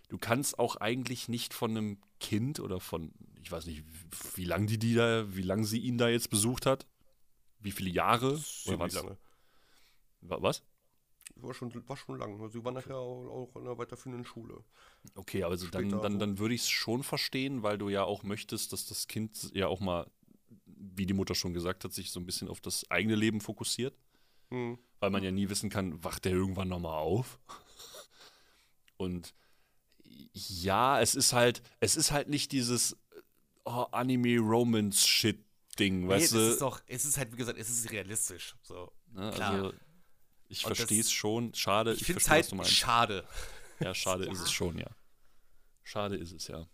du 0.09 0.17
kannst 0.17 0.57
auch 0.59 0.75
eigentlich 0.77 1.27
nicht 1.27 1.53
von 1.53 1.71
einem 1.71 2.01
Kind 2.19 2.59
oder 2.59 2.79
von, 2.79 3.11
ich 3.43 3.51
weiß 3.51 3.65
nicht, 3.65 3.83
wie 4.35 4.45
lange 4.45 4.67
die, 4.67 4.77
die 4.79 4.93
da, 4.93 5.35
wie 5.35 5.41
lange 5.41 5.65
sie 5.65 5.79
ihn 5.79 5.97
da 5.97 6.07
jetzt 6.09 6.29
besucht 6.29 6.65
hat, 6.65 6.87
wie 7.59 7.71
viele 7.71 7.89
Jahre 7.89 8.41
oder 8.65 8.79
was? 8.79 8.93
lange. 8.93 9.17
Wa- 10.21 10.37
Was? 10.41 10.63
War 11.41 11.53
schon, 11.53 11.71
war 11.87 11.97
schon 11.97 12.17
lang. 12.17 12.49
Sie 12.49 12.63
war 12.63 12.71
nachher 12.71 12.97
auch, 12.97 13.55
in 13.55 13.61
einer 13.61 13.77
weiterführenden 13.77 14.25
Schule. 14.25 14.63
Okay, 15.15 15.43
also 15.43 15.67
dann, 15.67 15.89
Später 15.89 16.01
dann, 16.01 16.13
so. 16.13 16.19
dann 16.19 16.39
würde 16.39 16.55
ich 16.55 16.61
es 16.61 16.69
schon 16.69 17.03
verstehen, 17.03 17.63
weil 17.63 17.77
du 17.77 17.89
ja 17.89 18.03
auch 18.03 18.23
möchtest, 18.23 18.73
dass 18.73 18.85
das 18.85 19.07
Kind 19.07 19.51
ja 19.53 19.67
auch 19.67 19.79
mal, 19.79 20.09
wie 20.65 21.05
die 21.05 21.13
Mutter 21.13 21.35
schon 21.35 21.53
gesagt 21.53 21.83
hat, 21.83 21.93
sich 21.93 22.11
so 22.11 22.19
ein 22.19 22.25
bisschen 22.25 22.47
auf 22.47 22.61
das 22.61 22.89
eigene 22.91 23.15
Leben 23.15 23.41
fokussiert. 23.41 23.97
Hm. 24.49 24.77
Weil 24.99 25.09
man 25.09 25.23
ja 25.23 25.31
nie 25.31 25.49
wissen 25.49 25.69
kann, 25.69 26.03
wacht 26.03 26.25
der 26.25 26.33
irgendwann 26.33 26.67
nochmal 26.67 26.99
auf. 26.99 27.39
Und 28.97 29.33
ja, 30.33 31.01
es 31.01 31.15
ist 31.15 31.33
halt, 31.33 31.63
es 31.79 31.95
ist 31.95 32.11
halt 32.11 32.29
nicht 32.29 32.51
dieses 32.51 32.95
oh, 33.65 33.85
Anime-Romance-Shit-Ding, 33.91 36.01
Nee, 36.01 36.07
weißt 36.07 36.33
du? 36.33 36.51
ist 36.51 36.61
doch, 36.61 36.81
es 36.87 37.05
ist 37.05 37.17
halt, 37.17 37.31
wie 37.31 37.37
gesagt, 37.37 37.57
es 37.57 37.69
ist 37.69 37.91
realistisch. 37.91 38.55
So. 38.61 38.91
Ne? 39.13 39.31
klar. 39.33 39.53
Also, 39.53 39.73
ich 40.51 40.61
verstehe 40.61 40.99
es 41.01 41.11
schon. 41.11 41.53
Schade, 41.53 41.93
Ich 41.93 42.03
finde 42.05 42.21
es 42.21 42.29
halt 42.29 42.51
schade. 42.67 43.23
Ja, 43.79 43.93
schade 43.95 44.25
Ja. 44.27 44.31
ist 44.31 44.41
es 44.41 44.51
schon, 44.51 44.77
ja. 44.77 44.87
Schade 45.83 46.15
ist 46.15 46.31
es, 46.31 46.47
ja. 46.47 46.67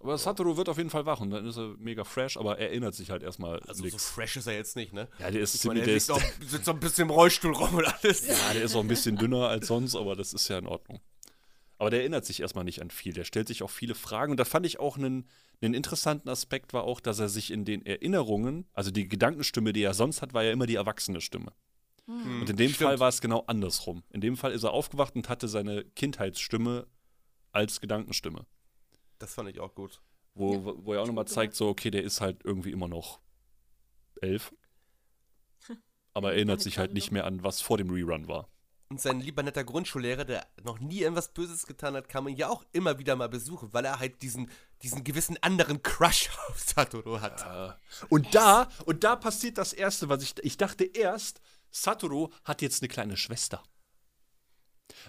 Aber 0.00 0.16
Satoru 0.16 0.56
wird 0.56 0.68
auf 0.68 0.76
jeden 0.78 0.90
Fall 0.90 1.06
wach 1.06 1.20
und 1.20 1.30
dann 1.30 1.44
ist 1.46 1.56
er 1.56 1.74
mega 1.78 2.04
fresh, 2.04 2.36
aber 2.36 2.56
er 2.58 2.68
erinnert 2.68 2.94
sich 2.94 3.10
halt 3.10 3.22
erstmal 3.24 3.58
Also 3.60 3.80
so 3.80 3.84
nix. 3.84 4.08
fresh 4.10 4.36
ist 4.36 4.46
er 4.46 4.54
jetzt 4.54 4.76
nicht, 4.76 4.92
ne? 4.92 5.08
Ja, 5.18 5.30
der 5.30 5.40
ist 5.42 5.54
Ich 5.56 5.60
ziemlich, 5.62 5.80
er 5.80 5.86
der 5.86 5.96
ist, 5.96 6.10
auch, 6.12 6.22
sitzt 6.46 6.68
auch 6.68 6.74
ein 6.74 6.80
bisschen 6.80 7.04
im 7.04 7.10
Rollstuhl 7.10 7.52
rum 7.52 7.74
und 7.74 7.84
alles. 7.84 8.26
ja, 8.28 8.52
der 8.52 8.62
ist 8.62 8.76
auch 8.76 8.80
ein 8.82 8.88
bisschen 8.88 9.16
dünner 9.16 9.48
als 9.48 9.66
sonst, 9.66 9.96
aber 9.96 10.14
das 10.14 10.32
ist 10.34 10.46
ja 10.48 10.58
in 10.58 10.66
Ordnung. 10.68 11.00
Aber 11.78 11.90
der 11.90 12.00
erinnert 12.00 12.24
sich 12.26 12.40
erstmal 12.40 12.64
nicht 12.64 12.80
an 12.82 12.90
viel. 12.90 13.12
Der 13.12 13.24
stellt 13.24 13.48
sich 13.48 13.62
auch 13.62 13.70
viele 13.70 13.94
Fragen. 13.94 14.32
Und 14.32 14.36
da 14.38 14.44
fand 14.44 14.66
ich 14.66 14.78
auch 14.80 14.96
einen, 14.98 15.28
einen 15.62 15.74
interessanten 15.74 16.28
Aspekt, 16.28 16.72
war 16.72 16.82
auch, 16.84 17.00
dass 17.00 17.18
er 17.20 17.28
sich 17.28 17.52
in 17.52 17.64
den 17.64 17.86
Erinnerungen, 17.86 18.66
also 18.74 18.90
die 18.90 19.08
Gedankenstimme, 19.08 19.72
die 19.72 19.82
er 19.82 19.94
sonst 19.94 20.20
hat, 20.22 20.32
war 20.32 20.42
ja 20.44 20.50
immer 20.52 20.66
die 20.66 20.74
erwachsene 20.74 21.20
Stimme. 21.20 21.52
Hm, 22.08 22.40
Und 22.40 22.50
in 22.50 22.56
dem 22.56 22.70
stimmt. 22.72 22.88
Fall 22.88 23.00
war 23.00 23.08
es 23.08 23.20
genau 23.20 23.44
andersrum. 23.46 24.02
In 24.10 24.20
dem 24.20 24.36
Fall 24.36 24.52
ist 24.52 24.62
er 24.64 24.72
aufgewacht 24.72 25.14
und 25.14 25.28
hatte 25.28 25.46
seine 25.46 25.84
Kindheitsstimme 25.84 26.86
als 27.52 27.80
Gedankenstimme. 27.80 28.46
Das 29.18 29.34
fand 29.34 29.48
ich 29.50 29.60
auch 29.60 29.74
gut. 29.74 30.00
Wo, 30.34 30.54
Ja, 30.54 30.60
wo, 30.84 30.92
er 30.94 31.02
auch 31.02 31.06
nochmal 31.06 31.26
zeigt, 31.26 31.54
so, 31.54 31.68
okay, 31.68 31.90
der 31.90 32.02
ist 32.04 32.20
halt 32.20 32.44
irgendwie 32.44 32.70
immer 32.72 32.88
noch 32.88 33.20
elf. 34.22 34.54
Aber 36.14 36.32
erinnert 36.32 36.60
sich 36.60 36.78
halt 36.78 36.92
nicht 36.94 37.10
mehr 37.10 37.26
an, 37.26 37.42
was 37.42 37.60
vor 37.60 37.76
dem 37.78 37.90
Rerun 37.90 38.26
war. 38.28 38.48
Und 38.90 39.00
sein 39.00 39.20
lieber 39.20 39.42
netter 39.42 39.64
Grundschullehrer, 39.64 40.24
der 40.24 40.46
noch 40.64 40.78
nie 40.80 41.00
irgendwas 41.00 41.34
Böses 41.34 41.66
getan 41.66 41.94
hat, 41.94 42.08
kann 42.08 42.24
man 42.24 42.34
ja 42.34 42.48
auch 42.48 42.64
immer 42.72 42.98
wieder 42.98 43.16
mal 43.16 43.28
besuchen, 43.28 43.72
weil 43.74 43.84
er 43.84 43.98
halt 43.98 44.22
diesen, 44.22 44.50
diesen 44.82 45.04
gewissen 45.04 45.36
anderen 45.42 45.82
Crush 45.82 46.30
auf 46.48 46.58
Satoru 46.58 47.20
hat. 47.20 47.78
Und 48.08 48.34
da, 48.34 48.68
und 48.84 49.04
da 49.04 49.16
passiert 49.16 49.58
das 49.58 49.72
Erste, 49.72 50.08
was 50.08 50.22
ich, 50.22 50.34
ich 50.42 50.56
dachte 50.56 50.84
erst, 50.84 51.40
Satoru 51.70 52.30
hat 52.44 52.62
jetzt 52.62 52.82
eine 52.82 52.88
kleine 52.88 53.16
Schwester. 53.16 53.62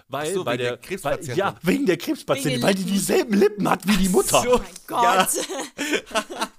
Weil, 0.08 0.34
so, 0.34 0.46
weil 0.46 0.58
wegen 0.58 0.64
der, 0.64 0.78
der 0.78 0.88
Krebspatientin. 0.88 1.30
Weil, 1.30 1.38
ja, 1.38 1.56
wegen 1.62 1.86
der 1.86 1.98
Krebspatientin, 1.98 2.54
Wegen 2.54 2.64
weil 2.64 2.76
die 2.76 2.84
dieselben 2.84 3.34
Lippen 3.34 3.70
hat 3.70 3.88
wie 3.88 3.96
die 3.96 4.10
Mutter. 4.10 4.42
So, 4.42 4.56
Oh 4.56 4.58
mein 4.58 4.74
Gott. 4.88 5.30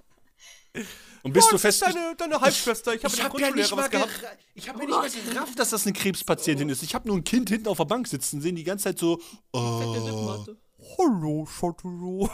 Und 1.23 1.33
bist 1.35 1.49
oh, 1.49 1.51
du 1.51 1.57
das 1.57 1.65
ist 1.65 1.81
fest, 1.81 1.95
deine, 1.95 2.17
deine 2.17 2.41
Halbschwester. 2.41 2.95
Ich 2.95 3.05
habe 3.05 3.15
habe 3.23 3.41
ja 3.41 3.51
nicht 3.51 3.69
Grundschullehrer 3.69 3.77
mal, 3.77 3.89
gehabt. 3.89 4.39
ich 4.55 4.69
hab 4.69 4.77
ja 4.79 4.87
nicht 4.87 5.27
mal 5.27 5.33
gerafft, 5.35 5.59
dass 5.59 5.71
das 5.71 5.85
eine 5.85 5.93
Krebspatientin 5.93 6.69
ist. 6.71 6.83
Ich 6.83 6.95
habe 6.95 7.09
nur 7.09 7.19
ein 7.19 7.25
Kind 7.25 7.51
hinten 7.51 7.69
auf 7.69 7.77
der 7.77 7.85
Bank 7.85 8.09
sitzen 8.09 8.41
sehen, 8.41 8.57
die 8.57 8.65
ganze 8.65 8.85
Zeit 8.85 8.99
so, 8.99 9.21
Lippenmatte. 9.53 10.57
Hallo, 10.97 11.47
Satoru. 11.47 12.29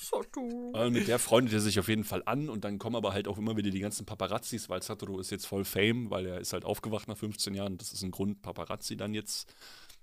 Satoru. 0.00 0.72
Äh, 0.74 0.90
mit 0.90 1.08
der 1.08 1.18
freundet 1.18 1.52
er 1.54 1.60
sich 1.60 1.78
auf 1.78 1.88
jeden 1.88 2.04
Fall 2.04 2.22
an 2.24 2.48
und 2.48 2.64
dann 2.64 2.78
kommen 2.78 2.96
aber 2.96 3.12
halt 3.12 3.28
auch 3.28 3.38
immer 3.38 3.56
wieder 3.56 3.70
die 3.70 3.80
ganzen 3.80 4.06
Paparazzis, 4.06 4.68
weil 4.68 4.82
Satoru 4.82 5.18
ist 5.18 5.30
jetzt 5.30 5.46
voll 5.46 5.64
Fame, 5.64 6.10
weil 6.10 6.26
er 6.26 6.40
ist 6.40 6.52
halt 6.52 6.64
aufgewacht 6.64 7.08
nach 7.08 7.16
15 7.16 7.54
Jahren. 7.54 7.76
Das 7.78 7.92
ist 7.92 8.02
ein 8.02 8.10
Grund, 8.10 8.42
Paparazzi 8.42 8.96
dann 8.96 9.14
jetzt 9.14 9.52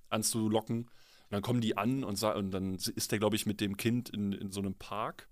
anzulocken. 0.09 0.83
Und 0.83 1.31
dann 1.31 1.41
kommen 1.41 1.61
die 1.61 1.77
an 1.77 2.03
und, 2.03 2.21
und 2.23 2.51
dann 2.51 2.75
ist 2.75 3.11
er, 3.11 3.19
glaube 3.19 3.35
ich, 3.35 3.45
mit 3.45 3.59
dem 3.59 3.75
Kind 3.75 4.09
in, 4.09 4.31
in 4.31 4.51
so 4.51 4.61
einem 4.61 4.75
Park. 4.75 5.27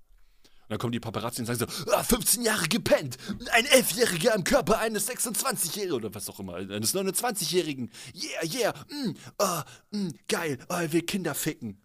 Und 0.63 0.72
dann 0.72 0.80
kommen 0.80 0.93
die 0.93 0.99
Paparazzi 0.99 1.41
und 1.41 1.45
sagen 1.45 1.59
so, 1.59 1.91
ah, 1.91 2.03
15 2.03 2.41
Jahre 2.43 2.68
gepennt, 2.68 3.18
ein 3.51 3.66
Elfjähriger 3.66 4.34
am 4.34 4.43
Körper 4.43 4.80
eines 4.80 5.07
26-Jährigen 5.07 5.93
oder 5.93 6.13
was 6.16 6.28
auch 6.28 6.39
immer, 6.39 6.55
eines 6.55 6.95
29-Jährigen. 6.95 7.91
Yeah, 8.16 8.61
yeah, 8.61 8.74
mm, 8.89 9.13
ah, 9.38 9.63
mm, 9.91 10.09
geil, 10.28 10.57
ah, 10.68 10.82
er 10.82 10.91
will 10.91 11.03
Kinder 11.03 11.36
ficken. 11.36 11.84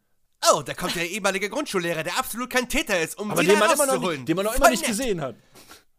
Oh, 0.52 0.62
da 0.62 0.74
kommt 0.74 0.94
der 0.94 1.08
ehemalige 1.08 1.50
Grundschullehrer, 1.50 2.02
der 2.02 2.18
absolut 2.18 2.50
kein 2.50 2.68
Täter 2.68 3.00
ist, 3.00 3.18
um 3.18 3.30
Aber 3.30 3.42
den 3.42 3.58
man, 3.58 3.70
immer 3.72 3.86
noch 3.86 4.10
nicht, 4.10 4.28
den 4.28 4.36
man 4.36 4.46
noch 4.46 4.54
immer 4.54 4.70
nicht 4.70 4.82
nett. 4.82 4.88
gesehen 4.88 5.20
hat. 5.20 5.36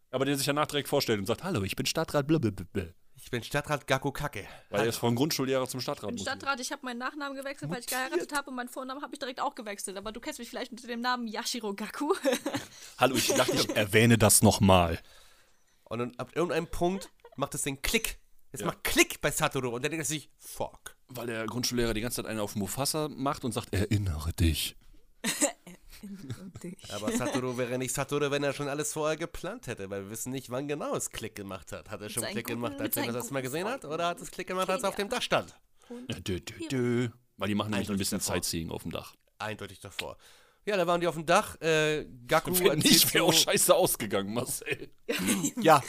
Aber 0.10 0.26
der 0.26 0.36
sich 0.36 0.46
danach 0.46 0.66
direkt 0.68 0.90
vorstellt 0.90 1.20
und 1.20 1.26
sagt, 1.26 1.44
hallo, 1.44 1.64
ich 1.64 1.76
bin 1.76 1.86
Stadtrat 1.86 2.28
blablabla. 2.28 2.86
Ich 3.24 3.30
bin 3.30 3.44
Stadtrat 3.44 3.86
Gaku 3.86 4.12
Kacke. 4.12 4.48
Weil 4.72 4.82
er 4.82 4.88
ist 4.88 4.98
von 4.98 5.16
Grundschullehrer 5.16 5.68
zum 5.68 5.80
Stadtrat. 5.80 6.10
Im 6.10 6.16
muss. 6.16 6.24
Stadtrat, 6.24 6.60
ich 6.60 6.72
habe 6.72 6.84
meinen 6.84 6.98
Nachnamen 6.98 7.38
gewechselt, 7.38 7.70
weil 7.70 7.80
ich 7.80 7.86
geheiratet 7.86 8.34
habe 8.36 8.50
und 8.50 8.56
meinen 8.56 8.68
Vornamen 8.68 9.02
habe 9.04 9.14
ich 9.14 9.20
direkt 9.20 9.40
auch 9.40 9.54
gewechselt. 9.54 9.96
Aber 9.96 10.12
du 10.12 10.20
kennst 10.20 10.40
mich 10.40 10.50
vielleicht 10.50 10.72
unter 10.72 10.88
dem 10.88 11.02
Namen 11.02 11.28
Yashiro 11.28 11.74
Gaku. 11.76 12.14
Hallo, 12.98 13.16
ich 13.16 13.28
dachte, 13.28 13.54
ich 13.54 13.70
erwähne 13.76 14.18
das 14.18 14.42
nochmal. 14.42 15.00
Und 15.84 16.00
dann 16.00 16.16
ab 16.18 16.32
irgendeinem 16.36 16.68
Punkt 16.68 17.10
macht 17.36 17.54
es 17.54 17.62
den 17.62 17.82
Klick. 17.84 18.18
Es 18.52 18.60
Ja. 18.62 18.68
macht 18.68 18.84
Klick 18.84 19.22
bei 19.22 19.32
Satoru 19.32 19.70
und 19.70 19.84
dann 19.84 19.92
denkt 19.92 20.06
er 20.06 20.08
sich, 20.08 20.30
fuck. 20.38 20.96
Weil 21.08 21.28
der 21.28 21.46
Grundschullehrer 21.46 21.94
die 21.94 22.02
ganze 22.02 22.18
Zeit 22.18 22.26
einen 22.26 22.40
auf 22.40 22.56
Mufasa 22.56 23.08
macht 23.10 23.44
und 23.46 23.52
sagt, 23.54 23.74
erinnere 23.74 24.34
dich. 24.34 24.76
Aber 26.92 27.12
Satoru 27.12 27.58
wäre 27.58 27.78
nicht 27.78 27.94
Satoru, 27.94 28.32
wenn 28.32 28.44
er 28.44 28.54
schon 28.54 28.68
alles 28.68 28.92
vorher 28.94 29.18
geplant 29.18 29.68
hätte, 29.68 29.90
weil 29.90 30.04
wir 30.06 30.10
wissen 30.10 30.32
nicht, 30.32 30.50
wann 30.50 30.68
genau 30.68 30.96
es 30.96 31.12
Klick 31.12 31.36
gemacht 31.36 31.72
hat. 31.72 31.90
Hat 31.90 32.02
er 32.02 32.10
schon 32.10 32.24
Klick 32.24 32.48
guten- 32.48 32.62
gemacht, 32.62 32.82
als 32.82 32.98
er 32.98 33.12
das 33.12 33.30
mal 33.32 33.42
guten 33.42 33.54
gesehen 33.54 33.68
hat? 33.68 33.86
Oder 33.86 34.08
hat 34.08 34.20
es 34.22 34.32
Klick 34.32 34.48
gemacht, 34.48 34.70
als 34.70 34.84
er 34.84 34.90
auf 34.90 34.96
dem. 34.96 35.10
Dach 35.10 35.22
stand? 35.22 35.56
Ja, 36.10 36.20
Dö, 36.20 36.40
dö, 36.40 36.68
dö. 36.70 37.10
Weil 37.38 37.48
die 37.50 37.56
machen 37.56 37.72
nämlich 37.72 37.90
ein 37.90 37.98
bisschen 37.98 38.20
davor. 38.20 38.36
Sightseeing 38.36 38.70
auf 38.72 38.82
dem 38.84 38.92
Dach. 38.92 39.14
Eindeutig 39.38 39.80
davor. 39.80 40.18
Ja, 40.66 40.78
da 40.78 40.86
waren 40.86 41.02
die 41.02 41.08
auf 41.08 41.16
dem 41.16 41.26
Dach. 41.26 41.60
Äh, 41.60 42.06
Gaku 42.28 42.52
Wenn 42.60 42.80
nicht, 42.80 43.14
wäre 43.14 43.24
auch 43.24 43.34
scheiße 43.34 43.74
ausgegangen, 43.74 44.34
Marcel. 44.34 44.90
Ja. 45.62 45.84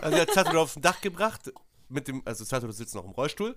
also 0.00 0.16
er 0.16 0.22
hat 0.22 0.32
Satoru 0.32 0.60
aufs 0.60 0.76
Dach 0.76 1.00
gebracht. 1.00 1.52
Mit 1.88 2.08
dem, 2.08 2.22
also 2.24 2.44
Satoru 2.44 2.72
sitzt 2.72 2.94
noch 2.94 3.04
im 3.04 3.10
Rollstuhl. 3.10 3.54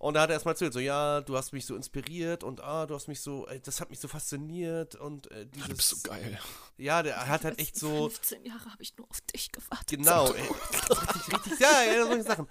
Und 0.00 0.14
da 0.14 0.22
hat 0.22 0.30
er 0.30 0.34
erstmal 0.34 0.54
erzählt, 0.54 0.72
so, 0.72 0.80
ja, 0.80 1.20
du 1.20 1.36
hast 1.36 1.52
mich 1.52 1.66
so 1.66 1.76
inspiriert 1.76 2.42
und 2.42 2.62
ah, 2.62 2.86
du 2.86 2.94
hast 2.94 3.06
mich 3.06 3.20
so, 3.20 3.46
äh, 3.48 3.60
das 3.60 3.82
hat 3.82 3.90
mich 3.90 4.00
so 4.00 4.08
fasziniert 4.08 4.94
und 4.94 5.30
äh, 5.30 5.44
dieses. 5.44 5.68
Du 5.68 5.76
bist 5.76 5.88
so 5.90 5.96
geil. 6.08 6.40
Ja, 6.78 7.02
der 7.02 7.28
hat 7.28 7.44
halt 7.44 7.58
echt 7.58 7.76
so. 7.76 8.08
15 8.08 8.46
Jahre 8.46 8.64
habe 8.64 8.82
ich 8.82 8.96
nur 8.96 9.06
auf 9.10 9.20
dich 9.20 9.52
gewartet. 9.52 9.98
Genau, 9.98 10.32
ey, 10.32 10.40
richtig, 10.40 11.34
richtig, 11.34 11.60
ja, 11.60 11.82
ja, 11.82 12.06
solche 12.06 12.22
Sachen. 12.22 12.46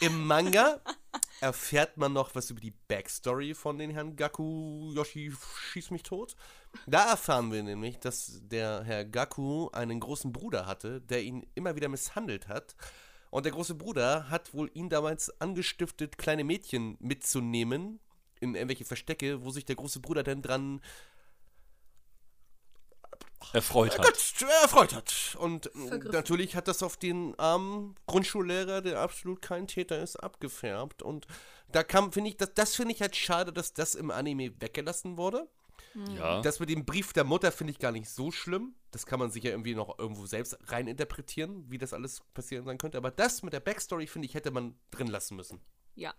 Im 0.00 0.26
Manga 0.26 0.80
erfährt 1.42 1.98
man 1.98 2.14
noch 2.14 2.34
was 2.34 2.50
über 2.50 2.60
die 2.60 2.72
Backstory 2.88 3.52
von 3.54 3.76
den 3.76 3.90
Herrn 3.90 4.16
Gaku 4.16 4.92
Yoshi 4.94 5.30
schieß 5.72 5.90
mich 5.90 6.02
tot. 6.02 6.36
Da 6.86 7.10
erfahren 7.10 7.52
wir 7.52 7.62
nämlich, 7.62 7.98
dass 7.98 8.40
der 8.42 8.82
Herr 8.84 9.04
Gaku 9.04 9.68
einen 9.72 10.00
großen 10.00 10.32
Bruder 10.32 10.64
hatte, 10.64 11.02
der 11.02 11.22
ihn 11.22 11.46
immer 11.54 11.76
wieder 11.76 11.90
misshandelt 11.90 12.48
hat. 12.48 12.76
Und 13.28 13.44
der 13.44 13.52
große 13.52 13.74
Bruder 13.74 14.30
hat 14.30 14.54
wohl 14.54 14.70
ihn 14.72 14.88
damals 14.88 15.38
angestiftet, 15.38 16.16
kleine 16.16 16.44
Mädchen 16.44 16.96
mitzunehmen 16.98 18.00
in 18.40 18.54
irgendwelche 18.54 18.86
Verstecke, 18.86 19.44
wo 19.44 19.50
sich 19.50 19.66
der 19.66 19.76
große 19.76 20.00
Bruder 20.00 20.22
dann 20.22 20.40
dran 20.40 20.80
Erfreut 23.52 23.98
hat. 23.98 24.04
Gott, 24.04 24.50
erfreut 24.62 24.94
hat. 24.94 25.36
Und 25.40 25.66
äh, 25.66 25.88
Vergriffen. 25.88 26.12
natürlich 26.12 26.54
hat 26.54 26.68
das 26.68 26.82
auf 26.82 26.96
den 26.96 27.36
armen 27.38 27.96
Grundschullehrer, 28.06 28.80
der 28.80 29.00
absolut 29.00 29.42
kein 29.42 29.66
Täter 29.66 30.00
ist, 30.00 30.16
abgefärbt. 30.16 31.02
Und 31.02 31.26
da 31.72 31.82
kam, 31.82 32.12
finde 32.12 32.30
ich, 32.30 32.36
das, 32.36 32.54
das 32.54 32.76
finde 32.76 32.94
ich 32.94 33.00
halt 33.00 33.16
schade, 33.16 33.52
dass 33.52 33.72
das 33.72 33.94
im 33.94 34.10
Anime 34.10 34.60
weggelassen 34.60 35.16
wurde. 35.16 35.48
Ja. 36.16 36.40
Das 36.42 36.60
mit 36.60 36.68
dem 36.68 36.84
Brief 36.84 37.12
der 37.12 37.24
Mutter 37.24 37.50
finde 37.50 37.72
ich 37.72 37.78
gar 37.78 37.92
nicht 37.92 38.08
so 38.08 38.30
schlimm. 38.30 38.74
Das 38.92 39.06
kann 39.06 39.18
man 39.18 39.30
sich 39.30 39.42
ja 39.42 39.50
irgendwie 39.50 39.74
noch 39.74 39.98
irgendwo 39.98 40.26
selbst 40.26 40.56
reininterpretieren, 40.68 41.68
wie 41.70 41.78
das 41.78 41.92
alles 41.92 42.22
passieren 42.34 42.64
sein 42.64 42.78
könnte. 42.78 42.98
Aber 42.98 43.10
das 43.10 43.42
mit 43.42 43.52
der 43.52 43.60
Backstory, 43.60 44.06
finde 44.06 44.26
ich, 44.26 44.34
hätte 44.34 44.50
man 44.50 44.76
drin 44.90 45.08
lassen 45.08 45.36
müssen. 45.36 45.60
Ja. 45.96 46.14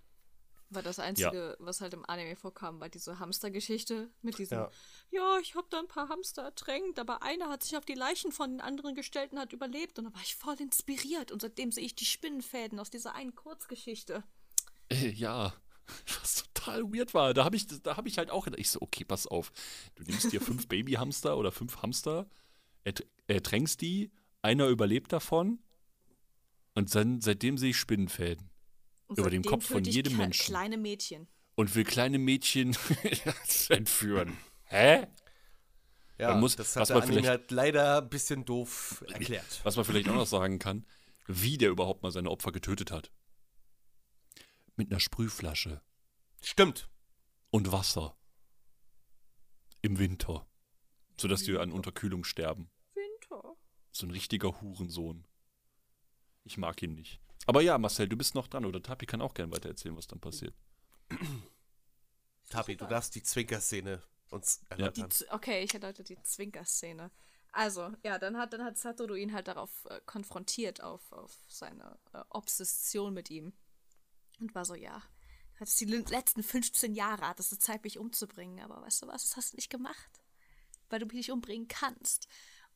War 0.74 0.82
das 0.82 1.00
Einzige, 1.00 1.56
was 1.60 1.82
halt 1.82 1.94
im 1.94 2.06
Anime 2.06 2.36
vorkam, 2.38 2.80
war 2.80 2.88
diese 2.90 3.20
Hamstergeschichte 3.20 4.10
mit 4.22 4.38
diesem, 4.38 4.58
Ja. 4.60 4.72
ja, 5.10 5.38
ich 5.40 5.56
habe 5.56 5.68
da 5.70 5.80
ein 5.80 5.88
paar 5.88 6.08
Hamster 6.10 6.44
ertränkt, 6.44 6.98
aber 6.98 7.22
einer 7.24 7.50
hat 7.50 7.64
sich 7.64 7.76
auf 7.78 7.84
die 7.86 7.94
Leichen 7.94 8.32
von 8.32 8.52
den 8.52 8.62
anderen 8.62 8.96
gestellt 8.96 9.34
und 9.34 9.40
hat 9.40 9.52
überlebt. 9.52 10.00
Und 10.00 10.06
da 10.06 10.14
war 10.14 10.22
ich 10.22 10.36
voll 10.36 10.56
inspiriert. 10.62 11.32
Und 11.32 11.42
seitdem 11.42 11.72
sehe 11.74 11.84
ich 11.84 11.96
die 11.96 12.06
Spinnenfäden 12.06 12.80
aus 12.80 12.90
dieser 12.90 13.16
einen 13.16 13.36
Kurzgeschichte. 13.36 14.24
Äh, 14.90 15.10
ja. 15.10 15.54
Was 16.22 16.44
total 16.54 16.84
weird 16.94 17.14
war. 17.14 17.34
Da 17.34 17.44
habe 17.44 17.58
ich, 17.58 17.68
da 17.68 17.98
hab 17.98 18.06
ich 18.08 18.18
halt 18.18 18.30
auch 18.30 18.46
gedacht, 18.46 18.60
ich 18.62 18.70
so, 18.70 18.80
okay, 18.82 19.04
pass 19.04 19.28
auf. 19.28 19.52
Du 19.96 20.04
nimmst 20.04 20.32
dir 20.32 20.40
fünf 20.40 20.68
Babyhamster 20.70 21.38
oder 21.38 21.52
fünf 21.52 21.82
Hamster, 21.82 22.30
ertr- 22.86 23.06
ertränkst 23.28 23.82
die, 23.82 24.12
einer 24.42 24.68
überlebt 24.68 25.12
davon 25.12 25.60
und 26.76 26.94
dann, 26.96 27.20
seitdem 27.20 27.58
sehe 27.58 27.72
ich 27.72 27.78
Spinnenfäden. 27.78 28.50
Und 29.12 29.18
Über 29.20 29.30
den 29.30 29.44
seitdem 29.44 29.52
Kopf 29.60 29.66
von 29.68 29.84
jedem 29.84 30.18
Menschen. 30.18 30.46
Kleine 30.46 30.78
Mädchen. 30.78 31.28
Und 31.56 31.76
will 31.76 31.84
kleine 31.84 32.18
Mädchen 32.18 32.76
entführen. 33.70 34.38
Hä? 34.64 35.08
Ja, 36.18 36.30
Man 36.32 36.40
muss- 36.40 36.56
das 36.56 36.76
was 36.78 36.90
hat 36.90 36.96
man 36.96 37.04
Anime 37.04 37.14
vielleicht- 37.22 37.30
halt 37.30 37.52
leider 37.52 37.98
ein 38.02 38.10
bisschen 38.10 38.46
doof 38.46 39.04
erklärt. 39.12 39.60
Was 39.64 39.76
man 39.76 39.84
vielleicht 39.86 40.08
auch 40.08 40.16
noch 40.16 40.28
sagen 40.28 40.60
kann, 40.60 40.86
wie 41.28 41.58
der 41.58 41.70
überhaupt 41.72 42.04
mal 42.04 42.12
seine 42.12 42.30
Opfer 42.32 42.52
getötet 42.52 42.90
hat. 42.92 43.12
Mit 44.78 44.90
einer 44.92 45.00
Sprühflasche 45.00 45.82
Stimmt. 46.42 46.90
und 47.50 47.72
Wasser. 47.72 48.16
Im 49.82 50.00
Winter. 50.00 50.48
Sodass 51.20 51.44
die 51.44 51.58
an 51.58 51.72
Unterkühlung 51.72 52.24
sterben. 52.24 52.70
Winter. 52.94 53.56
So 53.92 54.06
ein 54.08 54.12
richtiger 54.12 54.62
Hurensohn. 54.62 55.26
Ich 56.44 56.58
mag 56.58 56.82
ihn 56.82 56.96
nicht. 56.96 57.20
Aber 57.52 57.62
ja, 57.62 57.78
Marcel, 57.78 58.08
du 58.08 58.16
bist 58.16 58.34
noch 58.34 58.48
dran. 58.48 58.64
Oder 58.64 58.82
Tapi 58.82 59.06
kann 59.06 59.22
auch 59.22 59.34
gern 59.34 59.52
weiter 59.52 59.68
erzählen, 59.68 59.98
was 59.98 60.08
dann 60.08 60.22
passiert. 60.22 60.56
Tabi, 62.50 62.78
du 62.78 62.86
darfst 62.86 63.14
die 63.16 63.24
Zwinkerszene 63.24 64.02
uns 64.30 64.62
erläutern. 64.70 65.12
Z- 65.12 65.28
okay, 65.34 65.62
ich 65.62 65.74
erläutere 65.74 66.06
die 66.06 66.22
Zwinker-Szene. 66.24 67.12
Also, 67.52 67.92
ja, 68.04 68.18
dann 68.20 68.38
hat, 68.38 68.54
dann 68.54 68.64
hat 68.64 68.78
Satoru 68.78 69.16
ihn 69.16 69.34
halt 69.34 69.50
darauf 69.50 69.70
äh, 69.90 70.00
konfrontiert, 70.06 70.82
auf, 70.82 71.12
auf 71.12 71.36
seine 71.50 72.00
äh, 72.14 72.24
Obsession 72.30 73.14
mit 73.14 73.30
ihm. 73.30 73.52
Und 74.40 74.56
war 74.56 74.64
so, 74.64 74.74
ja, 74.74 75.04
du 75.56 75.60
hattest 75.60 75.82
die 75.82 75.86
le- 75.86 76.06
letzten 76.10 76.44
15 76.44 76.94
Jahre, 76.94 77.28
hattest 77.28 77.52
du 77.52 77.58
Zeit, 77.60 77.84
mich 77.84 78.00
umzubringen, 78.00 78.64
aber 78.64 78.82
weißt 78.82 79.02
du 79.02 79.08
was, 79.08 79.24
das 79.24 79.36
hast 79.36 79.52
du 79.52 79.58
nicht 79.58 79.70
gemacht. 79.70 80.22
Weil 80.90 81.00
du 81.00 81.06
mich 81.06 81.16
nicht 81.16 81.32
umbringen 81.34 81.68
kannst. 81.68 82.30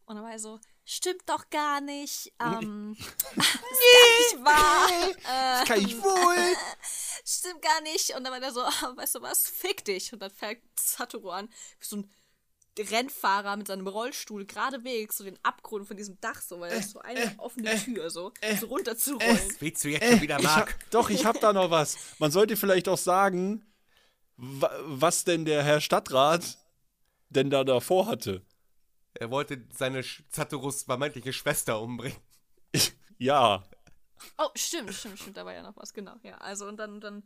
Und 0.05 0.15
dann 0.15 0.23
war 0.23 0.31
er 0.31 0.39
so, 0.39 0.59
stimmt 0.83 1.23
doch 1.27 1.49
gar 1.49 1.81
nicht. 1.81 2.31
Ähm, 2.39 2.95
das 3.35 3.45
ist 3.47 4.35
gar 4.35 4.37
nicht 4.37 4.45
wahr. 4.45 5.61
Äh, 5.61 5.65
kann 5.65 5.79
ich 5.81 6.01
wohl. 6.01 6.55
stimmt 7.25 7.61
gar 7.61 7.81
nicht. 7.81 8.15
Und 8.15 8.23
dann 8.23 8.33
war 8.33 8.39
der 8.39 8.51
so, 8.51 8.61
weißt 8.61 9.15
du 9.15 9.21
was, 9.21 9.47
fick 9.47 9.83
dich. 9.85 10.13
Und 10.13 10.19
dann 10.19 10.31
fällt 10.31 10.59
Satoru 10.79 11.31
an, 11.31 11.47
wie 11.79 11.85
so 11.85 11.97
ein 11.97 12.09
Rennfahrer 12.77 13.55
mit 13.55 13.67
seinem 13.67 13.87
Rollstuhl 13.87 14.45
geradewegs 14.45 15.17
so 15.17 15.23
den 15.23 15.39
Abgrund 15.43 15.87
von 15.87 15.95
diesem 15.95 16.19
Dach, 16.19 16.41
so, 16.41 16.59
weil 16.59 16.71
da 16.71 16.75
ist 16.75 16.91
so 16.91 16.99
eine 16.99 17.33
offene 17.37 17.73
Tür, 17.81 18.09
so, 18.09 18.33
so 18.59 18.67
runter 18.67 18.97
zu 18.97 19.15
rollen. 19.15 19.55
Willst 19.59 19.83
du 19.83 19.89
jetzt 19.89 20.05
schon 20.05 20.21
wieder, 20.21 20.39
Ich 20.39 20.45
hab, 20.45 20.67
Marc? 20.67 20.91
doch, 20.91 21.09
ich 21.09 21.25
hab 21.25 21.39
da 21.39 21.53
noch 21.53 21.71
was. 21.71 21.97
Man 22.19 22.31
sollte 22.31 22.57
vielleicht 22.57 22.89
auch 22.89 22.97
sagen, 22.97 23.65
wa 24.35 24.69
was 24.83 25.23
denn 25.23 25.45
der 25.45 25.63
Herr 25.63 25.79
Stadtrat 25.79 26.57
denn 27.29 27.49
da 27.49 27.63
davor 27.63 28.07
hatte. 28.07 28.41
Er 29.19 29.31
wollte 29.31 29.65
seine 29.73 30.03
Satorus 30.29 30.83
vermeintliche 30.83 31.33
Schwester 31.33 31.81
umbringen. 31.81 32.17
Ja, 33.17 33.63
Oh, 34.37 34.49
stimmt, 34.55 34.93
stimmt, 34.93 35.19
stimmt, 35.19 35.37
da 35.37 35.45
war 35.45 35.53
ja 35.53 35.61
noch 35.61 35.77
was, 35.77 35.93
genau, 35.93 36.15
ja. 36.23 36.37
Also, 36.37 36.67
und 36.67 36.77
dann, 36.77 36.99
dann 36.99 37.23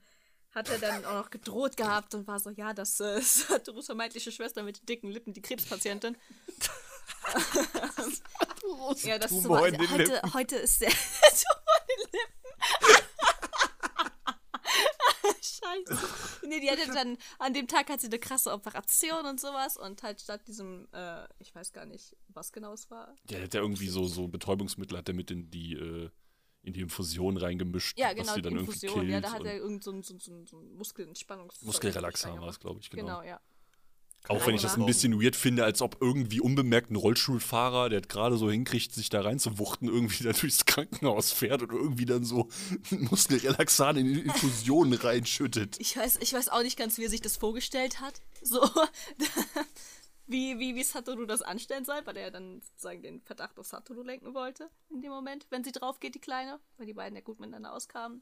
hat 0.52 0.70
er 0.70 0.78
dann 0.80 1.06
auch 1.06 1.14
noch 1.14 1.30
gedroht 1.30 1.78
gehabt 1.78 2.14
und 2.16 2.28
war 2.28 2.40
so, 2.40 2.50
ja, 2.50 2.74
das 2.74 3.00
äh, 3.00 3.22
Satorus 3.22 3.86
vermeintliche 3.88 4.32
Schwester 4.32 4.64
mit 4.64 4.82
den 4.82 4.86
dicken 4.86 5.12
Lippen, 5.12 5.34
die 5.34 5.42
Krebspatientin. 5.42 6.18
ja, 9.04 9.18
das 9.18 9.32
ist 9.32 9.44
so, 9.44 9.58
heute, 9.58 9.78
heute 10.34 10.56
ist 10.58 10.82
der 10.82 10.90
Tumor 10.90 11.72
in 11.88 12.04
den 12.04 12.12
Lippen. 12.12 12.99
Scheiße. 15.88 16.48
Nee, 16.48 16.60
die 16.60 16.70
hatte 16.70 16.92
dann, 16.94 17.18
an 17.38 17.54
dem 17.54 17.68
Tag 17.68 17.90
hat 17.90 18.02
sie 18.02 18.08
eine 18.08 18.20
krasse 18.20 18.52
Operation 18.52 19.26
und 19.26 19.40
sowas 19.40 19.78
und 19.78 20.04
halt 20.04 20.22
statt 20.22 20.42
diesem, 20.48 20.88
äh, 20.94 21.26
ich 21.40 21.54
weiß 21.54 21.74
gar 21.74 21.86
nicht, 21.86 22.16
was 22.30 22.52
genau 22.52 22.74
es 22.74 22.90
war. 22.90 23.16
der 23.30 23.44
hat 23.44 23.54
ja 23.54 23.62
irgendwie 23.62 23.88
so, 23.88 24.06
so 24.06 24.28
Betäubungsmittel 24.28 24.98
hat 24.98 25.08
er 25.08 25.16
mit 25.16 25.32
in 25.32 25.50
die, 25.50 25.74
äh, 25.74 26.10
in 26.62 26.74
die 26.74 26.82
Infusion 26.82 27.38
reingemischt. 27.38 27.98
Ja, 27.98 28.10
was 28.10 28.16
genau, 28.16 28.36
die 28.36 28.42
die 28.42 28.50
dann 28.50 28.54
irgendwie 28.58 28.86
Infusion. 28.86 29.10
Ja, 29.10 29.22
killt 29.22 29.26
da 29.26 29.32
hat 29.32 29.46
er 29.46 29.58
irgend 29.58 29.84
so 29.84 29.92
ein, 29.92 30.04
so, 30.04 30.18
so, 30.20 30.46
so 30.46 30.60
ein 30.60 30.74
Muskelentspannungs... 30.76 31.62
Muskelrelaxer 31.62 32.40
war 32.40 32.50
es, 32.50 32.60
glaube 32.60 32.80
ich, 32.82 32.90
genau. 32.90 33.06
Genau, 33.06 33.24
ja. 33.24 33.40
Auch 34.28 34.46
wenn 34.46 34.54
ich 34.54 34.62
das 34.62 34.76
ein 34.76 34.86
bisschen 34.86 35.20
weird 35.20 35.36
finde, 35.36 35.64
als 35.64 35.82
ob 35.82 35.98
irgendwie 36.02 36.40
unbemerkt 36.40 36.92
ein 36.92 36.96
Rollstuhlfahrer, 36.96 37.90
der 37.90 38.02
gerade 38.02 38.38
so 38.38 38.52
hinkriegt, 38.52 38.94
sich 38.94 39.10
da 39.10 39.22
reinzuwuchten, 39.22 39.88
irgendwie 39.88 40.24
da 40.24 40.34
durchs 40.34 40.66
Krankenhaus 40.66 41.32
fährt 41.32 41.64
und 41.64 41.72
irgendwie 41.72 42.06
dann 42.06 42.24
so 42.24 42.48
Muskelrelaxan 42.92 43.98
in 43.98 44.14
die 44.14 44.20
Infusionen 44.22 44.94
reinschüttet. 44.94 45.78
Ich 45.80 45.98
weiß, 45.98 46.20
ich 46.22 46.34
weiß 46.34 46.50
auch 46.50 46.62
nicht 46.62 46.78
ganz, 46.78 46.98
wie 46.98 47.06
er 47.06 47.10
sich 47.10 47.22
das 47.22 47.38
vorgestellt 47.38 48.02
hat. 48.02 48.22
So, 48.44 48.62
wie, 50.28 50.60
wie, 50.60 50.76
wie 50.76 50.84
Satoru 50.84 51.26
das 51.26 51.42
anstellen 51.42 51.86
soll, 51.86 52.02
weil 52.06 52.18
er 52.18 52.24
ja 52.24 52.30
dann 52.30 52.62
sozusagen 52.62 53.02
den 53.02 53.22
Verdacht 53.22 53.58
auf 53.58 53.66
Satoru 53.66 54.04
lenken 54.04 54.36
wollte 54.36 54.70
in 54.92 55.02
dem 55.02 55.12
Moment, 55.12 55.48
wenn 55.50 55.64
sie 55.64 55.72
drauf 55.72 56.00
geht, 56.00 56.14
die 56.14 56.20
Kleine, 56.20 56.60
weil 56.78 56.86
die 56.86 56.94
beiden 56.94 57.16
ja 57.16 57.22
gut 57.22 57.40
miteinander 57.40 57.74
auskamen. 57.74 58.22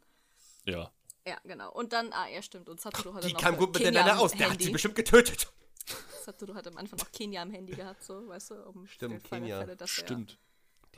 Ja. 0.65 0.91
Ja, 1.27 1.37
genau. 1.43 1.73
Und 1.73 1.91
dann, 1.91 2.13
ah, 2.13 2.29
ja, 2.29 2.41
stimmt. 2.41 2.69
Und 2.69 2.79
Satoru 2.79 3.13
hat 3.13 3.25
Die 3.25 3.27
dann 3.27 3.33
noch 3.33 3.41
kam 3.41 3.55
äh, 3.55 3.57
gut 3.57 3.73
miteinander 3.73 4.19
aus. 4.19 4.31
Der 4.31 4.49
hat 4.49 4.61
sie 4.61 4.69
bestimmt 4.69 4.95
getötet. 4.95 5.51
Satoru 6.27 6.55
hat 6.55 6.67
am 6.67 6.75
Anfang 6.75 6.99
noch 6.99 7.11
Kenia 7.13 7.41
am 7.41 7.51
Handy 7.51 7.73
gehabt, 7.73 8.03
so, 8.03 8.27
weißt 8.27 8.49
du, 8.51 8.55
um 8.67 8.85
Stimmt, 8.85 9.25
Fall 9.25 9.39
Kenya. 9.39 9.59
Fälle, 9.59 9.77
dass 9.77 9.89
er- 9.91 10.03
Stimmt. 10.03 10.37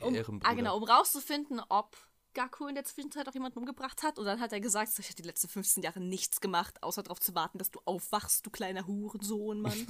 Der 0.00 0.28
um, 0.28 0.40
ah, 0.42 0.54
genau, 0.54 0.76
um 0.76 0.82
rauszufinden, 0.82 1.60
ob 1.68 1.96
Gaku 2.34 2.66
in 2.66 2.74
der 2.74 2.84
Zwischenzeit 2.84 3.28
auch 3.28 3.34
jemanden 3.34 3.58
umgebracht 3.60 4.02
hat. 4.02 4.18
Und 4.18 4.24
dann 4.24 4.40
hat 4.40 4.52
er 4.52 4.60
gesagt, 4.60 4.98
ich 4.98 5.06
habe 5.06 5.14
die 5.14 5.22
letzten 5.22 5.48
15 5.48 5.82
Jahre 5.84 6.00
nichts 6.00 6.40
gemacht, 6.40 6.82
außer 6.82 7.02
darauf 7.04 7.20
zu 7.20 7.34
warten, 7.34 7.58
dass 7.58 7.70
du 7.70 7.80
aufwachst, 7.84 8.44
du 8.44 8.50
kleiner 8.50 8.86
Hurensohn, 8.86 9.60
Mann. 9.60 9.86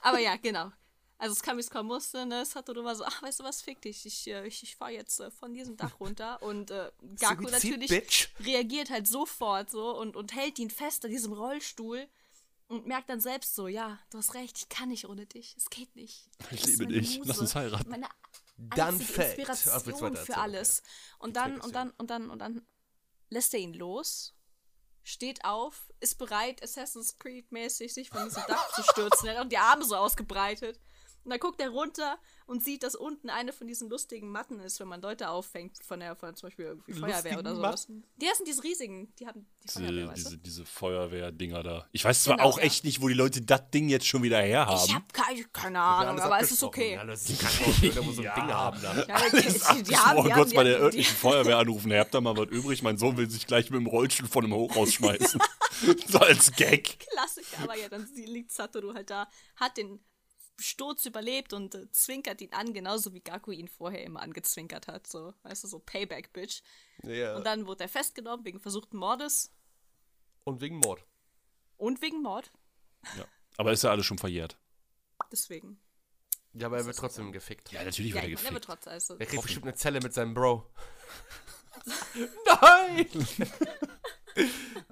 Aber 0.00 0.18
ja, 0.18 0.36
genau. 0.36 0.70
Also 1.16 1.32
es 1.32 1.42
kam, 1.42 1.56
wie 1.56 1.60
es 1.60 1.70
kommen 1.70 1.88
musste, 1.88 2.26
ne? 2.26 2.44
Satoru 2.44 2.84
war 2.84 2.96
so, 2.96 3.04
ach, 3.04 3.22
weißt 3.22 3.40
du 3.40 3.44
was, 3.44 3.62
fick 3.62 3.80
dich, 3.80 4.04
ich, 4.04 4.26
äh, 4.26 4.46
ich, 4.46 4.62
ich 4.62 4.76
fahr 4.76 4.90
jetzt 4.90 5.20
äh, 5.20 5.30
von 5.30 5.54
diesem 5.54 5.76
Dach 5.76 5.98
runter. 6.00 6.42
Und 6.42 6.70
äh, 6.70 6.90
Gaku 7.20 7.44
natürlich 7.44 7.88
Bitch. 7.88 8.28
reagiert 8.40 8.90
halt 8.90 9.06
sofort 9.06 9.70
so 9.70 9.96
und, 9.98 10.16
und 10.16 10.34
hält 10.34 10.58
ihn 10.58 10.70
fest 10.70 11.04
an 11.04 11.10
diesem 11.12 11.32
Rollstuhl 11.32 12.08
und 12.68 12.86
merkt 12.86 13.08
dann 13.10 13.20
selbst 13.20 13.54
so, 13.54 13.68
ja, 13.68 13.98
du 14.10 14.18
hast 14.18 14.34
recht, 14.34 14.58
ich 14.58 14.68
kann 14.68 14.88
nicht 14.88 15.08
ohne 15.08 15.26
dich, 15.26 15.54
es 15.56 15.70
geht 15.70 15.94
nicht. 15.96 16.28
Ich 16.38 16.46
Du 16.46 16.48
bist 16.48 16.66
liebe 16.66 16.86
dich, 16.86 17.18
lass 17.18 17.26
Muse, 17.28 17.40
uns 17.40 17.54
heiraten. 17.54 17.90
Meine 17.90 18.08
Dann 18.56 18.98
fällt. 19.00 19.38
Inspiration 19.38 20.16
für 20.16 20.36
alles. 20.36 20.82
Und 21.18 21.36
dann, 21.36 21.60
und 21.60 21.74
dann, 21.74 21.90
und 21.90 22.10
dann, 22.10 22.30
und 22.30 22.38
dann 22.38 22.66
lässt 23.28 23.54
er 23.54 23.60
ihn 23.60 23.74
los, 23.74 24.34
steht 25.02 25.44
auf, 25.44 25.92
ist 26.00 26.18
bereit, 26.18 26.62
Assassin's 26.62 27.18
Creed-mäßig 27.18 27.92
sich 27.92 28.08
von 28.08 28.24
diesem 28.24 28.42
Dach 28.48 28.72
zu 28.74 28.82
stürzen. 28.82 29.28
Er 29.28 29.38
hat 29.38 29.44
auch 29.44 29.48
die 29.48 29.58
Arme 29.58 29.84
so 29.84 29.96
ausgebreitet. 29.96 30.80
Und 31.24 31.30
dann 31.30 31.40
guckt 31.40 31.60
er 31.60 31.70
runter 31.70 32.18
und 32.46 32.62
sieht, 32.62 32.82
dass 32.82 32.94
unten 32.94 33.30
eine 33.30 33.52
von 33.52 33.66
diesen 33.66 33.88
lustigen 33.88 34.30
Matten 34.30 34.60
ist, 34.60 34.78
wenn 34.78 34.88
man 34.88 35.00
Leute 35.00 35.30
auffängt, 35.30 35.78
von 35.82 36.00
der, 36.00 36.14
von 36.14 36.34
zum 36.36 36.48
Beispiel 36.48 36.66
irgendwie 36.66 36.92
Feuerwehr 36.92 37.14
Lustigen 37.14 37.38
oder 37.38 37.54
sowas. 37.56 37.86
Die 37.86 38.26
sind 38.34 38.46
diese 38.46 38.62
riesigen, 38.62 39.14
die 39.18 39.26
haben 39.26 39.46
die 39.62 39.68
Feuerwehr, 39.68 39.90
Diese, 39.92 40.08
weißt 40.08 40.16
diese, 40.18 40.30
du? 40.36 40.42
diese 40.42 40.64
Feuerwehrdinger 40.66 41.62
da. 41.62 41.88
Ich 41.92 42.04
weiß 42.04 42.24
zwar 42.24 42.36
Genau, 42.36 42.48
auch 42.48 42.58
ja. 42.58 42.64
echt 42.64 42.84
nicht, 42.84 43.00
wo 43.00 43.08
die 43.08 43.14
Leute 43.14 43.40
das 43.40 43.70
Ding 43.70 43.88
jetzt 43.88 44.06
schon 44.06 44.22
wieder 44.22 44.40
herhaben. 44.42 44.82
Ich 44.86 44.94
hab 44.94 45.12
keine, 45.12 45.44
keine 45.44 45.80
Ahnung, 45.80 46.20
aber 46.20 46.40
es 46.40 46.52
ist 46.52 46.62
okay. 46.62 46.94
Ja, 46.94 47.04
das 47.04 47.28
ist 47.28 47.40
kein 47.40 47.80
Ding, 47.80 47.96
wo 48.06 48.12
so 48.12 48.20
ein 48.20 48.24
Ja. 48.24 48.34
Ding 48.34 48.52
haben 48.52 48.82
da. 48.82 48.94
Ja, 49.06 49.20
die, 49.30 49.82
die, 49.82 49.94
oh 49.94 50.22
Gott, 50.22 50.32
haben, 50.32 50.50
bei 50.54 50.64
der 50.64 50.78
örtlichen 50.80 51.16
Feuerwehr 51.16 51.56
anrufen. 51.58 51.90
Ihr 51.90 52.00
habt 52.00 52.12
da 52.14 52.20
mal 52.20 52.36
was 52.36 52.48
übrig. 52.48 52.82
Mein 52.82 52.98
Sohn 52.98 53.16
will 53.16 53.30
sich 53.30 53.46
gleich 53.46 53.70
mit 53.70 53.80
dem 53.80 53.86
Rollstuhl 53.86 54.28
von 54.28 54.44
einem 54.44 54.54
Hochhaus 54.54 54.92
schmeißen. 54.92 55.40
so 56.08 56.18
als 56.18 56.52
Gag. 56.52 56.98
Klassiker, 57.00 57.62
aber 57.62 57.78
ja, 57.78 57.88
dann 57.88 58.06
liegt 58.14 58.52
Satoru 58.52 58.92
halt 58.94 59.10
da, 59.10 59.28
hat 59.56 59.76
den 59.76 60.00
Sturz 60.58 61.04
überlebt 61.06 61.52
und 61.52 61.74
äh, 61.74 61.90
zwinkert 61.90 62.40
ihn 62.40 62.52
an, 62.52 62.72
genauso 62.72 63.12
wie 63.12 63.20
Gaku 63.20 63.50
ihn 63.50 63.68
vorher 63.68 64.02
immer 64.04 64.20
angezwinkert 64.22 64.86
hat. 64.88 65.06
So, 65.06 65.34
weißt 65.42 65.64
du, 65.64 65.68
so 65.68 65.78
Payback, 65.80 66.32
Bitch. 66.32 66.62
Ja. 67.02 67.36
Und 67.36 67.44
dann 67.44 67.66
wurde 67.66 67.84
er 67.84 67.88
festgenommen 67.88 68.44
wegen 68.44 68.60
versuchten 68.60 68.96
Mordes 68.96 69.52
Und 70.44 70.60
wegen 70.60 70.76
Mord. 70.78 71.04
und 71.76 72.00
wegen 72.02 72.22
Mord. 72.22 72.50
Ja. 73.16 73.24
Aber 73.56 73.72
ist 73.72 73.82
ja 73.84 73.90
alles 73.90 74.06
schon 74.06 74.18
verjährt. 74.18 74.56
Deswegen. 75.30 75.80
Ja, 76.54 76.66
aber 76.68 76.78
er 76.78 76.86
wird 76.86 76.96
trotzdem 76.96 77.32
gefickt. 77.32 77.72
Ja, 77.72 77.82
natürlich 77.84 78.10
Ja, 78.14 78.22
wird 78.22 78.24
er 78.24 78.28
ich 78.30 78.36
meine, 78.36 78.48
er 78.48 78.54
wird 78.54 78.66
gefickt. 78.66 78.82
trotzdem. 78.84 78.92
Also, 78.92 79.16
Er 79.18 79.26
kriegt 79.26 79.42
bestimmt 79.42 79.66
eine 79.66 79.74
Zelle 79.74 80.00
mit 80.00 80.14
seinem 80.14 80.34
Bro. 80.34 80.70
Nein! 82.46 83.08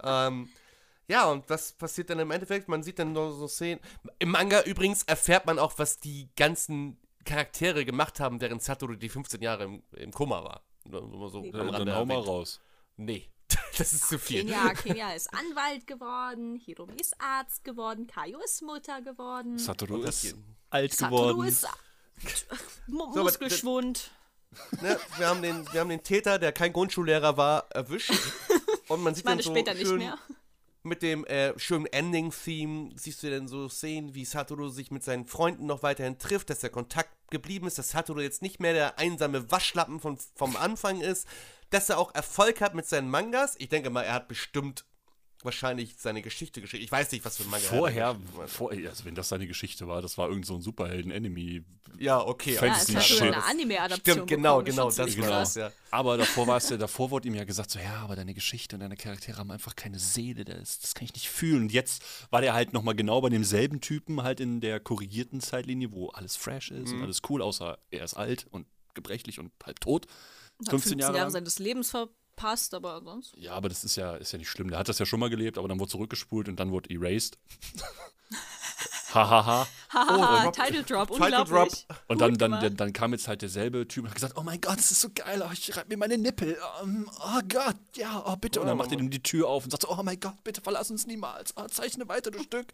ähm, 0.03 0.49
ja, 1.13 1.31
und 1.31 1.49
was 1.51 1.73
passiert 1.73 2.09
dann 2.09 2.19
im 2.19 2.31
Endeffekt? 2.31 2.69
Man 2.69 2.83
sieht 2.83 2.99
dann 2.99 3.13
nur 3.13 3.33
so 3.33 3.47
Szenen. 3.47 3.81
Im 4.19 4.31
Manga 4.31 4.63
übrigens 4.63 5.03
erfährt 5.03 5.45
man 5.45 5.59
auch, 5.59 5.79
was 5.79 5.99
die 5.99 6.31
ganzen 6.37 6.97
Charaktere 7.27 7.85
gemacht 7.85 8.19
haben, 8.19 8.41
während 8.41 8.63
Satoru 8.63 8.95
die 8.95 9.11
15 9.11 9.43
Jahre 9.43 9.65
im, 9.65 9.83
im 9.93 10.11
Koma 10.11 10.43
war. 10.43 10.63
So 10.91 11.41
Nee. 11.43 11.53
am 11.53 11.71
Dann, 11.71 11.95
hau 11.95 12.07
mal 12.07 12.19
raus. 12.19 12.61
Nee, 12.97 13.29
das 13.79 13.93
ist 13.93 14.09
zu 14.09 14.19
viel. 14.19 14.41
Kenya, 14.45 14.73
Kenya 14.73 15.13
ist 15.13 15.29
Anwalt 15.35 15.87
geworden, 15.87 16.57
Hiromi 16.57 16.97
ist 16.99 17.15
Arzt 17.21 17.63
geworden, 17.63 18.07
Kaio 18.07 18.39
ist 18.41 18.63
Mutter 18.63 19.03
geworden, 19.03 19.59
Satoru 19.59 20.03
ist 20.03 20.35
alt 20.71 20.95
Satoru 20.95 21.29
geworden. 21.29 21.49
ist 21.49 21.67
Mu 22.87 23.05
aber 23.05 23.25
Muskelschwund. 23.25 24.11
Ne? 24.81 24.99
Wir, 25.19 25.29
haben 25.29 25.43
den, 25.43 25.71
wir 25.73 25.81
haben 25.81 25.89
den 25.91 26.03
Täter, 26.03 26.39
der 26.39 26.53
kein 26.53 26.73
Grundschullehrer 26.73 27.37
war, 27.37 27.71
erwischt. 27.71 28.13
Und 28.89 29.03
man 29.03 29.15
sieht 29.15 29.23
Ich 29.23 29.25
meine 29.25 29.43
dann 29.43 29.45
so 29.45 29.51
später 29.51 29.75
nicht 29.75 29.87
schön, 29.87 29.99
mehr. 29.99 30.19
Mit 30.83 31.03
dem 31.03 31.25
äh, 31.27 31.59
schönen 31.59 31.87
Ending-Theme 31.87 32.91
siehst 32.97 33.23
du 33.23 33.31
dann 33.31 33.49
so 33.49 33.69
Szenen, 33.69 34.15
wie 34.15 34.25
Satoru 34.25 34.69
sich 34.69 34.91
mit 34.91 35.03
seinen 35.03 35.27
Freunden 35.27 35.67
noch 35.67 35.83
weiterhin 35.83 36.19
trifft, 36.19 36.51
dass 36.51 36.61
der 36.61 36.71
Kontakt 36.71 37.11
geblieben 37.31 37.67
ist, 37.67 37.79
dass 37.79 37.91
Satoru 37.91 38.21
jetzt 38.21 38.43
nicht 38.43 38.61
mehr 38.61 38.73
der 38.73 38.99
einsame 38.99 39.51
Waschlappen 39.51 40.01
von, 40.01 40.19
vom 40.35 40.57
Anfang 40.57 41.01
ist, 41.01 41.27
dass 41.71 41.89
er 41.89 41.99
auch 41.99 42.15
Erfolg 42.15 42.61
hat 42.61 42.75
mit 42.75 42.87
seinen 42.87 43.09
Mangas. 43.09 43.55
Ich 43.59 43.69
denke 43.69 43.91
mal, 43.91 44.03
er 44.03 44.15
hat 44.15 44.29
bestimmt 44.29 44.85
wahrscheinlich 45.45 45.95
seine 45.99 46.23
Geschichte 46.23 46.61
geschrieben. 46.61 46.85
Ich 46.85 46.93
weiß 46.93 47.13
nicht, 47.13 47.25
was 47.25 47.37
für 47.37 47.45
ein 47.45 47.51
Manga 47.51 47.67
Vorher, 47.67 48.17
er 48.39 48.49
vor, 48.49 48.71
also 48.73 49.05
wenn 49.05 49.15
das 49.15 49.29
seine 49.29 49.47
Geschichte 49.47 49.87
war, 49.89 50.03
das 50.03 50.19
war 50.19 50.29
irgend 50.29 50.47
so 50.47 50.55
ein 50.55 50.63
Superhelden-Enemy. 50.63 51.63
Ja, 51.99 52.21
okay. 52.21 52.55
Ja, 52.55 52.77
es 52.77 52.87
Shit. 52.87 53.19
sogar 53.19 53.35
eine 53.35 53.45
Anime-Adaption 53.45 54.15
Stimmt, 54.17 54.29
genau, 54.29 54.63
genau, 54.63 54.91
das 54.91 55.19
war 55.19 55.29
das, 55.29 55.55
ja. 55.55 55.73
Aber 55.91 56.17
davor 56.17 56.47
war 56.47 56.57
es 56.57 56.69
ja, 56.71 56.77
davor 56.77 57.11
wurde 57.11 57.29
ihm 57.29 57.35
ja 57.35 57.45
gesagt, 57.45 57.71
so, 57.71 57.79
ja, 57.79 57.97
aber 57.97 58.17
deine 58.17 58.35
Geschichte 58.35 58.77
und 58.77 58.81
deine 58.81 58.97
Charaktere 58.97 59.37
haben 59.39 59.51
einfach 59.51 59.77
keine 59.77 59.99
Seele, 59.99 60.45
das, 60.45 60.79
das 60.81 60.95
kann 60.95 61.05
ich 61.05 61.13
nicht 61.15 61.29
fühlen. 61.29 61.63
Und 61.63 61.73
jetzt 61.73 62.03
war 62.31 62.41
der 62.41 62.55
halt 62.55 62.73
nochmal 62.73 62.95
genau 62.95 63.21
bei 63.21 63.29
demselben 63.29 63.81
Typen, 63.81 64.23
halt 64.23 64.41
in 64.41 64.61
der 64.61 64.81
korrigierten 64.81 65.41
Zeitlinie, 65.41 65.93
wo 65.93 66.09
alles 66.09 66.37
fresh 66.37 66.71
ist 66.71 66.91
Mhm. 66.93 66.99
und 66.99 67.03
alles 67.05 67.21
cool, 67.29 67.43
außer 67.43 67.79
er 67.91 68.05
ist 68.05 68.15
alt 68.15 68.47
und 68.51 68.67
gebrechlich 68.95 69.39
und 69.39 69.53
halb 69.65 69.81
tot. 69.81 70.07
Hat 70.61 70.69
15 70.71 70.99
Jahre 70.99 71.19
lang. 71.19 71.31
seines 71.31 71.59
Lebens 71.59 71.93
verpasst, 72.43 72.75
aber 72.75 73.01
sonst. 73.03 73.35
Ja, 73.37 73.53
aber 73.55 73.69
das 73.69 73.85
ist 73.85 73.97
ja, 73.97 74.17
ist 74.17 74.33
ja 74.33 74.39
nicht 74.39 74.49
schlimm. 74.51 74.69
Der 74.71 74.79
hat 74.79 74.89
das 74.89 74.99
ja 74.99 75.07
schon 75.07 75.21
mal 75.21 75.31
gelebt, 75.31 75.59
aber 75.59 75.69
dann 75.69 75.79
wurde 75.79 75.91
zurückgespult 75.91 76.49
und 76.49 76.57
dann 76.59 76.71
wurde 76.71 76.91
erased. 76.91 77.39
Hahaha. 79.15 79.67
Hahaha, 79.91 80.45
Drop- 80.45 80.55
Title 80.57 80.83
Drop, 80.85 81.09
Title 81.11 81.25
unglaublich. 81.43 81.87
Und 82.09 82.21
dann, 82.23 82.39
dann, 82.39 82.53
dann, 82.53 82.77
dann 82.77 82.93
kam 82.95 83.13
jetzt 83.13 83.29
halt 83.29 83.43
derselbe 83.43 83.87
Typ 83.87 84.05
und 84.05 84.09
hat 84.09 84.15
gesagt, 84.15 84.39
oh 84.39 84.43
mein 84.43 84.59
Gott, 84.59 84.79
das 84.79 84.91
ist 84.91 85.03
so 85.03 85.11
geil, 85.15 85.45
oh, 85.47 85.53
ich 85.53 85.77
reibe 85.77 85.89
mir 85.91 85.99
meine 85.99 86.17
Nippel. 86.17 86.57
Ähm, 86.83 87.11
oh 87.21 87.41
Gott, 87.47 87.77
ja, 87.97 88.23
oh 88.27 88.37
bitte. 88.37 88.61
Und 88.61 88.67
dann 88.69 88.77
Oh, 88.77 88.79
macht 88.79 88.91
er 88.91 88.99
ihm 88.99 89.11
die 89.11 89.23
Tür 89.23 89.49
auf 89.49 89.65
und 89.65 89.71
sagt, 89.71 89.87
oh 89.87 90.03
mein 90.03 90.19
Gott, 90.19 90.43
bitte 90.45 90.63
verlass 90.63 90.91
uns 90.91 91.07
niemals. 91.07 91.53
Oh, 91.57 91.67
zeichne 91.67 92.09
weiter, 92.09 92.31
du 92.31 92.43
Stück. 92.43 92.69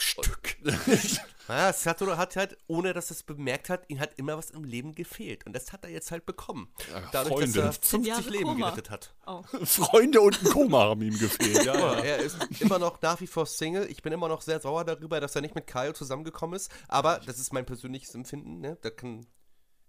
Stück. 0.00 0.56
Naja, 1.48 1.72
Satoru 1.72 2.16
hat 2.16 2.36
halt, 2.36 2.56
ohne 2.68 2.92
dass 2.92 3.10
er 3.10 3.16
es 3.16 3.24
bemerkt 3.24 3.68
hat, 3.68 3.90
ihm 3.90 3.98
hat 3.98 4.16
immer 4.16 4.38
was 4.38 4.50
im 4.50 4.62
Leben 4.62 4.94
gefehlt. 4.94 5.44
Und 5.44 5.54
das 5.54 5.72
hat 5.72 5.82
er 5.84 5.90
jetzt 5.90 6.12
halt 6.12 6.24
bekommen. 6.24 6.72
Ja, 6.90 7.02
Dadurch, 7.10 7.34
Freunde. 7.34 7.58
dass 7.62 7.76
er 7.78 7.82
15 7.82 8.04
Jahre 8.04 8.22
50 8.22 8.38
Leben 8.40 8.52
Koma. 8.52 8.70
gerettet 8.70 8.90
hat. 8.90 9.14
Oh. 9.26 9.42
Freunde 9.64 10.20
und 10.20 10.40
ein 10.40 10.50
Koma 10.50 10.78
haben 10.84 11.02
ihm 11.02 11.18
gefehlt. 11.18 11.64
Ja, 11.64 11.74
Ja, 11.74 11.94
er 12.00 12.18
ist 12.18 12.36
immer 12.60 12.78
noch 12.78 13.02
nach 13.02 13.20
wie 13.20 13.26
vor 13.26 13.44
Single. 13.46 13.90
Ich 13.90 14.02
bin 14.02 14.12
immer 14.12 14.28
noch 14.28 14.40
sehr 14.40 14.60
sauer 14.60 14.84
darüber, 14.84 15.18
dass 15.20 15.34
er 15.34 15.42
nicht 15.42 15.56
mit 15.56 15.66
Kaio 15.66 15.92
zusammengekommen 15.92 16.54
ist. 16.54 16.70
Aber 16.86 17.18
das 17.26 17.40
ist 17.40 17.52
mein 17.52 17.66
persönliches 17.66 18.14
Empfinden. 18.14 18.60
Ne? 18.60 18.78
Da 18.80 18.90
kann, 18.90 19.26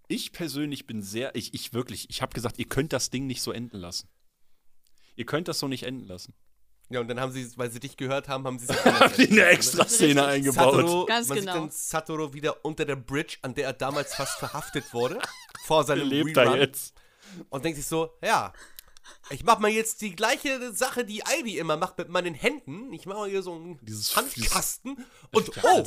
Ich 0.08 0.32
persönlich 0.32 0.86
bin 0.88 1.02
sehr, 1.02 1.36
ich, 1.36 1.54
ich 1.54 1.72
wirklich, 1.72 2.10
ich 2.10 2.20
habe 2.20 2.34
gesagt, 2.34 2.58
ihr 2.58 2.66
könnt 2.68 2.92
das 2.92 3.10
Ding 3.10 3.28
nicht 3.28 3.42
so 3.42 3.52
enden 3.52 3.78
lassen. 3.78 4.08
Ihr 5.14 5.24
könnt 5.24 5.46
das 5.46 5.60
so 5.60 5.68
nicht 5.68 5.84
enden 5.84 6.08
lassen. 6.08 6.34
Ja, 6.94 7.00
und 7.00 7.08
dann 7.08 7.20
haben 7.20 7.32
sie, 7.32 7.46
weil 7.56 7.70
sie 7.70 7.80
dich 7.80 7.96
gehört 7.96 8.28
haben, 8.28 8.46
haben 8.46 8.58
sie 8.58 8.66
sich 8.66 8.76
Habt 8.84 9.18
ihr 9.18 9.28
eine 9.28 9.44
Extra-Szene 9.46 10.24
eingebaut? 10.24 10.74
Satoru, 10.76 11.04
Ganz 11.06 11.28
man 11.28 11.38
genau. 11.38 11.52
sieht 11.52 11.62
dann 11.62 11.70
Satoru 11.70 12.32
wieder 12.32 12.64
unter 12.64 12.84
der 12.84 12.96
Bridge, 12.96 13.36
an 13.42 13.54
der 13.54 13.66
er 13.66 13.72
damals 13.74 14.14
fast 14.14 14.38
verhaftet 14.38 14.84
wurde, 14.94 15.18
vor 15.66 15.84
seinem 15.84 16.08
Lebt 16.08 16.36
Rerun. 16.36 16.54
er 16.54 16.60
jetzt? 16.60 16.94
und 17.50 17.64
denkt 17.64 17.76
sich 17.76 17.86
so, 17.86 18.10
ja, 18.22 18.52
ich 19.28 19.44
mach 19.44 19.58
mal 19.58 19.70
jetzt 19.70 20.00
die 20.00 20.14
gleiche 20.16 20.72
Sache, 20.72 21.04
die 21.04 21.22
Ivy 21.40 21.58
immer 21.58 21.76
macht 21.76 21.98
mit 21.98 22.08
meinen 22.08 22.32
Händen. 22.32 22.90
Ich 22.92 23.04
mache 23.06 23.18
mal 23.18 23.28
hier 23.28 23.42
so 23.42 23.54
einen 23.54 23.78
Dieses- 23.84 24.16
Handkasten 24.16 25.04
und 25.32 25.50
oh, 25.62 25.84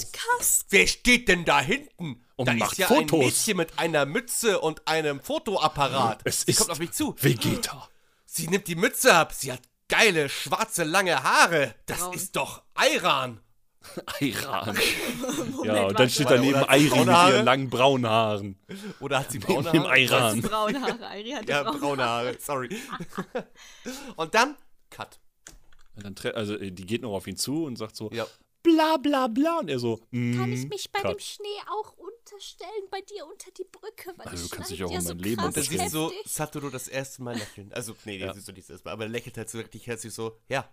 wer 0.70 0.88
steht 0.88 1.28
denn 1.28 1.46
da 1.46 1.60
hinten? 1.62 2.24
Und 2.36 2.48
da 2.48 2.54
macht 2.54 2.74
ist 2.74 2.78
ja 2.80 2.88
Fotos. 2.88 3.14
ein 3.14 3.26
Mädchen 3.26 3.58
mit 3.58 3.80
einer 3.80 4.06
Mütze 4.06 4.60
und 4.60 4.88
einem 4.88 5.20
Fotoapparat. 5.20 6.22
Es 6.26 6.42
Sie 6.42 6.52
ist 6.52 6.58
kommt 6.60 6.70
auf 6.72 6.80
mich 6.80 6.92
zu. 6.92 7.16
Vegeta. 7.20 7.90
Sie 8.26 8.48
nimmt 8.50 8.68
die 8.68 8.76
Mütze 8.76 9.14
ab. 9.16 9.34
Sie 9.34 9.52
hat 9.52 9.62
geile, 9.88 10.30
schwarze, 10.30 10.84
lange 10.84 11.24
Haare. 11.24 11.76
Das 11.86 12.00
Braun. 12.00 12.14
ist 12.14 12.36
doch 12.36 12.64
Iran. 12.94 13.40
Iran. 14.20 14.78
Ja, 15.64 15.86
und 15.88 16.00
dann 16.00 16.10
steht 16.10 16.30
daneben 16.30 16.56
hat 16.58 16.66
sie 16.66 16.70
Airi 16.70 16.84
mit 16.84 17.08
ihren 17.08 17.46
langen 17.46 17.70
braunen 17.70 18.10
Haaren. 18.10 18.60
Oder 19.00 19.20
hat 19.20 19.32
sie 19.32 19.40
braune 19.40 19.70
Im 19.72 19.84
Haare? 19.84 20.00
Iran. 20.00 20.42
Braune 20.42 20.82
Haare, 20.82 21.08
Airi 21.08 21.32
hatte 21.32 21.50
Ja, 21.52 21.64
braune 21.64 21.80
braune 21.80 22.04
Haare, 22.06 22.38
sorry. 22.40 22.70
und 24.16 24.34
dann, 24.36 24.56
Cut. 24.90 25.20
Und 25.96 26.06
dann, 26.06 26.16
tre- 26.16 26.32
also 26.34 26.56
äh, 26.58 26.72
die 26.72 26.86
geht 26.86 27.02
noch 27.02 27.14
auf 27.14 27.28
ihn 27.28 27.38
zu 27.38 27.64
und 27.66 27.76
sagt 27.78 27.96
so, 27.96 28.10
Ja. 28.12 28.26
bla 28.64 28.98
bla 28.98 29.28
bla. 29.28 29.60
Und 29.60 29.70
er 29.70 29.80
so, 29.80 29.98
Kann 29.98 30.50
mm, 30.50 30.54
ich 30.54 30.70
mich 30.70 30.92
bei 30.92 31.02
cut. 31.02 31.14
dem 31.14 31.20
Schnee 31.20 31.48
auch 31.70 31.94
unterstellen, 32.38 32.88
bei 32.92 33.02
dir 33.02 33.26
unter 33.26 33.52
die 33.52 33.66
Brücke? 33.66 34.14
Weil 34.18 34.28
Also, 34.28 34.48
du 34.48 34.56
kannst 34.56 34.72
dich 34.72 34.84
auch 34.84 34.92
in 34.92 35.02
so 35.02 35.10
mein 35.10 35.20
Leben 35.20 35.44
Und 35.44 35.58
dann 35.58 35.64
siehst 35.64 35.86
du 35.86 35.90
so. 35.90 36.14
Satoru 36.26 36.70
das 36.70 36.88
erste 36.88 37.22
Mal 37.24 37.36
lächeln. 37.38 37.74
Also, 37.74 37.96
nee, 38.06 38.18
Ja. 38.18 38.34
siehst 38.34 38.48
du 38.48 38.52
nicht 38.54 38.66
das 38.70 38.76
erste 38.76 38.88
Mal. 38.90 38.94
Aber 38.94 39.04
er 39.04 39.10
lächelt 39.10 39.38
halt 39.38 39.50
so 39.50 39.58
richtig 39.58 39.88
herzlich 39.88 40.14
so, 40.14 40.40
ja, 40.48 40.70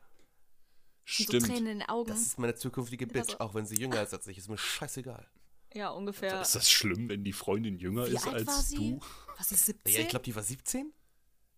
So 1.06 1.24
Stimmt. 1.24 1.46
Tränen 1.46 1.66
in 1.66 1.78
den 1.80 1.88
Augen. 1.88 2.08
das 2.08 2.22
ist 2.22 2.38
meine 2.38 2.54
zukünftige 2.54 3.06
Bitch, 3.06 3.32
so. 3.32 3.38
auch 3.40 3.54
wenn 3.54 3.66
sie 3.66 3.76
jünger 3.76 4.02
ist 4.02 4.14
als 4.14 4.26
ich. 4.26 4.38
Ist 4.38 4.48
mir 4.48 4.56
scheißegal. 4.58 5.28
ja, 5.74 5.90
ungefähr. 5.90 6.40
Ist 6.40 6.54
das 6.54 6.70
schlimm, 6.70 7.08
wenn 7.08 7.24
die 7.24 7.32
Freundin 7.32 7.76
jünger 7.78 8.06
Wie 8.08 8.14
ist 8.14 8.26
alt 8.26 8.34
als 8.36 8.46
war 8.46 8.62
sie? 8.62 8.76
du? 8.76 9.00
War 9.36 9.44
sie 9.44 9.54
17? 9.56 9.92
Ja, 9.94 10.00
ich 10.00 10.08
glaube, 10.08 10.24
die 10.24 10.34
war 10.34 10.42
17? 10.42 10.92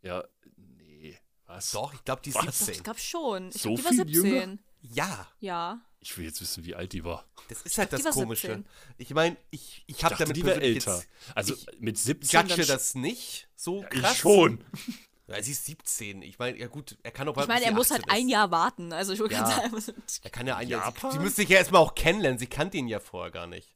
Ja, 0.03 0.25
nee. 0.57 1.17
Was? 1.47 1.71
Doch, 1.73 1.95
ich 1.95 2.03
glaube, 2.05 2.23
die 2.23 2.31
ist 2.31 2.37
Was? 2.37 2.45
Doch, 2.47 2.53
17. 2.53 2.75
ich 2.75 2.83
glaube 2.83 2.99
schon. 2.99 3.49
Ich 3.51 3.63
So 3.63 3.69
glaub, 3.75 3.77
die 3.79 3.85
war 3.85 3.93
viel 3.93 4.15
17. 4.15 4.25
jünger? 4.25 4.59
Ja, 4.93 5.27
Ja. 5.41 5.81
Ich 6.01 6.17
will 6.17 6.25
jetzt 6.27 6.41
wissen, 6.41 6.65
wie 6.65 6.75
alt 6.77 6.93
die 6.93 7.03
war. 7.05 7.25
das 7.49 7.63
ist 7.63 7.79
halt 7.79 7.93
das 7.93 8.05
war 8.05 8.13
Komische. 8.13 8.47
17. 8.49 8.67
Ich 8.99 9.11
meine, 9.13 9.37
ich, 9.51 9.83
ich 9.89 9.97
Ich 9.97 10.05
habe 10.05 10.15
damit 10.17 10.37
die 10.37 10.43
persönlich 10.43 10.77
älter. 10.77 10.97
jetzt- 10.99 11.09
Also 11.35 11.55
ich 11.55 11.67
mit 11.81 11.99
17 11.99 12.47
judge 12.49 12.65
das 12.65 12.95
nicht 12.95 13.49
so 13.57 13.83
Ich 13.93 14.01
krass. 14.01 14.17
schon. 14.17 14.65
Ja, 15.29 15.43
sie 15.43 15.51
ist 15.51 15.65
17. 15.65 16.23
Ich 16.23 16.39
meine, 16.39 16.57
ja 16.57 16.69
gut, 16.69 16.97
er 17.03 17.11
kann 17.11 17.27
auch 17.29 17.37
Ich 17.37 17.49
meine, 17.49 17.65
er 17.65 17.73
muss 17.73 17.91
halt 17.91 18.05
ein 18.09 18.29
Jahr 18.29 18.53
warten. 18.53 18.93
Also 18.93 19.13
ich 19.13 19.19
würde 19.19 19.35
Ja. 19.35 19.43
gerade 19.43 19.81
sagen, 19.81 20.01
Er 20.23 20.31
kann 20.31 20.47
ja 20.47 20.57
ein 20.57 20.69
Jahr. 20.69 20.85
Japan? 20.85 21.11
Sie, 21.11 21.19
müsste 21.19 21.41
sich 21.43 21.49
ja 21.51 21.59
erstmal 21.59 21.83
auch 21.83 21.97
kennenlernen. 21.97 22.39
Sie 22.39 22.47
kannte 22.47 22.77
ihn 22.77 22.87
ja 22.87 23.01
vorher 23.01 23.33
gar 23.33 23.49
nicht. 23.49 23.75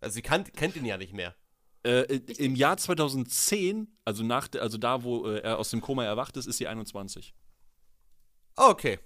Also 0.00 0.14
sie 0.14 0.22
kan 0.22 0.42
kennt 0.42 0.74
ihn 0.74 0.84
ja 0.84 0.96
nicht 0.98 1.12
mehr. 1.12 1.36
Äh, 1.84 2.00
Im 2.38 2.56
Jahr 2.56 2.76
2010, 2.76 3.96
also 4.04 4.24
nach, 4.24 4.48
der- 4.48 4.62
also 4.62 4.78
da, 4.78 5.04
wo 5.04 5.28
äh, 5.28 5.38
er 5.42 5.58
aus 5.60 5.70
dem 5.70 5.80
Koma 5.80 6.02
erwacht 6.04 6.36
ist, 6.36 6.46
ist 6.46 6.56
sie 6.58 6.66
21. 6.66 7.34
Oh, 8.56 8.70
okay. 8.70 8.98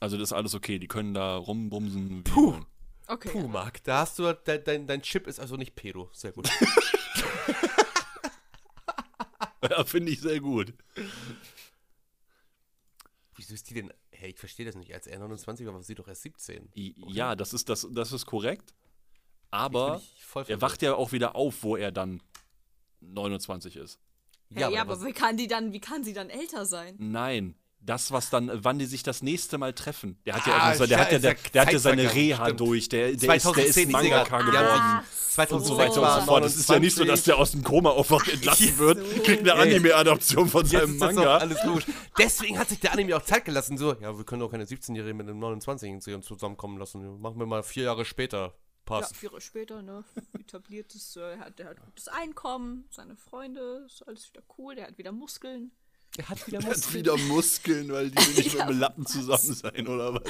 Also 0.00 0.16
das 0.16 0.30
ist 0.30 0.32
alles 0.32 0.54
okay. 0.54 0.78
Die 0.78 0.88
können 0.88 1.14
da 1.14 1.36
rumbumsen. 1.36 2.24
Wie 2.26 2.30
Puh. 2.30 2.52
wollen. 2.52 2.66
okay. 3.06 3.28
Puh, 3.30 3.46
Marc, 3.48 3.84
da 3.84 3.98
hast 4.00 4.18
du, 4.18 4.32
dein, 4.32 4.64
dein, 4.64 4.86
dein 4.86 5.02
Chip 5.02 5.26
ist 5.26 5.38
also 5.38 5.56
nicht 5.56 5.74
pedo. 5.76 6.08
Sehr 6.12 6.32
gut. 6.32 6.48
Ja, 9.68 9.84
finde 9.84 10.10
ich 10.10 10.20
sehr 10.20 10.40
gut. 10.40 10.72
Wieso 13.36 13.54
ist 13.54 13.68
die 13.70 13.74
denn, 13.74 13.92
hey, 14.10 14.30
ich 14.30 14.38
verstehe 14.38 14.66
das 14.66 14.74
nicht, 14.74 14.92
als 14.92 15.06
er 15.06 15.18
29 15.18 15.66
war, 15.66 15.74
war 15.74 15.82
sie 15.82 15.94
doch 15.94 16.08
erst 16.08 16.22
17. 16.22 16.70
I- 16.74 16.94
Ja, 17.08 17.36
das 17.36 17.52
ist, 17.52 17.68
das, 17.68 17.86
das 17.90 18.12
ist 18.12 18.26
korrekt. 18.26 18.74
Aber 19.50 20.00
er 20.46 20.60
wacht 20.60 20.82
ja 20.82 20.94
auch 20.94 21.12
wieder 21.12 21.34
auf, 21.34 21.62
wo 21.62 21.76
er 21.76 21.92
dann 21.92 22.22
29 23.00 23.76
ist. 23.76 23.98
Ja, 24.50 24.68
ja, 24.68 24.82
aber 24.82 24.94
aber 24.94 25.06
wie 25.06 25.12
kann 25.12 25.36
die 25.36 25.46
dann, 25.46 25.72
wie 25.72 25.80
kann 25.80 26.04
sie 26.04 26.12
dann 26.12 26.30
älter 26.30 26.66
sein? 26.66 26.96
Nein. 26.98 27.54
Das, 27.82 28.12
was 28.12 28.28
dann, 28.30 28.50
wann 28.62 28.78
die 28.78 28.84
sich 28.84 29.02
das 29.02 29.22
nächste 29.22 29.56
Mal 29.56 29.72
treffen. 29.72 30.18
Der 30.26 30.34
hat 30.36 30.46
ja, 30.46 30.56
Ah, 30.58 30.74
so, 30.74 30.86
der, 30.86 30.98
ja, 30.98 31.04
hat 31.04 31.10
ja, 31.12 31.16
ist 31.16 31.24
der, 31.24 31.32
ja 31.32 31.38
der 31.54 31.62
hat 31.62 31.72
ja 31.72 31.78
seine 31.78 32.12
Reha 32.14 32.44
stimmt. 32.44 32.60
durch. 32.60 32.88
Der, 32.90 33.00
der, 33.00 33.10
ist, 33.12 33.22
der 33.22 33.34
ist 33.36 33.42
2010, 33.44 33.86
die 33.88 33.92
Mangaka 33.92 34.38
geworden. 34.38 34.54
Ja, 34.54 35.02
Ach, 35.02 35.10
2006 35.30 35.52
und 35.52 35.64
so 35.64 35.76
weiter 35.78 36.02
und 36.16 36.20
so 36.20 36.26
fort. 36.26 36.44
Es 36.44 36.56
ist 36.56 36.68
ja 36.68 36.78
nicht 36.78 36.94
so, 36.94 37.04
dass 37.04 37.24
29. 37.24 37.24
der 37.24 37.38
aus 37.38 37.50
dem 37.52 37.64
Koma 37.64 37.90
aufwacht, 37.90 38.28
entlassen 38.28 38.76
wird, 38.78 39.24
kriegt 39.24 39.48
eine. 39.48 39.54
Anime-Adaption 39.54 40.48
von 40.48 40.62
Jetzt 40.62 40.72
seinem 40.72 40.92
ist 40.94 41.00
das 41.00 41.14
Manga. 41.14 41.36
alles 41.38 41.64
logisch. 41.64 41.86
Deswegen 42.18 42.58
hat 42.58 42.68
sich 42.68 42.80
der 42.80 42.92
Anime 42.92 43.16
auch 43.16 43.22
Zeit 43.22 43.44
gelassen. 43.46 43.78
So, 43.78 43.94
ja, 43.94 44.16
wir 44.16 44.24
können 44.24 44.40
doch 44.40 44.50
keine 44.50 44.64
17-Jährigen 44.64 45.16
mit 45.16 45.28
einem 45.28 45.42
29-Jährigen 45.42 46.22
zusammenkommen 46.22 46.78
lassen. 46.78 47.20
Machen 47.20 47.38
wir 47.38 47.46
mal 47.46 47.62
vier 47.62 47.84
Jahre 47.84 48.04
später. 48.04 48.38
Ja, 48.48 48.52
Passt. 48.84 49.16
vier 49.16 49.28
Jahre 49.30 49.40
später, 49.40 49.82
ne? 49.82 50.04
Etabliertes, 50.38 51.16
äh, 51.16 51.20
er 51.20 51.38
hat, 51.38 51.58
der 51.60 51.68
hat 51.68 51.80
gutes 51.80 52.08
Einkommen, 52.08 52.84
seine 52.90 53.14
Freunde, 53.16 53.84
ist 53.86 54.02
alles 54.06 54.28
wieder 54.32 54.42
cool, 54.58 54.74
der 54.74 54.88
hat 54.88 54.98
wieder 54.98 55.12
Muskeln. 55.12 55.70
Er 56.16 56.28
hat 56.28 56.46
wieder 56.46 56.58
Er 56.64 56.70
hat 56.70 56.94
wieder 56.94 57.16
Muskeln, 57.16 57.90
weil 57.92 58.10
die 58.10 58.16
will 58.36 58.44
nicht 58.44 58.54
mit 58.58 58.68
dem 58.68 58.78
Lappen 58.78 59.06
zusammen 59.06 59.54
sein, 59.54 59.86
oder 59.88 60.14
was? 60.14 60.22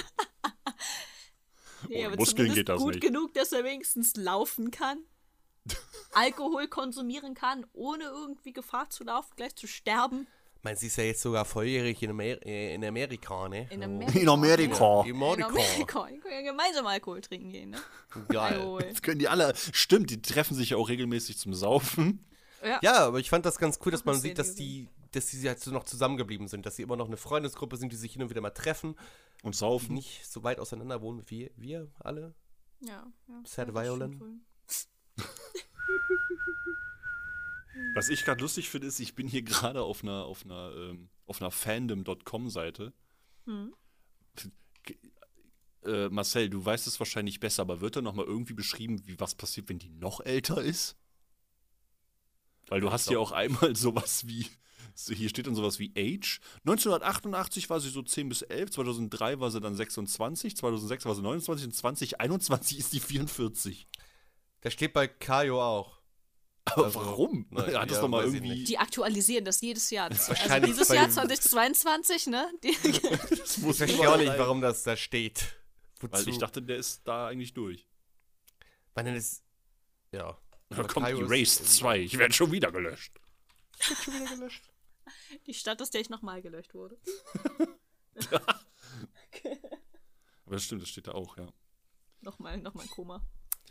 Nee, 1.89 1.97
Ohne 1.98 2.07
aber 2.09 2.16
Muskeln 2.16 2.52
geht 2.55 2.69
das 2.69 2.81
gut 2.81 2.94
nicht. 2.94 3.02
genug, 3.02 3.32
dass 3.35 3.52
er 3.52 3.65
wenigstens 3.65 4.15
laufen 4.16 4.70
kann. 4.70 4.98
Alkohol 6.12 6.69
konsumieren 6.69 7.35
kann, 7.35 7.66
ohne 7.73 8.05
irgendwie 8.05 8.52
Gefahr 8.52 8.90
zu 8.90 9.05
laufen, 9.05 9.31
gleich 9.36 9.55
zu 9.57 9.66
sterben. 9.66 10.27
Mein, 10.62 10.77
sie 10.77 10.89
ist 10.89 10.97
ja 10.98 11.05
jetzt 11.05 11.23
sogar 11.23 11.47
volljährig 11.47 12.02
in, 12.02 12.11
Amer 12.11 12.44
äh, 12.44 12.74
in 12.74 12.85
Amerika, 12.85 13.48
ne? 13.48 13.66
In 13.70 13.81
So. 13.81 13.85
Amerika. 13.86 14.19
In 14.20 14.28
Amerika. 14.28 15.01
In 15.05 15.09
In 15.15 15.23
Amerika. 15.23 15.47
Amerika. 15.48 16.07
Die 16.11 16.20
können 16.20 16.35
ja 16.35 16.43
gemeinsam 16.51 16.86
Alkohol 16.86 17.23
trinken 17.23 17.51
gehen, 17.51 17.70
ne? 17.70 17.78
Geil. 18.28 18.55
Alkohol. 18.59 18.82
Das 18.82 19.01
können 19.01 19.19
die 19.19 19.28
alle. 19.28 19.55
Stimmt, 19.73 20.11
die 20.11 20.20
treffen 20.20 20.55
sich 20.55 20.70
ja 20.70 20.77
auch 20.77 20.90
regelmäßig 20.90 21.39
zum 21.39 21.55
Saufen. 21.55 22.27
Ja. 22.62 22.78
Ja, 22.82 22.98
aber 23.07 23.20
ich 23.20 23.31
fand 23.31 23.47
das 23.47 23.57
ganz 23.57 23.78
cool, 23.86 23.93
dass 23.93 24.05
man 24.05 24.20
sieht, 24.20 24.36
dass 24.39 24.55
die, 24.55 24.86
dass 25.12 25.27
die 25.27 25.49
halt 25.49 25.61
so 25.61 25.70
noch 25.70 25.85
zusammengeblieben 25.85 26.49
sind, 26.49 26.66
dass 26.66 26.77
sie 26.77 26.82
immer 26.82 26.97
noch 26.97 27.07
eine 27.07 27.16
Freundesgruppe 27.16 27.77
sind, 27.77 27.93
die 27.93 27.97
sich 27.97 28.12
hin 28.12 28.23
und 28.23 28.31
wieder 28.31 28.41
mal 28.41 28.51
treffen, 28.51 28.97
Und 29.43 29.55
die 29.55 29.59
saufen. 29.59 29.95
nicht 29.95 30.27
so 30.27 30.43
weit 30.43 30.59
auseinander 30.59 31.03
wohnen 31.03 31.23
wie 31.27 31.51
wir, 31.57 31.91
alle. 31.99 32.35
Ja, 32.81 33.07
ja. 33.28 33.43
Sad 33.45 33.69
ja, 33.69 33.74
Violin. 33.74 34.45
Was 37.95 38.09
ich 38.09 38.24
gerade 38.24 38.41
lustig 38.41 38.69
finde, 38.69 38.87
ist, 38.87 39.01
ich 39.01 39.15
bin 39.15 39.27
hier 39.27 39.43
gerade 39.43 39.82
auf 39.82 40.03
einer, 40.03 40.24
auf 40.24 40.45
einer, 40.45 40.73
ähm, 40.77 41.09
auf 41.27 41.41
einer 41.41 41.51
fandom.com-Seite. 41.51 42.93
Hm. 43.47 43.74
Äh, 45.85 46.09
Marcel, 46.11 46.51
du 46.51 46.65
weißt 46.65 46.87
es 46.87 47.01
wahrscheinlich 47.01 47.41
besser, 47.41 47.62
aber 47.62 47.81
wird 47.81 47.97
da 47.97 48.03
nochmal 48.03 48.27
irgendwie 48.27 48.53
beschrieben, 48.53 49.03
wie 49.07 49.19
was 49.19 49.35
passiert, 49.35 49.69
wenn 49.69 49.78
die 49.78 49.89
noch 49.89 50.20
älter 50.20 50.62
ist? 50.62 50.97
Weil 52.69 52.81
du 52.81 52.93
hast 52.93 53.09
hier 53.09 53.20
auch 53.20 53.32
einmal 53.32 53.74
sowas 53.77 54.27
wie, 54.27 54.47
hier 55.08 55.28
steht 55.28 55.46
dann 55.46 55.54
sowas 55.54 55.78
wie 55.78 55.92
Age. 55.96 56.40
1988 56.66 57.70
war 57.70 57.80
sie 57.80 57.88
so 57.90 58.02
10 58.02 58.28
bis 58.28 58.42
11, 58.42 58.70
2003 58.70 59.40
war 59.40 59.50
sie 59.50 59.60
dann 59.60 59.74
26, 59.74 60.56
2006 60.56 61.04
war 61.04 61.14
sie 61.14 61.22
29 61.22 61.66
und 61.66 61.72
2021 61.74 62.78
ist 62.78 62.92
die 62.92 63.00
44. 63.00 63.86
Das 64.62 64.72
steht 64.72 64.92
bei 64.92 65.08
Kayo 65.08 65.62
auch. 65.62 65.98
Aber 66.66 66.84
Also, 66.84 67.00
warum? 67.00 67.46
er 67.56 67.80
hat 67.80 67.90
das 67.90 67.96
ja, 67.96 68.02
doch 68.02 68.08
mal 68.08 68.26
ich 68.28 68.34
irgendwie. 68.34 68.64
Die 68.64 68.78
aktualisieren 68.78 69.44
das 69.44 69.60
jedes 69.60 69.90
Jahr. 69.90 70.10
Also 70.10 70.28
Wahrscheinlich 70.28 70.70
dieses 70.72 70.88
bei- 70.88 70.94
Jahr 70.96 71.08
2022, 71.10 72.26
ne? 72.26 72.50
Die, 72.62 72.76
Das 73.36 73.58
muss 73.58 73.80
Ich 73.80 73.86
verstehe 73.88 74.10
auch 74.10 74.16
nicht, 74.18 74.38
warum 74.38 74.60
das 74.60 74.82
da 74.82 74.96
steht. 74.96 75.56
Wozu? 76.00 76.12
Weil 76.12 76.28
ich 76.28 76.38
dachte, 76.38 76.62
der 76.62 76.76
ist 76.76 77.00
da 77.04 77.28
eigentlich 77.28 77.54
durch. 77.54 77.86
Wann 78.94 79.06
denn 79.06 79.16
ist. 79.16 79.42
Ja. 80.12 80.36
Da 80.68 80.84
kommt 80.84 81.08
Erased 81.08 81.66
2. 81.66 81.98
Ich 82.00 82.16
werde 82.18 82.32
schon 82.34 82.52
wieder 82.52 82.70
gelöscht. 82.70 83.12
Schon 83.80 84.14
wieder 84.14 84.36
gelöscht. 84.36 84.62
die 85.47 85.55
Stadt, 85.55 85.81
aus 85.82 85.91
der 85.91 86.01
ich 86.01 86.11
nochmal 86.11 86.43
gelöscht 86.43 86.74
wurde. 86.74 86.99
Aber 90.47 90.57
das 90.57 90.65
stimmt, 90.65 90.82
das 90.82 90.89
steht 90.89 91.07
da 91.07 91.12
auch, 91.12 91.37
ja. 91.37 91.49
Nochmal, 92.23 92.59
nochmal 92.59 92.87
Koma. 92.89 93.23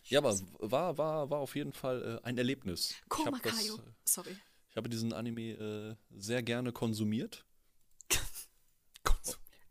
Ja, 0.06 0.20
aber 0.20 0.40
war, 0.60 0.98
war, 0.98 1.30
war 1.30 1.40
auf 1.40 1.56
jeden 1.56 1.74
Fall 1.74 2.20
äh, 2.24 2.26
ein 2.26 2.38
Erlebnis. 2.38 2.92
ich, 2.92 3.10
Koma 3.10 3.38
das, 3.44 3.58
Kaio. 3.58 3.76
äh, 3.76 3.82
Sorry. 4.06 4.36
ich 4.70 4.76
habe 4.78 4.90
diesen 4.90 5.14
Anime 5.14 5.52
äh, 5.52 5.96
sehr 6.18 6.42
gerne 6.42 6.72
konsumiert. 6.82 7.46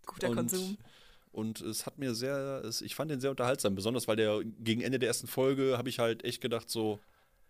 Guter 0.06 0.28
und, 0.30 0.36
Konsum. 0.36 0.78
Und 1.32 1.60
es 1.60 1.86
hat 1.86 1.98
mir 1.98 2.14
sehr, 2.14 2.62
es, 2.64 2.80
ich 2.82 2.94
fand 2.94 3.10
den 3.10 3.20
sehr 3.20 3.30
unterhaltsam, 3.30 3.74
besonders 3.74 4.06
weil 4.08 4.16
der 4.16 4.42
gegen 4.44 4.80
Ende 4.80 4.98
der 4.98 5.08
ersten 5.08 5.26
Folge 5.26 5.76
habe 5.76 5.88
ich 5.88 5.98
halt 5.98 6.24
echt 6.24 6.40
gedacht, 6.40 6.70
so, 6.70 6.98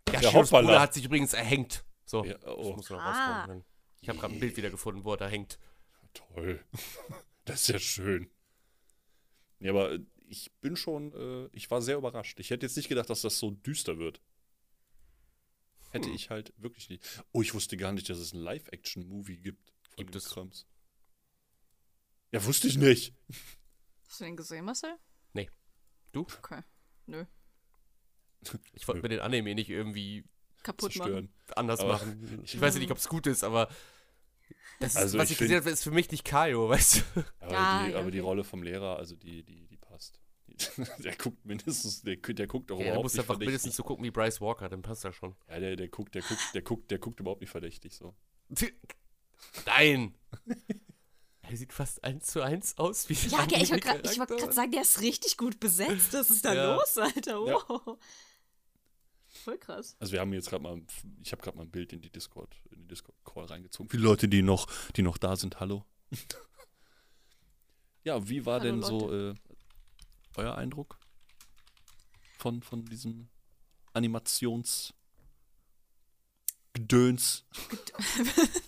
Der 0.07 0.15
Ja, 0.21 0.31
Schiffsbruder 0.31 0.63
hoppala. 0.63 0.81
hat 0.81 0.95
sich 0.95 1.05
übrigens 1.05 1.35
erhängt. 1.35 1.85
So. 2.05 2.25
Ja, 2.25 2.37
oh. 2.47 2.69
Das 2.69 2.77
muss 2.77 2.91
noch 2.91 3.01
Ah. 3.01 3.41
rauskommen. 3.41 3.65
Ich 4.01 4.09
habe 4.09 4.19
gerade 4.19 4.35
ein 4.35 4.41
Bild 4.41 4.57
wieder 4.57 4.71
gefunden, 4.71 5.05
wo 5.05 5.13
er 5.13 5.17
da 5.17 5.29
hängt. 5.29 5.59
toll. 6.15 6.65
das 7.45 7.63
ist 7.63 7.69
ja 7.69 7.79
schön. 7.79 8.31
Ja, 9.61 9.71
aber 9.71 9.93
äh, 9.93 10.01
ich 10.29 10.53
bin 10.61 10.77
schon, 10.77 11.13
äh, 11.13 11.49
ich 11.53 11.71
war 11.71 11.83
sehr 11.83 11.97
überrascht. 11.97 12.39
Ich 12.41 12.51
hätte 12.51 12.67
jetzt 12.67 12.77
nicht 12.77 12.89
gedacht, 12.89 13.11
dass 13.11 13.23
das 13.23 13.39
so 13.39 13.51
düster 13.51 13.99
wird. 13.99 14.21
Hätte 15.91 16.11
ich 16.11 16.29
halt 16.29 16.53
wirklich 16.59 16.91
nicht. 16.91 17.03
Oh, 17.33 17.41
ich 17.41 17.55
wusste 17.55 17.77
gar 17.77 17.93
nicht, 17.93 18.09
dass 18.11 18.19
es 18.19 18.35
ein 18.35 18.41
Live-Action-Movie 18.41 19.39
gibt. 19.39 19.73
Von 19.89 19.97
Gibt 19.97 20.17
es. 20.17 20.27
Krams. 20.27 20.67
Ja, 22.31 22.45
wusste 22.45 22.69
ich 22.69 22.77
nicht. 22.77 23.15
Hast 24.07 24.21
du 24.21 24.25
den 24.25 24.37
gesehen, 24.37 24.67
Marcel? 24.67 24.97
Nee. 25.33 25.49
Du? 26.13 26.27
Okay. 26.39 26.63
Nö. 27.07 27.25
Ich 28.73 28.87
wollte 28.87 29.03
mir 29.03 29.09
den 29.09 29.21
Anime 29.21 29.55
nicht 29.55 29.71
irgendwie 29.71 30.25
Kaputt 30.63 30.97
machen. 30.97 31.11
Zerstören. 31.13 31.33
anders 31.57 31.81
Aber- 31.81 31.93
machen. 31.95 32.41
Ich 32.45 32.61
weiß 32.61 32.75
ja 32.75 32.81
nicht, 32.81 32.91
ob 32.91 32.99
es 32.99 33.09
gut 33.09 33.27
ist, 33.27 33.45
aber. 33.45 33.69
Das 34.81 34.93
ist, 34.93 34.97
Also 34.97 35.19
was 35.19 35.25
ich 35.27 35.33
ich 35.33 35.39
gesehen 35.39 35.57
habe, 35.61 35.71
ist 35.71 35.83
für 35.83 35.91
mich 35.91 36.11
nicht 36.11 36.25
Kaio, 36.25 36.69
weißt 36.69 37.03
du? 37.15 37.25
Aber, 37.41 37.59
Ah, 37.59 37.87
die, 37.87 37.93
ja, 37.93 37.99
aber 37.99 38.11
die. 38.11 38.19
Rolle 38.21 38.45
vom 38.45 38.63
Lehrer, 38.63 38.97
also 38.97 39.17
die, 39.17 39.43
die, 39.43 39.67
die 39.67 39.77
passt. 39.77 40.21
der 40.99 41.15
guckt 41.17 41.45
mindestens, 41.45 42.03
der, 42.03 42.17
der 42.17 42.47
guckt 42.47 42.71
auch 42.73 42.79
Ja, 42.81 42.87
überhaupt 42.87 43.05
nicht 43.07 43.15
einfach 43.15 43.27
verdächtig. 43.35 43.47
mindestens 43.49 43.77
so 43.77 43.83
gucken 43.85 44.05
wie 44.05 44.11
Bryce 44.11 44.41
Walker, 44.41 44.69
dann 44.69 44.83
passt 44.83 45.05
das 45.05 45.15
schon. 45.15 45.35
Ja, 45.49 45.61
der, 45.61 45.77
der 45.77 45.89
guckt, 45.89 46.15
der 46.15 46.23
guckt, 46.23 46.41
der 46.55 46.63
guckt, 46.63 46.91
der 46.91 46.99
guckt 46.99 47.21
überhaupt 47.21 47.41
nicht 47.41 47.51
verdächtig 47.51 47.95
so. 47.95 48.15
Nein! 49.67 50.15
Er 51.43 51.57
sieht 51.57 51.73
fast 51.73 52.03
eins 52.05 52.27
zu 52.27 52.43
eins 52.43 52.77
aus 52.77 53.09
wie 53.09 53.15
der 53.15 53.31
Ja, 53.31 53.45
okay, 53.45 53.63
ich 53.63 53.71
wollte 54.19 54.37
gerade 54.37 54.53
sagen, 54.53 54.71
der 54.73 54.83
ist 54.83 55.01
richtig 55.01 55.37
gut 55.37 55.59
besetzt. 55.61 56.13
Was 56.13 56.31
ist 56.31 56.45
da 56.45 56.53
Ja. 56.55 56.75
los, 56.77 56.99
Alter? 56.99 57.33
Ja. 57.47 57.55
Wow. 57.69 57.99
Voll 59.49 59.57
krass. 59.57 59.97
Also 59.99 60.13
wir 60.13 60.21
haben 60.21 60.31
jetzt 60.35 60.51
gerade 60.51 60.63
mal, 60.63 60.79
ich 61.23 61.33
habe 61.33 61.41
gerade 61.41 61.57
mal 61.57 61.63
ein 61.63 61.71
Bild 61.71 61.95
in 61.95 62.03
die 62.03 62.11
Discord, 62.11 62.55
in 62.71 62.83
die 62.83 62.89
Discord 62.89 63.17
Call 63.25 63.47
reingezogen. 63.47 63.89
Viele 63.89 64.03
Leute, 64.03 64.29
die 64.29 64.43
noch, 64.43 64.67
die 64.95 65.01
noch 65.01 65.17
da 65.17 65.37
sind, 65.37 65.59
hallo. 65.59 65.87
ja, 68.05 68.29
wie 68.29 68.45
war 68.45 68.61
Hallo, 68.61 68.73
denn 68.73 68.83
so 68.83 69.11
äh, 69.11 69.35
euer 70.37 70.55
Eindruck 70.59 70.99
von 72.37 72.63
von 72.63 72.85
diesem 72.85 73.31
Animations 73.95 74.93
Gedöns? 76.75 77.47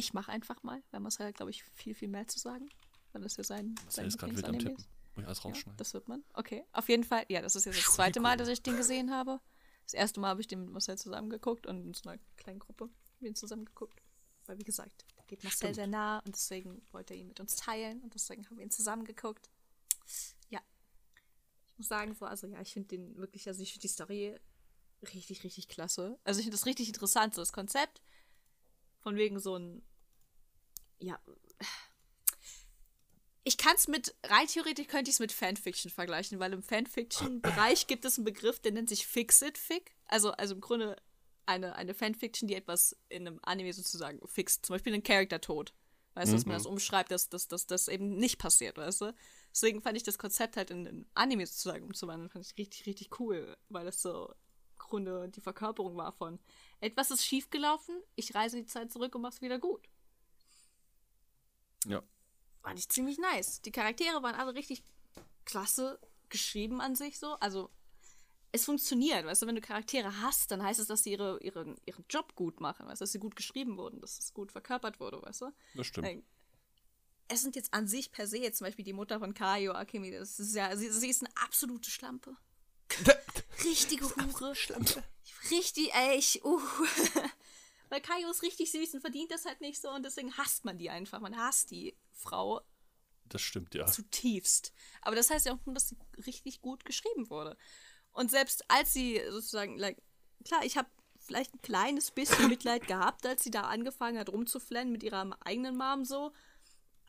Ich 0.00 0.12
mache 0.12 0.30
einfach 0.30 0.62
mal, 0.62 0.80
weil 0.92 1.00
Marcel 1.00 1.26
hat, 1.26 1.34
glaube 1.34 1.50
ich, 1.50 1.64
viel, 1.74 1.92
viel 1.92 2.06
mehr 2.06 2.24
zu 2.28 2.38
sagen. 2.38 2.68
Weil 3.10 3.22
das 3.22 3.36
ja 3.36 3.42
sein, 3.42 3.74
sein 3.88 4.06
ist 4.06 4.16
gerade 4.16 4.36
wild 4.36 4.44
am 4.44 4.56
Tippen. 4.56 4.76
ist. 4.76 4.88
Muss 5.16 5.22
ich 5.22 5.26
alles 5.26 5.38
Ja, 5.38 5.44
rausschneiden. 5.50 5.76
das 5.76 5.92
wird 5.92 6.06
man. 6.06 6.22
Okay, 6.34 6.64
auf 6.70 6.88
jeden 6.88 7.02
Fall. 7.02 7.24
Ja, 7.28 7.42
das 7.42 7.56
ist 7.56 7.64
jetzt 7.64 7.84
das 7.84 7.94
zweite 7.94 8.20
Mal, 8.20 8.36
dass 8.36 8.46
ich 8.46 8.62
den 8.62 8.76
gesehen 8.76 9.10
habe. 9.10 9.40
Das 9.88 9.94
erste 9.94 10.20
Mal 10.20 10.28
habe 10.28 10.42
ich 10.42 10.46
den 10.46 10.60
mit 10.60 10.70
Marcel 10.70 10.98
zusammen 10.98 11.30
geguckt 11.30 11.66
und 11.66 11.80
in 11.80 11.94
so 11.94 12.10
einer 12.10 12.20
kleinen 12.36 12.58
Gruppe 12.58 12.84
haben 12.84 13.20
wir 13.20 13.30
ihn 13.30 13.34
zusammen 13.34 13.64
geguckt. 13.64 14.02
Weil, 14.44 14.58
wie 14.58 14.64
gesagt, 14.64 15.06
da 15.16 15.22
geht 15.22 15.42
Marcel 15.42 15.74
sehr 15.74 15.86
nah 15.86 16.18
und 16.26 16.34
deswegen 16.34 16.82
wollte 16.92 17.14
er 17.14 17.20
ihn 17.20 17.28
mit 17.28 17.40
uns 17.40 17.56
teilen 17.56 18.02
und 18.02 18.12
deswegen 18.12 18.44
haben 18.44 18.58
wir 18.58 18.64
ihn 18.64 18.70
zusammen 18.70 19.06
geguckt. 19.06 19.48
Ja. 20.50 20.60
Ich 21.68 21.78
muss 21.78 21.88
sagen, 21.88 22.14
so, 22.14 22.26
also 22.26 22.46
ja, 22.48 22.60
ich 22.60 22.74
finde 22.74 22.88
den 22.88 23.16
wirklich, 23.16 23.48
also 23.48 23.62
ich 23.62 23.72
finde 23.72 23.80
die 23.80 23.88
Story 23.88 24.38
richtig, 25.14 25.42
richtig 25.42 25.68
klasse. 25.68 26.18
Also 26.22 26.40
ich 26.40 26.44
finde 26.44 26.58
das 26.58 26.66
richtig 26.66 26.88
interessant, 26.88 27.34
so 27.34 27.40
das 27.40 27.54
Konzept. 27.54 28.02
Von 29.00 29.16
wegen 29.16 29.40
so 29.40 29.56
ein, 29.56 29.82
ja, 30.98 31.18
ich 33.48 33.56
kann 33.56 33.74
es 33.76 33.88
mit, 33.88 34.14
rein 34.24 34.46
theoretisch 34.46 34.88
könnte 34.88 35.08
ich 35.08 35.14
es 35.14 35.20
mit 35.20 35.32
Fanfiction 35.32 35.90
vergleichen, 35.90 36.38
weil 36.38 36.52
im 36.52 36.62
Fanfiction-Bereich 36.62 37.86
gibt 37.86 38.04
es 38.04 38.18
einen 38.18 38.26
Begriff, 38.26 38.60
der 38.60 38.72
nennt 38.72 38.90
sich 38.90 39.06
Fix-It-Fic. 39.06 39.96
Also, 40.04 40.32
also 40.32 40.54
im 40.54 40.60
Grunde 40.60 40.96
eine, 41.46 41.74
eine 41.74 41.94
Fanfiction, 41.94 42.46
die 42.46 42.54
etwas 42.54 42.94
in 43.08 43.26
einem 43.26 43.40
Anime 43.42 43.72
sozusagen 43.72 44.20
fixt. 44.28 44.66
Zum 44.66 44.74
Beispiel 44.74 44.92
einen 44.92 45.02
Charakter-Tod. 45.02 45.72
Weißt 46.12 46.30
du, 46.30 46.36
dass 46.36 46.44
man 46.44 46.56
das 46.56 46.66
umschreibt, 46.66 47.10
dass 47.10 47.28
das 47.28 47.88
eben 47.88 48.16
nicht 48.16 48.38
passiert, 48.38 48.76
weißt 48.76 49.00
du? 49.00 49.14
Deswegen 49.50 49.80
fand 49.80 49.96
ich 49.96 50.02
das 50.02 50.18
Konzept 50.18 50.58
halt 50.58 50.70
in 50.70 50.86
ein 50.86 51.06
Anime 51.14 51.46
sozusagen 51.46 51.86
umzuwandeln, 51.86 52.28
fand 52.28 52.44
ich 52.44 52.58
richtig, 52.58 52.84
richtig 52.84 53.18
cool, 53.18 53.56
weil 53.70 53.86
das 53.86 54.02
so 54.02 54.34
im 54.72 54.78
Grunde 54.78 55.30
die 55.30 55.40
Verkörperung 55.40 55.96
war 55.96 56.12
von 56.12 56.38
etwas 56.80 57.10
ist 57.10 57.24
schiefgelaufen, 57.24 58.02
ich 58.14 58.34
reise 58.34 58.58
die 58.58 58.66
Zeit 58.66 58.92
zurück 58.92 59.14
und 59.14 59.22
mach's 59.22 59.40
wieder 59.40 59.58
gut 59.58 59.88
Ja. 61.86 62.02
Fand 62.62 62.78
ich 62.78 62.88
ziemlich 62.88 63.18
nice. 63.18 63.60
Die 63.62 63.72
Charaktere 63.72 64.22
waren 64.22 64.34
alle 64.34 64.54
richtig 64.54 64.82
klasse 65.44 65.98
geschrieben 66.28 66.80
an 66.80 66.94
sich 66.94 67.18
so. 67.18 67.34
Also 67.40 67.70
es 68.52 68.64
funktioniert, 68.64 69.26
weißt 69.26 69.42
du, 69.42 69.46
wenn 69.46 69.54
du 69.54 69.60
Charaktere 69.60 70.20
hast, 70.22 70.50
dann 70.50 70.62
heißt 70.62 70.80
es, 70.80 70.86
dass 70.86 71.02
sie 71.02 71.12
ihre, 71.12 71.38
ihre, 71.42 71.76
ihren 71.84 72.04
Job 72.08 72.34
gut 72.34 72.60
machen, 72.60 72.86
weißt 72.86 73.00
du, 73.00 73.02
dass 73.02 73.12
sie 73.12 73.18
gut 73.18 73.36
geschrieben 73.36 73.76
wurden, 73.76 74.00
dass 74.00 74.18
es 74.18 74.32
gut 74.32 74.52
verkörpert 74.52 75.00
wurde, 75.00 75.20
weißt 75.22 75.42
du? 75.42 75.52
Das 75.74 75.86
stimmt. 75.86 76.24
Es 77.28 77.42
sind 77.42 77.56
jetzt 77.56 77.74
an 77.74 77.86
sich 77.86 78.10
per 78.10 78.26
se, 78.26 78.38
jetzt 78.38 78.58
zum 78.58 78.66
Beispiel 78.66 78.86
die 78.86 78.94
Mutter 78.94 79.18
von 79.18 79.34
Kaio 79.34 79.72
Akemi, 79.72 80.10
das 80.10 80.40
ist 80.40 80.54
ja, 80.54 80.74
sie, 80.76 80.90
sie 80.90 81.10
ist 81.10 81.22
eine 81.22 81.36
absolute 81.36 81.90
Schlampe. 81.90 82.36
Richtige 83.64 84.08
Hure. 84.16 84.54
Schlampe. 84.54 85.04
Richtig, 85.50 85.92
ey, 85.94 86.16
ich, 86.16 86.42
uh. 86.42 86.60
Weil 87.90 88.00
Kaio 88.00 88.30
ist 88.30 88.42
richtig 88.42 88.70
süß 88.70 88.94
und 88.94 89.00
verdient 89.00 89.30
das 89.30 89.44
halt 89.44 89.60
nicht 89.60 89.80
so 89.80 89.90
und 89.90 90.04
deswegen 90.04 90.36
hasst 90.36 90.64
man 90.64 90.78
die 90.78 90.90
einfach. 90.90 91.20
Man 91.20 91.36
hasst 91.36 91.70
die 91.70 91.96
Frau 92.18 92.60
Das 93.26 93.42
stimmt, 93.42 93.74
ja. 93.74 93.86
zutiefst. 93.86 94.72
Aber 95.02 95.16
das 95.16 95.30
heißt 95.30 95.46
ja 95.46 95.54
auch 95.54 95.64
nur, 95.64 95.74
dass 95.74 95.88
sie 95.88 95.96
richtig 96.26 96.60
gut 96.60 96.84
geschrieben 96.84 97.30
wurde. 97.30 97.56
Und 98.12 98.30
selbst 98.30 98.64
als 98.68 98.92
sie 98.92 99.20
sozusagen, 99.30 99.78
like, 99.78 100.02
klar, 100.44 100.64
ich 100.64 100.76
habe 100.76 100.88
vielleicht 101.18 101.54
ein 101.54 101.62
kleines 101.62 102.10
bisschen 102.10 102.48
Mitleid 102.48 102.86
gehabt, 102.86 103.26
als 103.26 103.44
sie 103.44 103.50
da 103.50 103.62
angefangen 103.62 104.18
hat 104.18 104.30
rumzuflennen 104.30 104.92
mit 104.92 105.02
ihrer 105.02 105.36
eigenen 105.44 105.76
Mom 105.76 106.04
so. 106.04 106.32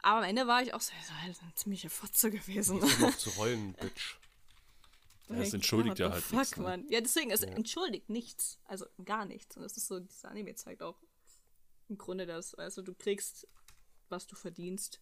Aber 0.01 0.19
am 0.19 0.23
Ende 0.23 0.47
war 0.47 0.61
ich 0.61 0.73
auch 0.73 0.81
so, 0.81 0.93
so 1.05 1.13
eine 1.21 1.53
ziemliche 1.55 1.89
Fotze 1.89 2.31
gewesen. 2.31 2.81
Auf 2.81 3.17
zu 3.17 3.35
heulen, 3.37 3.73
Bitch. 3.73 4.17
Ja, 5.29 5.35
es 5.35 5.53
entschuldigt 5.53 5.99
ja 5.99 6.07
What 6.07 6.11
the 6.11 6.15
halt 6.15 6.23
fuck, 6.23 6.39
nichts, 6.39 6.57
ne? 6.57 6.63
Mann. 6.63 6.85
Ja, 6.89 7.01
deswegen, 7.01 7.31
es 7.31 7.43
entschuldigt 7.43 8.09
nichts. 8.09 8.59
Also 8.65 8.85
gar 9.03 9.25
nichts. 9.25 9.55
Und 9.57 9.63
das 9.63 9.77
ist 9.77 9.87
so, 9.87 9.99
dieses 9.99 10.25
Anime 10.25 10.55
zeigt 10.55 10.81
auch 10.81 10.97
im 11.87 11.97
Grunde 11.97 12.25
das. 12.25 12.55
Also 12.55 12.81
du 12.81 12.95
kriegst, 12.95 13.47
was 14.11 14.27
du 14.27 14.35
verdienst. 14.35 15.01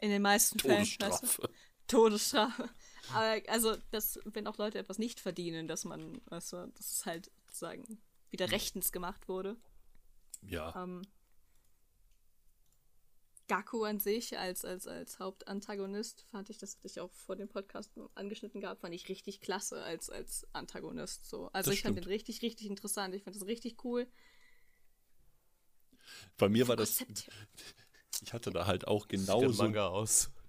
In 0.00 0.10
den 0.10 0.22
meisten 0.22 0.58
Fällen. 0.58 0.80
Weißt 0.80 1.00
du? 1.00 1.06
Todesstrafe. 1.06 1.50
Todesstrafe. 1.86 2.70
Aber 3.12 3.40
also, 3.48 3.76
dass, 3.90 4.18
wenn 4.24 4.46
auch 4.46 4.58
Leute 4.58 4.78
etwas 4.78 4.98
nicht 4.98 5.20
verdienen, 5.20 5.68
dass 5.68 5.84
man, 5.84 6.20
weißt 6.26 6.52
du, 6.52 6.66
dass 6.74 6.92
es 6.92 7.06
halt 7.06 7.30
sozusagen 7.46 8.02
wieder 8.30 8.50
rechtens 8.50 8.92
gemacht 8.92 9.28
wurde. 9.28 9.56
Ja. 10.42 10.82
Ähm, 10.82 11.02
Gaku 13.48 13.84
an 13.84 14.00
sich 14.00 14.36
als, 14.36 14.64
als, 14.64 14.88
als 14.88 15.20
Hauptantagonist 15.20 16.22
fand 16.30 16.50
ich, 16.50 16.58
das 16.58 16.76
hatte 16.76 16.88
ich 16.88 17.00
auch 17.00 17.12
vor 17.12 17.36
dem 17.36 17.48
Podcast 17.48 17.92
angeschnitten 18.16 18.60
gehabt, 18.60 18.80
fand 18.80 18.94
ich 18.94 19.08
richtig 19.08 19.40
klasse 19.40 19.82
als, 19.82 20.10
als 20.10 20.46
Antagonist. 20.52 21.26
So. 21.26 21.48
Also 21.52 21.70
Das 21.70 21.76
ich 21.78 21.82
fand 21.82 21.96
den 21.96 22.02
stimmt. 22.02 22.14
richtig, 22.14 22.42
richtig 22.42 22.66
interessant. 22.66 23.14
Ich 23.14 23.22
fand 23.22 23.36
das 23.36 23.46
richtig 23.46 23.84
cool. 23.84 24.08
Bei 26.36 26.48
mir 26.48 26.68
war 26.68 26.76
das, 26.76 27.04
ich 28.22 28.32
hatte 28.32 28.50
da 28.50 28.66
halt 28.66 28.86
auch 28.86 29.02
Sieht 29.02 29.10
genau 29.26 29.50
so 29.52 29.62
Manga 29.62 29.86
aus. 29.88 30.30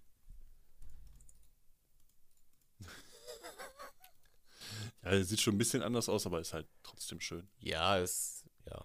Ja, 5.04 5.24
sieht 5.24 5.40
schon 5.42 5.56
ein 5.56 5.58
bisschen 5.58 5.84
anders 5.84 6.10
aus, 6.10 6.26
aber 6.26 6.40
ist 6.42 6.54
halt 6.54 6.68
trotzdem 6.84 7.22
schön. 7.22 7.48
Ja, 7.60 7.98
es. 7.98 8.44
Ja. 8.66 8.84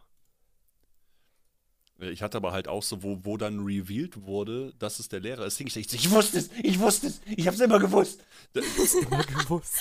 Ich 2.10 2.22
hatte 2.22 2.36
aber 2.36 2.52
halt 2.52 2.68
auch 2.68 2.82
so, 2.82 3.02
wo, 3.02 3.24
wo 3.24 3.36
dann 3.36 3.60
revealed 3.60 4.22
wurde, 4.22 4.72
dass 4.78 4.98
es 4.98 5.08
der 5.08 5.20
Lehrer 5.20 5.46
ist, 5.46 5.60
ich, 5.60 5.76
ich, 5.76 5.92
ich 5.92 6.10
wusste 6.10 6.38
es, 6.38 6.50
ich 6.62 6.78
wusste 6.78 7.08
es, 7.08 7.20
ich 7.26 7.46
hab's 7.46 7.60
immer 7.60 7.78
gewusst. 7.78 8.24
Da- 8.52 8.60
Immer 8.60 9.24
gewusst. 9.24 9.74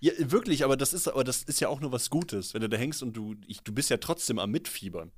Ja, 0.00 0.12
wirklich, 0.18 0.62
aber 0.64 0.76
das 0.76 0.92
ist, 0.92 1.08
aber 1.08 1.24
das 1.24 1.42
ist 1.42 1.60
ja 1.60 1.68
auch 1.68 1.80
nur 1.80 1.90
was 1.92 2.08
Gutes, 2.10 2.54
wenn 2.54 2.60
du 2.60 2.68
da 2.68 2.76
hängst 2.76 3.02
und 3.02 3.14
du, 3.14 3.34
ich, 3.46 3.60
du 3.62 3.72
bist 3.72 3.90
ja 3.90 3.96
trotzdem 3.96 4.38
am 4.38 4.50
Mitfiebern. 4.50 5.10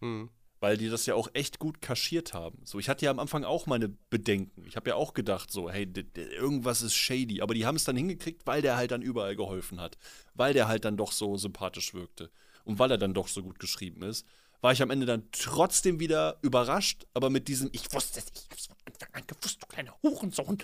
Hm. 0.00 0.30
Weil 0.62 0.76
die 0.76 0.88
das 0.88 1.06
ja 1.06 1.16
auch 1.16 1.28
echt 1.32 1.58
gut 1.58 1.80
kaschiert 1.80 2.34
haben. 2.34 2.60
So, 2.62 2.78
ich 2.78 2.88
hatte 2.88 3.04
ja 3.04 3.10
am 3.10 3.18
Anfang 3.18 3.42
auch 3.42 3.66
meine 3.66 3.88
Bedenken. 3.88 4.64
Ich 4.64 4.76
habe 4.76 4.90
ja 4.90 4.94
auch 4.94 5.12
gedacht, 5.12 5.50
so, 5.50 5.68
hey, 5.68 5.92
irgendwas 6.14 6.82
ist 6.82 6.94
shady. 6.94 7.42
Aber 7.42 7.52
die 7.52 7.66
haben 7.66 7.74
es 7.74 7.82
dann 7.82 7.96
hingekriegt, 7.96 8.46
weil 8.46 8.62
der 8.62 8.76
halt 8.76 8.92
dann 8.92 9.02
überall 9.02 9.34
geholfen 9.34 9.80
hat. 9.80 9.98
Weil 10.34 10.54
der 10.54 10.68
halt 10.68 10.84
dann 10.84 10.96
doch 10.96 11.10
so 11.10 11.36
sympathisch 11.36 11.94
wirkte. 11.94 12.30
Und 12.62 12.78
weil 12.78 12.92
er 12.92 12.98
dann 12.98 13.12
doch 13.12 13.26
so 13.26 13.42
gut 13.42 13.58
geschrieben 13.58 14.04
ist, 14.04 14.24
war 14.60 14.70
ich 14.70 14.80
am 14.80 14.90
Ende 14.90 15.04
dann 15.04 15.24
trotzdem 15.32 15.98
wieder 15.98 16.38
überrascht, 16.42 17.06
aber 17.12 17.28
mit 17.28 17.48
diesem, 17.48 17.68
ich 17.72 17.92
wusste 17.92 18.20
es, 18.20 18.26
ich 18.32 18.48
hab's 18.48 18.66
von 18.66 18.76
Anfang 18.84 19.08
an 19.14 19.26
gewusst, 19.26 19.60
du 19.60 19.66
kleiner 19.66 19.92
Hurensohn. 20.00 20.58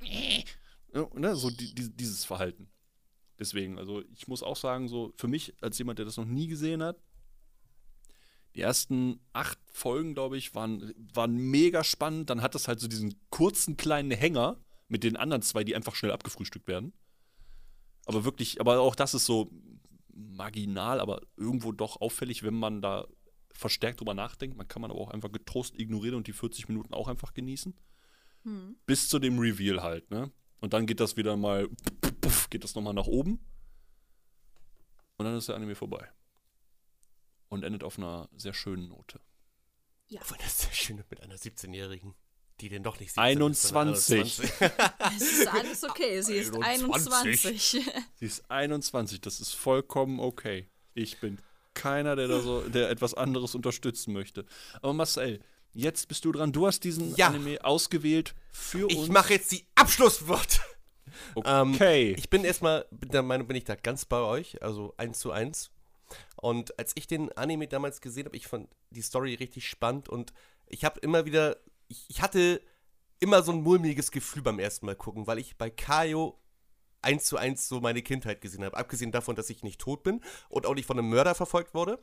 Äh. 0.00 0.44
Ne, 0.92 1.34
so 1.34 1.50
die, 1.50 1.74
die, 1.74 1.90
dieses 1.90 2.24
Verhalten. 2.24 2.68
Deswegen, 3.40 3.80
also 3.80 4.04
ich 4.12 4.28
muss 4.28 4.44
auch 4.44 4.54
sagen, 4.54 4.86
so 4.86 5.12
für 5.16 5.26
mich 5.26 5.54
als 5.60 5.76
jemand, 5.78 5.98
der 5.98 6.06
das 6.06 6.18
noch 6.18 6.24
nie 6.24 6.46
gesehen 6.46 6.84
hat, 6.84 7.02
die 8.54 8.60
ersten 8.60 9.20
acht 9.32 9.58
Folgen, 9.72 10.14
glaube 10.14 10.36
ich, 10.36 10.54
waren, 10.54 10.94
waren 11.12 11.36
mega 11.36 11.82
spannend. 11.82 12.30
Dann 12.30 12.42
hat 12.42 12.54
das 12.54 12.68
halt 12.68 12.80
so 12.80 12.88
diesen 12.88 13.14
kurzen 13.30 13.76
kleinen 13.76 14.12
Hänger 14.12 14.60
mit 14.88 15.02
den 15.02 15.16
anderen 15.16 15.42
zwei, 15.42 15.64
die 15.64 15.74
einfach 15.74 15.94
schnell 15.94 16.12
abgefrühstückt 16.12 16.68
werden. 16.68 16.92
Aber 18.06 18.24
wirklich, 18.24 18.60
aber 18.60 18.80
auch 18.80 18.94
das 18.94 19.14
ist 19.14 19.24
so 19.24 19.50
marginal, 20.14 21.00
aber 21.00 21.22
irgendwo 21.36 21.72
doch 21.72 22.00
auffällig, 22.00 22.42
wenn 22.42 22.54
man 22.54 22.80
da 22.82 23.06
verstärkt 23.52 24.00
drüber 24.00 24.14
nachdenkt. 24.14 24.56
Man 24.56 24.68
kann 24.68 24.82
man 24.82 24.90
aber 24.90 25.00
auch 25.00 25.10
einfach 25.10 25.32
getrost 25.32 25.78
ignorieren 25.78 26.16
und 26.16 26.26
die 26.26 26.32
40 26.32 26.68
Minuten 26.68 26.94
auch 26.94 27.08
einfach 27.08 27.34
genießen. 27.34 27.74
Bis 28.86 29.08
zu 29.08 29.18
dem 29.18 29.38
Reveal 29.38 29.82
halt, 29.82 30.10
ne? 30.10 30.30
Und 30.60 30.72
dann 30.72 30.86
geht 30.86 31.00
das 31.00 31.16
wieder 31.16 31.36
mal, 31.36 31.68
geht 32.50 32.64
das 32.64 32.74
nochmal 32.74 32.94
nach 32.94 33.06
oben. 33.06 33.40
Und 35.16 35.24
dann 35.24 35.36
ist 35.36 35.48
der 35.48 35.56
Anime 35.56 35.74
vorbei. 35.74 36.08
Und 37.54 37.62
endet 37.62 37.84
auf 37.84 37.98
einer 37.98 38.28
sehr 38.36 38.52
schönen 38.52 38.88
Note. 38.88 39.20
Obwohl 40.12 40.38
das 40.38 40.62
sehr 40.62 40.72
schön 40.72 40.98
ist 40.98 41.08
mit 41.08 41.20
einer 41.22 41.36
17-Jährigen, 41.36 42.14
die 42.60 42.68
den 42.68 42.82
doch 42.82 42.98
nicht 42.98 43.14
17 43.14 43.22
ist, 43.22 43.68
21. 43.68 43.68
sondern 43.68 43.94
21. 43.94 44.50
Es 45.16 45.22
ist 45.38 45.46
alles 45.46 45.84
okay. 45.84 46.20
Sie 46.20 46.34
ist 46.34 46.52
21. 46.52 47.12
21. 47.12 47.90
Sie 48.16 48.26
ist 48.26 48.50
21, 48.50 49.20
das 49.20 49.38
ist 49.40 49.54
vollkommen 49.54 50.18
okay. 50.18 50.68
Ich 50.94 51.20
bin 51.20 51.38
keiner, 51.74 52.16
der 52.16 52.26
da 52.26 52.40
so, 52.40 52.60
der 52.62 52.90
etwas 52.90 53.14
anderes 53.14 53.54
unterstützen 53.54 54.12
möchte. 54.12 54.46
Aber 54.82 54.92
Marcel, 54.92 55.40
jetzt 55.72 56.08
bist 56.08 56.24
du 56.24 56.32
dran. 56.32 56.50
Du 56.50 56.66
hast 56.66 56.80
diesen 56.80 57.14
Ja. 57.14 57.28
Anime 57.28 57.64
ausgewählt 57.64 58.34
für 58.50 58.88
Ich 58.90 58.96
uns. 58.98 59.08
mache 59.10 59.34
jetzt 59.34 59.52
die 59.52 59.64
Abschlussworte. 59.76 60.58
Okay. 61.36 62.10
Ähm, 62.10 62.16
ich 62.18 62.28
bin 62.30 62.44
erstmal, 62.44 62.86
bin 62.90 63.10
der 63.10 63.22
Meinung, 63.22 63.46
bin 63.46 63.56
ich 63.56 63.62
da 63.64 63.76
ganz 63.76 64.04
bei 64.04 64.18
euch, 64.18 64.60
also 64.60 64.92
eins 64.96 65.20
zu 65.20 65.30
eins. 65.30 65.70
Und 66.36 66.78
als 66.78 66.92
ich 66.94 67.06
den 67.06 67.32
Anime 67.32 67.68
damals 67.68 68.00
gesehen 68.00 68.26
habe, 68.26 68.36
ich 68.36 68.46
fand 68.46 68.68
die 68.90 69.02
Story 69.02 69.34
richtig 69.34 69.68
spannend 69.68 70.08
und 70.08 70.32
ich 70.66 70.84
habe 70.84 71.00
immer 71.00 71.24
wieder, 71.24 71.56
ich, 71.88 72.04
ich 72.08 72.22
hatte 72.22 72.60
immer 73.20 73.42
so 73.42 73.52
ein 73.52 73.62
mulmiges 73.62 74.10
Gefühl 74.10 74.42
beim 74.42 74.58
ersten 74.58 74.86
Mal 74.86 74.96
gucken, 74.96 75.26
weil 75.26 75.38
ich 75.38 75.56
bei 75.56 75.70
Kaio 75.70 76.38
eins 77.04 77.24
zu 77.24 77.36
eins 77.36 77.68
so 77.68 77.80
meine 77.80 78.02
Kindheit 78.02 78.40
gesehen 78.40 78.64
habe. 78.64 78.76
Abgesehen 78.76 79.12
davon, 79.12 79.36
dass 79.36 79.50
ich 79.50 79.62
nicht 79.62 79.80
tot 79.80 80.02
bin 80.02 80.20
und 80.48 80.66
auch 80.66 80.74
nicht 80.74 80.86
von 80.86 80.98
einem 80.98 81.10
Mörder 81.10 81.34
verfolgt 81.34 81.74
wurde. 81.74 82.00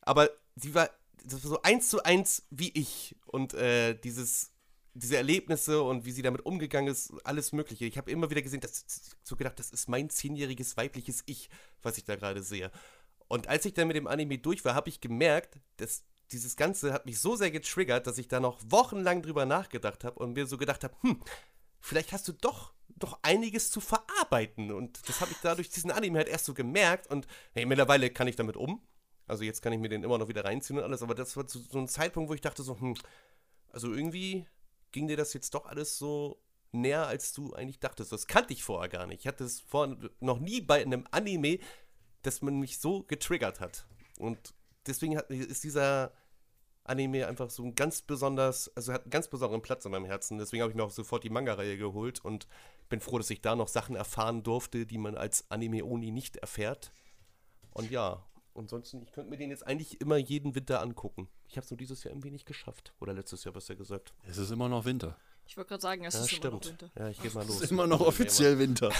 Aber 0.00 0.30
sie 0.56 0.74
war, 0.74 0.90
das 1.24 1.44
war 1.44 1.50
so 1.50 1.62
eins 1.62 1.88
zu 1.88 2.02
eins 2.02 2.46
wie 2.50 2.70
ich. 2.70 3.14
Und 3.26 3.54
äh, 3.54 3.94
dieses, 3.94 4.52
diese 4.94 5.16
Erlebnisse 5.16 5.82
und 5.82 6.04
wie 6.04 6.12
sie 6.12 6.22
damit 6.22 6.44
umgegangen 6.44 6.90
ist, 6.90 7.12
alles 7.24 7.52
Mögliche. 7.52 7.84
Ich 7.84 7.98
habe 7.98 8.10
immer 8.10 8.30
wieder 8.30 8.42
gesehen, 8.42 8.60
dass 8.60 8.84
so 9.22 9.36
gedacht, 9.36 9.58
das 9.58 9.70
ist 9.70 9.88
mein 9.88 10.10
zehnjähriges 10.10 10.76
weibliches 10.76 11.22
Ich, 11.26 11.50
was 11.82 11.98
ich 11.98 12.04
da 12.04 12.16
gerade 12.16 12.42
sehe. 12.42 12.70
Und 13.28 13.46
als 13.48 13.64
ich 13.64 13.74
dann 13.74 13.88
mit 13.88 13.96
dem 13.96 14.06
Anime 14.06 14.38
durch 14.38 14.64
war, 14.64 14.74
habe 14.74 14.88
ich 14.88 15.00
gemerkt, 15.00 15.60
dass 15.76 16.04
dieses 16.32 16.56
Ganze 16.56 16.92
hat 16.92 17.06
mich 17.06 17.20
so 17.20 17.36
sehr 17.36 17.50
getriggert, 17.50 18.06
dass 18.06 18.18
ich 18.18 18.28
da 18.28 18.40
noch 18.40 18.58
wochenlang 18.66 19.22
drüber 19.22 19.46
nachgedacht 19.46 20.04
habe 20.04 20.18
und 20.18 20.34
mir 20.34 20.46
so 20.46 20.58
gedacht 20.58 20.84
habe, 20.84 20.94
hm, 21.02 21.22
vielleicht 21.80 22.12
hast 22.12 22.28
du 22.28 22.32
doch 22.32 22.72
doch 22.98 23.18
einiges 23.22 23.70
zu 23.70 23.80
verarbeiten. 23.80 24.72
Und 24.72 25.08
das 25.08 25.20
habe 25.20 25.30
ich 25.30 25.38
dadurch 25.42 25.68
diesen 25.68 25.90
Anime 25.90 26.18
halt 26.18 26.28
erst 26.28 26.44
so 26.46 26.54
gemerkt. 26.54 27.06
Und 27.06 27.26
hey, 27.52 27.66
mittlerweile 27.66 28.10
kann 28.10 28.28
ich 28.28 28.36
damit 28.36 28.56
um. 28.56 28.82
Also 29.26 29.44
jetzt 29.44 29.62
kann 29.62 29.72
ich 29.72 29.78
mir 29.78 29.88
den 29.88 30.02
immer 30.02 30.18
noch 30.18 30.28
wieder 30.28 30.44
reinziehen 30.44 30.78
und 30.78 30.84
alles. 30.84 31.02
Aber 31.02 31.14
das 31.14 31.36
war 31.36 31.48
so, 31.48 31.60
so 31.60 31.78
ein 31.78 31.88
Zeitpunkt, 31.88 32.30
wo 32.30 32.34
ich 32.34 32.40
dachte 32.40 32.62
so, 32.62 32.80
hm, 32.80 32.96
also 33.70 33.92
irgendwie 33.92 34.46
ging 34.92 35.06
dir 35.06 35.16
das 35.16 35.32
jetzt 35.34 35.54
doch 35.54 35.66
alles 35.66 35.98
so 35.98 36.42
näher, 36.72 37.06
als 37.06 37.32
du 37.32 37.52
eigentlich 37.54 37.80
dachtest. 37.80 38.12
Das 38.12 38.26
kannte 38.26 38.52
ich 38.52 38.62
vorher 38.62 38.88
gar 38.88 39.06
nicht. 39.06 39.20
Ich 39.20 39.26
hatte 39.26 39.44
es 39.44 39.60
vorher 39.60 39.96
noch 40.20 40.40
nie 40.40 40.60
bei 40.60 40.82
einem 40.82 41.06
Anime, 41.10 41.58
dass 42.28 42.42
man 42.42 42.60
mich 42.60 42.78
so 42.78 43.02
getriggert 43.04 43.58
hat. 43.58 43.86
Und 44.18 44.54
deswegen 44.86 45.16
hat, 45.16 45.30
ist 45.30 45.64
dieser 45.64 46.12
Anime 46.84 47.26
einfach 47.26 47.48
so 47.48 47.64
ein 47.64 47.74
ganz 47.74 48.02
besonders, 48.02 48.74
also 48.76 48.92
hat 48.92 49.02
einen 49.02 49.10
ganz 49.10 49.28
besonderen 49.28 49.62
Platz 49.62 49.86
in 49.86 49.92
meinem 49.92 50.04
Herzen. 50.04 50.36
Deswegen 50.36 50.62
habe 50.62 50.70
ich 50.70 50.76
mir 50.76 50.84
auch 50.84 50.90
sofort 50.90 51.24
die 51.24 51.30
Manga-Reihe 51.30 51.78
geholt 51.78 52.22
und 52.24 52.46
bin 52.90 53.00
froh, 53.00 53.16
dass 53.16 53.30
ich 53.30 53.40
da 53.40 53.56
noch 53.56 53.68
Sachen 53.68 53.96
erfahren 53.96 54.42
durfte, 54.42 54.84
die 54.84 54.98
man 54.98 55.16
als 55.16 55.50
Anime-Oni 55.50 56.10
nicht 56.10 56.36
erfährt. 56.36 56.92
Und 57.72 57.90
ja, 57.90 58.22
ansonsten, 58.54 59.02
ich 59.02 59.12
könnte 59.12 59.30
mir 59.30 59.38
den 59.38 59.48
jetzt 59.48 59.66
eigentlich 59.66 60.00
immer 60.00 60.18
jeden 60.18 60.54
Winter 60.54 60.82
angucken. 60.82 61.28
Ich 61.46 61.56
habe 61.56 61.64
es 61.64 61.70
nur 61.70 61.78
dieses 61.78 62.04
Jahr 62.04 62.12
irgendwie 62.12 62.30
nicht 62.30 62.46
geschafft. 62.46 62.92
Oder 63.00 63.14
letztes 63.14 63.44
Jahr, 63.44 63.54
besser 63.54 63.74
gesagt. 63.74 64.12
Es 64.26 64.36
ist 64.36 64.50
immer 64.50 64.68
noch 64.68 64.84
Winter. 64.84 65.16
Ich 65.48 65.56
wollte 65.56 65.70
gerade 65.70 65.80
sagen, 65.80 66.04
es 66.04 66.14
Ja, 66.14 66.20
ist 66.24 66.32
immer 66.34 66.50
noch 66.50 66.62
stimmt. 66.62 66.82
Winter. 66.82 66.90
Ja, 67.02 67.08
ich 67.08 67.22
gehe 67.22 67.30
mal 67.32 67.46
los. 67.46 67.56
Es 67.56 67.62
ist 67.62 67.70
immer 67.70 67.86
noch 67.86 68.00
offiziell 68.00 68.58
Winter. 68.58 68.92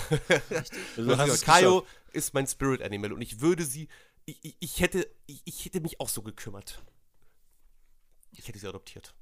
Also, 0.96 1.12
Also, 1.12 1.44
Kaio 1.44 1.86
ist 2.12 2.32
mein 2.32 2.46
Spirit 2.46 2.80
Animal 2.82 3.12
und 3.12 3.20
ich 3.20 3.40
würde 3.40 3.64
sie. 3.64 3.88
Ich, 4.24 4.56
ich, 4.58 4.80
hätte, 4.80 5.08
ich, 5.26 5.42
ich 5.44 5.64
hätte 5.66 5.80
mich 5.80 6.00
auch 6.00 6.08
so 6.08 6.22
gekümmert. 6.22 6.82
Ich 8.32 8.48
hätte 8.48 8.58
sie 8.58 8.66
adoptiert. 8.66 9.14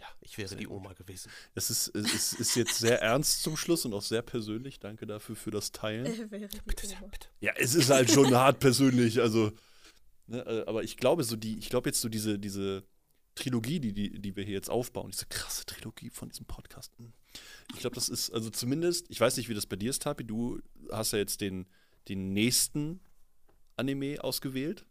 Ja, 0.00 0.06
ich 0.20 0.38
wäre 0.38 0.54
die 0.56 0.68
Oma 0.68 0.92
gewesen. 0.92 1.30
Es 1.54 1.68
ist, 1.70 1.88
es 1.94 2.32
ist 2.34 2.54
jetzt 2.56 2.78
sehr 2.78 3.00
ernst 3.02 3.42
zum 3.42 3.56
Schluss 3.56 3.84
und 3.84 3.94
auch 3.94 4.02
sehr 4.02 4.22
persönlich. 4.22 4.78
Danke 4.78 5.06
dafür 5.06 5.34
für 5.36 5.50
das 5.50 5.72
Teilen. 5.72 6.06
Äh, 6.06 6.30
wäre 6.30 6.48
die 6.48 6.60
Bitte 6.64 6.86
sehr, 6.86 6.98
Oma. 6.98 7.08
bitte. 7.08 7.28
Ja, 7.40 7.52
es 7.56 7.74
ist 7.74 7.90
halt 7.90 8.10
schon 8.10 8.34
hart 8.34 8.60
persönlich, 8.60 9.20
also. 9.20 9.52
Ne, 10.26 10.64
aber 10.66 10.82
ich 10.84 10.96
glaube, 10.96 11.22
so 11.24 11.36
die, 11.36 11.58
ich 11.58 11.68
glaube 11.70 11.88
jetzt 11.88 12.00
so 12.00 12.08
diese, 12.08 12.38
diese 12.38 12.84
Trilogie, 13.34 13.80
die, 13.80 13.92
die, 13.92 14.20
die 14.20 14.36
wir 14.36 14.44
hier 14.44 14.54
jetzt 14.54 14.70
aufbauen, 14.70 15.10
diese 15.10 15.26
krasse 15.26 15.64
Trilogie 15.66 16.10
von 16.10 16.28
diesem 16.28 16.46
Podcast. 16.46 16.92
hm. 16.98 17.12
Ich 17.72 17.80
glaube, 17.80 17.94
das 17.96 18.08
ist, 18.08 18.30
also 18.30 18.50
zumindest, 18.50 19.06
ich 19.10 19.20
weiß 19.20 19.36
nicht, 19.36 19.48
wie 19.48 19.54
das 19.54 19.66
bei 19.66 19.76
dir 19.76 19.90
ist, 19.90 20.02
Tapi, 20.02 20.24
du 20.24 20.60
hast 20.92 21.12
ja 21.12 21.18
jetzt 21.18 21.40
den, 21.40 21.66
den 22.08 22.32
nächsten 22.32 23.00
Anime 23.76 24.22
ausgewählt. 24.22 24.86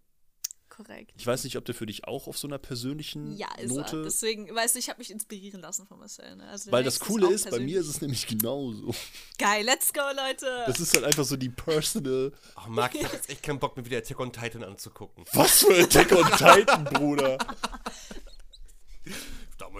Korrekt. 0.67 1.13
Ich 1.19 1.27
weiß 1.27 1.43
nicht, 1.43 1.55
ob 1.55 1.65
der 1.65 1.75
für 1.75 1.85
dich 1.85 2.05
auch 2.07 2.25
auf 2.27 2.35
so 2.35 2.47
einer 2.47 2.57
persönlichen 2.57 3.37
Ja, 3.37 3.47
ist 3.59 3.75
Note. 3.75 3.97
er. 3.97 4.03
Deswegen, 4.05 4.53
weißt 4.53 4.73
du, 4.73 4.79
ich 4.79 4.89
habe 4.89 4.97
mich 4.97 5.11
inspirieren 5.11 5.61
lassen 5.61 5.85
von 5.85 5.99
Marcel. 5.99 6.35
Ne? 6.35 6.47
Also 6.49 6.71
weil 6.71 6.83
das 6.83 6.99
Coole 6.99 7.27
auch 7.27 7.31
ist, 7.31 7.47
bei 7.51 7.59
mir 7.59 7.79
ist 7.79 7.87
es 7.87 8.01
nämlich 8.01 8.25
genauso. 8.25 8.93
Geil, 9.37 9.63
let's 9.65 9.93
go, 9.93 10.01
Leute! 10.15 10.63
Das 10.65 10.79
ist 10.79 10.95
halt 10.95 11.05
einfach 11.05 11.25
so 11.25 11.37
die 11.37 11.49
personal. 11.49 12.31
Ach, 12.55 12.67
Marc, 12.67 12.95
ich 12.95 13.03
hab 13.05 13.13
jetzt 13.13 13.29
echt 13.29 13.43
keinen 13.43 13.59
Bock, 13.59 13.77
mir 13.77 13.85
wieder 13.85 13.99
Attack 13.99 14.19
on 14.19 14.33
Titan 14.33 14.63
anzugucken. 14.63 15.23
Was 15.33 15.59
für 15.59 15.75
Attack 15.75 16.11
on 16.11 16.25
Titan, 16.31 16.85
Bruder. 16.85 17.37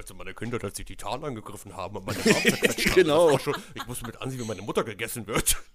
Damals 0.03 0.11
in 0.11 0.17
meiner 0.17 0.33
Kindheit, 0.33 0.63
als 0.63 0.73
die 0.73 0.85
Titanen 0.85 1.23
angegriffen 1.25 1.75
haben 1.75 1.97
und 1.97 2.05
meine 2.05 2.19
Arme. 2.25 2.75
Genau. 2.95 3.37
Schon, 3.37 3.55
ich 3.73 3.85
musste 3.87 4.05
mit 4.05 4.21
ansehen, 4.21 4.39
wie 4.39 4.45
meine 4.45 4.61
Mutter 4.61 4.83
gegessen 4.83 5.27
wird. 5.27 5.57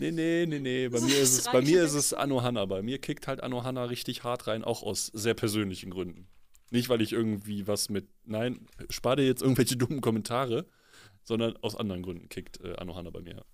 Nee, 0.00 0.12
nee, 0.12 0.46
nee, 0.46 0.60
nee. 0.60 0.88
Bei 0.88 0.98
So 0.98 1.06
mir 1.06 1.18
ist 1.18 1.36
es, 1.36 1.44
bei 1.46 1.60
mir 1.60 1.82
ist 1.82 1.94
es 1.94 2.14
Anohana. 2.14 2.64
Bei 2.66 2.82
mir 2.82 3.00
kickt 3.00 3.26
halt 3.26 3.42
Anohana 3.42 3.82
richtig 3.82 4.22
hart 4.22 4.46
rein, 4.46 4.62
auch 4.62 4.84
aus 4.84 5.06
sehr 5.06 5.34
persönlichen 5.34 5.90
Gründen. 5.90 6.28
Nicht, 6.70 6.88
weil 6.88 7.02
ich 7.02 7.12
irgendwie 7.12 7.66
was 7.66 7.88
mit. 7.88 8.06
Nein, 8.24 8.68
spar 8.90 9.16
dir 9.16 9.26
jetzt 9.26 9.42
irgendwelche 9.42 9.76
dummen 9.76 10.00
Kommentare, 10.00 10.66
sondern 11.24 11.56
aus 11.62 11.74
anderen 11.74 12.04
Gründen 12.04 12.28
kickt 12.28 12.60
äh, 12.60 12.76
Anohana 12.76 13.10
bei 13.10 13.22
mir. 13.22 13.44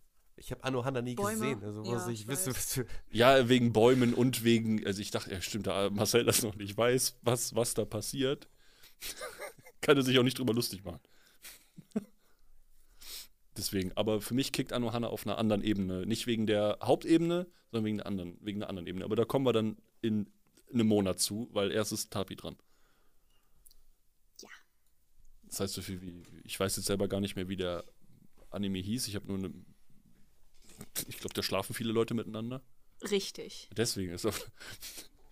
Ich 0.44 0.50
habe 0.50 0.62
Anohana 0.62 1.00
nie 1.00 1.14
Bäume? 1.14 1.56
gesehen, 1.56 1.64
also 1.64 1.82
Ja, 1.84 2.06
ich 2.10 2.28
was 2.28 2.74
du. 2.74 2.84
Ja, 3.10 3.48
wegen 3.48 3.72
Bäumen 3.72 4.12
und 4.12 4.44
wegen. 4.44 4.86
Also 4.86 5.00
ich 5.00 5.10
dachte, 5.10 5.30
ja, 5.30 5.40
stimmt, 5.40 5.66
da 5.66 5.88
Marcel 5.88 6.22
das 6.24 6.42
noch 6.42 6.54
nicht 6.54 6.76
weiß, 6.76 7.16
was, 7.22 7.54
was 7.54 7.72
da 7.72 7.86
passiert, 7.86 8.46
kann 9.80 9.96
er 9.96 10.02
sich 10.02 10.18
auch 10.18 10.22
nicht 10.22 10.38
drüber 10.38 10.52
lustig 10.52 10.84
machen. 10.84 11.00
Deswegen, 13.56 13.92
aber 13.96 14.20
für 14.20 14.34
mich 14.34 14.52
kickt 14.52 14.74
Anohana 14.74 15.06
auf 15.06 15.26
einer 15.26 15.38
anderen 15.38 15.64
Ebene. 15.64 16.04
Nicht 16.04 16.26
wegen 16.26 16.46
der 16.46 16.76
Hauptebene, 16.82 17.46
sondern 17.70 17.86
wegen 17.86 17.96
der 17.96 18.06
anderen, 18.06 18.36
wegen 18.42 18.60
der 18.60 18.68
anderen 18.68 18.86
Ebene. 18.86 19.06
Aber 19.06 19.16
da 19.16 19.24
kommen 19.24 19.46
wir 19.46 19.54
dann 19.54 19.78
in 20.02 20.30
einem 20.70 20.88
Monat 20.88 21.20
zu, 21.20 21.48
weil 21.52 21.72
erst 21.72 21.92
ist 21.92 22.12
Tapi 22.12 22.36
dran. 22.36 22.56
Ja. 24.42 24.48
Das 25.44 25.60
heißt 25.60 25.72
so 25.72 25.80
viel 25.80 26.02
wie, 26.02 26.22
ich 26.44 26.60
weiß 26.60 26.76
jetzt 26.76 26.84
selber 26.86 27.08
gar 27.08 27.22
nicht 27.22 27.34
mehr, 27.34 27.48
wie 27.48 27.56
der 27.56 27.82
Anime 28.50 28.78
hieß. 28.80 29.08
Ich 29.08 29.14
habe 29.16 29.26
nur 29.26 29.38
eine. 29.38 29.54
Ich 31.08 31.18
glaube, 31.18 31.34
da 31.34 31.42
schlafen 31.42 31.74
viele 31.74 31.92
Leute 31.92 32.14
miteinander. 32.14 32.62
Richtig. 33.02 33.68
Deswegen 33.76 34.12
ist 34.12 34.26
auch. 34.26 34.38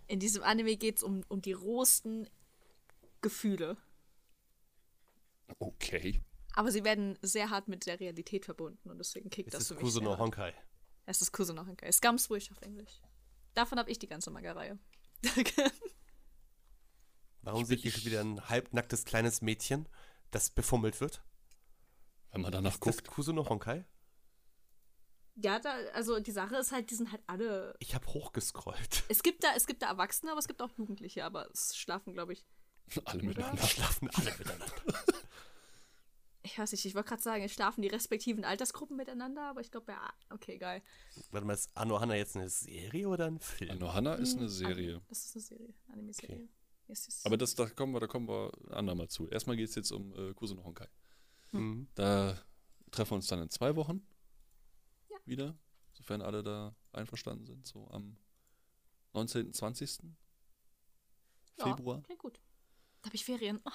In 0.07 0.19
diesem 0.19 0.43
Anime 0.43 0.75
geht 0.77 0.97
es 0.97 1.03
um, 1.03 1.23
um 1.29 1.41
die 1.41 1.53
rohsten 1.53 2.29
Gefühle. 3.21 3.77
Okay. 5.59 6.21
Aber 6.55 6.71
sie 6.71 6.83
werden 6.83 7.17
sehr 7.21 7.49
hart 7.49 7.67
mit 7.67 7.85
der 7.85 7.99
Realität 7.99 8.45
verbunden 8.45 8.89
und 8.89 8.97
deswegen 8.99 9.29
kickt 9.29 9.47
Es 9.49 9.53
das 9.53 9.61
ist 9.63 9.67
für 9.69 9.73
mich 9.75 9.83
Kusuno 9.83 10.05
sehr 10.05 10.11
hart. 10.11 10.19
Honkai. 10.19 10.53
Es 11.05 11.21
ist 11.21 11.31
Kusuno 11.31 11.65
Honkai. 11.65 11.91
Scums 11.91 12.29
Wish 12.29 12.51
auf 12.51 12.61
Englisch. 12.61 13.01
Davon 13.53 13.79
habe 13.79 13.89
ich 13.89 13.99
die 13.99 14.07
ganze 14.07 14.29
Manga-Reihe. 14.29 14.77
Warum 17.41 17.65
sehe 17.65 17.75
ich 17.75 17.81
hier 17.83 17.91
schon 17.91 18.05
wieder 18.05 18.21
ein 18.21 18.49
halbnacktes 18.49 19.03
kleines 19.05 19.41
Mädchen, 19.41 19.87
das 20.31 20.49
befummelt 20.49 21.01
wird? 21.01 21.23
Wenn 22.31 22.41
man 22.41 22.51
danach 22.51 22.73
Ist 22.73 22.85
das 22.85 22.95
guckt. 22.97 23.07
Kusuno 23.07 23.47
Honkai? 23.49 23.85
Ja, 25.35 25.59
da, 25.59 25.75
also 25.93 26.19
die 26.19 26.31
Sache 26.31 26.55
ist 26.57 26.71
halt, 26.71 26.89
die 26.91 26.95
sind 26.95 27.11
halt 27.11 27.21
alle. 27.27 27.75
Ich 27.79 27.95
habe 27.95 28.05
hochgescrollt. 28.07 29.03
Es 29.09 29.23
gibt 29.23 29.43
da, 29.43 29.49
es 29.55 29.65
gibt 29.65 29.81
da 29.81 29.87
Erwachsene, 29.87 30.31
aber 30.31 30.39
es 30.39 30.47
gibt 30.47 30.61
auch 30.61 30.69
Jugendliche, 30.77 31.25
aber 31.25 31.49
es 31.51 31.75
schlafen, 31.75 32.13
glaube 32.13 32.33
ich. 32.33 32.45
Alle 33.05 33.23
miteinander. 33.23 33.61
Da 33.61 33.67
schlafen 33.67 34.09
alle 34.13 34.31
miteinander. 34.37 34.73
Ich 36.45 36.59
weiß 36.59 36.73
nicht, 36.73 36.83
ich 36.83 36.93
wollte 36.93 37.07
gerade 37.07 37.21
sagen, 37.21 37.43
es 37.43 37.53
schlafen 37.53 37.81
die 37.81 37.87
respektiven 37.87 38.43
Altersgruppen 38.43 38.97
miteinander, 38.97 39.43
aber 39.43 39.61
ich 39.61 39.71
glaube, 39.71 39.93
ja, 39.93 40.13
okay, 40.29 40.57
geil. 40.57 40.81
Warte 41.31 41.47
mal, 41.47 41.53
ist 41.53 41.71
Anohana 41.73 42.15
jetzt 42.15 42.35
eine 42.35 42.49
Serie 42.49 43.07
oder 43.07 43.27
ein 43.27 43.39
Film? 43.39 43.71
Anohana 43.71 44.15
ist 44.15 44.37
eine 44.37 44.49
Serie. 44.49 45.01
Das 45.07 45.23
ist 45.23 45.35
eine 45.35 45.41
Serie, 45.41 45.73
Anime-Serie. 45.93 46.35
Okay. 46.35 46.49
Yes, 46.89 47.05
yes. 47.05 47.25
Aber 47.25 47.37
das, 47.37 47.55
da 47.55 47.65
kommen 47.67 47.93
wir, 47.93 48.01
da 48.01 48.07
kommen 48.07 48.27
wir 48.27 48.51
andermal 48.71 49.07
zu. 49.07 49.29
Erstmal 49.29 49.55
geht 49.55 49.69
es 49.69 49.75
jetzt 49.75 49.91
um 49.91 50.13
äh, 50.15 50.33
Kusuno 50.33 50.65
Honkai. 50.65 50.89
Mhm. 51.53 51.87
Da 51.95 52.37
treffen 52.91 53.11
wir 53.11 53.15
uns 53.15 53.27
dann 53.27 53.41
in 53.41 53.49
zwei 53.49 53.77
Wochen. 53.77 54.05
Wieder, 55.25 55.57
sofern 55.93 56.21
alle 56.21 56.43
da 56.43 56.75
einverstanden 56.91 57.45
sind, 57.45 57.65
so 57.67 57.89
am 57.89 58.17
19., 59.13 59.53
20. 59.53 59.99
Ja, 61.59 61.65
Februar. 61.65 62.01
Klingt 62.03 62.19
gut. 62.21 62.39
Da 63.01 63.07
habe 63.07 63.15
ich 63.15 63.25
Ferien. 63.25 63.59
Oh, 63.65 63.71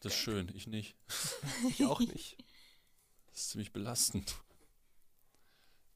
Das 0.00 0.12
ist 0.12 0.18
schön, 0.18 0.50
ich 0.54 0.66
nicht. 0.66 0.96
Ich 1.68 1.84
auch 1.84 2.00
nicht. 2.00 2.36
Das 3.26 3.40
ist 3.42 3.50
ziemlich 3.50 3.72
belastend. 3.72 4.36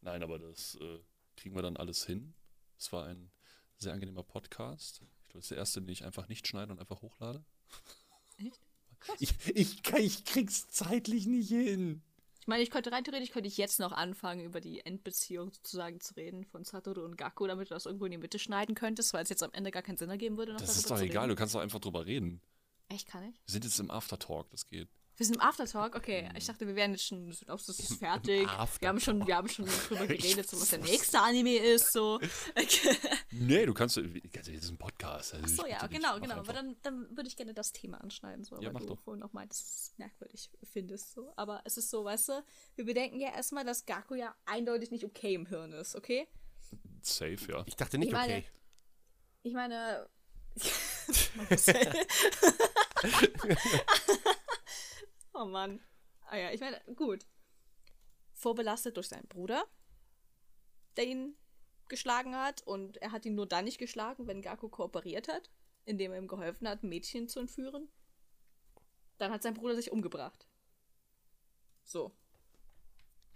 Nein, 0.03 0.23
aber 0.23 0.39
das 0.39 0.77
äh, 0.77 0.99
kriegen 1.37 1.55
wir 1.55 1.63
dann 1.63 1.77
alles 1.77 2.05
hin. 2.05 2.35
Es 2.79 2.93
war 2.93 3.07
ein 3.07 3.31
sehr 3.79 3.93
angenehmer 3.93 4.23
Podcast. 4.23 5.03
Ich 5.23 5.29
glaube, 5.29 5.41
das 5.41 5.45
ist 5.47 5.51
der 5.51 5.59
erste, 5.59 5.81
den 5.81 5.89
ich 5.91 6.05
einfach 6.05 6.29
nicht 6.29 6.47
schneide 6.47 6.73
und 6.73 6.79
einfach 6.81 7.03
hochlade. 7.03 7.45
Echt? 8.37 8.61
Ich, 9.19 9.33
ich, 9.55 9.83
ich 9.95 10.25
krieg's 10.27 10.69
zeitlich 10.69 11.25
nicht 11.25 11.49
hin. 11.49 12.03
Ich 12.51 12.52
meine, 12.52 12.64
ich 12.64 12.70
könnte 12.72 12.90
rein 12.90 13.05
theoretisch 13.05 13.31
könnte 13.31 13.47
ich 13.47 13.59
jetzt 13.59 13.78
noch 13.78 13.93
anfangen, 13.93 14.44
über 14.44 14.60
die 14.60 14.85
Endbeziehung 14.85 15.52
sozusagen 15.52 16.01
zu 16.01 16.14
reden 16.14 16.44
von 16.44 16.64
Satoru 16.64 17.05
und 17.05 17.16
Gaku, 17.16 17.47
damit 17.47 17.70
du 17.70 17.74
das 17.74 17.86
irgendwo 17.86 18.06
in 18.06 18.10
die 18.10 18.18
Mitte 18.18 18.40
schneiden 18.40 18.74
könntest, 18.74 19.14
weil 19.14 19.22
es 19.22 19.28
jetzt 19.28 19.44
am 19.44 19.52
Ende 19.52 19.70
gar 19.70 19.82
keinen 19.82 19.98
Sinn 19.98 20.10
ergeben 20.10 20.36
würde, 20.36 20.55
noch 20.55 20.60
Das 20.60 20.77
ist 20.77 20.90
doch 20.90 20.98
egal, 21.01 21.27
reden. 21.27 21.28
du 21.28 21.36
kannst 21.36 21.55
doch 21.55 21.60
einfach 21.60 21.78
drüber 21.78 22.06
reden. 22.06 22.40
Echt, 22.89 23.06
kann 23.06 23.22
ich? 23.22 23.36
Wir 23.47 23.52
sind 23.52 23.64
jetzt 23.64 23.78
im 23.78 23.89
Aftertalk, 23.89 24.51
das 24.51 24.66
geht. 24.66 24.89
Wir 25.21 25.27
sind 25.27 25.35
im 25.35 25.43
Aftertalk, 25.43 25.97
okay. 25.97 26.31
Ich 26.35 26.47
dachte, 26.47 26.67
wir 26.67 26.75
wären 26.75 26.93
jetzt 26.93 27.05
schon, 27.07 27.29
das 27.47 27.69
ist 27.69 27.99
fertig. 27.99 28.49
Wir 28.81 28.89
haben 28.89 28.99
schon, 29.01 29.27
wir 29.27 29.37
haben 29.37 29.51
schon 29.51 29.67
drüber 29.67 30.07
geredet, 30.07 30.49
so 30.49 30.59
was 30.59 30.71
der 30.71 30.79
nächste 30.79 31.21
Anime 31.21 31.59
ist, 31.59 31.93
so. 31.93 32.15
Okay. 32.57 32.97
Nee, 33.31 33.67
du 33.67 33.75
kannst, 33.75 33.99
das 33.99 34.49
ist 34.49 34.71
ein 34.71 34.79
Podcast. 34.79 35.35
Also 35.35 35.45
Ach 35.45 35.49
so, 35.51 35.67
ja, 35.67 35.87
dich, 35.87 35.99
genau, 35.99 36.15
genau. 36.19 36.39
einfach. 36.39 36.39
Aber 36.39 36.53
dann, 36.55 36.75
dann 36.83 37.15
würde 37.15 37.29
ich 37.29 37.37
gerne 37.37 37.53
das 37.53 37.71
Thema 37.73 38.01
anschneiden, 38.01 38.45
so, 38.45 38.57
Ja, 38.57 38.69
weil 38.69 38.73
mach 38.73 38.81
du 38.81 38.87
doch. 38.87 39.01
vorhin 39.03 39.21
noch 39.21 39.35
meintest, 39.35 39.61
dass 39.61 39.75
du 39.75 39.81
es 39.93 39.99
merkwürdig 39.99 40.51
findest. 40.73 41.13
So. 41.13 41.35
Aber 41.37 41.61
es 41.67 41.77
ist 41.77 41.91
so, 41.91 42.03
weißt 42.03 42.29
du, 42.31 42.43
wir 42.77 42.87
bedenken 42.87 43.21
ja 43.21 43.29
erstmal, 43.35 43.67
dass 43.67 43.85
Gaku 43.85 44.15
ja 44.15 44.35
eindeutig 44.47 44.91
nicht 44.91 45.05
okay 45.05 45.35
im 45.35 45.45
Hirn 45.45 45.73
ist, 45.73 45.97
okay? 45.97 46.29
Safe, 47.03 47.37
ja. 47.47 47.63
Ich 47.67 47.77
dachte 47.77 47.99
nicht, 47.99 48.09
Ich 48.09 48.15
meine- 48.15 48.37
okay. 48.39 48.47
Ich 49.43 49.53
meine. 49.53 50.09
oh 55.41 55.47
Mann. 55.47 55.81
Ah 56.27 56.37
ja, 56.37 56.51
ich 56.51 56.61
meine, 56.61 56.81
gut. 56.95 57.27
Vorbelastet 58.33 58.97
durch 58.97 59.09
seinen 59.09 59.29
Bruder, 59.29 59.67
der 60.97 61.07
ihn 61.07 61.37
geschlagen 61.89 62.37
hat. 62.37 62.62
Und 62.62 62.97
er 62.99 63.12
hat 63.12 63.27
ihn 63.27 63.35
nur 63.35 63.47
dann 63.47 63.65
nicht 63.65 63.79
geschlagen, 63.79 64.27
wenn 64.27 64.43
Gaku 64.43 64.69
kooperiert 64.69 65.29
hat, 65.29 65.51
indem 65.85 66.12
er 66.12 66.19
ihm 66.19 66.29
geholfen 66.29 66.69
hat, 66.69 66.83
Mädchen 66.83 67.29
zu 67.29 67.41
entführen. 67.41 67.89
Dann 69.19 69.33
hat 69.33 69.43
sein 69.43 69.55
Bruder 69.55 69.75
sich 69.75 69.91
umgebracht. 69.91 70.47
So. 71.85 72.12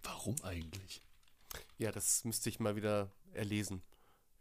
Warum 0.02 0.36
eigentlich? 0.43 1.02
Ja, 1.78 1.93
das 1.93 2.24
müsste 2.24 2.48
ich 2.48 2.60
mal 2.60 2.76
wieder 2.76 3.10
erlesen. 3.32 3.82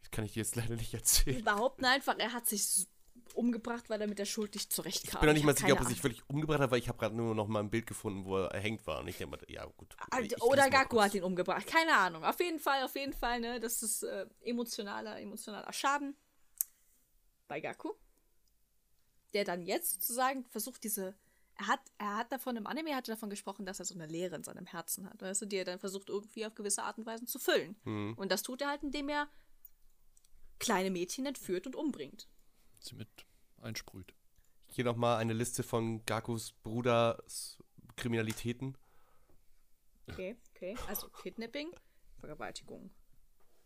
Das 0.02 0.12
kann 0.12 0.24
ich 0.26 0.34
dir 0.34 0.40
jetzt 0.40 0.56
leider 0.56 0.76
nicht 0.76 0.94
erzählen. 0.94 1.38
Wir 1.38 1.44
behaupten 1.44 1.86
einfach, 1.86 2.18
er 2.18 2.32
hat 2.32 2.48
sich 2.48 2.88
umgebracht, 3.34 3.90
weil 3.90 4.00
er 4.02 4.08
mit 4.08 4.20
der 4.20 4.26
Schuld 4.26 4.54
nicht 4.54 4.72
zurechtkam. 4.72 5.14
Ich 5.16 5.20
bin 5.20 5.28
noch 5.28 5.34
nicht 5.34 5.44
mal 5.46 5.56
sicher, 5.58 5.74
ob 5.74 5.80
er 5.80 5.86
sich 5.86 6.04
wirklich 6.04 6.28
umgebracht 6.30 6.60
hat, 6.60 6.72
weil 6.72 6.80
ich 6.80 6.88
habe 6.88 6.98
gerade 6.98 7.16
nur 7.16 7.34
noch 7.36 7.48
mal 7.48 7.60
ein 7.62 7.70
Bild 7.70 7.88
gefunden, 7.88 8.26
wo 8.26 8.38
er 8.38 8.52
erhängt 8.52 8.86
war. 8.88 9.00
Und 9.00 9.08
ich 9.08 9.18
denke 9.18 9.38
mal, 9.38 9.46
ja 9.50 9.66
gut. 9.66 9.96
Ah, 10.12 10.20
ich- 10.20 10.42
Oder 10.42 10.70
Gaku 10.70 11.02
hat 11.02 11.14
ihn 11.14 11.24
umgebracht. 11.24 11.66
Keine 11.68 11.96
Ahnung. 11.98 12.24
Auf 12.24 12.40
jeden 12.40 12.60
Fall, 12.60 12.84
auf 12.84 12.96
jeden 12.96 13.14
Fall, 13.14 13.40
ne? 13.40 13.60
Das 13.60 13.82
ist 13.84 14.04
äh, 14.04 14.26
emotionaler, 14.42 15.20
emotionaler 15.20 15.72
Schaden 15.74 16.16
bei 17.48 17.60
Gaku. 17.60 17.92
Der 19.34 19.44
dann 19.46 19.62
jetzt 19.64 19.94
sozusagen 19.94 20.46
versucht, 20.46 20.84
diese. 20.84 21.16
Er 21.56 21.68
hat, 21.68 21.82
er 22.00 22.18
hat 22.18 22.32
davon 22.32 22.56
im 22.58 22.66
Anime 22.66 22.96
hat 22.96 23.08
er 23.08 23.14
davon 23.16 23.30
gesprochen, 23.30 23.64
dass 23.66 23.78
er 23.80 23.86
so 23.86 23.94
eine 23.94 24.08
Leere 24.08 24.36
in 24.36 24.44
seinem 24.44 24.66
Herzen 24.66 25.08
hat, 25.08 25.22
weißt 25.22 25.44
du, 25.44 25.46
die 25.46 25.58
er 25.58 25.66
dann 25.66 25.78
versucht, 25.80 26.10
irgendwie 26.10 26.48
auf 26.48 26.56
gewisse 26.56 26.82
Art 26.82 26.98
und 26.98 27.06
Weise 27.06 27.26
zu 27.26 27.38
füllen. 27.38 27.76
Mhm. 27.84 28.16
Und 28.18 28.32
das 28.32 28.42
tut 28.42 28.62
er 28.64 28.70
halt, 28.70 28.82
indem 28.82 29.08
er 29.10 29.28
kleine 30.58 30.90
Mädchen 30.90 31.28
entführt 31.28 31.68
und 31.68 31.76
umbringt. 31.76 32.28
Sie 32.84 32.96
mit 32.96 33.08
einsprüht. 33.62 34.14
Hier 34.68 34.84
noch 34.84 34.96
mal 34.98 35.18
eine 35.18 35.34
Liste 35.34 35.64
von 35.64 36.06
Gakus 36.06 36.52
Bruders 36.52 37.58
Kriminalitäten. 37.96 38.78
Okay, 40.10 40.36
okay. 40.54 40.76
Also 40.88 41.08
Kidnapping, 41.10 41.72
Vergewaltigung, 42.20 42.92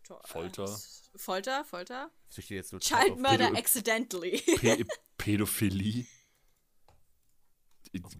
Tor- 0.04 0.22
Folter. 0.24 0.64
äh, 0.66 1.18
Folter, 1.18 1.64
Folter. 1.64 2.10
Ich 2.36 2.44
stehe 2.44 2.60
jetzt 2.60 2.70
nur 2.72 2.80
Child 2.80 3.18
Murder 3.18 3.56
accidentally. 3.56 4.40
P 4.40 4.84
Pädophilie. 5.18 6.06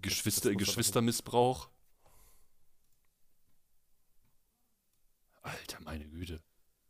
Geschwister, 0.02 0.48
das 0.48 0.54
muss 0.54 0.62
er 0.62 0.66
Geschwistermissbrauch. 0.66 1.70
Alter, 5.42 5.80
meine 5.82 6.08
Güte. 6.08 6.42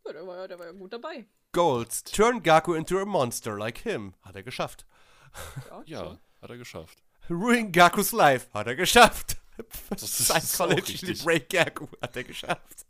ja, 0.06 0.12
der 0.12 0.26
war, 0.26 0.36
ja- 0.38 0.48
der 0.48 0.58
war 0.58 0.66
ja 0.66 0.72
gut 0.72 0.92
dabei. 0.92 1.26
Golds. 1.52 2.02
Turn 2.02 2.42
Gaku 2.42 2.74
into 2.74 2.98
a 2.98 3.04
monster 3.04 3.58
like 3.58 3.78
him. 3.78 4.14
Hat 4.22 4.36
er 4.36 4.42
geschafft. 4.42 4.86
Ja, 5.86 6.18
hat 6.40 6.50
er 6.50 6.56
geschafft. 6.56 7.02
Ruin 7.28 7.72
Gakus 7.72 8.12
life. 8.12 8.48
Hat 8.52 8.66
er 8.66 8.76
geschafft. 8.76 9.36
Das 9.90 10.02
ist, 10.02 10.32
Psychology. 10.32 11.14
Break 11.22 11.48
Gaku. 11.48 11.86
Hat 12.00 12.16
er 12.16 12.24
geschafft. 12.24 12.86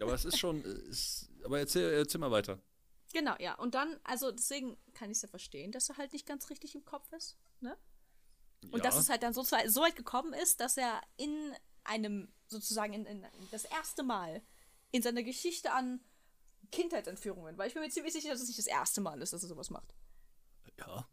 Aber 0.00 0.14
es 0.14 0.24
ist 0.24 0.38
schon. 0.38 0.62
Ist, 0.62 1.30
aber 1.44 1.60
erzähl, 1.60 1.92
erzähl 1.94 2.20
mal 2.20 2.30
weiter. 2.30 2.58
Genau, 3.12 3.34
ja. 3.38 3.54
Und 3.54 3.74
dann, 3.74 4.00
also 4.04 4.32
deswegen 4.32 4.76
kann 4.92 5.10
ich 5.10 5.18
es 5.18 5.22
ja 5.22 5.28
verstehen, 5.28 5.72
dass 5.72 5.88
er 5.88 5.96
halt 5.96 6.12
nicht 6.12 6.26
ganz 6.26 6.50
richtig 6.50 6.74
im 6.74 6.84
Kopf 6.84 7.12
ist. 7.12 7.38
Ne? 7.60 7.76
Und 8.70 8.78
ja. 8.78 8.84
dass 8.84 8.96
es 8.96 9.08
halt 9.08 9.22
dann 9.22 9.32
so, 9.32 9.42
so 9.42 9.80
weit 9.80 9.96
gekommen 9.96 10.32
ist, 10.32 10.60
dass 10.60 10.76
er 10.76 11.00
in 11.16 11.54
einem, 11.84 12.32
sozusagen 12.48 12.92
in, 12.92 13.06
in 13.06 13.26
das 13.50 13.64
erste 13.64 14.02
Mal 14.02 14.42
in 14.90 15.02
seiner 15.02 15.22
Geschichte 15.22 15.72
an 15.72 16.00
Kindheitsentführungen, 16.74 17.56
weil 17.58 17.68
ich 17.68 17.74
bin 17.74 17.82
mir 17.82 17.90
ziemlich 17.90 18.12
sicher, 18.12 18.30
dass 18.30 18.40
es 18.40 18.48
nicht 18.48 18.58
das 18.58 18.66
erste 18.66 19.00
Mal 19.00 19.20
ist, 19.22 19.32
dass 19.32 19.42
er 19.42 19.48
sowas 19.48 19.70
macht. 19.70 19.94
Ja. 20.78 21.08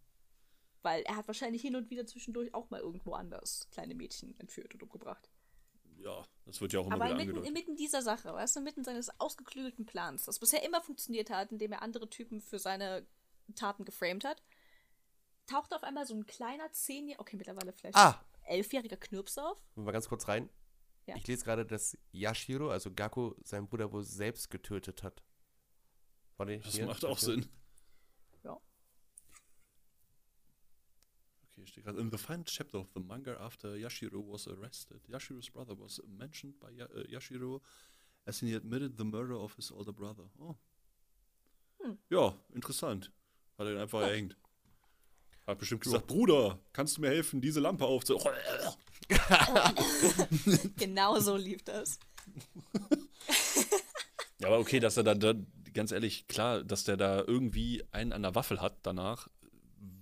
Weil 0.82 1.04
er 1.04 1.16
hat 1.16 1.28
wahrscheinlich 1.28 1.62
hin 1.62 1.76
und 1.76 1.90
wieder 1.90 2.06
zwischendurch 2.08 2.54
auch 2.54 2.70
mal 2.72 2.80
irgendwo 2.80 3.14
anders 3.14 3.68
kleine 3.72 3.94
Mädchen 3.96 4.38
entführt 4.40 4.74
und 4.74 4.82
umgebracht. 4.84 5.30
Ja, 5.98 6.26
das 6.46 6.60
wird 6.62 6.74
ja 6.74 6.80
auch 6.80 6.88
immer 6.88 6.96
Aber 6.96 7.06
wieder 7.06 7.14
inmitten, 7.14 7.30
angedeutet. 7.38 7.50
inmitten 7.50 7.76
dieser 7.76 8.02
Sache, 8.02 8.34
weißt 8.34 8.56
du, 8.56 8.60
inmitten 8.62 8.84
seines 8.84 9.12
ausgeklügelten 9.20 9.86
Plans, 9.86 10.26
das 10.26 10.40
bisher 10.40 10.64
immer 10.64 10.82
funktioniert 10.82 11.30
hat, 11.30 11.52
indem 11.52 11.74
er 11.74 11.84
andere 11.84 12.10
Typen 12.10 12.42
für 12.42 12.58
seine 12.58 13.06
Taten 13.56 13.86
geframed 13.86 14.24
hat, 14.26 14.42
taucht 15.46 15.74
auf 15.76 15.84
einmal 15.84 16.08
so 16.08 16.16
ein 16.16 16.26
kleiner 16.26 16.72
zehnjähriger, 16.72 17.22
okay, 17.22 17.36
mittlerweile 17.38 17.72
vielleicht 17.74 17.98
Ah. 17.98 18.20
elfjähriger 18.46 18.98
Knirps 18.98 19.38
auf. 19.38 19.60
Mal 19.76 19.92
ganz 19.92 20.10
kurz 20.10 20.28
rein. 20.28 20.50
Ja. 21.06 21.16
Ich 21.18 21.28
lese 21.28 21.44
gerade, 21.44 21.66
dass 21.68 21.96
Yashiro, 22.12 22.72
also 22.72 22.92
Gaku, 22.92 23.34
seinen 23.44 23.68
Bruder 23.68 23.92
wohl 23.92 24.04
selbst 24.04 24.50
getötet 24.50 25.04
hat. 25.04 25.22
Warte, 26.42 26.58
Das 26.58 26.74
hier, 26.74 26.88
macht 26.88 27.06
auch 27.06 27.20
hier. 27.20 27.36
Sinn. 27.36 27.46
Ja. 28.44 28.60
Okay, 31.52 31.68
steht 31.68 31.84
gerade. 31.84 32.00
In 32.00 32.10
the 32.10 32.18
final 32.18 32.44
chapter 32.46 32.80
of 32.80 32.88
the 32.96 33.00
manga 33.00 33.36
after 33.38 33.76
Yashiro 33.76 34.24
was 34.28 34.48
arrested, 34.48 35.08
Yashiro's 35.08 35.52
brother 35.52 35.78
was 35.78 36.02
mentioned 36.08 36.60
by 36.60 36.72
äh, 36.72 37.08
Yashiro 37.12 37.62
as 38.26 38.40
he 38.40 38.56
admitted 38.56 38.98
the 38.98 39.04
murder 39.04 39.36
of 39.36 39.56
his 39.56 39.72
older 39.72 39.94
brother. 39.94 40.32
Oh. 40.40 40.56
Hm. 41.84 42.00
Ja, 42.10 42.36
interessant. 42.56 43.12
Hat 43.60 43.68
er 43.68 43.74
ihn 43.74 43.80
einfach 43.80 44.02
erhängt. 44.02 44.36
Hat 45.46 45.60
bestimmt 45.60 45.82
gesagt, 45.82 46.08
Bruder, 46.08 46.60
kannst 46.74 46.98
du 46.98 47.02
mir 47.02 47.10
helfen, 47.10 47.40
diese 47.40 47.60
Lampe 47.60 47.86
aufzu... 47.86 48.18
Genau 50.78 51.20
so 51.20 51.38
lief 51.38 51.62
das. 51.64 52.00
Ja, 54.42 54.48
aber 54.48 54.60
okay, 54.60 54.80
dass 54.80 54.98
er 54.98 55.04
da, 55.04 55.14
da, 55.14 55.34
ganz 55.74 55.92
ehrlich, 55.92 56.28
klar, 56.28 56.64
dass 56.64 56.84
der 56.84 56.98
da 56.98 57.20
irgendwie 57.20 57.84
einen 57.92 58.12
an 58.12 58.24
der 58.24 58.34
Waffel 58.34 58.60
hat 58.60 58.80
danach, 58.82 59.30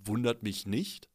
wundert 0.03 0.43
mich 0.43 0.65
nicht. 0.65 1.09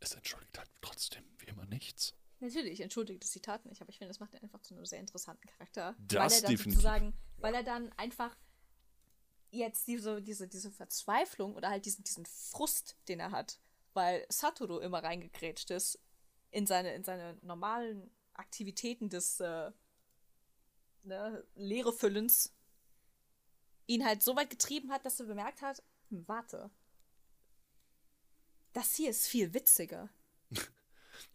Es 0.00 0.14
entschuldigt 0.14 0.58
halt 0.58 0.70
trotzdem 0.80 1.22
wie 1.38 1.46
immer 1.46 1.66
nichts. 1.66 2.14
Natürlich, 2.38 2.80
entschuldigt 2.80 3.22
das 3.22 3.32
Zitat 3.32 3.66
nicht, 3.66 3.82
aber 3.82 3.90
ich 3.90 3.98
finde, 3.98 4.08
das 4.08 4.20
macht 4.20 4.32
ihn 4.32 4.40
einfach 4.40 4.62
zu 4.62 4.74
einem 4.74 4.86
sehr 4.86 5.00
interessanten 5.00 5.46
Charakter. 5.46 5.94
Das 5.98 6.18
weil 6.18 6.38
er 6.38 6.42
dann 6.42 6.50
definitiv. 6.50 6.72
sozusagen, 6.72 7.14
weil 7.36 7.54
er 7.54 7.62
dann 7.62 7.92
einfach 7.98 8.34
jetzt 9.50 9.86
diese, 9.86 10.22
diese, 10.22 10.48
diese 10.48 10.70
Verzweiflung 10.70 11.54
oder 11.54 11.68
halt 11.68 11.84
diesen, 11.84 12.04
diesen 12.04 12.24
Frust, 12.24 12.96
den 13.08 13.20
er 13.20 13.32
hat, 13.32 13.60
weil 13.92 14.24
Satoru 14.30 14.78
immer 14.78 15.02
reingegrätscht 15.02 15.70
ist 15.70 16.00
in 16.50 16.66
seine, 16.66 16.94
in 16.94 17.04
seine 17.04 17.36
normalen 17.42 18.10
Aktivitäten 18.32 19.10
des 19.10 19.40
äh, 19.40 19.70
ne, 21.02 21.44
Leerefüllens, 21.54 22.54
ihn 23.86 24.04
halt 24.04 24.22
so 24.22 24.36
weit 24.36 24.50
getrieben 24.50 24.90
hat, 24.90 25.04
dass 25.04 25.20
er 25.20 25.26
bemerkt 25.26 25.62
hat, 25.62 25.82
hm, 26.08 26.26
warte, 26.26 26.70
das 28.72 28.94
hier 28.94 29.10
ist 29.10 29.26
viel 29.26 29.54
witziger. 29.54 30.08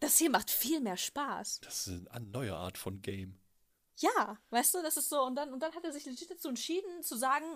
Das 0.00 0.18
hier 0.18 0.30
macht 0.30 0.50
viel 0.50 0.80
mehr 0.80 0.96
Spaß. 0.96 1.60
Das 1.60 1.86
ist 1.86 2.08
eine 2.08 2.26
neue 2.26 2.56
Art 2.56 2.76
von 2.76 3.02
Game. 3.02 3.38
Ja, 3.98 4.36
weißt 4.50 4.74
du, 4.74 4.82
das 4.82 4.96
ist 4.96 5.08
so. 5.08 5.22
Und 5.22 5.36
dann, 5.36 5.52
und 5.52 5.60
dann 5.60 5.74
hat 5.76 5.84
er 5.84 5.92
sich 5.92 6.04
legit 6.04 6.28
dazu 6.28 6.48
entschieden, 6.48 7.04
zu 7.04 7.16
sagen, 7.16 7.46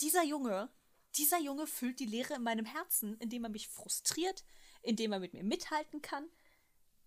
dieser 0.00 0.22
Junge, 0.24 0.68
dieser 1.16 1.40
Junge 1.40 1.66
füllt 1.66 2.00
die 2.00 2.06
Leere 2.06 2.34
in 2.34 2.42
meinem 2.42 2.66
Herzen, 2.66 3.16
indem 3.18 3.44
er 3.44 3.50
mich 3.50 3.68
frustriert, 3.68 4.44
indem 4.82 5.10
er 5.12 5.18
mit 5.18 5.32
mir 5.32 5.42
mithalten 5.42 6.02
kann. 6.02 6.28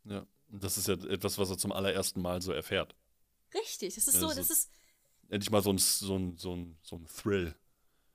Ja. 0.05 0.25
Das 0.51 0.77
ist 0.79 0.87
ja 0.87 0.95
etwas, 0.95 1.37
was 1.37 1.51
er 1.51 1.59
zum 1.59 1.71
allerersten 1.71 2.21
Mal 2.21 2.41
so 2.41 2.51
erfährt. 2.51 2.95
Richtig, 3.53 3.95
das 3.95 4.07
ist 4.07 4.13
Ja, 4.13 4.19
so, 4.19 4.33
das 4.33 4.49
ist, 4.49 4.71
Endlich 5.29 5.51
mal 5.51 5.61
so 5.61 5.71
ein, 5.71 5.77
so 5.77 6.15
ein, 6.17 6.37
so 6.37 6.55
ein, 6.55 6.77
so 6.81 6.95
ein 6.95 7.05
Thrill. 7.07 7.55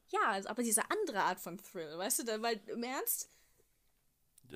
ja, 0.08 0.20
also, 0.30 0.48
aber 0.48 0.62
diese 0.62 0.90
andere 0.90 1.22
Art 1.22 1.40
von 1.40 1.58
Thrill, 1.58 1.96
weißt 1.98 2.20
du, 2.20 2.24
da, 2.24 2.42
weil 2.42 2.60
im 2.68 2.82
Ernst, 2.82 3.30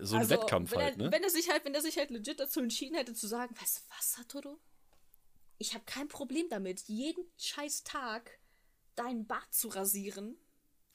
So 0.03 0.17
ein 0.17 0.21
also, 0.23 0.31
Wettkampf 0.35 0.71
wenn 0.73 0.81
er, 0.81 0.85
halt, 0.87 0.97
ne? 0.99 1.11
Wenn 1.13 1.23
er 1.23 1.31
sich 1.31 1.51
halt, 1.51 1.65
wenn 1.65 1.75
er 1.75 1.83
sich 1.83 1.97
halt 1.99 2.11
legit 2.11 2.39
dazu 2.41 2.61
entschieden 2.61 2.97
hätte 2.97 3.15
zu 3.15 3.27
sagen, 3.27 3.55
weißt 3.61 3.79
du 3.79 3.83
was, 3.97 4.13
Satoru? 4.13 4.59
Ich 5.59 5.75
habe 5.75 5.85
kein 5.87 6.09
Problem 6.09 6.49
damit, 6.51 6.83
jeden 6.89 7.25
scheiß 7.37 7.83
Tag 7.85 8.39
deinen 8.95 9.27
Bart 9.27 9.53
zu 9.53 9.69
rasieren, 9.69 10.37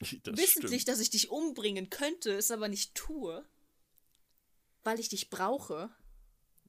Das 0.00 0.36
wissentlich, 0.36 0.82
stimmt. 0.82 0.88
dass 0.88 1.00
ich 1.00 1.10
dich 1.10 1.30
umbringen 1.30 1.90
könnte, 1.90 2.32
es 2.34 2.50
aber 2.50 2.68
nicht 2.68 2.94
tue, 2.94 3.46
weil 4.84 5.00
ich 5.00 5.08
dich 5.08 5.30
brauche, 5.30 5.94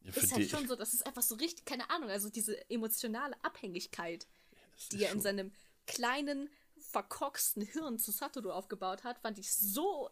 Ja, 0.06 0.22
ist 0.22 0.34
halt 0.34 0.50
schon 0.50 0.68
so, 0.68 0.76
das 0.76 0.94
ist 0.94 1.06
einfach 1.06 1.22
so 1.22 1.36
richtig, 1.36 1.66
keine 1.66 1.90
Ahnung, 1.90 2.10
also 2.10 2.30
diese 2.30 2.70
emotionale 2.70 3.36
Abhängigkeit, 3.44 4.28
das 4.76 4.90
die 4.90 5.04
er 5.04 5.12
in 5.12 5.22
seinem 5.22 5.52
kleinen, 5.88 6.50
verkorksten 6.78 7.64
Hirn 7.64 7.98
zu 8.00 8.12
Satoru 8.12 8.52
aufgebaut 8.52 9.04
hat, 9.04 9.20
fand 9.20 9.40
ich 9.40 9.54
so 9.54 10.10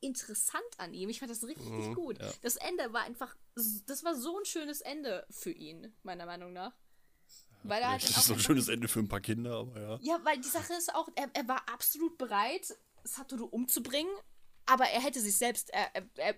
interessant 0.00 0.64
an 0.78 0.94
ihm. 0.94 1.08
Ich 1.08 1.18
fand 1.20 1.30
das 1.30 1.44
richtig 1.44 1.94
gut. 1.94 2.20
ja. 2.20 2.30
Das 2.42 2.56
Ende 2.56 2.92
war 2.92 3.02
einfach, 3.02 3.34
das 3.86 4.04
war 4.04 4.14
so 4.14 4.38
ein 4.38 4.44
schönes 4.44 4.80
Ende 4.80 5.26
für 5.30 5.50
ihn, 5.50 5.92
meiner 6.02 6.26
Meinung 6.26 6.52
nach. 6.52 6.72
Weil 7.62 7.80
er 7.82 7.92
halt 7.92 8.02
Das 8.02 8.10
ist 8.10 8.26
so 8.26 8.34
ein 8.34 8.40
schönes 8.40 8.68
Ende 8.68 8.88
für 8.88 9.00
ein 9.00 9.08
paar 9.08 9.20
Kinder, 9.20 9.56
aber 9.56 9.80
ja. 9.80 9.98
ja, 10.02 10.24
weil 10.24 10.38
die 10.38 10.48
Sache 10.48 10.74
ist 10.74 10.94
auch, 10.94 11.08
er, 11.14 11.30
er 11.32 11.48
war 11.48 11.66
absolut 11.72 12.18
bereit, 12.18 12.76
Satoru 13.04 13.44
umzubringen, 13.44 14.12
aber 14.66 14.84
er 14.84 15.00
hätte 15.00 15.20
sich 15.20 15.36
selbst, 15.36 15.70
er, 15.70 15.90
er 16.16 16.34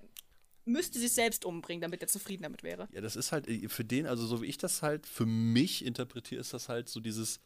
müsste 0.66 0.98
sich 0.98 1.12
selbst 1.12 1.44
umbringen, 1.44 1.80
damit 1.80 2.02
er 2.02 2.08
zufrieden 2.08 2.42
damit 2.42 2.62
wäre. 2.62 2.88
Ja, 2.92 3.00
das 3.00 3.16
ist 3.16 3.32
halt 3.32 3.48
äh, 3.48 3.68
für 3.68 3.84
den, 3.84 4.06
also 4.06 4.26
so 4.26 4.42
wie 4.42 4.46
ich 4.46 4.58
das 4.58 4.82
halt 4.82 5.06
für 5.06 5.26
mich 5.26 5.84
interpretiere, 5.84 6.40
ist 6.40 6.52
das 6.52 6.68
halt 6.68 6.88
so 6.88 7.00
dieses. 7.00 7.40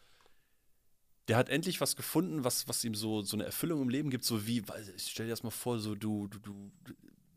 Der 1.28 1.36
hat 1.36 1.48
endlich 1.48 1.80
was 1.80 1.94
gefunden, 1.94 2.42
was, 2.42 2.66
was 2.66 2.82
ihm 2.82 2.94
so, 2.94 3.22
so 3.22 3.36
eine 3.36 3.44
Erfüllung 3.44 3.82
im 3.82 3.88
Leben 3.88 4.10
gibt, 4.10 4.24
so 4.24 4.48
wie, 4.48 4.64
ich 4.96 5.12
stell 5.12 5.26
dir 5.26 5.30
das 5.30 5.44
mal 5.44 5.50
vor, 5.50 5.78
so 5.78 5.94
du, 5.94 6.26
du, 6.26 6.38
du, 6.40 6.72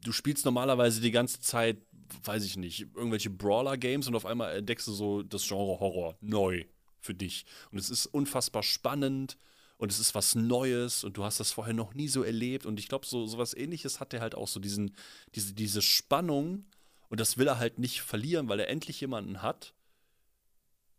du 0.03 0.11
spielst 0.11 0.45
normalerweise 0.45 0.99
die 0.99 1.11
ganze 1.11 1.41
Zeit, 1.41 1.77
weiß 2.23 2.43
ich 2.43 2.57
nicht, 2.57 2.88
irgendwelche 2.95 3.30
Brawler-Games 3.30 4.07
und 4.07 4.15
auf 4.15 4.26
einmal 4.26 4.55
entdeckst 4.55 4.88
du 4.88 4.93
so 4.93 5.22
das 5.22 5.47
Genre 5.47 5.80
Horror 5.80 6.18
neu 6.22 6.65
für 7.01 7.14
dich. 7.14 7.45
Und 7.72 7.77
es 7.77 7.91
ist 7.91 8.07
unfassbar 8.07 8.64
spannend 8.64 9.38
und 9.77 9.91
es 9.91 9.99
ist 9.99 10.15
was 10.15 10.35
Neues 10.35 11.03
und 11.03 11.17
du 11.17 11.23
hast 11.23 11.39
das 11.39 11.51
vorher 11.51 11.73
noch 11.73 11.93
nie 11.93 12.07
so 12.07 12.23
erlebt. 12.23 12.65
Und 12.65 12.79
ich 12.79 12.87
glaube, 12.87 13.05
so 13.05 13.25
sowas 13.25 13.53
ähnliches 13.53 13.99
hat 13.99 14.13
er 14.13 14.21
halt 14.21 14.35
auch 14.35 14.47
so 14.47 14.59
diesen, 14.59 14.95
diese, 15.35 15.53
diese 15.53 15.81
Spannung 15.81 16.65
und 17.09 17.19
das 17.19 17.37
will 17.37 17.47
er 17.47 17.59
halt 17.59 17.79
nicht 17.79 18.01
verlieren, 18.01 18.49
weil 18.49 18.59
er 18.59 18.69
endlich 18.69 19.01
jemanden 19.01 19.41
hat, 19.41 19.73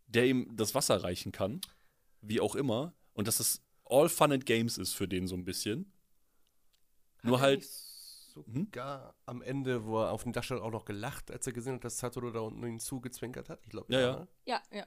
der 0.07 0.27
ihm 0.27 0.55
das 0.57 0.75
Wasser 0.75 1.03
reichen 1.03 1.33
kann, 1.33 1.61
wie 2.21 2.41
auch 2.41 2.55
immer. 2.55 2.95
Und 3.15 3.29
dass 3.29 3.41
es 3.41 3.63
all 3.85 4.09
fun 4.09 4.33
and 4.33 4.47
games 4.47 4.79
ist 4.79 4.93
für 4.93 5.09
den 5.09 5.27
so 5.27 5.35
ein 5.35 5.45
bisschen. 5.45 5.93
Nur 7.23 7.39
Hat 7.39 7.45
er 7.45 7.47
halt, 7.49 7.61
nicht 7.61 7.95
Sogar 8.35 9.15
am 9.27 9.43
Ende, 9.43 9.85
wo 9.85 10.01
er 10.01 10.11
auf 10.11 10.25
dem 10.25 10.33
Dach 10.33 10.43
stand, 10.43 10.61
auch 10.61 10.73
noch 10.73 10.85
gelacht, 10.85 11.31
als 11.31 11.47
er 11.47 11.53
gesehen 11.53 11.75
hat, 11.75 11.85
dass 11.85 11.99
Satoru 11.99 12.33
da 12.33 12.41
unten 12.41 12.67
ihn 12.67 12.81
zugezwinkert 12.81 13.49
hat. 13.49 13.61
Ich 13.63 13.71
glaube, 13.71 13.93
Ja, 13.93 14.01
ja. 14.01 14.17
ne? 14.17 14.29
Ja, 14.45 14.63
ja. 14.73 14.87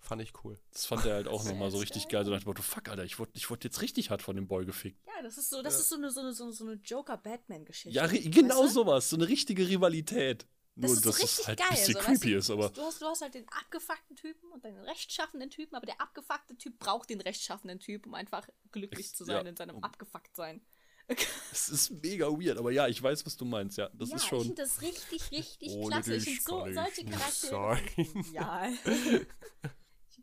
Fand 0.00 0.22
ich 0.22 0.32
cool. 0.44 0.58
das 0.72 0.86
fand 0.86 1.04
er 1.04 1.14
halt 1.14 1.28
auch 1.28 1.44
nochmal 1.44 1.70
so 1.70 1.78
richtig 1.78 2.08
geil. 2.08 2.24
So 2.24 2.30
nach 2.30 2.40
dem 2.40 2.46
Motto, 2.46 2.62
fuck, 2.62 2.88
Alter, 2.88 3.04
ich 3.04 3.18
wurde 3.18 3.32
ich 3.34 3.50
wurde 3.50 3.64
jetzt 3.64 3.82
richtig 3.82 4.10
hart 4.10 4.22
von 4.22 4.36
dem 4.36 4.46
Boy 4.48 4.64
gefickt. 4.64 4.98
Ja, 5.06 5.22
das 5.22 5.36
ist 5.38 5.50
so, 5.50 5.60
das 5.62 5.78
ist 5.78 5.88
so 5.88 5.96
eine, 5.96 6.10
so 6.10 6.20
eine, 6.20 6.32
so 6.32 6.64
eine, 6.64 6.74
Joker-Batman-Geschichte. 6.74 7.90
Ja, 7.96 8.06
genau 8.06 8.60
weißt 8.60 8.68
du? 8.70 8.80
sowas. 8.80 9.10
So 9.10 9.16
eine 9.16 9.28
richtige 9.28 9.68
Rivalität. 9.68 10.46
Das 10.76 10.90
Nur, 10.90 10.96
ist 10.96 11.02
so 11.02 11.10
dass 11.10 11.18
richtig 11.18 11.38
es 11.40 11.48
halt 11.48 11.58
geil. 11.58 11.66
ein 11.70 11.74
bisschen 11.74 11.92
so, 11.94 11.98
weißt 11.98 12.06
creepy 12.06 12.30
du? 12.30 12.38
ist, 12.38 12.50
aber. 12.50 12.68
Du 12.70 12.82
hast, 12.82 13.02
du 13.02 13.06
hast 13.06 13.20
halt 13.22 13.34
den 13.34 13.48
abgefuckten 13.48 14.14
Typen 14.16 14.52
und 14.52 14.64
den 14.64 14.76
rechtschaffenden 14.78 15.50
Typen, 15.50 15.74
aber 15.74 15.86
der 15.86 16.00
abgefuckte 16.00 16.56
Typ 16.56 16.78
braucht 16.78 17.10
den 17.10 17.20
rechtschaffenden 17.20 17.80
Typ, 17.80 18.06
um 18.06 18.14
einfach 18.14 18.48
glücklich 18.70 19.06
Es- 19.06 19.14
zu 19.14 19.24
sein 19.24 19.44
ja, 19.44 19.50
in 19.50 19.56
seinem 19.56 19.76
um- 19.76 19.82
Abgefucktsein. 19.84 20.60
Es 21.50 21.68
ist 21.70 21.90
mega 21.90 22.26
weird, 22.28 22.58
aber 22.58 22.70
ja, 22.70 22.86
ich 22.86 23.02
weiß, 23.02 23.24
was 23.26 23.36
du 23.36 23.44
meinst, 23.46 23.78
ja. 23.78 23.88
Das 23.94 24.10
ja, 24.10 24.16
ist 24.16 24.22
ich 24.22 24.28
schon. 24.28 24.42
finde 24.42 24.62
das 24.62 24.80
richtig, 24.82 25.30
richtig 25.32 25.80
klasse. 25.86 26.14
Ich 26.14 26.24
finde 26.24 26.42
so, 26.42 26.58
kann 26.60 26.68
ich 26.68 26.74
solche 26.76 27.04
Charaktere. 27.06 27.80
sein. 27.96 28.24
Ja. 28.34 28.68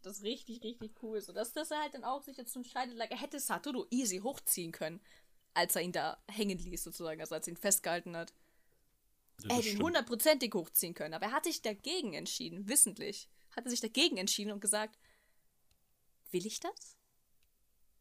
das 0.06 0.23
richtig, 0.23 0.64
richtig 0.64 0.91
cool. 1.02 1.22
So, 1.22 1.34
dass, 1.34 1.53
dass 1.53 1.72
er 1.72 1.82
halt 1.82 1.94
dann 1.94 2.03
auch 2.03 2.22
sich 2.22 2.36
dazu 2.36 2.60
entscheidet, 2.60 2.95
like, 2.95 3.11
er 3.11 3.19
hätte 3.19 3.40
Satoru 3.40 3.86
easy 3.90 4.18
hochziehen 4.18 4.72
können, 4.72 5.02
als 5.53 5.76
er 5.76 5.82
ihn 5.82 5.91
da 5.91 6.22
hängen 6.30 6.57
ließ, 6.57 6.84
sozusagen, 6.84 7.22
also 7.22 7.36
als 7.36 7.48
er 7.48 7.53
ihn 7.53 7.57
festgehalten 7.57 8.15
hat. 8.15 8.34
Ja, 9.44 9.49
er 9.49 9.56
hätte 9.57 9.69
ihn 9.69 9.82
hundertprozentig 9.82 10.53
hochziehen 10.53 10.94
können, 10.94 11.14
aber 11.14 11.27
er 11.27 11.32
hat 11.32 11.45
sich 11.45 11.61
dagegen 11.61 12.14
entschieden, 12.14 12.68
wissentlich. 12.68 13.30
Hat 13.56 13.65
er 13.65 13.72
sich 13.72 13.82
dagegen 13.82 14.18
entschieden 14.18 14.52
und 14.52 14.60
gesagt, 14.60 14.98
will 16.32 16.45
ich 16.45 16.60
das? 16.60 16.98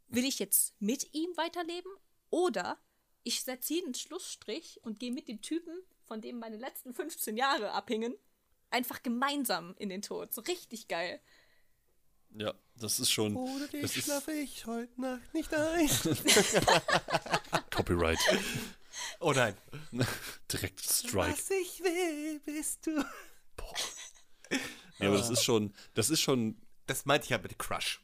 Will 0.08 0.24
ich 0.24 0.38
jetzt 0.38 0.74
mit 0.80 1.14
ihm 1.14 1.36
weiterleben? 1.36 1.90
Oder 2.30 2.78
ich 3.22 3.42
setze 3.42 3.74
hier 3.74 3.84
einen 3.84 3.94
Schlussstrich 3.94 4.80
und 4.82 5.00
gehe 5.00 5.12
mit 5.12 5.28
dem 5.28 5.40
Typen, 5.40 5.82
von 6.02 6.20
dem 6.20 6.38
meine 6.38 6.56
letzten 6.56 6.94
15 6.94 7.36
Jahre 7.36 7.72
abhingen, 7.72 8.14
einfach 8.70 9.02
gemeinsam 9.02 9.74
in 9.78 9.88
den 9.88 10.02
Tod. 10.02 10.34
So 10.34 10.42
richtig 10.42 10.88
geil. 10.88 11.20
Ja, 12.36 12.52
das 12.76 12.98
ist 13.00 13.10
schon. 13.10 13.36
Ohne 13.36 13.68
dich 13.68 13.82
das 13.82 13.92
schlafe 13.92 14.32
ich 14.32 14.66
heute 14.66 15.00
Nacht 15.00 15.32
nicht 15.34 15.52
ein. 15.54 15.88
Copyright. 17.70 18.18
Oh 19.20 19.32
nein. 19.32 19.54
Direkt 20.52 20.80
Strike. 20.80 21.32
Was 21.32 21.50
ich 21.50 21.80
will, 21.80 22.40
bist 22.44 22.86
du. 22.86 23.04
Ja, 24.98 25.08
aber 25.08 25.16
das 25.18 25.30
ist 25.30 25.42
schon, 25.42 25.72
das 25.94 26.10
ist 26.10 26.20
schon, 26.20 26.56
Das 26.86 27.04
meinte 27.06 27.24
ich 27.24 27.30
ja 27.30 27.38
mit 27.38 27.58
Crush. 27.58 28.00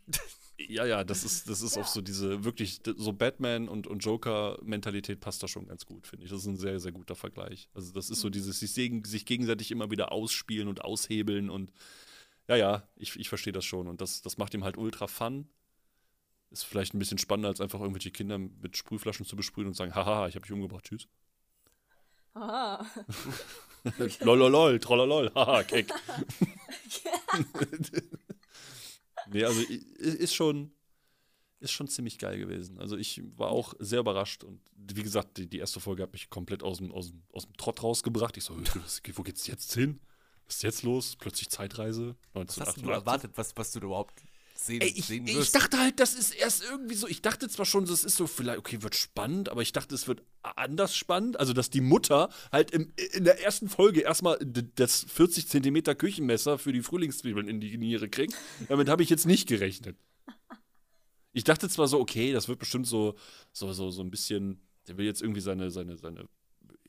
ja, 0.58 0.84
ja, 0.86 1.04
das 1.04 1.24
ist, 1.24 1.48
das 1.48 1.60
ist 1.62 1.76
Ja. 1.76 1.82
auch 1.82 1.86
so 1.86 2.00
diese 2.00 2.44
wirklich, 2.44 2.80
so 2.96 3.12
Batman 3.12 3.68
und, 3.68 3.86
und 3.86 4.00
Joker-Mentalität 4.04 5.20
passt 5.20 5.42
da 5.42 5.48
schon 5.48 5.66
ganz 5.66 5.86
gut, 5.86 6.06
finde 6.06 6.24
ich. 6.24 6.30
Das 6.30 6.40
ist 6.40 6.46
ein 6.46 6.56
sehr, 6.56 6.80
sehr 6.80 6.92
guter 6.92 7.14
Vergleich. 7.14 7.68
Also, 7.74 7.92
das 7.92 8.10
ist 8.10 8.20
so 8.20 8.30
dieses, 8.30 8.58
sich, 8.60 8.72
sich 8.72 9.26
gegenseitig 9.26 9.70
immer 9.70 9.90
wieder 9.90 10.12
ausspielen 10.12 10.68
und 10.68 10.84
aushebeln 10.84 11.50
und 11.50 11.72
ja, 12.50 12.56
ja, 12.56 12.82
ich, 12.96 13.16
ich 13.16 13.28
verstehe 13.28 13.52
das 13.52 13.64
schon. 13.64 13.86
Und 13.86 14.00
das, 14.00 14.22
das 14.22 14.36
macht 14.36 14.54
ihm 14.54 14.64
halt 14.64 14.76
ultra 14.76 15.06
Fun. 15.06 15.48
Ist 16.50 16.64
vielleicht 16.64 16.94
ein 16.94 16.98
bisschen 16.98 17.18
spannender, 17.18 17.48
als 17.48 17.60
einfach 17.60 17.78
irgendwelche 17.78 18.10
Kinder 18.10 18.38
mit 18.38 18.76
Sprühflaschen 18.76 19.24
zu 19.24 19.36
besprühen 19.36 19.68
und 19.68 19.74
sagen, 19.74 19.94
haha, 19.94 20.26
ich 20.26 20.34
habe 20.34 20.42
dich 20.42 20.50
umgebracht, 20.52 20.84
tschüss. 20.84 21.06
Aha. 22.34 22.84
Lololol, 24.20 24.80
trollolol, 24.80 25.30
haha, 25.32 25.62
keck. 25.62 25.92
nee, 29.30 29.44
also 29.44 29.62
ist 29.62 30.34
schon, 30.34 30.72
ist 31.60 31.70
schon 31.70 31.86
ziemlich 31.86 32.18
geil 32.18 32.36
gewesen. 32.36 32.80
Also 32.80 32.96
ich 32.96 33.22
war 33.36 33.50
auch 33.50 33.74
sehr 33.78 34.00
überrascht 34.00 34.42
und 34.42 34.60
wie 34.74 35.04
gesagt, 35.04 35.36
die, 35.38 35.46
die 35.46 35.58
erste 35.58 35.78
Folge 35.78 36.02
hat 36.02 36.12
mich 36.12 36.30
komplett 36.30 36.64
aus 36.64 36.78
dem, 36.78 36.90
aus 36.90 37.10
dem, 37.10 37.22
aus 37.32 37.44
dem 37.44 37.56
Trott 37.56 37.80
rausgebracht. 37.80 38.36
Ich 38.36 38.42
so, 38.42 38.56
wo 38.58 39.22
geht's 39.22 39.46
jetzt 39.46 39.72
hin? 39.72 40.00
Was 40.50 40.56
ist 40.56 40.62
jetzt 40.64 40.82
los? 40.82 41.14
Plötzlich 41.16 41.48
Zeitreise, 41.48 42.16
Was 42.32 42.58
hast 42.58 42.58
du 42.58 42.62
1988. 42.62 42.84
erwartet, 42.92 43.30
was, 43.36 43.56
was 43.56 43.70
du 43.70 43.78
da 43.78 43.86
überhaupt 43.86 44.20
sehen, 44.56 44.80
Ey, 44.80 44.88
ich, 44.88 45.04
sehen 45.06 45.24
ich 45.28 45.36
wirst? 45.36 45.54
dachte 45.54 45.78
halt, 45.78 46.00
das 46.00 46.14
ist 46.14 46.34
erst 46.34 46.64
irgendwie 46.64 46.96
so. 46.96 47.06
Ich 47.06 47.22
dachte 47.22 47.48
zwar 47.48 47.66
schon, 47.66 47.84
das 47.86 48.02
ist 48.02 48.16
so 48.16 48.26
vielleicht, 48.26 48.58
okay, 48.58 48.82
wird 48.82 48.96
spannend, 48.96 49.48
aber 49.48 49.62
ich 49.62 49.70
dachte, 49.70 49.94
es 49.94 50.08
wird 50.08 50.24
anders 50.42 50.96
spannend. 50.96 51.38
Also, 51.38 51.52
dass 51.52 51.70
die 51.70 51.80
Mutter 51.80 52.30
halt 52.50 52.72
im, 52.72 52.92
in 53.12 53.22
der 53.22 53.40
ersten 53.44 53.68
Folge 53.68 54.00
erstmal 54.00 54.38
das 54.74 55.04
40 55.08 55.46
Zentimeter 55.46 55.94
Küchenmesser 55.94 56.58
für 56.58 56.72
die 56.72 56.82
Frühlingszwiebeln 56.82 57.46
in 57.46 57.60
die 57.60 57.78
Niere 57.78 58.08
kriegt. 58.08 58.34
Damit 58.68 58.88
habe 58.88 59.04
ich 59.04 59.08
jetzt 59.08 59.26
nicht 59.26 59.46
gerechnet. 59.48 59.96
Ich 61.32 61.44
dachte 61.44 61.68
zwar 61.68 61.86
so, 61.86 62.00
okay, 62.00 62.32
das 62.32 62.48
wird 62.48 62.58
bestimmt 62.58 62.88
so, 62.88 63.14
so, 63.52 63.72
so, 63.72 63.92
so 63.92 64.02
ein 64.02 64.10
bisschen. 64.10 64.60
Der 64.88 64.98
will 64.98 65.06
jetzt 65.06 65.22
irgendwie 65.22 65.40
seine, 65.42 65.70
seine, 65.70 65.96
seine 65.96 66.26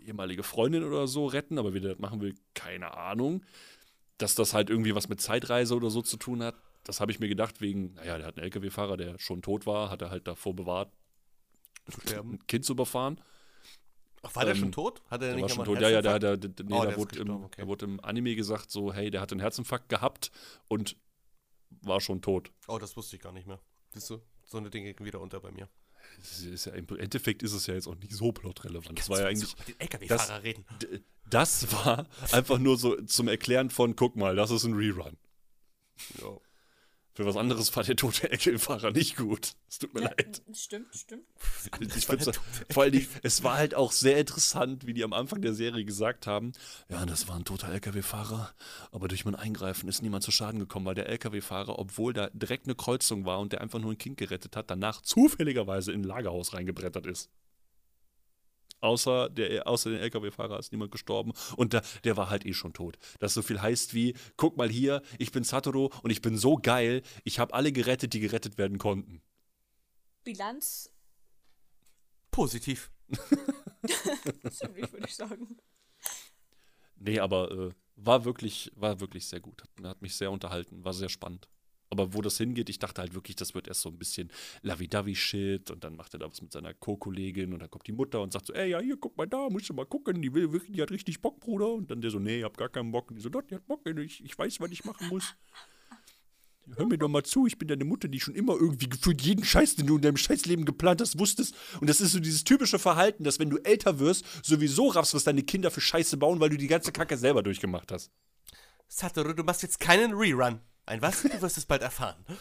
ehemalige 0.01 0.43
Freundin 0.43 0.83
oder 0.83 1.07
so 1.07 1.25
retten, 1.25 1.57
aber 1.57 1.73
wie 1.73 1.79
der 1.81 1.91
das 1.91 1.99
machen 1.99 2.21
will, 2.21 2.35
keine 2.53 2.95
Ahnung. 2.97 3.43
Dass 4.17 4.35
das 4.35 4.53
halt 4.53 4.69
irgendwie 4.69 4.93
was 4.95 5.09
mit 5.09 5.19
Zeitreise 5.21 5.75
oder 5.75 5.89
so 5.89 6.01
zu 6.01 6.17
tun 6.17 6.43
hat, 6.43 6.55
das 6.83 6.99
habe 6.99 7.11
ich 7.11 7.19
mir 7.19 7.27
gedacht, 7.27 7.61
wegen, 7.61 7.93
naja, 7.95 8.17
der 8.17 8.27
hat 8.27 8.37
einen 8.37 8.43
LKW-Fahrer, 8.45 8.97
der 8.97 9.19
schon 9.19 9.41
tot 9.41 9.65
war, 9.65 9.89
hat 9.89 10.01
er 10.01 10.09
halt 10.09 10.27
davor 10.27 10.55
bewahrt, 10.55 10.91
ein 12.11 12.39
Kind 12.47 12.65
zu 12.65 12.73
überfahren. 12.73 13.19
Ach, 14.23 14.35
war 14.35 14.45
der 14.45 14.53
Ähm, 14.53 14.59
schon 14.59 14.71
tot? 14.71 15.01
Hat 15.09 15.21
er 15.21 15.27
Der 15.29 15.35
nicht 15.35 15.41
war 15.43 15.49
schon 15.49 15.65
tot. 15.65 15.81
Ja, 15.81 15.89
ja, 15.89 16.01
der, 16.01 16.19
der, 16.19 16.37
der, 16.37 16.65
nee, 16.65 16.75
Oh, 16.75 16.85
der 16.85 16.97
wurde 16.97 17.19
im, 17.19 17.29
okay. 17.43 17.65
wurde 17.65 17.85
im 17.85 17.99
Anime 18.03 18.35
gesagt, 18.35 18.69
so, 18.69 18.93
hey, 18.93 19.09
der 19.09 19.21
hat 19.21 19.31
einen 19.31 19.41
Herzinfarkt 19.41 19.89
gehabt 19.89 20.31
und 20.67 20.95
war 21.81 21.99
schon 22.01 22.21
tot. 22.21 22.51
Oh, 22.67 22.77
das 22.77 22.95
wusste 22.95 23.15
ich 23.15 23.21
gar 23.21 23.31
nicht 23.31 23.47
mehr. 23.47 23.59
Siehst 23.93 24.09
du, 24.11 24.21
so 24.43 24.57
eine 24.57 24.69
Dinge 24.69 24.93
gehen 24.93 25.05
wieder 25.05 25.19
unter 25.21 25.39
bei 25.39 25.51
mir. 25.51 25.67
Das 26.19 26.39
ist 26.41 26.65
ja, 26.65 26.73
Im 26.73 26.87
Endeffekt 26.97 27.43
ist 27.43 27.53
es 27.53 27.67
ja 27.67 27.73
jetzt 27.73 27.87
auch 27.87 27.95
nicht 27.95 28.13
so 28.13 28.31
plotrelevant. 28.31 28.97
Das 28.99 29.09
war 29.09 29.19
ja 29.21 29.27
eigentlich, 29.27 29.55
mit 29.57 29.67
den 29.69 29.79
LKW-Fahrer 29.79 30.43
reden. 30.43 30.65
d- 30.81 31.01
das 31.29 31.71
war 31.71 32.07
einfach 32.31 32.57
nur 32.59 32.77
so 32.77 32.95
zum 33.03 33.27
Erklären 33.27 33.69
von, 33.69 33.95
guck 33.95 34.15
mal, 34.15 34.35
das 34.35 34.51
ist 34.51 34.63
ein 34.65 34.73
Rerun. 34.73 35.17
Ja. 36.21 36.37
Für 37.13 37.25
was 37.25 37.35
anderes 37.35 37.75
war 37.75 37.83
der 37.83 37.97
tote 37.97 38.31
LKW-Fahrer 38.31 38.91
nicht 38.91 39.17
gut. 39.17 39.53
Es 39.69 39.79
tut 39.79 39.93
mir 39.93 40.01
Ja, 40.01 40.07
leid. 40.09 40.41
stimmt, 40.53 40.95
stimmt. 40.95 41.23
Ich 41.95 42.05
find's, 42.05 42.29
vor 42.69 42.83
allem, 42.83 43.05
es 43.21 43.43
war 43.43 43.57
halt 43.57 43.75
auch 43.75 43.91
sehr 43.91 44.17
interessant, 44.17 44.87
wie 44.87 44.93
die 44.93 45.03
am 45.03 45.11
Anfang 45.11 45.41
der 45.41 45.53
Serie 45.53 45.83
gesagt 45.83 46.25
haben, 46.25 46.53
ja, 46.89 47.05
das 47.05 47.27
war 47.27 47.35
ein 47.35 47.43
toter 47.43 47.67
LKW-Fahrer, 47.69 48.53
aber 48.91 49.07
durch 49.09 49.25
mein 49.25 49.35
Eingreifen 49.35 49.89
ist 49.89 50.01
niemand 50.01 50.23
zu 50.23 50.31
Schaden 50.31 50.59
gekommen, 50.59 50.85
weil 50.85 50.95
der 50.95 51.09
LKW-Fahrer, 51.09 51.77
obwohl 51.79 52.13
da 52.13 52.29
direkt 52.31 52.65
eine 52.65 52.75
Kreuzung 52.75 53.25
war 53.25 53.39
und 53.39 53.51
der 53.51 53.59
einfach 53.61 53.79
nur 53.79 53.91
ein 53.91 53.97
Kind 53.97 54.17
gerettet 54.17 54.55
hat, 54.55 54.69
danach 54.71 55.01
zufälligerweise 55.01 55.91
in 55.91 56.01
ein 56.01 56.05
Lagerhaus 56.05 56.53
reingebrettert 56.53 57.05
ist. 57.05 57.29
Außer, 58.81 59.29
der, 59.29 59.67
außer 59.67 59.91
den 59.91 59.99
LKW-Fahrer 59.99 60.59
ist 60.59 60.71
niemand 60.71 60.91
gestorben 60.91 61.33
und 61.55 61.73
der, 61.73 61.83
der 62.03 62.17
war 62.17 62.29
halt 62.29 62.45
eh 62.45 62.53
schon 62.53 62.73
tot. 62.73 62.97
Das 63.19 63.33
so 63.33 63.41
viel 63.41 63.61
heißt 63.61 63.93
wie, 63.93 64.15
guck 64.37 64.57
mal 64.57 64.69
hier, 64.69 65.01
ich 65.17 65.31
bin 65.31 65.43
Satoru 65.43 65.89
und 66.03 66.11
ich 66.11 66.21
bin 66.21 66.37
so 66.37 66.57
geil, 66.57 67.03
ich 67.23 67.39
habe 67.39 67.53
alle 67.53 67.71
gerettet, 67.71 68.13
die 68.13 68.19
gerettet 68.19 68.57
werden 68.57 68.77
konnten. 68.77 69.21
Bilanz 70.23 70.91
Positiv. 72.31 72.91
ziemlich, 74.49 74.91
würde 74.91 75.05
ich 75.05 75.15
sagen. 75.15 75.57
Nee, 76.95 77.19
aber 77.19 77.51
äh, 77.51 77.69
war 77.97 78.25
wirklich, 78.25 78.71
war 78.75 78.99
wirklich 78.99 79.27
sehr 79.27 79.41
gut. 79.41 79.61
Hat, 79.61 79.69
hat 79.83 80.01
mich 80.01 80.15
sehr 80.15 80.31
unterhalten, 80.31 80.83
war 80.83 80.93
sehr 80.93 81.09
spannend. 81.09 81.49
Aber 81.91 82.13
wo 82.13 82.21
das 82.21 82.37
hingeht, 82.37 82.69
ich 82.69 82.79
dachte 82.79 83.01
halt 83.01 83.13
wirklich, 83.13 83.35
das 83.35 83.53
wird 83.53 83.67
erst 83.67 83.81
so 83.81 83.89
ein 83.89 83.97
bisschen 83.97 84.31
Lavi-Davi-Shit 84.63 85.71
und 85.71 85.83
dann 85.83 85.97
macht 85.97 86.13
er 86.15 86.19
da 86.19 86.31
was 86.31 86.41
mit 86.41 86.51
seiner 86.53 86.73
Co-Kollegin 86.73 87.51
und 87.53 87.59
dann 87.59 87.69
kommt 87.69 87.85
die 87.85 87.91
Mutter 87.91 88.21
und 88.21 88.31
sagt 88.31 88.47
so, 88.47 88.53
ey, 88.53 88.69
ja, 88.69 88.79
hier, 88.79 88.95
guck 88.97 89.17
mal 89.17 89.27
da, 89.27 89.49
musst 89.49 89.67
du 89.69 89.73
mal 89.73 89.85
gucken, 89.85 90.21
die, 90.21 90.33
will, 90.33 90.53
wirklich- 90.53 90.71
die 90.71 90.81
hat 90.81 90.89
richtig 90.89 91.21
Bock, 91.21 91.41
Bruder. 91.41 91.67
Und 91.73 91.91
dann 91.91 92.01
der 92.01 92.09
so, 92.09 92.17
nee, 92.19 92.39
ich 92.39 92.43
hab 92.45 92.55
gar 92.55 92.69
keinen 92.69 92.91
Bock. 92.93 93.09
Und 93.11 93.17
die 93.17 93.21
so, 93.21 93.27
doch, 93.29 93.41
die 93.41 93.55
hat 93.55 93.67
Bock, 93.67 93.81
ich, 93.85 94.23
ich 94.23 94.37
weiß, 94.39 94.61
was 94.61 94.71
ich 94.71 94.85
machen 94.85 95.09
muss. 95.09 95.35
Hör 96.77 96.85
mir 96.85 96.97
doch 96.97 97.09
mal 97.09 97.23
zu, 97.23 97.45
ich 97.47 97.57
bin 97.57 97.67
deine 97.67 97.83
Mutter, 97.83 98.07
die 98.07 98.21
schon 98.21 98.35
immer 98.35 98.53
irgendwie 98.53 98.87
gefühlt 98.87 99.21
jeden 99.21 99.43
Scheiß, 99.43 99.75
den 99.75 99.87
du 99.87 99.97
in 99.97 100.01
deinem 100.03 100.15
Scheißleben 100.15 100.63
geplant 100.63 101.01
hast, 101.01 101.19
wusstest. 101.19 101.55
Und 101.81 101.89
das 101.89 101.99
ist 101.99 102.13
so 102.13 102.19
dieses 102.21 102.45
typische 102.45 102.79
Verhalten, 102.79 103.25
dass 103.25 103.39
wenn 103.39 103.49
du 103.49 103.57
älter 103.57 103.99
wirst, 103.99 104.23
sowieso 104.45 104.87
raffst, 104.87 105.13
was 105.13 105.25
deine 105.25 105.43
Kinder 105.43 105.71
für 105.71 105.81
Scheiße 105.81 106.15
bauen, 106.15 106.39
weil 106.39 106.49
du 106.51 106.57
die 106.57 106.67
ganze 106.67 106.93
Kacke 106.93 107.17
selber 107.17 107.43
durchgemacht 107.43 107.91
hast. 107.91 108.11
Satoru, 108.87 109.33
du 109.33 109.43
machst 109.43 109.63
jetzt 109.63 109.79
keinen 109.79 110.13
Rerun. 110.13 110.61
Ein 110.85 111.01
was? 111.01 111.21
Du 111.21 111.41
wirst 111.41 111.57
es 111.57 111.65
bald 111.65 111.81
erfahren. 111.81 112.15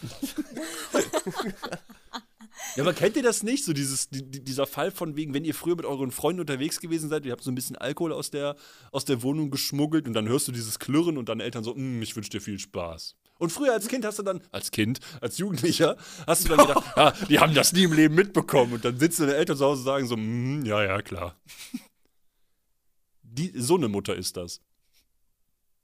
Ja, 2.77 2.85
aber 2.85 2.93
kennt 2.93 3.17
ihr 3.17 3.23
das 3.23 3.43
nicht? 3.43 3.65
So 3.65 3.73
dieses, 3.73 4.11
die, 4.11 4.23
die- 4.23 4.45
dieser 4.45 4.67
Fall 4.67 4.91
von 4.91 5.17
wegen, 5.17 5.33
wenn 5.35 5.45
ihr 5.45 5.55
früher 5.55 5.77
mit 5.77 5.87
euren 5.87 6.11
Freunden 6.12 6.41
unterwegs 6.41 6.79
gewesen 6.79 7.09
seid, 7.09 7.25
ihr 7.25 7.33
habt 7.33 7.43
so 7.43 7.51
ein 7.51 7.55
bisschen 7.55 7.77
Alkohol 7.77 8.12
aus 8.12 8.31
der, 8.31 8.55
aus 8.93 9.05
der 9.05 9.23
Wohnung 9.23 9.51
geschmuggelt 9.51 10.07
und 10.07 10.12
dann 10.12 10.29
hörst 10.29 10.47
du 10.47 10.53
dieses 10.53 10.79
Klirren 10.79 11.17
und 11.17 11.29
deine 11.29 11.43
Eltern 11.43 11.65
so, 11.65 11.75
"Mm, 11.75 12.03
ich 12.03 12.15
wünsche 12.15 12.31
dir 12.31 12.41
viel 12.41 12.59
Spaß. 12.59 13.17
Und 13.39 13.51
früher 13.51 13.73
als 13.73 13.89
Kind 13.89 14.05
hast 14.05 14.19
du 14.19 14.23
dann, 14.23 14.43
als 14.53 14.71
Kind, 14.71 15.01
als 15.21 15.39
Jugendlicher, 15.39 15.97
hast 16.27 16.45
du 16.45 16.49
dann 16.55 16.67
gedacht, 16.67 16.85
ah, 16.99 17.12
die 17.29 17.39
haben 17.41 17.55
das 17.55 17.73
nie 17.73 17.85
im 17.85 17.93
Leben 17.95 18.15
mitbekommen. 18.15 18.75
Und 18.75 18.85
dann 18.85 18.99
sitzen 19.01 19.23
deine 19.23 19.37
Eltern 19.39 19.57
zu 19.57 19.65
Hause 19.65 19.81
und 19.81 19.85
sagen 19.87 20.07
so, 20.07 20.17
"Mm, 20.17 20.65
ja, 20.65 20.85
ja, 20.85 21.03
klar. 21.03 21.41
Die, 23.23 23.53
so 23.57 23.77
eine 23.77 23.89
Mutter 23.89 24.15
ist 24.15 24.37
das. 24.37 24.61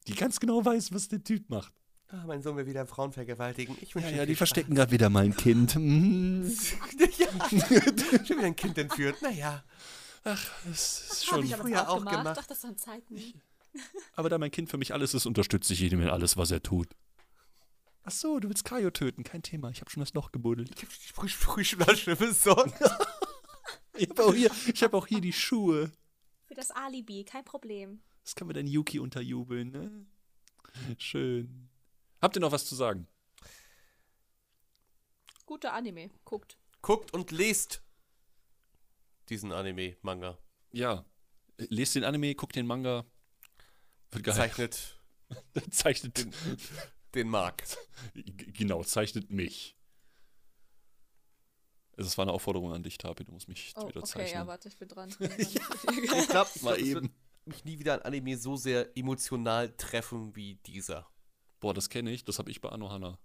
Die 0.08 0.14
ganz 0.14 0.38
genau 0.38 0.64
weiß, 0.64 0.92
was 0.92 1.08
der 1.08 1.24
Typ 1.24 1.48
macht. 1.48 1.72
Ah, 2.08 2.24
mein 2.26 2.40
Sohn 2.42 2.56
will 2.56 2.66
wieder 2.66 2.86
Frauen 2.86 3.12
vergewaltigen. 3.12 3.76
Ich 3.80 3.94
wünsche 3.94 4.10
Ja, 4.10 4.18
ja, 4.18 4.26
die 4.26 4.36
verstecken 4.36 4.74
gerade 4.76 4.92
wieder 4.92 5.10
mal 5.10 5.24
ein 5.24 5.36
Kind. 5.36 5.74
Ja, 5.74 5.78
schon 8.24 8.36
wieder 8.38 8.46
ein 8.46 8.54
Kind 8.56 8.78
entführt. 8.78 9.20
Naja. 9.22 9.64
Ach, 10.24 10.50
das 10.64 11.00
ist 11.00 11.26
Hab 11.26 11.36
schon. 11.38 11.44
ich 11.46 11.56
früher 11.56 11.88
auch 11.88 12.04
gemacht. 12.04 12.38
Ach, 12.40 12.46
das 12.46 12.62
waren 12.64 12.76
Zeiten. 12.76 13.16
Aber 14.14 14.28
da 14.28 14.38
mein 14.38 14.50
Kind 14.50 14.70
für 14.70 14.78
mich 14.78 14.92
alles 14.94 15.14
ist, 15.14 15.26
unterstütze 15.26 15.72
ich 15.72 15.82
ihn 15.82 16.00
in 16.00 16.08
alles, 16.08 16.36
was 16.36 16.50
er 16.50 16.62
tut. 16.62 16.88
Ach 18.04 18.12
so, 18.12 18.38
du 18.38 18.48
willst 18.48 18.64
Kaio 18.64 18.90
töten, 18.90 19.24
kein 19.24 19.42
Thema. 19.42 19.70
Ich 19.70 19.80
habe 19.80 19.90
schon 19.90 20.00
das 20.00 20.14
Loch 20.14 20.30
gebuddelt. 20.30 20.70
Ich 20.76 20.82
hab 20.82 20.88
die 20.90 21.08
Sprüh 21.08 21.28
Sprühflasche 21.28 22.16
besorgt. 22.16 22.74
Ich 23.98 24.10
habe 24.10 24.24
auch, 24.26 24.34
hier- 24.34 24.50
ich 24.72 24.82
hab 24.82 24.92
auch 24.92 25.06
hier 25.06 25.22
die 25.22 25.32
Schuhe. 25.32 25.90
Für 26.44 26.54
das 26.54 26.70
Alibi, 26.70 27.24
kein 27.24 27.44
Problem. 27.46 28.00
Das 28.24 28.34
kann 28.34 28.46
mir 28.46 28.52
dein 28.52 28.66
Yuki 28.66 28.98
unterjubeln, 28.98 29.70
ne? 29.70 29.90
Schön. 30.98 31.65
Habt 32.26 32.34
ihr 32.36 32.40
noch 32.40 32.50
was 32.50 32.66
zu 32.66 32.74
sagen? 32.74 33.06
Guter 35.44 35.72
Anime, 35.74 36.10
guckt. 36.24 36.58
Guckt 36.82 37.14
und 37.14 37.30
lest 37.30 37.82
diesen 39.28 39.52
Anime, 39.52 39.96
Manga. 40.02 40.36
Ja. 40.72 41.04
Lest 41.56 41.94
den 41.94 42.02
Anime, 42.02 42.34
guckt 42.34 42.56
den 42.56 42.66
Manga. 42.66 43.06
Wird 44.10 44.24
geil. 44.24 44.34
Zeichnet 44.34 44.98
Zeichnet. 45.70 46.26
den 47.14 47.28
mag. 47.28 47.62
G- 48.14 48.50
Genau, 48.50 48.82
zeichnet 48.82 49.30
mich. 49.30 49.76
Es 51.96 52.18
war 52.18 52.24
eine 52.24 52.32
Aufforderung 52.32 52.72
an 52.72 52.82
dich, 52.82 52.98
Tapi, 52.98 53.24
du 53.24 53.30
musst 53.30 53.46
mich 53.46 53.72
Oh, 53.76 53.86
wieder 53.88 54.00
okay, 54.00 54.08
zeichnen. 54.08 54.32
ja, 54.34 54.46
warte, 54.48 54.66
ich 54.68 54.76
bin 54.76 54.88
dran. 54.88 55.14
Ich 55.38 55.54
glaube, 56.28 56.50
Mal 56.62 56.80
eben. 56.80 57.14
mich 57.44 57.64
nie 57.64 57.78
wieder 57.78 57.94
ein 57.94 58.02
Anime 58.02 58.36
so 58.36 58.56
sehr 58.56 58.96
emotional 58.98 59.70
treffen 59.76 60.34
wie 60.34 60.56
dieser. 60.66 61.08
Boah, 61.60 61.72
das 61.72 61.88
kenne 61.88 62.10
ich, 62.12 62.24
das 62.24 62.38
habe 62.38 62.50
ich 62.50 62.60
bei 62.60 62.68
Anohana. 62.68 63.18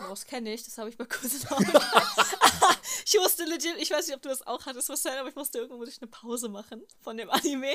Oh, 0.00 0.06
Das 0.10 0.24
kenne 0.26 0.52
ich, 0.54 0.64
das 0.64 0.78
habe 0.78 0.88
ich 0.88 0.96
bei 0.96 1.04
Cousin 1.04 1.46
auch. 1.48 1.60
ich 3.04 3.16
musste 3.20 3.44
legit, 3.44 3.76
ich 3.78 3.90
weiß 3.90 4.06
nicht, 4.06 4.16
ob 4.16 4.22
du 4.22 4.28
das 4.30 4.46
auch 4.46 4.64
hattest, 4.64 4.88
Marcel, 4.88 5.12
aber 5.18 5.28
ich 5.28 5.34
musste 5.34 5.58
irgendwo 5.58 5.76
muss 5.78 5.90
ich 5.90 6.00
eine 6.00 6.10
Pause 6.10 6.48
machen 6.48 6.82
von 7.02 7.16
dem 7.18 7.28
Anime, 7.30 7.72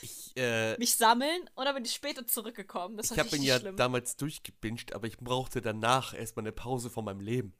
Ich, 0.00 0.32
äh, 0.36 0.76
mich 0.78 0.94
sammeln 0.96 1.50
und 1.54 1.64
dann 1.64 1.74
bin 1.74 1.84
ich 1.84 1.92
später 1.92 2.24
zurückgekommen. 2.26 2.96
Das 2.96 3.10
ich 3.10 3.18
habe 3.18 3.34
ihn 3.36 3.42
ja 3.42 3.58
schlimm. 3.58 3.76
damals 3.76 4.16
durchgebinged, 4.16 4.94
aber 4.94 5.06
ich 5.08 5.18
brauchte 5.18 5.60
danach 5.60 6.14
erstmal 6.14 6.44
eine 6.44 6.52
Pause 6.52 6.88
von 6.88 7.04
meinem 7.04 7.20
Leben. 7.20 7.54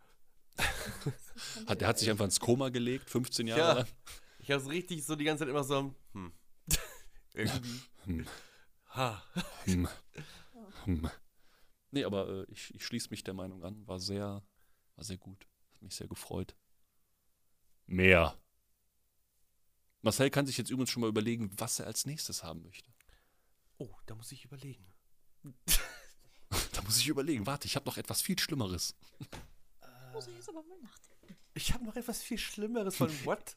Hat, 1.66 1.80
der 1.80 1.88
hat 1.88 1.98
sich 1.98 2.10
einfach 2.10 2.26
ins 2.26 2.38
Koma 2.38 2.68
gelegt, 2.68 3.10
15 3.10 3.46
Jahre 3.48 3.60
Ja. 3.60 3.72
lang. 3.72 3.86
Ich 4.38 4.50
habe 4.50 4.62
so 4.62 4.68
richtig 4.68 5.04
so 5.04 5.16
die 5.16 5.24
ganze 5.24 5.42
Zeit 5.44 5.48
immer 5.50 5.64
so, 5.64 5.94
hm. 6.12 6.32
Irgendwie. 7.34 7.80
Hm. 8.04 8.26
Ha. 8.90 9.22
Hm. 9.64 9.88
Hm. 10.84 11.10
Nee, 11.93 12.05
aber 12.05 12.28
äh, 12.28 12.47
ich, 12.51 12.74
ich 12.74 12.85
schließe 12.85 13.10
mich 13.10 13.23
der 13.23 13.35
Meinung 13.35 13.62
an. 13.62 13.86
War 13.86 14.01
sehr, 14.01 14.43
war 14.97 15.05
sehr 15.05 15.19
gut. 15.19 15.47
Hat 15.74 15.82
mich 15.82 15.94
sehr 15.94 16.09
gefreut. 16.09 16.56
Mehr. 17.86 18.36
Marcel 20.01 20.31
kann 20.31 20.47
sich 20.47 20.56
jetzt 20.59 20.70
übrigens 20.70 20.90
schon 20.90 21.02
mal 21.02 21.09
überlegen, 21.09 21.51
was 21.59 21.78
er 21.78 21.86
als 21.86 22.06
nächstes 22.06 22.43
haben 22.43 22.62
möchte. 22.62 22.90
Oh, 23.78 23.94
da 24.06 24.14
muss 24.14 24.32
ich 24.32 24.44
überlegen. 24.44 24.85
Da 26.73 26.82
muss 26.82 26.98
ich 26.98 27.09
überlegen. 27.09 27.47
Warte, 27.47 27.66
ich 27.66 27.77
habe 27.77 27.86
noch 27.86 27.97
etwas 27.97 28.20
viel 28.20 28.39
Schlimmeres. 28.39 28.94
muss 30.12 30.27
ich 30.27 30.35
jetzt 30.35 30.51
aber 30.51 30.62
mal 30.62 30.78
nachdenken. 30.82 31.36
Ich 31.55 31.73
habe 31.73 31.85
noch 31.85 31.97
etwas 31.97 32.23
viel 32.23 32.36
Schlimmeres 32.36 32.97
von 32.97 33.09
What? 33.24 33.56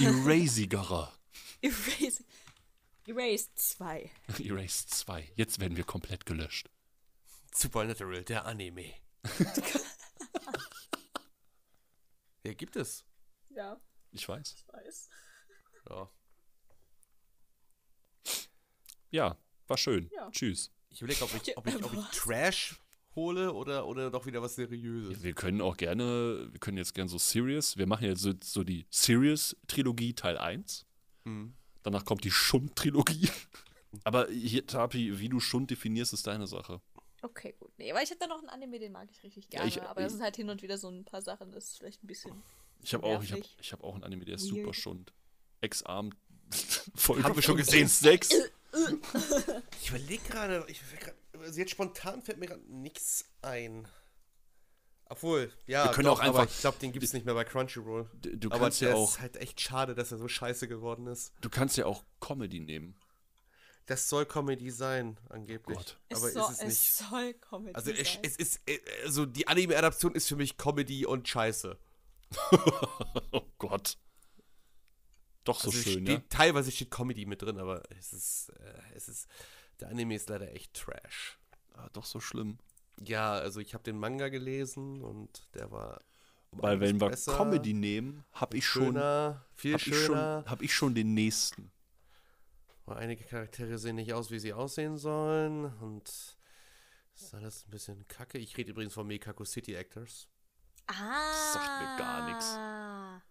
Erasigerer. 0.00 1.12
Erase. 1.60 2.24
Erase 3.06 3.48
2. 3.56 4.10
Erase 4.38 4.86
2. 4.86 5.32
Jetzt 5.34 5.58
werden 5.58 5.76
wir 5.76 5.82
komplett 5.82 6.26
gelöscht. 6.26 6.70
Supernatural, 7.54 8.24
der 8.24 8.44
Anime. 8.46 8.94
ja, 12.44 12.54
gibt 12.54 12.76
es. 12.76 13.04
Ja, 13.50 13.80
Ich 14.10 14.28
weiß. 14.28 14.54
ich 14.56 14.66
weiß. 14.68 15.08
Ja. 15.90 16.10
Ja, 19.10 19.36
war 19.66 19.76
schön. 19.76 20.10
Ja. 20.14 20.30
Tschüss. 20.30 20.72
Ich 20.88 21.00
überlege, 21.02 21.24
ob 21.24 21.34
ich, 21.34 21.56
ob 21.56 21.66
ich, 21.66 21.84
ob 21.84 21.92
ich? 21.92 22.04
Trash 22.18 22.82
hole 23.14 23.52
oder, 23.52 23.86
oder 23.86 24.10
doch 24.10 24.26
wieder 24.26 24.40
was 24.42 24.54
Seriöses. 24.54 25.22
Wir 25.22 25.34
können 25.34 25.60
auch 25.60 25.76
gerne, 25.76 26.48
wir 26.50 26.60
können 26.60 26.78
jetzt 26.78 26.94
gerne 26.94 27.10
so 27.10 27.18
Serious, 27.18 27.76
wir 27.76 27.86
machen 27.86 28.06
jetzt 28.06 28.22
so, 28.22 28.32
so 28.42 28.64
die 28.64 28.86
Serious-Trilogie 28.90 30.14
Teil 30.14 30.38
1. 30.38 30.86
Hm. 31.24 31.54
Danach 31.82 32.04
kommt 32.04 32.24
die 32.24 32.30
Schund-Trilogie. 32.30 33.28
Aber 34.04 34.28
hier, 34.28 34.66
Tapi, 34.66 35.18
wie 35.18 35.28
du 35.28 35.40
Schund 35.40 35.70
definierst, 35.70 36.14
ist 36.14 36.26
deine 36.26 36.46
Sache. 36.46 36.80
Okay, 37.22 37.54
gut. 37.58 37.70
Nee, 37.78 37.90
aber 37.92 38.02
ich 38.02 38.10
hätte 38.10 38.20
da 38.20 38.26
noch 38.26 38.38
einen 38.40 38.48
Anime, 38.48 38.78
den 38.78 38.92
mag 38.92 39.08
ich 39.10 39.22
richtig 39.22 39.44
Ja, 39.44 39.60
gerne. 39.60 39.68
ich- 39.68 39.80
aber 39.82 40.02
das 40.02 40.12
ich- 40.12 40.16
sind 40.16 40.24
halt 40.24 40.36
hin 40.36 40.50
und 40.50 40.60
wieder 40.62 40.76
so 40.76 40.88
ein 40.88 41.04
paar 41.04 41.22
Sachen, 41.22 41.52
das 41.52 41.64
ist 41.70 41.78
vielleicht 41.78 42.02
ein 42.02 42.06
bisschen. 42.08 42.42
Ich 42.82 42.92
habe 42.94 43.04
auch, 43.06 43.22
ich 43.22 43.32
hab, 43.32 43.40
ich 43.60 43.72
hab 43.72 43.84
auch 43.84 43.94
einen 43.94 44.02
Anime, 44.04 44.24
der 44.24 44.34
ist 44.34 44.42
super 44.44 44.74
Schund. 44.74 45.12
Ex-Arm. 45.60 46.10
Folge 46.96 47.22
Haben 47.22 47.36
wir 47.36 47.42
schon 47.42 47.56
5 47.56 47.66
gesehen. 47.66 47.82
und 47.84 47.90
6. 47.92 48.30
Ich 49.82 49.88
überlege 49.90 50.22
gerade, 50.28 50.66
also 51.38 51.60
jetzt 51.60 51.70
spontan 51.70 52.22
fällt 52.22 52.38
mir 52.38 52.46
gerade 52.46 52.62
nichts 52.68 53.24
ein. 53.42 53.86
Obwohl, 55.08 55.52
ja, 55.66 55.84
Wir 55.84 55.92
können 55.92 56.06
doch, 56.06 56.18
auch 56.18 56.20
einfach- 56.22 56.40
aber 56.40 56.50
ich 56.50 56.58
glaube, 56.60 56.78
den 56.80 56.90
gibt 56.92 57.04
es 57.04 57.12
nicht 57.12 57.26
mehr 57.26 57.34
bei 57.34 57.44
Crunchyroll. 57.44 58.08
Du, 58.14 58.36
du 58.36 58.48
aber 58.50 58.58
kannst 58.64 58.80
der 58.80 58.90
ja 58.90 58.94
auch, 58.94 59.10
ist 59.12 59.20
halt 59.20 59.36
echt 59.36 59.60
schade, 59.60 59.94
dass 59.94 60.10
er 60.10 60.18
so 60.18 60.26
scheiße 60.26 60.68
geworden 60.68 61.06
ist. 61.06 61.32
du 61.42 61.50
kannst 61.50 61.76
ja 61.76 61.84
auch 61.86 62.02
Comedy 62.20 62.60
nehmen. 62.60 62.96
Das 63.86 64.08
soll 64.08 64.26
Comedy 64.26 64.70
sein, 64.70 65.18
angeblich. 65.28 65.76
Gott. 65.76 65.98
Aber 66.12 66.26
es, 66.28 66.34
soll, 66.34 66.42
ist 66.42 66.50
es 66.50 66.62
nicht. 66.62 66.70
es 66.70 66.98
soll 66.98 67.34
Comedy 67.34 67.74
Also 67.74 67.90
es, 67.90 68.12
sein. 68.12 68.22
es 68.22 68.36
ist, 68.36 68.60
äh, 68.68 68.78
also 69.04 69.26
die 69.26 69.48
Anime-Adaption 69.48 70.14
ist 70.14 70.28
für 70.28 70.36
mich 70.36 70.56
Comedy 70.56 71.04
und 71.04 71.26
Scheiße. 71.28 71.76
oh 73.32 73.42
Gott. 73.58 73.98
Doch 75.44 75.60
so 75.60 75.68
Also 75.70 75.82
schön, 75.82 76.04
steht, 76.06 76.08
ja. 76.08 76.22
Teilweise 76.28 76.70
steht 76.70 76.90
Comedy 76.90 77.26
mit 77.26 77.42
drin, 77.42 77.58
aber 77.58 77.82
es 77.98 78.12
ist, 78.12 78.50
äh, 78.50 78.94
es 78.94 79.08
ist, 79.08 79.28
der 79.80 79.88
Anime 79.88 80.14
ist 80.14 80.28
leider 80.28 80.52
echt 80.52 80.74
Trash. 80.74 81.38
Ah, 81.74 81.88
doch 81.92 82.04
so 82.04 82.20
schlimm. 82.20 82.58
Ja, 83.00 83.32
also 83.32 83.58
ich 83.60 83.74
habe 83.74 83.82
den 83.82 83.98
Manga 83.98 84.28
gelesen 84.28 85.02
und 85.02 85.48
der 85.54 85.72
war 85.72 86.02
Weil 86.52 86.78
wenn 86.78 87.00
wir 87.00 87.08
besser, 87.08 87.36
Comedy 87.36 87.72
nehmen, 87.72 88.24
habe 88.32 88.56
ich 88.56 88.66
schon, 88.66 88.84
schöner, 88.84 89.44
viel 89.56 89.72
hab 89.72 89.80
ich 89.80 89.86
schon, 89.86 89.94
schöner. 89.94 90.44
hab 90.46 90.62
ich 90.62 90.72
schon 90.74 90.94
den 90.94 91.14
nächsten. 91.14 91.72
Aber 92.86 92.96
einige 92.96 93.24
Charaktere 93.24 93.78
sehen 93.78 93.96
nicht 93.96 94.12
aus, 94.12 94.30
wie 94.30 94.38
sie 94.38 94.52
aussehen 94.52 94.98
sollen 94.98 95.66
und 95.80 96.04
das 97.14 97.22
ist 97.22 97.34
alles 97.34 97.66
ein 97.66 97.70
bisschen 97.70 98.08
kacke. 98.08 98.38
Ich 98.38 98.56
rede 98.56 98.70
übrigens 98.70 98.94
von 98.94 99.06
Mekako 99.06 99.44
City 99.44 99.74
Actors. 99.74 100.28
ah. 100.88 101.52
sagt 101.52 101.80
mir 101.80 101.96
gar 101.98 102.26
nix. 102.32 103.22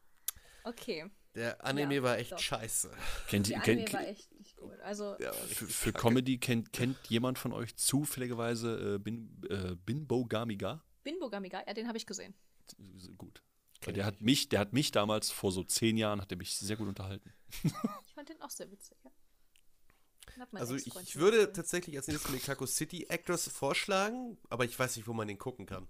Okay. 0.64 1.10
Der 1.36 1.64
Anime 1.65 1.95
Ja, 1.95 2.03
war 2.03 2.18
echt 2.18 2.34
doch. 2.34 2.40
scheiße. 2.40 2.91
Kennt, 3.28 3.49
Der 3.49 3.57
Anime 3.64 3.86
kennt, 3.86 3.94
war 3.94 4.07
echt 4.07 4.32
nicht 4.34 4.56
gut. 4.57 4.80
Also, 4.82 5.06
war 5.19 5.34
für, 5.34 5.65
für. 5.65 5.94
Comedy 5.94 6.38
kennt, 6.38 6.72
kennt 6.73 6.98
jemand 7.07 7.40
von 7.40 7.53
euch 7.53 7.76
zufälligerweise 7.78 8.95
äh, 8.95 8.99
Bin, 8.99 9.41
äh, 9.49 9.76
Binbo 9.76 10.26
Gamiga? 10.26 10.84
Binbo 11.03 11.30
Gamiga, 11.30 11.64
ja, 11.65 11.73
den 11.73 11.88
habe 11.88 11.98
ich 11.98 12.06
gesehen. 12.06 12.36
Gut. 13.18 13.41
Weil 13.84 13.94
der 13.94 14.06
hat 14.06 14.22
mich, 14.22 14.49
der 14.49 14.60
hat 14.60 14.73
mich 14.73 14.91
damals 14.91 15.32
vor 15.32 15.52
so 15.52 15.64
zehn 15.64 15.98
Jahren, 15.98 16.22
hat 16.22 16.32
er 16.32 16.38
mich 16.38 16.56
sehr 16.57 16.76
gut 16.78 16.88
unterhalten. 16.88 17.34
Ich 18.06 18.14
fand 18.14 18.30
den 18.30 18.41
auch 18.41 18.49
sehr 18.52 18.69
witzig, 18.69 18.98
ja. 19.03 19.11
Also 20.53 20.76
ich 20.76 21.15
würde 21.18 21.52
tatsächlich 21.52 21.98
als 21.98 22.07
nächstes 22.07 22.31
Mekako 22.31 22.65
City 22.65 23.06
Actors 23.10 23.48
vorschlagen, 23.48 24.38
aber 24.49 24.65
ich 24.65 24.77
weiß 24.77 24.95
nicht, 24.95 25.07
wo 25.07 25.14
man 25.14 25.27
den 25.27 25.38
gucken 25.38 25.65
kann. 25.65 25.88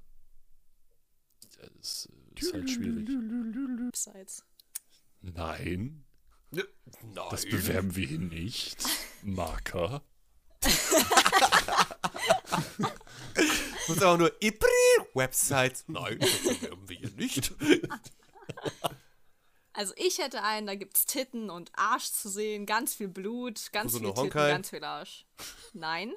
Das 1.79 2.09
äh, 2.35 2.39
ist 2.39 2.53
halt 2.53 2.69
schwierig. 2.69 3.07
Websites. 3.07 4.45
Nein, 5.21 6.03
Nein. 6.51 6.65
das 7.29 7.45
bewerben 7.45 7.95
wir 7.95 8.07
hier 8.07 8.19
nicht. 8.19 8.83
Marker. 9.23 10.03
muss 13.87 14.01
auch 14.03 14.17
nur 14.17 14.31
Websites. 15.13 15.85
Nein, 15.87 16.19
das 16.19 16.43
bewerben 16.43 16.89
wir 16.89 16.97
hier 16.97 17.11
nicht. 17.11 17.53
Also 19.73 19.93
ich 19.95 20.17
hätte 20.17 20.43
einen, 20.43 20.67
da 20.67 20.75
gibt's 20.75 21.05
Titten 21.05 21.49
und 21.49 21.71
Arsch 21.75 22.11
zu 22.11 22.29
sehen, 22.29 22.65
ganz 22.65 22.93
viel 22.93 23.07
Blut, 23.07 23.71
ganz 23.71 23.97
viel 23.97 24.13
Titten, 24.13 24.29
ganz 24.29 24.69
viel 24.69 24.83
Arsch. 24.83 25.25
Nein, 25.73 26.13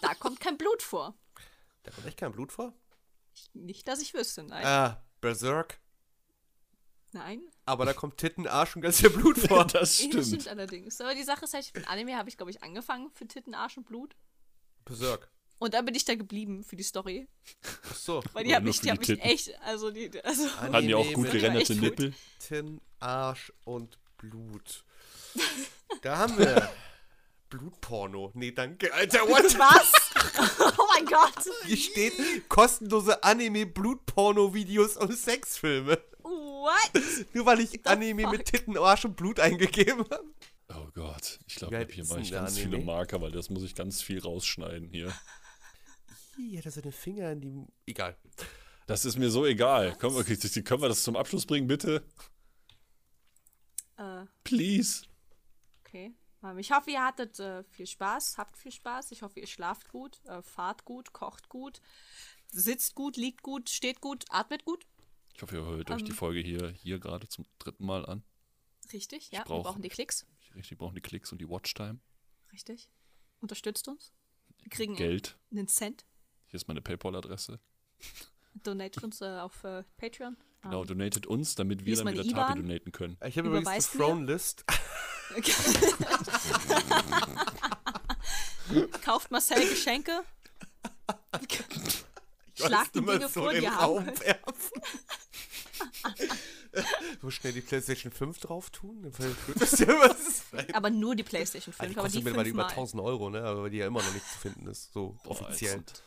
da 0.00 0.14
kommt 0.14 0.38
kein 0.40 0.56
Blut 0.56 0.82
vor. 0.82 1.14
Da 1.82 1.90
kommt 1.90 2.06
echt 2.06 2.18
kein 2.18 2.30
Blut 2.32 2.52
vor? 2.52 2.72
Nicht, 3.54 3.88
dass 3.88 4.00
ich 4.00 4.14
wüsste, 4.14 4.44
nein. 4.44 4.64
Ah, 4.64 5.02
Berserk. 5.20 5.80
Nein. 7.12 7.42
Aber 7.66 7.84
da 7.84 7.92
kommt 7.92 8.18
Titten, 8.18 8.46
Arsch 8.46 8.76
und 8.76 8.82
ganz 8.82 9.00
viel 9.00 9.10
Blut 9.10 9.36
vor. 9.48 9.64
Das 9.66 9.72
Ja, 9.72 9.80
Das 9.80 9.96
stimmt. 9.96 10.26
stimmt 10.26 10.48
allerdings. 10.48 11.00
Aber 11.00 11.14
die 11.14 11.24
Sache 11.24 11.44
ist 11.44 11.54
halt, 11.54 11.74
mit 11.74 11.88
Anime 11.88 12.16
habe 12.16 12.28
ich, 12.28 12.36
glaube 12.36 12.50
ich, 12.50 12.62
angefangen 12.62 13.10
für 13.14 13.26
Titten, 13.26 13.54
Arsch 13.54 13.76
und 13.76 13.84
Blut. 13.84 14.14
Berserk. 14.84 15.30
Und 15.62 15.74
dann 15.74 15.84
bin 15.84 15.94
ich 15.94 16.04
da 16.04 16.16
geblieben 16.16 16.64
für 16.64 16.74
die 16.74 16.82
Story. 16.82 17.28
Ach 17.88 17.94
so. 17.94 18.20
Weil 18.32 18.42
die 18.42 18.56
haben 18.56 18.64
mich, 18.64 18.80
die 18.80 18.90
haben 18.90 19.00
die 19.00 19.12
mich 19.12 19.20
Titten. 19.20 19.30
echt, 19.30 19.60
also 19.62 19.92
die, 19.92 20.10
also 20.24 20.50
Hatten 20.56 20.88
die 20.88 20.94
auch 20.96 21.02
Anime 21.02 21.14
gut 21.14 21.30
gerenderte. 21.30 21.76
Nippel? 21.76 22.14
Titten, 22.40 22.80
Arsch 22.98 23.52
und 23.64 23.96
Blut. 24.18 24.84
Da 26.02 26.18
haben 26.18 26.36
wir 26.36 26.68
Blutporno. 27.48 28.32
Nee, 28.34 28.50
danke, 28.50 28.92
Alter. 28.92 29.20
What? 29.20 29.44
was? 29.56 29.92
oh 30.76 30.84
mein 30.96 31.06
Gott. 31.06 31.48
Hier 31.64 31.76
steht 31.76 32.48
kostenlose 32.48 33.22
Anime-Blutporno-Videos 33.22 34.96
und 34.96 35.16
Sexfilme. 35.16 35.96
What? 36.22 37.02
Nur 37.34 37.46
weil 37.46 37.60
ich 37.60 37.86
Anime 37.86 38.22
fuck? 38.22 38.32
mit 38.32 38.46
Titten, 38.46 38.76
Arsch 38.76 39.04
und 39.04 39.14
Blut 39.14 39.38
eingegeben 39.38 40.04
habe. 40.10 40.24
Oh 40.74 40.88
Gott, 40.92 41.38
ich 41.46 41.54
glaube, 41.54 41.86
hier 41.88 42.04
mache 42.06 42.20
ich 42.20 42.32
ganz 42.32 42.56
Anime? 42.56 42.72
viele 42.72 42.84
Marker, 42.84 43.20
weil 43.20 43.30
das 43.30 43.48
muss 43.48 43.62
ich 43.62 43.76
ganz 43.76 44.02
viel 44.02 44.18
rausschneiden 44.18 44.88
hier. 44.88 45.12
Hier 46.48 46.58
hat 46.58 46.66
er 46.66 46.72
seine 46.72 46.92
Finger 46.92 47.32
in 47.32 47.40
die. 47.40 47.66
Egal. 47.86 48.16
Das 48.86 49.04
ist 49.04 49.16
mir 49.18 49.30
so 49.30 49.46
egal. 49.46 49.96
Können 49.96 50.14
wir, 50.16 50.24
können 50.64 50.82
wir 50.82 50.88
das 50.88 51.02
zum 51.02 51.16
Abschluss 51.16 51.46
bringen, 51.46 51.66
bitte? 51.68 52.02
Äh, 53.96 54.26
Please. 54.44 55.04
okay. 55.80 56.14
Ähm, 56.42 56.58
Ich 56.58 56.72
hoffe, 56.72 56.90
ihr 56.90 57.04
hattet 57.04 57.38
äh, 57.38 57.62
viel 57.64 57.86
Spaß, 57.86 58.38
habt 58.38 58.56
viel 58.56 58.72
Spaß. 58.72 59.12
Ich 59.12 59.22
hoffe, 59.22 59.38
ihr 59.40 59.46
schlaft 59.46 59.88
gut, 59.88 60.20
äh, 60.26 60.42
fahrt 60.42 60.84
gut, 60.84 61.12
kocht 61.12 61.48
gut, 61.48 61.80
sitzt 62.48 62.94
gut, 62.94 63.16
liegt 63.16 63.42
gut, 63.42 63.70
steht 63.70 64.00
gut, 64.00 64.24
atmet 64.30 64.64
gut. 64.64 64.86
Ich 65.34 65.42
hoffe, 65.42 65.56
ihr 65.56 65.64
hört 65.64 65.90
euch 65.90 66.02
die 66.02 66.10
Ähm. 66.10 66.16
Folge 66.16 66.40
hier, 66.40 66.70
hier 66.70 66.98
gerade 66.98 67.28
zum 67.28 67.46
dritten 67.58 67.84
Mal 67.86 68.04
an. 68.06 68.22
Richtig, 68.92 69.30
ja. 69.30 69.40
Wir 69.40 69.44
brauch- 69.44 69.62
brauchen 69.62 69.82
die 69.82 69.88
Klicks. 69.88 70.26
Ich 70.54 70.76
brauchen 70.76 70.94
die 70.94 71.00
Klicks 71.00 71.32
und 71.32 71.38
die 71.40 71.48
Watchtime. 71.48 72.00
Richtig. 72.52 72.90
Unterstützt 73.40 73.88
uns. 73.88 74.12
Wir 74.58 74.68
kriegen 74.68 74.94
Geld. 74.96 75.38
einen 75.50 75.68
Cent. 75.68 76.04
Hier 76.52 76.58
ist 76.58 76.68
meine 76.68 76.82
PayPal-Adresse. 76.82 77.58
Donate 78.62 79.00
uns 79.00 79.22
äh, 79.22 79.38
auf 79.38 79.64
äh, 79.64 79.84
Patreon. 79.96 80.36
Genau, 80.60 80.82
Ähm, 80.82 80.86
donatet 80.86 81.26
uns, 81.26 81.54
damit 81.54 81.86
wir 81.86 81.96
dann 81.96 82.12
wieder 82.12 82.22
IBAN? 82.26 82.56
donaten 82.58 82.92
können. 82.92 83.16
Ich 83.26 83.38
habe 83.38 83.48
übrigens 83.48 83.94
mir? 83.94 84.00
Throne-List. 84.00 84.62
Kauft 89.02 89.30
Marcel 89.30 89.66
Geschenke. 89.66 90.24
Schlag 92.54 92.92
die 92.92 93.00
Dinge 93.00 93.20
so 93.22 93.28
vor, 93.28 93.54
die 93.54 93.64
Raum 93.64 94.04
werfen. 94.06 94.82
so 97.22 97.30
schnell 97.30 97.54
die 97.54 97.62
PlayStation 97.62 98.12
5 98.12 98.40
drauf 98.40 98.68
tun? 98.68 99.10
Aber 100.74 100.90
nur 100.90 101.14
die 101.16 101.22
PlayStation 101.22 101.72
5, 101.72 101.80
Ah, 101.80 101.86
die 101.86 101.92
aber 101.98 102.08
die 102.08 102.18
kostet 102.18 102.24
mittlerweile 102.24 102.50
über 102.50 102.64
fünfmal. 102.64 102.78
1000 102.78 103.02
Euro, 103.02 103.30
ne? 103.30 103.42
Aber 103.42 103.70
die 103.70 103.78
ja 103.78 103.86
immer 103.86 104.02
noch 104.02 104.12
nicht 104.12 104.26
zu 104.28 104.38
finden 104.38 104.66
ist. 104.66 104.92
So 104.92 105.16
Boah, 105.24 105.30
offiziell. 105.30 105.76
ätzend. 105.80 106.02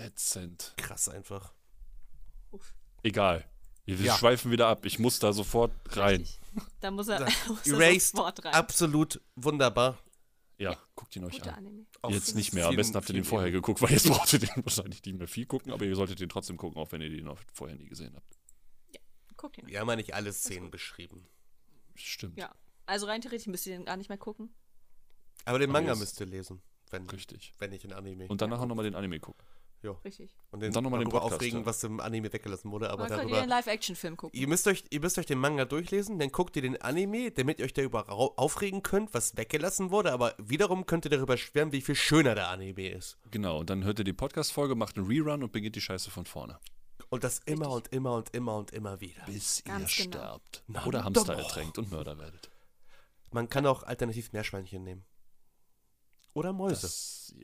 Ätzend. 0.00 0.74
Krass 0.76 1.08
einfach. 1.08 1.52
Uff, 2.50 2.74
Egal. 3.02 3.44
Wir 3.86 3.96
Ja. 3.96 4.16
schweifen 4.16 4.50
wieder 4.52 4.68
ab. 4.68 4.84
Ich 4.86 4.98
muss 4.98 5.18
da 5.18 5.32
sofort 5.32 5.72
rein. 5.96 6.20
richtig. 6.20 6.38
Da 6.80 6.90
muss 6.90 7.08
er, 7.08 7.20
muss 7.48 7.66
er 7.66 8.00
sofort 8.00 8.44
rein. 8.44 8.54
absolut 8.54 9.20
wunderbar. 9.36 9.98
Ja, 10.58 10.76
guckt 10.94 11.16
ihn 11.16 11.24
euch 11.24 11.42
an. 11.42 11.54
Anime. 11.54 11.86
Jetzt 12.10 12.34
nicht 12.34 12.52
mehr. 12.52 12.66
Am 12.68 12.76
besten 12.76 12.94
habt 12.94 13.08
ihr 13.08 13.14
den 13.14 13.24
vorher 13.24 13.50
geguckt, 13.50 13.80
weil 13.80 13.90
jetzt 13.92 14.06
braucht 14.08 14.32
ihr 14.32 14.38
den 14.40 14.50
wahrscheinlich 14.64 15.02
nicht 15.04 15.18
mehr 15.18 15.26
viel 15.28 15.46
gucken, 15.46 15.72
aber 15.72 15.84
ihr 15.86 15.96
solltet 15.96 16.20
den 16.20 16.28
trotzdem 16.28 16.56
gucken, 16.58 16.78
auch 16.80 16.92
wenn 16.92 17.00
ihr 17.00 17.08
den 17.08 17.24
noch 17.24 17.40
vorher 17.54 17.76
nie 17.76 17.88
gesehen 17.88 18.14
habt. 18.14 18.38
Guckt 19.36 19.56
ihn. 19.56 19.66
Wir 19.66 19.80
haben 19.80 19.88
ja 19.88 19.96
nicht 19.96 20.14
alle 20.14 20.32
Szenen 20.34 20.70
beschrieben. 20.70 21.26
Stimmt. 21.94 22.36
Ja. 22.36 22.54
Also 22.84 23.06
rein 23.06 23.22
theoretisch 23.22 23.46
müsst 23.46 23.66
ihr 23.66 23.72
den 23.76 23.86
gar 23.86 23.96
nicht 23.96 24.10
mehr 24.10 24.18
gucken. 24.18 24.54
Aber 25.46 25.58
den 25.58 25.70
Aber 25.70 25.78
Manga 25.80 25.92
jetzt- 25.92 26.00
müsst 26.00 26.20
ihr 26.20 26.26
lesen. 26.26 26.60
Wenn, 26.90 27.08
Richtig. 27.08 27.54
wenn 27.58 27.70
nicht 27.70 27.84
in 27.84 27.92
Anime. 27.94 28.26
Und 28.28 28.42
danach 28.42 28.60
auch 28.60 28.66
nochmal 28.66 28.84
den 28.84 28.94
Anime 28.96 29.18
gucken. 29.20 29.42
Ja. 29.82 29.92
Richtig. 30.04 30.30
Und, 30.50 30.60
den, 30.60 30.72
dann 30.72 30.84
noch 30.84 30.90
mal 30.90 30.98
den 30.98 31.04
darüber 31.04 31.20
Podcast 31.20 31.34
aufregen, 31.34 31.58
hören. 31.58 31.66
was 31.66 31.84
im 31.84 32.00
Anime 32.00 32.32
weggelassen 32.32 32.70
wurde. 32.70 32.90
Aber 32.90 33.06
dann 33.06 33.18
könnt 33.20 33.30
ihr 33.30 33.36
darüber. 33.36 33.46
den 33.46 33.50
Live-Action-Film 33.50 34.16
gucken. 34.16 34.38
Ihr 34.38 34.48
müsst, 34.48 34.66
euch, 34.66 34.84
ihr 34.90 35.00
müsst 35.00 35.18
euch 35.18 35.26
den 35.26 35.38
Manga 35.38 35.64
durchlesen, 35.64 36.18
dann 36.18 36.30
guckt 36.30 36.56
ihr 36.56 36.62
den 36.62 36.80
Anime, 36.80 37.30
damit 37.30 37.58
ihr 37.58 37.64
euch 37.64 37.72
darüber 37.72 38.08
aufregen 38.38 38.82
könnt, 38.82 39.14
was 39.14 39.36
weggelassen 39.36 39.90
wurde, 39.90 40.12
aber 40.12 40.34
wiederum 40.38 40.86
könnt 40.86 41.04
ihr 41.06 41.10
darüber 41.10 41.36
schwärmen, 41.36 41.72
wie 41.72 41.80
viel 41.80 41.94
schöner 41.94 42.34
der 42.34 42.48
Anime 42.48 42.90
ist. 42.90 43.18
Genau, 43.30 43.58
und 43.58 43.70
dann 43.70 43.84
hört 43.84 43.98
ihr 43.98 44.04
die 44.04 44.12
Podcast-Folge, 44.12 44.74
macht 44.74 44.96
einen 44.96 45.06
Rerun 45.06 45.42
und 45.42 45.52
beginnt 45.52 45.76
die 45.76 45.80
Scheiße 45.80 46.10
von 46.10 46.26
vorne. 46.26 46.58
Und 47.08 47.24
das 47.24 47.40
immer 47.40 47.70
und 47.70 47.88
immer 47.88 48.14
und 48.14 48.30
immer 48.30 48.56
und 48.56 48.70
immer 48.70 49.00
wieder. 49.00 49.24
Bis 49.26 49.64
Ganz 49.64 49.98
ihr 49.98 50.04
genau. 50.04 50.18
sterbt. 50.18 50.62
Na, 50.68 50.84
Oder 50.86 51.04
Hamster 51.04 51.34
doch. 51.34 51.42
ertränkt 51.42 51.78
und 51.78 51.90
Mörder 51.90 52.18
werdet. 52.18 52.50
Man 53.32 53.48
kann 53.48 53.66
auch 53.66 53.82
alternativ 53.82 54.32
Meerschweinchen 54.32 54.84
nehmen. 54.84 55.04
Oder 56.34 56.52
Mäuse. 56.52 56.82
Das, 56.82 57.34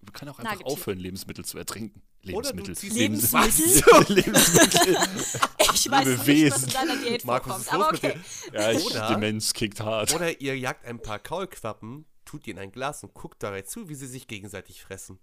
man 0.00 0.12
kann 0.12 0.28
auch 0.28 0.38
einfach 0.38 0.52
Nagetiere. 0.52 0.70
aufhören, 0.70 0.98
Lebensmittel 0.98 1.44
zu 1.44 1.58
ertrinken. 1.58 2.02
Oder 2.32 2.52
du 2.52 2.58
Lebensmittel. 2.62 2.76
ziehst- 2.76 2.96
Lebens- 2.96 3.32
Lebensmittel? 3.32 4.14
Lebensmittel. 4.14 4.96
Ich 5.80 5.88
weiß 5.90 6.06
nicht, 6.06 6.18
was 6.18 6.26
Lebewesen. 6.26 6.64
in 6.64 6.70
deiner 6.72 6.96
Diät 6.96 7.24
Markus, 7.24 7.52
vorkommt, 7.64 7.66
ist 7.66 7.72
aber 7.72 7.92
los 7.92 8.02
mit 8.02 8.12
okay. 8.12 8.20
dir? 8.52 8.60
Ja, 8.60 8.70
ich, 8.72 8.84
Oder- 8.86 9.08
Demenz 9.08 9.52
kickt 9.52 9.80
hart. 9.80 10.12
Oder 10.14 10.40
ihr 10.40 10.58
jagt 10.58 10.84
ein 10.86 11.00
paar 11.00 11.18
Kaulquappen, 11.20 12.04
tut 12.24 12.46
die 12.46 12.50
in 12.50 12.58
ein 12.58 12.72
Glas 12.72 13.04
und 13.04 13.14
guckt 13.14 13.42
dabei 13.42 13.62
zu, 13.62 13.88
wie 13.88 13.94
sie 13.94 14.06
sich 14.08 14.26
gegenseitig 14.26 14.82
fressen. 14.82 15.18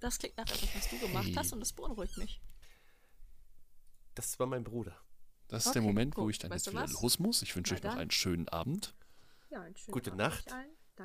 Das 0.00 0.18
klingt 0.18 0.36
nach 0.36 0.44
etwas, 0.44 0.68
was 0.74 0.90
du 0.90 0.98
gemacht 0.98 1.30
hast 1.36 1.52
und 1.52 1.60
das 1.60 1.72
beunruhigt 1.72 2.16
mich. 2.18 2.40
Das 4.14 4.38
war 4.38 4.46
mein 4.46 4.64
Bruder. 4.64 4.96
Das 5.48 5.66
ist 5.66 5.74
der 5.74 5.82
Okay, 5.82 5.88
Moment, 5.88 6.16
wo 6.16 6.22
gut. 6.22 6.30
ich 6.32 6.38
dann 6.38 6.50
Weißt 6.50 6.66
jetzt 6.66 6.74
wieder 6.74 6.82
was? 6.84 7.00
los 7.02 7.18
muss. 7.18 7.42
Ich 7.42 7.54
wünsche 7.54 7.74
euch 7.74 7.82
noch 7.82 7.94
einen 7.96 8.10
schönen 8.10 8.48
Abend. 8.48 8.94
Ja, 9.50 9.60
einen 9.62 9.76
schönen 9.76 9.92
Gute 9.92 10.10
Abend 10.12 10.18
Nacht. 10.18 10.54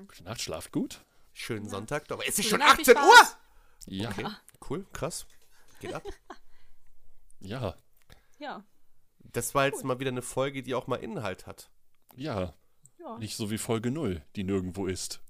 Gute 0.07 0.23
Nacht, 0.23 0.41
schlaft 0.41 0.71
gut. 0.71 1.05
Schönen 1.33 1.67
Sonntag. 1.69 2.09
Aber 2.11 2.27
es 2.27 2.37
ist 2.37 2.49
schon 2.49 2.59
Nacht, 2.59 2.83
viel 2.83 2.95
18 2.95 2.97
Uhr! 2.97 3.27
Ja, 3.87 4.09
Okay, 4.09 4.27
cool, 4.69 4.85
krass. 4.93 5.25
Geht 5.79 5.93
ab. 5.93 6.03
ja, 7.39 7.75
Ja. 8.39 8.63
Das 9.19 9.55
war 9.55 9.65
jetzt 9.65 9.83
mal 9.85 9.99
wieder 9.99 10.11
eine 10.11 10.21
Folge, 10.21 10.61
die 10.61 10.75
auch 10.75 10.87
mal 10.87 10.97
Inhalt 10.97 11.47
hat. 11.47 11.69
ja. 12.15 12.53
Ja. 12.99 13.17
Nicht 13.17 13.35
so 13.35 13.49
wie 13.49 13.57
Folge 13.57 13.89
0, 13.89 14.21
die 14.35 14.43
nirgendwo 14.43 14.85
ist. 14.85 15.21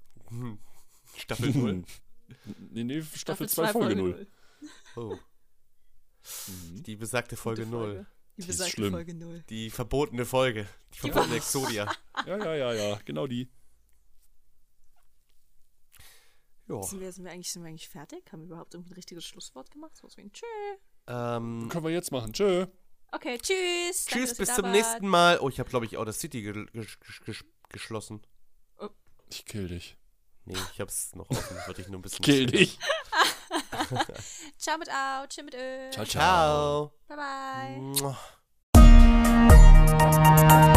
Staffel 1.16 1.52
0. 1.54 1.84
nee, 2.70 2.84
nee, 2.84 3.00
Staffel 3.00 3.18
Staffel 3.18 3.48
2, 3.48 3.62
zwei, 3.64 3.72
Folge 3.72 3.96
0. 3.96 4.10
null. 4.10 4.26
Oh. 4.96 5.16
Mhm. 6.48 6.82
Die 6.82 6.96
besagte 6.96 7.36
Folge 7.36 7.64
Gute 7.64 7.74
0. 7.74 8.06
Die 8.36 8.40
ist 8.42 8.46
besagte 8.48 8.72
schlimm. 8.72 8.92
Folge 8.92 9.14
0. 9.14 9.42
Die 9.48 9.70
verbotene 9.70 10.26
Folge. 10.26 10.68
Die 10.92 10.98
verbotene 10.98 11.36
Exodia. 11.36 11.90
Ja, 12.26 12.36
ja, 12.36 12.54
ja, 12.54 12.72
ja, 12.74 13.00
genau 13.06 13.26
die. 13.26 13.48
Ja. 16.72 16.82
Sind 16.82 17.00
wir, 17.00 17.12
sind, 17.12 17.24
wir 17.24 17.30
eigentlich, 17.32 17.52
sind 17.52 17.62
wir 17.62 17.68
eigentlich 17.68 17.88
fertig? 17.88 18.24
Haben 18.32 18.40
wir 18.42 18.46
überhaupt 18.46 18.74
irgendwie 18.74 18.92
ein 18.92 18.96
richtiges 18.96 19.24
Schlusswort 19.24 19.70
gemacht? 19.70 19.96
So 19.96 20.06
was 20.06 20.16
wie 20.16 20.22
ein 20.22 20.32
Tschö. 20.32 20.46
Ähm, 21.06 21.68
Können 21.70 21.84
wir 21.84 21.90
jetzt 21.90 22.10
machen. 22.12 22.32
Tschö. 22.32 22.66
Okay, 23.12 23.36
tschüss. 23.38 24.06
Danke, 24.06 24.24
tschüss, 24.26 24.30
ihr 24.32 24.36
bis 24.38 24.54
zum 24.54 24.64
wart. 24.64 24.74
nächsten 24.74 25.06
Mal. 25.06 25.38
Oh, 25.40 25.48
ich 25.50 25.60
habe, 25.60 25.68
glaube 25.68 25.84
ich, 25.84 25.98
Outer 25.98 26.14
City 26.14 26.40
ge 26.42 26.52
ge 26.72 26.86
ge 27.26 27.34
geschlossen. 27.68 28.22
Ich 29.28 29.44
kill 29.44 29.68
dich. 29.68 29.98
Nee, 30.44 30.56
ich 30.72 30.80
hab's 30.80 31.14
noch 31.14 31.28
offen. 31.30 31.56
Wollte 31.66 31.82
ich 31.82 31.88
nur 31.88 31.98
ein 31.98 32.02
bisschen. 32.02 32.24
Kill 32.24 32.46
dich. 32.46 32.78
Ciao 34.58 34.78
mit 34.78 34.88
Au, 34.90 35.26
tschüss 35.28 35.44
mit 35.44 35.54
Ö. 35.54 35.90
Ciao, 35.90 36.06
ciao. 36.06 36.92
Ciao. 37.06 37.08
Bye 37.08 37.16
bye. 38.72 40.71